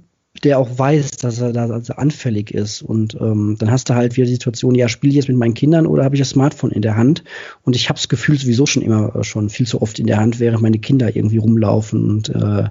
der 0.45 0.59
auch 0.59 0.79
weiß, 0.79 1.13
dass 1.13 1.41
er 1.41 1.53
da 1.53 1.67
also 1.69 1.95
anfällig 1.95 2.51
ist. 2.51 2.83
Und 2.83 3.17
ähm, 3.21 3.57
dann 3.59 3.71
hast 3.71 3.89
du 3.89 3.95
halt 3.95 4.17
wieder 4.17 4.27
die 4.27 4.35
Situation, 4.35 4.75
ja, 4.75 4.89
spiele 4.89 5.11
ich 5.11 5.17
jetzt 5.17 5.29
mit 5.29 5.37
meinen 5.37 5.55
Kindern 5.55 5.87
oder 5.87 6.05
habe 6.05 6.15
ich 6.15 6.21
das 6.21 6.31
Smartphone 6.31 6.73
in 6.73 6.83
der 6.83 6.97
Hand? 6.97 7.25
Und 7.63 7.77
ich 7.77 7.89
habe 7.89 7.99
das 7.99 8.09
Gefühl 8.09 8.39
sowieso 8.39 8.67
schon 8.67 8.83
immer 8.83 9.15
äh, 9.17 9.25
schon 9.25 9.49
viel 9.49 9.67
zu 9.67 9.81
oft 9.81 9.99
in 9.99 10.07
der 10.07 10.19
Hand, 10.19 10.41
während 10.41 10.63
meine 10.63 10.79
Kinder 10.79 11.15
irgendwie 11.15 11.39
rumlaufen. 11.39 12.09
Und 12.11 12.29
äh, 12.29 12.65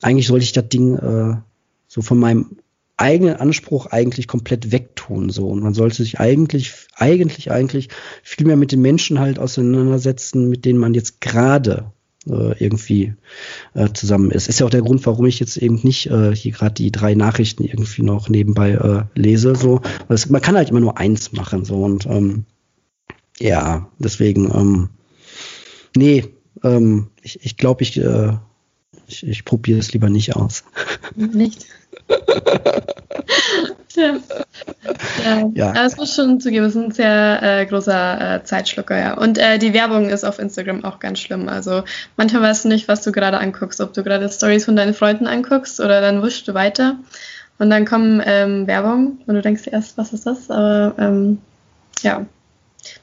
eigentlich 0.00 0.26
sollte 0.26 0.44
ich 0.44 0.52
das 0.52 0.68
Ding 0.68 0.96
äh, 0.96 1.36
so 1.86 2.02
von 2.02 2.18
meinem 2.18 2.56
eigenen 3.02 3.36
Anspruch 3.36 3.86
eigentlich 3.86 4.28
komplett 4.28 4.72
wegtun. 4.72 5.28
So. 5.30 5.48
Und 5.48 5.62
man 5.62 5.74
sollte 5.74 5.96
sich 5.96 6.20
eigentlich, 6.20 6.72
eigentlich, 6.94 7.50
eigentlich 7.50 7.88
viel 8.22 8.46
mehr 8.46 8.56
mit 8.56 8.72
den 8.72 8.80
Menschen 8.80 9.18
halt 9.18 9.38
auseinandersetzen, 9.38 10.48
mit 10.48 10.64
denen 10.64 10.78
man 10.78 10.94
jetzt 10.94 11.20
gerade 11.20 11.92
äh, 12.28 12.56
irgendwie 12.62 13.14
äh, 13.74 13.88
zusammen 13.92 14.30
ist. 14.30 14.48
Ist 14.48 14.60
ja 14.60 14.66
auch 14.66 14.70
der 14.70 14.82
Grund, 14.82 15.04
warum 15.04 15.26
ich 15.26 15.40
jetzt 15.40 15.56
eben 15.56 15.80
nicht 15.82 16.06
äh, 16.06 16.34
hier 16.34 16.52
gerade 16.52 16.74
die 16.74 16.92
drei 16.92 17.14
Nachrichten 17.14 17.64
irgendwie 17.64 18.02
noch 18.02 18.28
nebenbei 18.28 18.72
äh, 18.72 19.20
lese. 19.20 19.56
So, 19.56 19.80
das, 20.08 20.30
man 20.30 20.40
kann 20.40 20.56
halt 20.56 20.70
immer 20.70 20.80
nur 20.80 20.98
eins 20.98 21.32
machen. 21.32 21.64
So 21.64 21.82
und 21.82 22.06
ähm, 22.06 22.44
ja, 23.38 23.90
deswegen, 23.98 24.50
ähm, 24.54 24.90
nee, 25.96 26.24
ähm, 26.62 27.08
ich, 27.20 27.44
ich 27.44 27.56
glaube, 27.56 27.82
ich, 27.82 27.98
äh, 27.98 28.36
ich, 29.08 29.26
ich 29.26 29.44
probiere 29.44 29.80
es 29.80 29.92
lieber 29.92 30.08
nicht 30.08 30.36
aus. 30.36 30.62
Nicht. 31.16 31.66
Ja. 33.94 34.16
Ja. 35.24 35.50
ja. 35.54 35.84
Es 35.84 35.96
muss 35.96 36.14
schon 36.14 36.40
zugeben, 36.40 36.66
es 36.66 36.74
ist 36.74 36.82
ein 36.82 36.90
sehr 36.92 37.42
äh, 37.42 37.66
großer 37.66 38.36
äh, 38.36 38.44
Zeitschlucker, 38.44 38.98
ja. 38.98 39.14
Und 39.14 39.38
äh, 39.38 39.58
die 39.58 39.72
Werbung 39.72 40.08
ist 40.08 40.24
auf 40.24 40.38
Instagram 40.38 40.84
auch 40.84 40.98
ganz 40.98 41.20
schlimm. 41.20 41.48
Also 41.48 41.84
manchmal 42.16 42.42
weißt 42.42 42.64
du 42.64 42.68
nicht, 42.68 42.88
was 42.88 43.02
du 43.02 43.12
gerade 43.12 43.38
anguckst, 43.38 43.80
ob 43.80 43.92
du 43.92 44.02
gerade 44.02 44.28
Stories 44.28 44.64
von 44.64 44.76
deinen 44.76 44.94
Freunden 44.94 45.26
anguckst 45.26 45.80
oder 45.80 46.00
dann 46.00 46.22
wuschst 46.22 46.48
du 46.48 46.54
weiter 46.54 46.96
und 47.58 47.70
dann 47.70 47.84
kommen 47.84 48.22
ähm, 48.24 48.66
Werbung 48.66 49.18
und 49.26 49.34
du 49.34 49.42
denkst 49.42 49.62
erst, 49.66 49.96
was 49.98 50.12
ist 50.12 50.26
das? 50.26 50.50
Aber 50.50 50.94
ähm, 50.98 51.38
ja. 52.02 52.26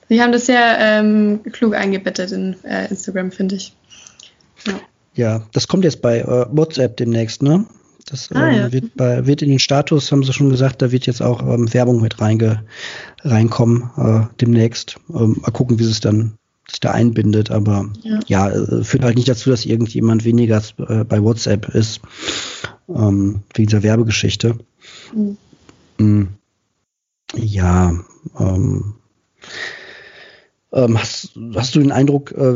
Sie 0.10 0.22
haben 0.22 0.32
das 0.32 0.46
sehr 0.46 0.78
ähm, 0.80 1.42
klug 1.52 1.76
eingebettet 1.76 2.32
in 2.32 2.56
äh, 2.66 2.88
Instagram, 2.90 3.32
finde 3.32 3.56
ich. 3.56 3.74
Ja. 4.66 4.74
ja. 5.14 5.42
das 5.54 5.68
kommt 5.68 5.86
jetzt 5.86 6.02
bei 6.02 6.20
äh, 6.20 6.46
WhatsApp 6.50 6.98
demnächst, 6.98 7.42
ne? 7.42 7.66
Das 8.10 8.32
ah, 8.32 8.50
ähm, 8.50 8.58
ja. 8.58 8.72
wird, 8.72 8.96
bei, 8.96 9.26
wird 9.26 9.42
in 9.42 9.50
den 9.50 9.60
Status, 9.60 10.12
haben 10.12 10.24
sie 10.24 10.34
schon 10.34 10.50
gesagt, 10.50 10.82
da 10.82 10.92
wird 10.92 11.06
jetzt 11.06 11.22
auch 11.22 11.42
ähm, 11.42 11.72
Werbung 11.74 12.02
mit 12.02 12.20
reinge, 12.20 12.64
reinkommen 13.24 13.90
äh, 13.98 14.22
demnächst. 14.42 14.98
Ähm, 15.14 15.38
mal 15.42 15.52
gucken, 15.52 15.80
wie 15.80 15.84
es 15.84 16.00
dann 16.00 16.38
sich 16.68 16.80
da 16.80 16.92
einbindet. 16.92 17.52
Aber 17.52 17.90
ja, 18.02 18.20
ja 18.28 18.50
äh, 18.50 18.84
führt 18.84 19.04
halt 19.04 19.16
nicht 19.16 19.28
dazu, 19.28 19.50
dass 19.50 19.66
irgendjemand 19.66 20.26
weniger 20.26 20.62
äh, 20.88 21.04
bei 21.04 21.22
WhatsApp 21.22 21.70
ist, 21.70 22.02
ähm, 22.88 23.42
wegen 23.54 23.68
dieser 23.68 23.84
Werbegeschichte. 23.84 24.58
Mhm. 25.14 25.38
Mhm. 25.98 26.28
Ja, 27.36 27.94
ähm, 30.72 31.00
hast, 31.00 31.32
hast, 31.56 31.76
du 31.76 31.80
den 31.80 31.92
Eindruck, 31.92 32.32
äh, 32.32 32.54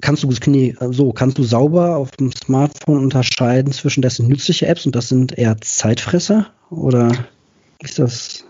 kannst 0.00 0.22
du 0.22 0.28
nee, 0.46 0.74
so 0.90 1.12
kannst 1.12 1.38
du 1.38 1.44
sauber 1.44 1.96
auf 1.96 2.10
dem 2.12 2.32
Smartphone 2.32 2.98
unterscheiden 2.98 3.72
zwischen 3.72 4.02
das 4.02 4.16
sind 4.16 4.28
nützliche 4.28 4.66
Apps 4.66 4.84
und 4.84 4.96
das 4.96 5.08
sind 5.08 5.38
eher 5.38 5.56
Zeitfresser 5.60 6.48
oder 6.70 7.12
ist 7.80 7.98
das? 7.98 8.44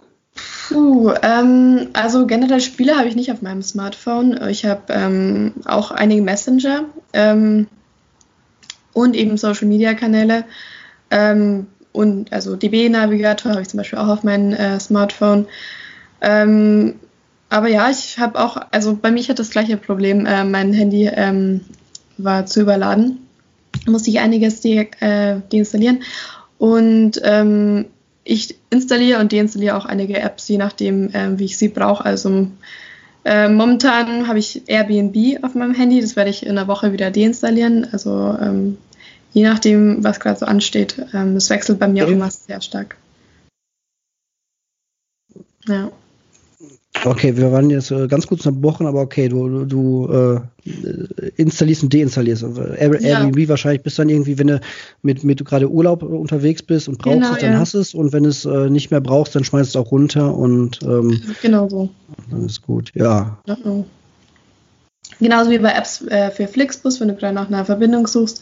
Puh, 0.68 1.12
ähm, 1.22 1.88
also 1.92 2.26
generell 2.26 2.60
Spiele 2.60 2.96
habe 2.96 3.08
ich 3.08 3.16
nicht 3.16 3.30
auf 3.30 3.42
meinem 3.42 3.62
Smartphone. 3.62 4.40
Ich 4.48 4.64
habe 4.64 4.82
ähm, 4.88 5.52
auch 5.66 5.90
einige 5.90 6.22
Messenger 6.22 6.86
ähm, 7.12 7.66
und 8.94 9.14
eben 9.14 9.36
Social 9.36 9.68
Media 9.68 9.94
Kanäle 9.94 10.44
ähm, 11.10 11.66
und 11.92 12.32
also 12.32 12.56
DB 12.56 12.88
Navigator 12.88 13.52
habe 13.52 13.62
ich 13.62 13.68
zum 13.68 13.78
Beispiel 13.78 13.98
auch 13.98 14.08
auf 14.08 14.24
meinem 14.24 14.52
äh, 14.52 14.80
Smartphone. 14.80 15.46
Ähm, 16.20 16.94
aber 17.54 17.68
ja, 17.68 17.88
ich 17.88 18.18
habe 18.18 18.40
auch, 18.40 18.56
also 18.72 18.98
bei 19.00 19.12
mir 19.12 19.22
hat 19.22 19.38
das 19.38 19.50
gleiche 19.50 19.76
Problem. 19.76 20.26
Äh, 20.26 20.42
mein 20.42 20.72
Handy 20.72 21.06
ähm, 21.06 21.60
war 22.18 22.46
zu 22.46 22.62
überladen. 22.62 23.28
Musste 23.86 24.10
ich 24.10 24.18
einiges 24.18 24.60
de 24.60 24.88
äh, 24.98 25.40
deinstallieren. 25.52 26.02
Und 26.58 27.20
ähm, 27.22 27.84
ich 28.24 28.56
installiere 28.70 29.20
und 29.20 29.32
deinstalliere 29.32 29.76
auch 29.76 29.84
einige 29.84 30.18
Apps, 30.18 30.48
je 30.48 30.56
nachdem, 30.56 31.10
ähm, 31.14 31.38
wie 31.38 31.44
ich 31.44 31.56
sie 31.56 31.68
brauche. 31.68 32.04
Also 32.04 32.48
äh, 33.24 33.48
momentan 33.48 34.26
habe 34.26 34.40
ich 34.40 34.68
Airbnb 34.68 35.44
auf 35.44 35.54
meinem 35.54 35.74
Handy. 35.74 36.00
Das 36.00 36.16
werde 36.16 36.30
ich 36.30 36.44
in 36.44 36.58
einer 36.58 36.66
Woche 36.66 36.92
wieder 36.92 37.12
deinstallieren. 37.12 37.86
Also 37.92 38.36
ähm, 38.40 38.78
je 39.32 39.44
nachdem, 39.44 40.02
was 40.02 40.18
gerade 40.18 40.40
so 40.40 40.46
ansteht. 40.46 40.96
Ähm, 41.14 41.36
es 41.36 41.50
wechselt 41.50 41.78
bei 41.78 41.86
mir 41.86 42.04
auch 42.04 42.10
immer 42.10 42.32
sehr 42.32 42.60
stark. 42.60 42.96
Ja. 45.68 45.92
Okay, 47.02 47.36
wir 47.36 47.52
waren 47.52 47.68
jetzt 47.70 47.90
äh, 47.90 48.06
ganz 48.06 48.26
kurz 48.26 48.46
unterbrochen, 48.46 48.86
aber 48.86 49.00
okay, 49.00 49.28
du, 49.28 49.64
du 49.64 50.08
äh, 50.08 50.40
installierst 51.36 51.82
und 51.82 51.92
deinstallierst. 51.92 52.44
Also 52.44 52.62
Airbnb 52.62 53.38
ja. 53.38 53.48
wahrscheinlich 53.48 53.82
bist 53.82 53.98
dann 53.98 54.08
irgendwie, 54.08 54.38
wenn 54.38 54.46
du 54.46 54.60
mit, 55.02 55.22
mit 55.24 55.44
gerade 55.44 55.70
Urlaub 55.70 56.02
unterwegs 56.02 56.62
bist 56.62 56.88
und 56.88 56.98
brauchst 56.98 57.20
genau, 57.20 57.34
es, 57.34 57.40
dann 57.40 57.52
ja. 57.52 57.58
hast 57.58 57.74
es 57.74 57.94
und 57.94 58.12
wenn 58.12 58.24
es 58.24 58.44
äh, 58.44 58.70
nicht 58.70 58.90
mehr 58.90 59.00
brauchst, 59.00 59.34
dann 59.34 59.44
schmeißt 59.44 59.70
es 59.70 59.76
auch 59.76 59.90
runter 59.90 60.34
und 60.34 60.80
ähm, 60.82 61.20
genau 61.42 61.68
so. 61.68 61.90
Dann 62.30 62.46
ist 62.46 62.62
gut, 62.62 62.90
ja. 62.94 63.38
ja. 63.46 63.56
Genauso 65.20 65.50
wie 65.50 65.58
bei 65.58 65.72
Apps 65.72 66.02
äh, 66.06 66.30
für 66.30 66.48
Flixbus, 66.48 67.00
wenn 67.00 67.08
du 67.08 67.14
gerade 67.14 67.34
nach 67.34 67.48
einer 67.48 67.64
Verbindung 67.64 68.06
suchst, 68.06 68.40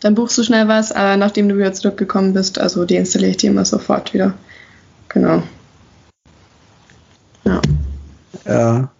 dann 0.00 0.14
buchst 0.14 0.38
du 0.38 0.42
schnell 0.42 0.68
was, 0.68 0.92
aber 0.92 1.16
nachdem 1.16 1.48
du 1.48 1.56
wieder 1.56 1.72
zurückgekommen 1.72 2.32
bist, 2.32 2.58
also 2.58 2.84
deinstalliere 2.84 3.30
ich 3.30 3.36
die 3.38 3.46
immer 3.46 3.64
sofort 3.64 4.14
wieder. 4.14 4.34
Genau. 5.08 5.42
Ja. 7.44 7.60
Ja. 8.44 8.90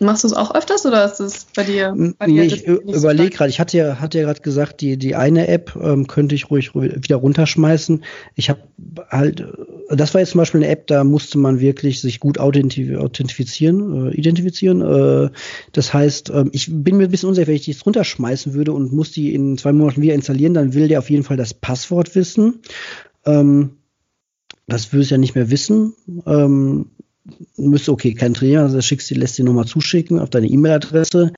Machst 0.00 0.24
du 0.24 0.28
es 0.28 0.34
auch 0.34 0.54
öfters 0.54 0.84
oder 0.84 1.04
ist 1.04 1.20
es 1.20 1.46
bei 1.54 1.62
dir? 1.62 1.94
Bei 2.18 2.26
nee, 2.26 2.42
ich 2.42 2.66
überlege 2.66 3.30
gerade. 3.30 3.50
Ich 3.50 3.60
hatte 3.60 3.76
ja, 3.78 4.00
hatte 4.00 4.18
ja 4.18 4.24
gerade 4.24 4.40
gesagt, 4.40 4.80
die, 4.80 4.96
die 4.96 5.14
eine 5.14 5.46
App 5.46 5.76
ähm, 5.80 6.08
könnte 6.08 6.34
ich 6.34 6.50
ruhig 6.50 6.74
wieder 6.74 7.16
runterschmeißen. 7.16 8.04
Ich 8.34 8.50
habe 8.50 8.60
halt, 9.08 9.46
das 9.90 10.12
war 10.12 10.20
jetzt 10.20 10.30
zum 10.30 10.40
Beispiel 10.40 10.62
eine 10.62 10.70
App, 10.70 10.88
da 10.88 11.04
musste 11.04 11.38
man 11.38 11.60
wirklich 11.60 12.00
sich 12.00 12.18
gut 12.18 12.38
authentifizieren, 12.38 14.08
äh, 14.08 14.14
identifizieren. 14.14 14.80
Äh, 14.80 15.30
das 15.72 15.94
heißt, 15.94 16.30
äh, 16.30 16.44
ich 16.50 16.68
bin 16.70 16.96
mir 16.96 17.04
ein 17.04 17.10
bisschen 17.10 17.28
unsicher, 17.28 17.46
wenn 17.46 17.54
ich 17.54 17.64
die 17.64 17.72
jetzt 17.72 17.86
runterschmeißen 17.86 18.52
würde 18.52 18.72
und 18.72 18.92
muss 18.92 19.12
die 19.12 19.32
in 19.32 19.56
zwei 19.58 19.72
Monaten 19.72 20.02
wieder 20.02 20.14
installieren, 20.14 20.54
dann 20.54 20.74
will 20.74 20.88
der 20.88 20.98
auf 20.98 21.10
jeden 21.10 21.24
Fall 21.24 21.36
das 21.36 21.54
Passwort 21.54 22.16
wissen. 22.16 22.60
Ähm, 23.24 23.76
das 24.66 24.92
würde 24.92 25.02
ich 25.02 25.10
ja 25.10 25.18
nicht 25.18 25.34
mehr 25.34 25.50
wissen. 25.50 25.94
Ähm, 26.26 26.90
müsste, 27.56 27.92
okay, 27.92 28.14
kein 28.14 28.34
Trainer, 28.34 28.62
also 28.62 28.80
schickst 28.80 29.10
du, 29.10 29.14
lässt 29.14 29.38
dir 29.38 29.44
nochmal 29.44 29.66
zuschicken 29.66 30.18
auf 30.18 30.30
deine 30.30 30.46
E-Mail-Adresse. 30.46 31.32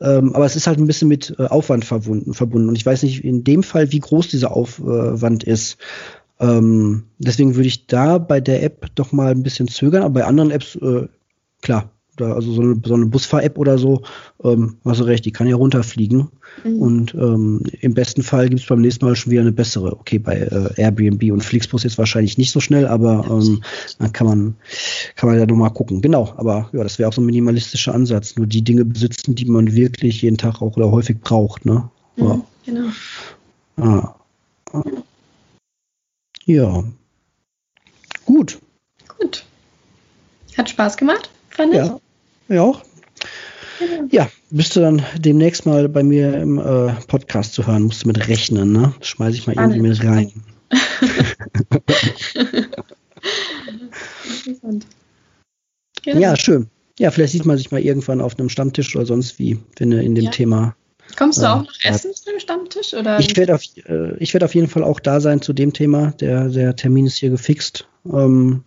Ähm, 0.00 0.34
aber 0.34 0.44
es 0.44 0.56
ist 0.56 0.66
halt 0.66 0.78
ein 0.78 0.86
bisschen 0.86 1.08
mit 1.08 1.34
äh, 1.38 1.44
Aufwand 1.44 1.84
verbunden, 1.84 2.34
verbunden. 2.34 2.68
Und 2.68 2.76
ich 2.76 2.84
weiß 2.84 3.02
nicht 3.02 3.24
in 3.24 3.44
dem 3.44 3.62
Fall, 3.62 3.92
wie 3.92 4.00
groß 4.00 4.28
dieser 4.28 4.52
Aufwand 4.52 5.44
ist. 5.44 5.78
Ähm, 6.40 7.04
deswegen 7.18 7.54
würde 7.54 7.68
ich 7.68 7.86
da 7.86 8.18
bei 8.18 8.40
der 8.40 8.62
App 8.62 8.86
doch 8.96 9.12
mal 9.12 9.30
ein 9.30 9.42
bisschen 9.42 9.68
zögern, 9.68 10.02
aber 10.02 10.14
bei 10.14 10.24
anderen 10.24 10.50
Apps, 10.50 10.76
äh, 10.76 11.06
klar, 11.62 11.90
Da, 12.16 12.32
also 12.32 12.52
so 12.52 12.62
eine, 12.62 12.80
so 12.84 12.94
eine 12.94 13.06
Busfahr-App 13.06 13.58
oder 13.58 13.76
so, 13.76 14.02
ähm, 14.42 14.76
hast 14.84 15.00
du 15.00 15.04
recht, 15.04 15.24
die 15.24 15.32
kann 15.32 15.48
ja 15.48 15.56
runterfliegen. 15.56 16.28
Mhm. 16.62 16.78
Und 16.78 17.14
ähm, 17.14 17.62
im 17.80 17.94
besten 17.94 18.22
Fall 18.22 18.48
gibt 18.48 18.60
es 18.60 18.66
beim 18.66 18.80
nächsten 18.80 19.04
Mal 19.04 19.16
schon 19.16 19.32
wieder 19.32 19.42
eine 19.42 19.52
bessere. 19.52 19.92
Okay, 19.92 20.18
bei 20.18 20.36
äh, 20.36 20.80
Airbnb 20.80 21.32
und 21.32 21.42
Flixbus 21.42 21.82
jetzt 21.82 21.98
wahrscheinlich 21.98 22.38
nicht 22.38 22.52
so 22.52 22.60
schnell, 22.60 22.86
aber 22.86 23.26
ähm, 23.28 23.62
dann 23.98 24.12
kann 24.12 24.26
man, 24.26 24.56
kann 25.16 25.28
man 25.28 25.38
ja 25.38 25.46
nochmal 25.46 25.72
gucken. 25.72 26.00
Genau, 26.00 26.32
aber 26.36 26.70
ja, 26.72 26.82
das 26.82 26.98
wäre 26.98 27.08
auch 27.08 27.12
so 27.12 27.20
ein 27.20 27.26
minimalistischer 27.26 27.94
Ansatz. 27.94 28.36
Nur 28.36 28.46
die 28.46 28.62
Dinge 28.62 28.84
besitzen, 28.84 29.34
die 29.34 29.46
man 29.46 29.74
wirklich 29.74 30.22
jeden 30.22 30.38
Tag 30.38 30.62
auch 30.62 30.76
oder 30.76 30.90
häufig 30.90 31.20
braucht. 31.20 31.66
Ne? 31.66 31.90
Mhm, 32.16 32.26
ja. 32.26 32.40
Genau. 32.64 32.88
Ah. 33.76 34.14
Ja. 36.46 36.84
Gut. 38.24 38.58
Gut. 39.18 39.44
Hat 40.56 40.70
Spaß 40.70 40.96
gemacht, 40.96 41.30
fand 41.54 41.74
ja. 41.74 41.84
ich. 41.84 41.90
Ja, 42.54 42.62
auch. 42.62 42.82
Genau. 43.78 44.08
Ja, 44.10 44.28
bist 44.50 44.74
du 44.76 44.80
dann 44.80 45.02
demnächst 45.18 45.64
mal 45.66 45.88
bei 45.88 46.02
mir 46.02 46.34
im 46.34 46.58
äh, 46.58 46.92
Podcast 47.08 47.54
zu 47.54 47.66
hören, 47.66 47.84
musst 47.84 48.04
du 48.04 48.08
mit 48.08 48.28
rechnen, 48.28 48.72
ne? 48.72 48.92
Schmeiß 49.00 49.34
ich 49.34 49.46
mal 49.46 49.56
irgendwie 49.56 49.80
mit 49.80 50.04
rein. 50.04 50.30
genau. 56.02 56.20
Ja, 56.20 56.36
schön. 56.36 56.68
Ja, 56.98 57.10
vielleicht 57.10 57.32
sieht 57.32 57.46
man 57.46 57.58
sich 57.58 57.72
mal 57.72 57.80
irgendwann 57.80 58.20
auf 58.20 58.38
einem 58.38 58.48
Stammtisch 58.48 58.94
oder 58.94 59.06
sonst 59.06 59.40
wie, 59.40 59.58
wenn 59.78 59.90
du 59.90 60.00
in 60.00 60.14
dem 60.14 60.26
ja. 60.26 60.30
Thema 60.30 60.76
Kommst 61.16 61.42
du 61.42 61.46
auch 61.46 61.62
noch 61.62 61.84
essen 61.84 62.14
zu 62.14 62.30
dem 62.30 62.40
Stammtisch? 62.40 62.94
Oder? 62.94 63.20
Ich 63.20 63.36
werde 63.36 63.54
auf, 63.54 63.62
äh, 63.76 64.32
werd 64.32 64.44
auf 64.44 64.54
jeden 64.54 64.68
Fall 64.68 64.82
auch 64.82 65.00
da 65.00 65.20
sein 65.20 65.42
zu 65.42 65.52
dem 65.52 65.72
Thema. 65.72 66.12
Der, 66.12 66.48
der 66.48 66.76
Termin 66.76 67.06
ist 67.06 67.16
hier 67.16 67.30
gefixt. 67.30 67.86
Ähm, 68.06 68.64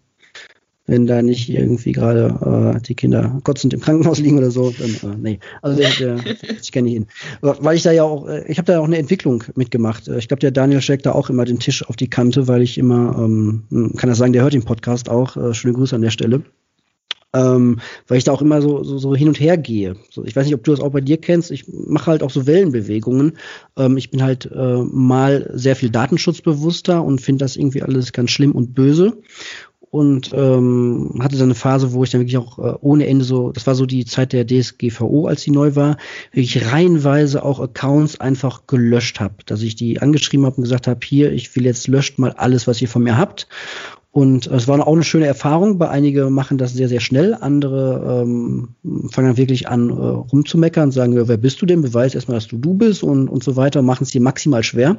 wenn 0.87 1.05
da 1.05 1.21
nicht 1.21 1.49
irgendwie 1.49 1.91
gerade 1.91 2.75
äh, 2.77 2.81
die 2.81 2.95
Kinder 2.95 3.39
kotzend 3.43 3.73
im 3.73 3.81
Krankenhaus 3.81 4.19
liegen 4.19 4.37
oder 4.37 4.51
so, 4.51 4.71
dann, 4.71 5.11
äh, 5.11 5.17
nee. 5.17 5.39
Also 5.61 5.77
der, 5.77 5.89
der 5.91 6.17
ich 6.61 6.71
kenne 6.71 6.89
hin. 6.89 7.07
Weil 7.41 7.75
ich 7.75 7.83
da 7.83 7.91
ja 7.91 8.03
auch, 8.03 8.27
äh, 8.27 8.45
ich 8.47 8.57
habe 8.57 8.71
da 8.71 8.79
auch 8.79 8.85
eine 8.85 8.97
Entwicklung 8.97 9.43
mitgemacht. 9.55 10.07
Äh, 10.07 10.17
ich 10.17 10.29
glaube, 10.29 10.39
der 10.39 10.51
Daniel 10.51 10.81
schlägt 10.81 11.05
da 11.05 11.11
auch 11.11 11.29
immer 11.29 11.45
den 11.45 11.59
Tisch 11.59 11.87
auf 11.87 11.97
die 11.97 12.09
Kante, 12.09 12.47
weil 12.47 12.61
ich 12.61 12.77
immer, 12.77 13.15
ähm, 13.17 13.93
kann 13.97 14.09
das 14.09 14.17
sagen, 14.17 14.33
der 14.33 14.43
hört 14.43 14.53
den 14.53 14.63
Podcast 14.63 15.09
auch. 15.09 15.35
Äh, 15.35 15.53
schöne 15.53 15.73
Grüße 15.73 15.95
an 15.95 16.01
der 16.01 16.11
Stelle 16.11 16.43
ähm, 17.33 17.79
weil 18.07 18.17
ich 18.17 18.23
da 18.23 18.31
auch 18.31 18.41
immer 18.41 18.61
so, 18.61 18.83
so, 18.83 18.97
so 18.97 19.15
hin 19.15 19.27
und 19.27 19.39
her 19.39 19.57
gehe. 19.57 19.95
So, 20.09 20.23
ich 20.23 20.35
weiß 20.35 20.45
nicht, 20.45 20.55
ob 20.55 20.63
du 20.63 20.71
das 20.71 20.79
auch 20.79 20.91
bei 20.91 21.01
dir 21.01 21.17
kennst. 21.17 21.51
Ich 21.51 21.65
mache 21.67 22.11
halt 22.11 22.23
auch 22.23 22.31
so 22.31 22.47
Wellenbewegungen. 22.47 23.37
Ähm, 23.77 23.97
ich 23.97 24.09
bin 24.09 24.23
halt 24.23 24.49
äh, 24.53 24.77
mal 24.83 25.49
sehr 25.53 25.75
viel 25.75 25.89
datenschutzbewusster 25.89 27.03
und 27.03 27.21
finde 27.21 27.43
das 27.43 27.57
irgendwie 27.57 27.83
alles 27.83 28.13
ganz 28.13 28.31
schlimm 28.31 28.53
und 28.53 28.73
böse. 28.73 29.17
Und 29.89 30.31
ähm, 30.33 31.15
hatte 31.19 31.37
dann 31.37 31.45
eine 31.45 31.55
Phase, 31.55 31.93
wo 31.93 32.03
ich 32.03 32.09
dann 32.09 32.19
wirklich 32.19 32.37
auch 32.37 32.59
äh, 32.59 32.77
ohne 32.81 33.07
Ende 33.07 33.23
so, 33.23 33.51
das 33.51 33.67
war 33.67 33.75
so 33.75 33.85
die 33.85 34.05
Zeit 34.05 34.33
der 34.33 34.45
DSGVO, 34.45 35.27
als 35.27 35.43
die 35.43 35.51
neu 35.51 35.75
war, 35.75 35.97
wirklich 36.33 36.71
reihenweise 36.71 37.43
auch 37.43 37.61
Accounts 37.61 38.19
einfach 38.19 38.67
gelöscht 38.67 39.21
habe. 39.21 39.35
Dass 39.45 39.61
ich 39.61 39.75
die 39.75 40.01
angeschrieben 40.01 40.45
habe 40.45 40.57
und 40.57 40.63
gesagt 40.63 40.87
habe, 40.87 40.99
hier, 41.03 41.31
ich 41.31 41.55
will 41.55 41.65
jetzt 41.65 41.87
löscht 41.87 42.19
mal 42.19 42.33
alles, 42.33 42.67
was 42.67 42.81
ihr 42.81 42.89
von 42.89 43.03
mir 43.03 43.17
habt. 43.17 43.47
Und 44.11 44.47
es 44.47 44.67
war 44.67 44.85
auch 44.85 44.93
eine 44.93 45.03
schöne 45.03 45.27
Erfahrung, 45.27 45.79
weil 45.79 45.89
einige 45.89 46.29
machen 46.31 46.57
das 46.57 46.73
sehr, 46.73 46.89
sehr 46.89 47.01
schnell, 47.01 47.35
andere 47.35 48.23
ähm, 48.23 48.69
fangen 49.11 49.27
dann 49.27 49.37
wirklich 49.37 49.69
an 49.69 49.91
äh, 49.91 49.93
rumzumeckern 49.93 50.85
und 50.85 50.91
sagen, 50.91 51.13
ja, 51.13 51.27
wer 51.27 51.37
bist 51.37 51.61
du 51.61 51.67
denn? 51.67 51.83
Beweis 51.83 52.15
erstmal, 52.15 52.37
dass 52.37 52.47
du 52.47 52.57
du 52.57 52.73
bist 52.73 53.03
und, 53.03 53.27
und 53.27 53.43
so 53.43 53.55
weiter, 53.55 53.83
machen 53.83 54.03
es 54.03 54.09
dir 54.09 54.21
maximal 54.21 54.63
schwer. 54.63 54.97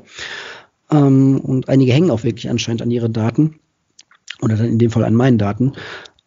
Ähm, 0.90 1.40
und 1.40 1.68
einige 1.68 1.92
hängen 1.92 2.12
auch 2.12 2.22
wirklich 2.22 2.48
anscheinend 2.48 2.80
an 2.80 2.92
ihre 2.92 3.10
Daten 3.10 3.56
oder 4.42 4.56
dann 4.56 4.66
in 4.66 4.78
dem 4.78 4.90
Fall 4.90 5.04
an 5.04 5.14
meinen 5.14 5.38
Daten. 5.38 5.72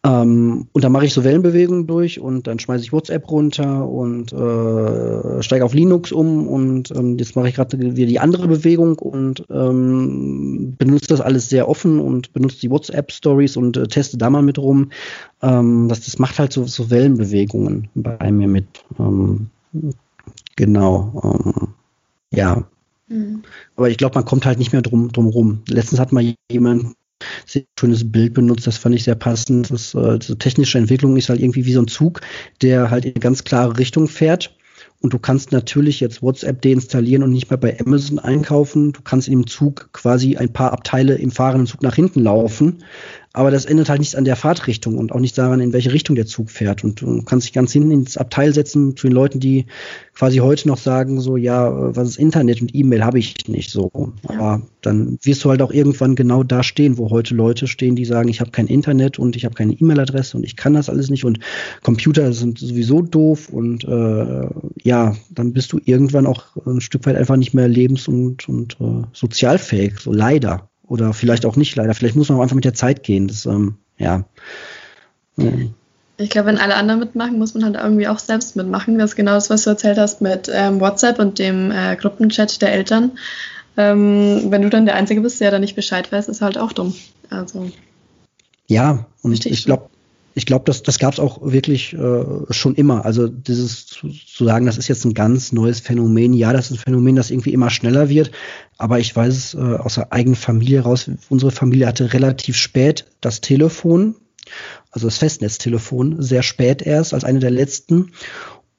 Ähm, 0.04 0.66
und 0.72 0.82
dann 0.82 0.90
mache 0.90 1.06
ich 1.06 1.14
so 1.14 1.22
Wellenbewegungen 1.22 1.86
durch 1.86 2.18
und 2.18 2.48
dann 2.48 2.58
schmeiße 2.58 2.82
ich 2.82 2.92
WhatsApp 2.92 3.30
runter 3.30 3.88
und 3.88 4.32
äh, 4.32 5.42
steige 5.42 5.64
auf 5.64 5.74
Linux 5.74 6.10
um 6.10 6.48
und 6.48 6.90
ähm, 6.90 7.18
jetzt 7.18 7.36
mache 7.36 7.48
ich 7.48 7.54
gerade 7.54 7.78
wieder 7.78 8.08
die 8.08 8.18
andere 8.18 8.48
Bewegung 8.48 8.98
und 8.98 9.44
ähm, 9.48 10.74
benutze 10.76 11.06
das 11.06 11.20
alles 11.20 11.48
sehr 11.48 11.68
offen 11.68 12.00
und 12.00 12.32
benutze 12.32 12.58
die 12.58 12.70
WhatsApp-Stories 12.70 13.56
und 13.56 13.76
äh, 13.76 13.86
teste 13.86 14.18
da 14.18 14.28
mal 14.28 14.42
mit 14.42 14.58
rum. 14.58 14.90
Ähm, 15.40 15.86
das, 15.88 16.00
das 16.00 16.18
macht 16.18 16.40
halt 16.40 16.52
so, 16.52 16.64
so 16.64 16.90
Wellenbewegungen 16.90 17.88
bei 17.94 18.32
mir 18.32 18.48
mit. 18.48 18.66
Ähm, 18.98 19.50
genau. 20.56 21.22
Ähm, 21.22 21.68
ja. 22.32 22.64
Mhm. 23.06 23.42
Aber 23.76 23.88
ich 23.88 23.98
glaube, 23.98 24.16
man 24.16 24.24
kommt 24.24 24.46
halt 24.46 24.58
nicht 24.58 24.72
mehr 24.72 24.82
drum, 24.82 25.12
drum 25.12 25.28
rum. 25.28 25.62
Letztens 25.68 26.00
hat 26.00 26.10
mal 26.10 26.34
jemand 26.50 26.96
sehr 27.46 27.62
schönes 27.78 28.10
Bild 28.10 28.34
benutzt, 28.34 28.66
das 28.66 28.78
fand 28.78 28.94
ich 28.94 29.04
sehr 29.04 29.14
passend. 29.14 29.70
Das, 29.70 29.94
äh, 29.94 30.18
diese 30.18 30.38
technische 30.38 30.78
Entwicklung 30.78 31.16
ist 31.16 31.28
halt 31.28 31.40
irgendwie 31.40 31.66
wie 31.66 31.72
so 31.72 31.80
ein 31.80 31.88
Zug, 31.88 32.20
der 32.60 32.90
halt 32.90 33.04
in 33.04 33.12
eine 33.12 33.20
ganz 33.20 33.44
klare 33.44 33.78
Richtung 33.78 34.08
fährt. 34.08 34.56
Und 35.00 35.12
du 35.12 35.18
kannst 35.18 35.50
natürlich 35.50 35.98
jetzt 35.98 36.22
WhatsApp 36.22 36.62
deinstallieren 36.62 37.24
und 37.24 37.32
nicht 37.32 37.50
mehr 37.50 37.56
bei 37.56 37.76
Amazon 37.80 38.20
einkaufen. 38.20 38.92
Du 38.92 39.00
kannst 39.02 39.26
in 39.26 39.40
dem 39.40 39.46
Zug 39.48 39.88
quasi 39.92 40.36
ein 40.36 40.52
paar 40.52 40.72
Abteile 40.72 41.16
im 41.16 41.32
fahrenden 41.32 41.66
Zug 41.66 41.82
nach 41.82 41.96
hinten 41.96 42.20
laufen. 42.20 42.84
Aber 43.34 43.50
das 43.50 43.64
ändert 43.64 43.88
halt 43.88 44.00
nichts 44.00 44.14
an 44.14 44.24
der 44.24 44.36
Fahrtrichtung 44.36 44.98
und 44.98 45.12
auch 45.12 45.20
nicht 45.20 45.38
daran, 45.38 45.60
in 45.60 45.72
welche 45.72 45.92
Richtung 45.92 46.16
der 46.16 46.26
Zug 46.26 46.50
fährt. 46.50 46.84
Und 46.84 47.00
du 47.00 47.22
kannst 47.22 47.46
dich 47.46 47.54
ganz 47.54 47.72
hinten 47.72 47.90
ins 47.90 48.18
Abteil 48.18 48.52
setzen 48.52 48.94
zu 48.96 49.06
den 49.06 49.14
Leuten, 49.14 49.40
die 49.40 49.66
quasi 50.14 50.38
heute 50.38 50.68
noch 50.68 50.76
sagen, 50.76 51.20
so, 51.20 51.38
ja, 51.38 51.96
was 51.96 52.08
ist 52.08 52.18
Internet 52.18 52.60
und 52.60 52.74
E-Mail 52.74 53.04
habe 53.04 53.18
ich 53.18 53.48
nicht 53.48 53.70
so. 53.70 53.90
Aber 54.24 54.60
dann 54.82 55.18
wirst 55.22 55.44
du 55.44 55.50
halt 55.50 55.62
auch 55.62 55.72
irgendwann 55.72 56.14
genau 56.14 56.42
da 56.42 56.62
stehen, 56.62 56.98
wo 56.98 57.08
heute 57.10 57.34
Leute 57.34 57.66
stehen, 57.68 57.96
die 57.96 58.04
sagen, 58.04 58.28
ich 58.28 58.40
habe 58.40 58.50
kein 58.50 58.66
Internet 58.66 59.18
und 59.18 59.34
ich 59.34 59.46
habe 59.46 59.54
keine 59.54 59.72
E-Mail-Adresse 59.72 60.36
und 60.36 60.44
ich 60.44 60.56
kann 60.56 60.74
das 60.74 60.90
alles 60.90 61.08
nicht 61.08 61.24
und 61.24 61.38
Computer 61.82 62.32
sind 62.34 62.58
sowieso 62.58 63.00
doof 63.00 63.48
und 63.48 63.84
äh, 63.84 64.46
ja, 64.82 65.16
dann 65.30 65.52
bist 65.52 65.72
du 65.72 65.80
irgendwann 65.84 66.26
auch 66.26 66.44
ein 66.66 66.80
Stück 66.80 67.06
weit 67.06 67.16
einfach 67.16 67.36
nicht 67.36 67.54
mehr 67.54 67.68
lebens- 67.68 68.08
und, 68.08 68.48
und 68.48 68.76
äh, 68.80 69.02
sozialfähig, 69.12 69.98
so 69.98 70.12
leider. 70.12 70.68
Oder 70.86 71.12
vielleicht 71.12 71.46
auch 71.46 71.56
nicht 71.56 71.74
leider. 71.76 71.94
Vielleicht 71.94 72.16
muss 72.16 72.28
man 72.28 72.38
auch 72.38 72.42
einfach 72.42 72.56
mit 72.56 72.64
der 72.64 72.74
Zeit 72.74 73.02
gehen. 73.02 73.28
Das, 73.28 73.46
ähm, 73.46 73.76
ja. 73.98 74.24
Ich 76.18 76.30
glaube, 76.30 76.48
wenn 76.48 76.58
alle 76.58 76.74
anderen 76.74 77.00
mitmachen, 77.00 77.38
muss 77.38 77.54
man 77.54 77.64
halt 77.64 77.76
irgendwie 77.76 78.08
auch 78.08 78.18
selbst 78.18 78.56
mitmachen. 78.56 78.98
Das 78.98 79.12
ist 79.12 79.16
genau 79.16 79.32
das, 79.32 79.50
was 79.50 79.64
du 79.64 79.70
erzählt 79.70 79.98
hast 79.98 80.20
mit 80.20 80.50
ähm, 80.52 80.80
WhatsApp 80.80 81.18
und 81.18 81.38
dem 81.38 81.70
äh, 81.70 81.96
Gruppenchat 81.96 82.60
der 82.60 82.72
Eltern. 82.72 83.12
Ähm, 83.76 84.50
wenn 84.50 84.62
du 84.62 84.68
dann 84.68 84.84
der 84.84 84.96
Einzige 84.96 85.22
bist, 85.22 85.40
der 85.40 85.50
da 85.50 85.58
nicht 85.58 85.76
Bescheid 85.76 86.10
weiß, 86.12 86.28
ist 86.28 86.42
halt 86.42 86.58
auch 86.58 86.72
dumm. 86.72 86.94
Also. 87.30 87.70
Ja, 88.66 89.06
und 89.22 89.46
ich 89.46 89.64
glaube, 89.64 89.88
ich 90.34 90.46
glaube, 90.46 90.64
das, 90.64 90.82
das 90.82 90.98
gab 90.98 91.12
es 91.12 91.20
auch 91.20 91.40
wirklich 91.42 91.92
äh, 91.92 92.24
schon 92.50 92.74
immer. 92.74 93.04
Also 93.04 93.28
dieses 93.28 93.86
zu, 93.86 94.08
zu 94.08 94.44
sagen, 94.44 94.66
das 94.66 94.78
ist 94.78 94.88
jetzt 94.88 95.04
ein 95.04 95.14
ganz 95.14 95.52
neues 95.52 95.80
Phänomen. 95.80 96.32
Ja, 96.32 96.52
das 96.52 96.66
ist 96.66 96.72
ein 96.72 96.82
Phänomen, 96.82 97.16
das 97.16 97.30
irgendwie 97.30 97.52
immer 97.52 97.70
schneller 97.70 98.08
wird. 98.08 98.30
Aber 98.78 98.98
ich 98.98 99.14
weiß 99.14 99.54
äh, 99.54 99.58
aus 99.58 99.96
der 99.96 100.12
eigenen 100.12 100.36
Familie 100.36 100.80
raus. 100.80 101.10
Unsere 101.28 101.50
Familie 101.50 101.86
hatte 101.86 102.12
relativ 102.12 102.56
spät 102.56 103.06
das 103.20 103.40
Telefon, 103.40 104.14
also 104.90 105.06
das 105.06 105.18
Festnetztelefon, 105.18 106.22
sehr 106.22 106.42
spät 106.42 106.82
erst 106.82 107.14
als 107.14 107.24
eine 107.24 107.38
der 107.38 107.50
letzten. 107.50 108.12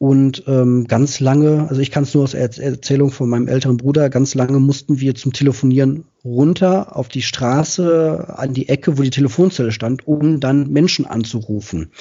Und 0.03 0.43
ähm, 0.47 0.85
ganz 0.89 1.21
lange, 1.21 1.69
also 1.69 1.80
ich 1.80 1.89
kann 1.89 2.03
es 2.03 2.13
nur 2.13 2.25
aus 2.25 2.34
er 2.34 2.49
Erzählung 2.59 3.09
von 3.09 3.30
meinem 3.30 3.47
älteren 3.47 3.77
Bruder, 3.77 4.09
ganz 4.09 4.35
lange 4.35 4.59
mussten 4.59 4.99
wir 4.99 5.15
zum 5.15 5.31
Telefonieren 5.31 6.03
runter 6.25 6.97
auf 6.97 7.07
die 7.07 7.21
Straße 7.21 8.25
an 8.35 8.53
die 8.53 8.67
Ecke, 8.67 8.97
wo 8.97 9.01
die 9.01 9.11
Telefonzelle 9.11 9.71
stand, 9.71 10.05
um 10.05 10.41
dann 10.41 10.69
Menschen 10.73 11.05
anzurufen. 11.05 11.91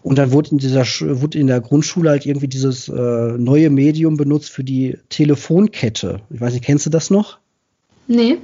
Und 0.00 0.16
dann 0.16 0.32
wurde 0.32 0.52
in 0.52 0.56
dieser 0.56 0.86
wurde 1.20 1.38
in 1.38 1.46
der 1.46 1.60
Grundschule 1.60 2.08
halt 2.08 2.24
irgendwie 2.24 2.48
dieses 2.48 2.88
äh, 2.88 3.36
neue 3.36 3.68
Medium 3.68 4.16
benutzt 4.16 4.48
für 4.48 4.64
die 4.64 4.96
Telefonkette. 5.10 6.22
Ich 6.30 6.40
weiß 6.40 6.54
nicht, 6.54 6.64
kennst 6.64 6.86
du 6.86 6.90
das 6.90 7.10
noch? 7.10 7.38
Nee. 8.08 8.38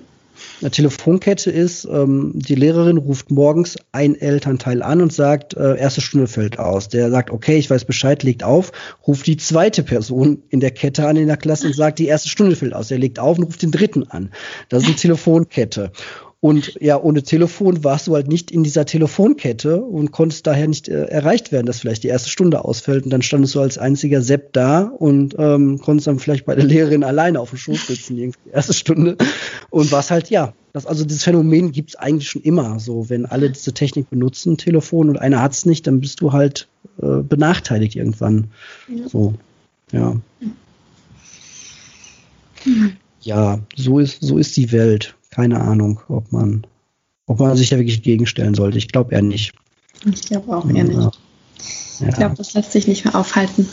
Eine 0.60 0.72
Telefonkette 0.72 1.52
ist, 1.52 1.84
ähm, 1.84 2.32
die 2.34 2.56
Lehrerin 2.56 2.96
ruft 2.96 3.30
morgens 3.30 3.76
ein 3.92 4.16
Elternteil 4.16 4.82
an 4.82 5.00
und 5.00 5.12
sagt, 5.12 5.54
äh, 5.54 5.76
erste 5.76 6.00
Stunde 6.00 6.26
fällt 6.26 6.58
aus. 6.58 6.88
Der 6.88 7.10
sagt, 7.10 7.30
okay, 7.30 7.58
ich 7.58 7.70
weiß 7.70 7.84
Bescheid, 7.84 8.24
legt 8.24 8.42
auf, 8.42 8.72
ruft 9.06 9.28
die 9.28 9.36
zweite 9.36 9.84
Person 9.84 10.42
in 10.48 10.58
der 10.58 10.72
Kette 10.72 11.06
an 11.06 11.16
in 11.16 11.28
der 11.28 11.36
Klasse 11.36 11.68
und 11.68 11.76
sagt, 11.76 12.00
die 12.00 12.06
erste 12.06 12.28
Stunde 12.28 12.56
fällt 12.56 12.74
aus. 12.74 12.88
Der 12.88 12.98
legt 12.98 13.20
auf 13.20 13.38
und 13.38 13.44
ruft 13.44 13.62
den 13.62 13.70
dritten 13.70 14.10
an. 14.10 14.30
Das 14.68 14.82
ist 14.82 14.88
eine 14.88 14.96
Telefonkette. 14.96 15.92
Und 16.40 16.78
ja, 16.80 17.00
ohne 17.00 17.24
Telefon 17.24 17.82
warst 17.82 18.06
du 18.06 18.14
halt 18.14 18.28
nicht 18.28 18.52
in 18.52 18.62
dieser 18.62 18.86
Telefonkette 18.86 19.82
und 19.82 20.12
konntest 20.12 20.46
daher 20.46 20.68
nicht 20.68 20.88
äh, 20.88 21.06
erreicht 21.06 21.50
werden, 21.50 21.66
dass 21.66 21.80
vielleicht 21.80 22.04
die 22.04 22.08
erste 22.08 22.30
Stunde 22.30 22.64
ausfällt. 22.64 23.04
Und 23.04 23.10
dann 23.10 23.22
standest 23.22 23.56
du 23.56 23.60
als 23.60 23.76
einziger 23.76 24.22
Sepp 24.22 24.52
da 24.52 24.82
und 24.82 25.34
ähm, 25.36 25.80
konntest 25.80 26.06
dann 26.06 26.20
vielleicht 26.20 26.46
bei 26.46 26.54
der 26.54 26.64
Lehrerin 26.64 27.02
alleine 27.02 27.40
auf 27.40 27.50
dem 27.50 27.58
Schoß 27.58 27.88
sitzen, 27.88 28.16
irgendwie 28.16 28.38
die 28.46 28.50
erste 28.50 28.72
Stunde. 28.72 29.16
Und 29.70 29.90
warst 29.90 30.12
halt, 30.12 30.30
ja, 30.30 30.54
das, 30.72 30.86
also 30.86 31.04
dieses 31.04 31.24
Phänomen 31.24 31.72
gibt's 31.72 31.96
eigentlich 31.96 32.30
schon 32.30 32.42
immer. 32.42 32.78
So, 32.78 33.10
wenn 33.10 33.26
alle 33.26 33.50
diese 33.50 33.72
Technik 33.72 34.08
benutzen, 34.08 34.56
Telefon, 34.56 35.08
und 35.08 35.16
einer 35.16 35.42
hat's 35.42 35.66
nicht, 35.66 35.88
dann 35.88 36.00
bist 36.00 36.20
du 36.20 36.32
halt 36.32 36.68
äh, 37.02 37.20
benachteiligt 37.20 37.96
irgendwann. 37.96 38.52
Ja. 38.86 39.08
So, 39.08 39.34
ja. 39.90 40.16
Ja, 43.22 43.58
so 43.74 43.98
ist, 43.98 44.22
so 44.22 44.38
ist 44.38 44.56
die 44.56 44.70
Welt 44.70 45.16
keine 45.38 45.60
Ahnung, 45.60 46.00
ob 46.08 46.32
man, 46.32 46.66
ob 47.26 47.38
man 47.38 47.56
sich 47.56 47.70
da 47.70 47.76
wirklich 47.76 48.02
gegenstellen 48.02 48.56
sollte. 48.56 48.76
Ich 48.76 48.88
glaube 48.88 49.14
eher 49.14 49.22
nicht. 49.22 49.52
Ich 50.04 50.22
glaube 50.22 50.56
auch 50.56 50.68
eher 50.68 50.82
nicht. 50.82 50.98
Ja. 52.00 52.08
Ich 52.08 52.14
glaube, 52.16 52.34
das 52.34 52.54
lässt 52.54 52.72
sich 52.72 52.88
nicht 52.88 53.04
mehr 53.04 53.14
aufhalten. 53.14 53.68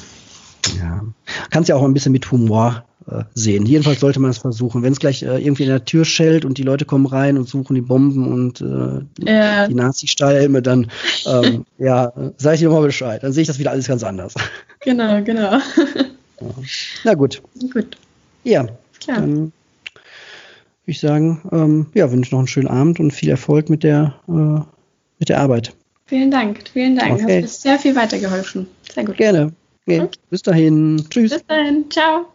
Ja. 0.78 1.04
Kannst 1.50 1.68
ja 1.68 1.76
auch 1.76 1.82
ein 1.82 1.96
bisschen 1.96 2.12
mit 2.12 2.32
Humor 2.32 2.86
äh, 3.10 3.24
sehen. 3.34 3.66
Jedenfalls 3.66 4.00
sollte 4.00 4.20
man 4.20 4.30
es 4.30 4.38
versuchen. 4.38 4.84
Wenn 4.84 4.94
es 4.94 5.00
gleich 5.00 5.24
äh, 5.24 5.44
irgendwie 5.44 5.64
in 5.64 5.70
der 5.70 5.84
Tür 5.86 6.06
schellt 6.06 6.46
und 6.46 6.60
die 6.60 6.64
Leute 6.64 6.86
kommen 6.86 7.08
rein 7.08 7.36
und 7.36 7.50
suchen 7.50 7.74
die 7.74 7.82
Bomben 7.82 8.32
und 8.32 8.62
äh, 8.62 9.26
ja. 9.28 9.68
die 9.68 9.74
Nazi-Stahlhelme, 9.74 10.62
dann 10.62 10.92
ähm, 11.26 11.66
ja, 11.80 12.14
sage 12.38 12.56
ich 12.56 12.62
dir 12.62 12.70
mal 12.70 12.84
Bescheid. 12.84 13.24
Dann 13.24 13.34
sehe 13.34 13.42
ich 13.42 13.48
das 13.48 13.58
wieder 13.58 13.72
alles 13.72 13.88
ganz 13.88 14.04
anders. 14.04 14.36
Genau, 14.82 15.24
genau. 15.24 15.54
Ja. 15.54 15.62
Na 17.04 17.16
gut. 17.16 17.42
Gut. 17.74 17.98
Ja. 18.44 18.68
Klar. 19.00 19.22
Dann 19.22 19.52
würde 20.86 20.92
ich 20.92 21.00
sagen, 21.00 21.42
ähm, 21.52 21.88
ja, 21.94 22.12
wünsche 22.12 22.32
noch 22.32 22.40
einen 22.40 22.48
schönen 22.48 22.68
Abend 22.68 23.00
und 23.00 23.12
viel 23.12 23.30
Erfolg 23.30 23.70
mit 23.70 23.84
der, 23.84 24.16
äh, 24.28 24.62
mit 25.20 25.30
der 25.30 25.40
Arbeit. 25.40 25.76
Vielen 26.06 26.30
Dank, 26.30 26.60
vielen 26.72 26.96
Dank. 26.96 27.14
Okay. 27.24 27.44
Hast 27.44 27.66
mir 27.66 27.72
sehr 27.72 27.80
viel 27.80 27.96
weitergeholfen. 27.96 28.68
Sehr 28.94 29.06
gut. 29.06 29.18
Gerne. 29.18 29.54
Okay. 29.88 30.02
okay. 30.02 30.20
Bis 30.30 30.42
dahin. 30.44 31.04
Tschüss. 31.10 31.32
Bis 31.32 31.46
dahin. 31.48 31.86
Ciao. 31.90 32.28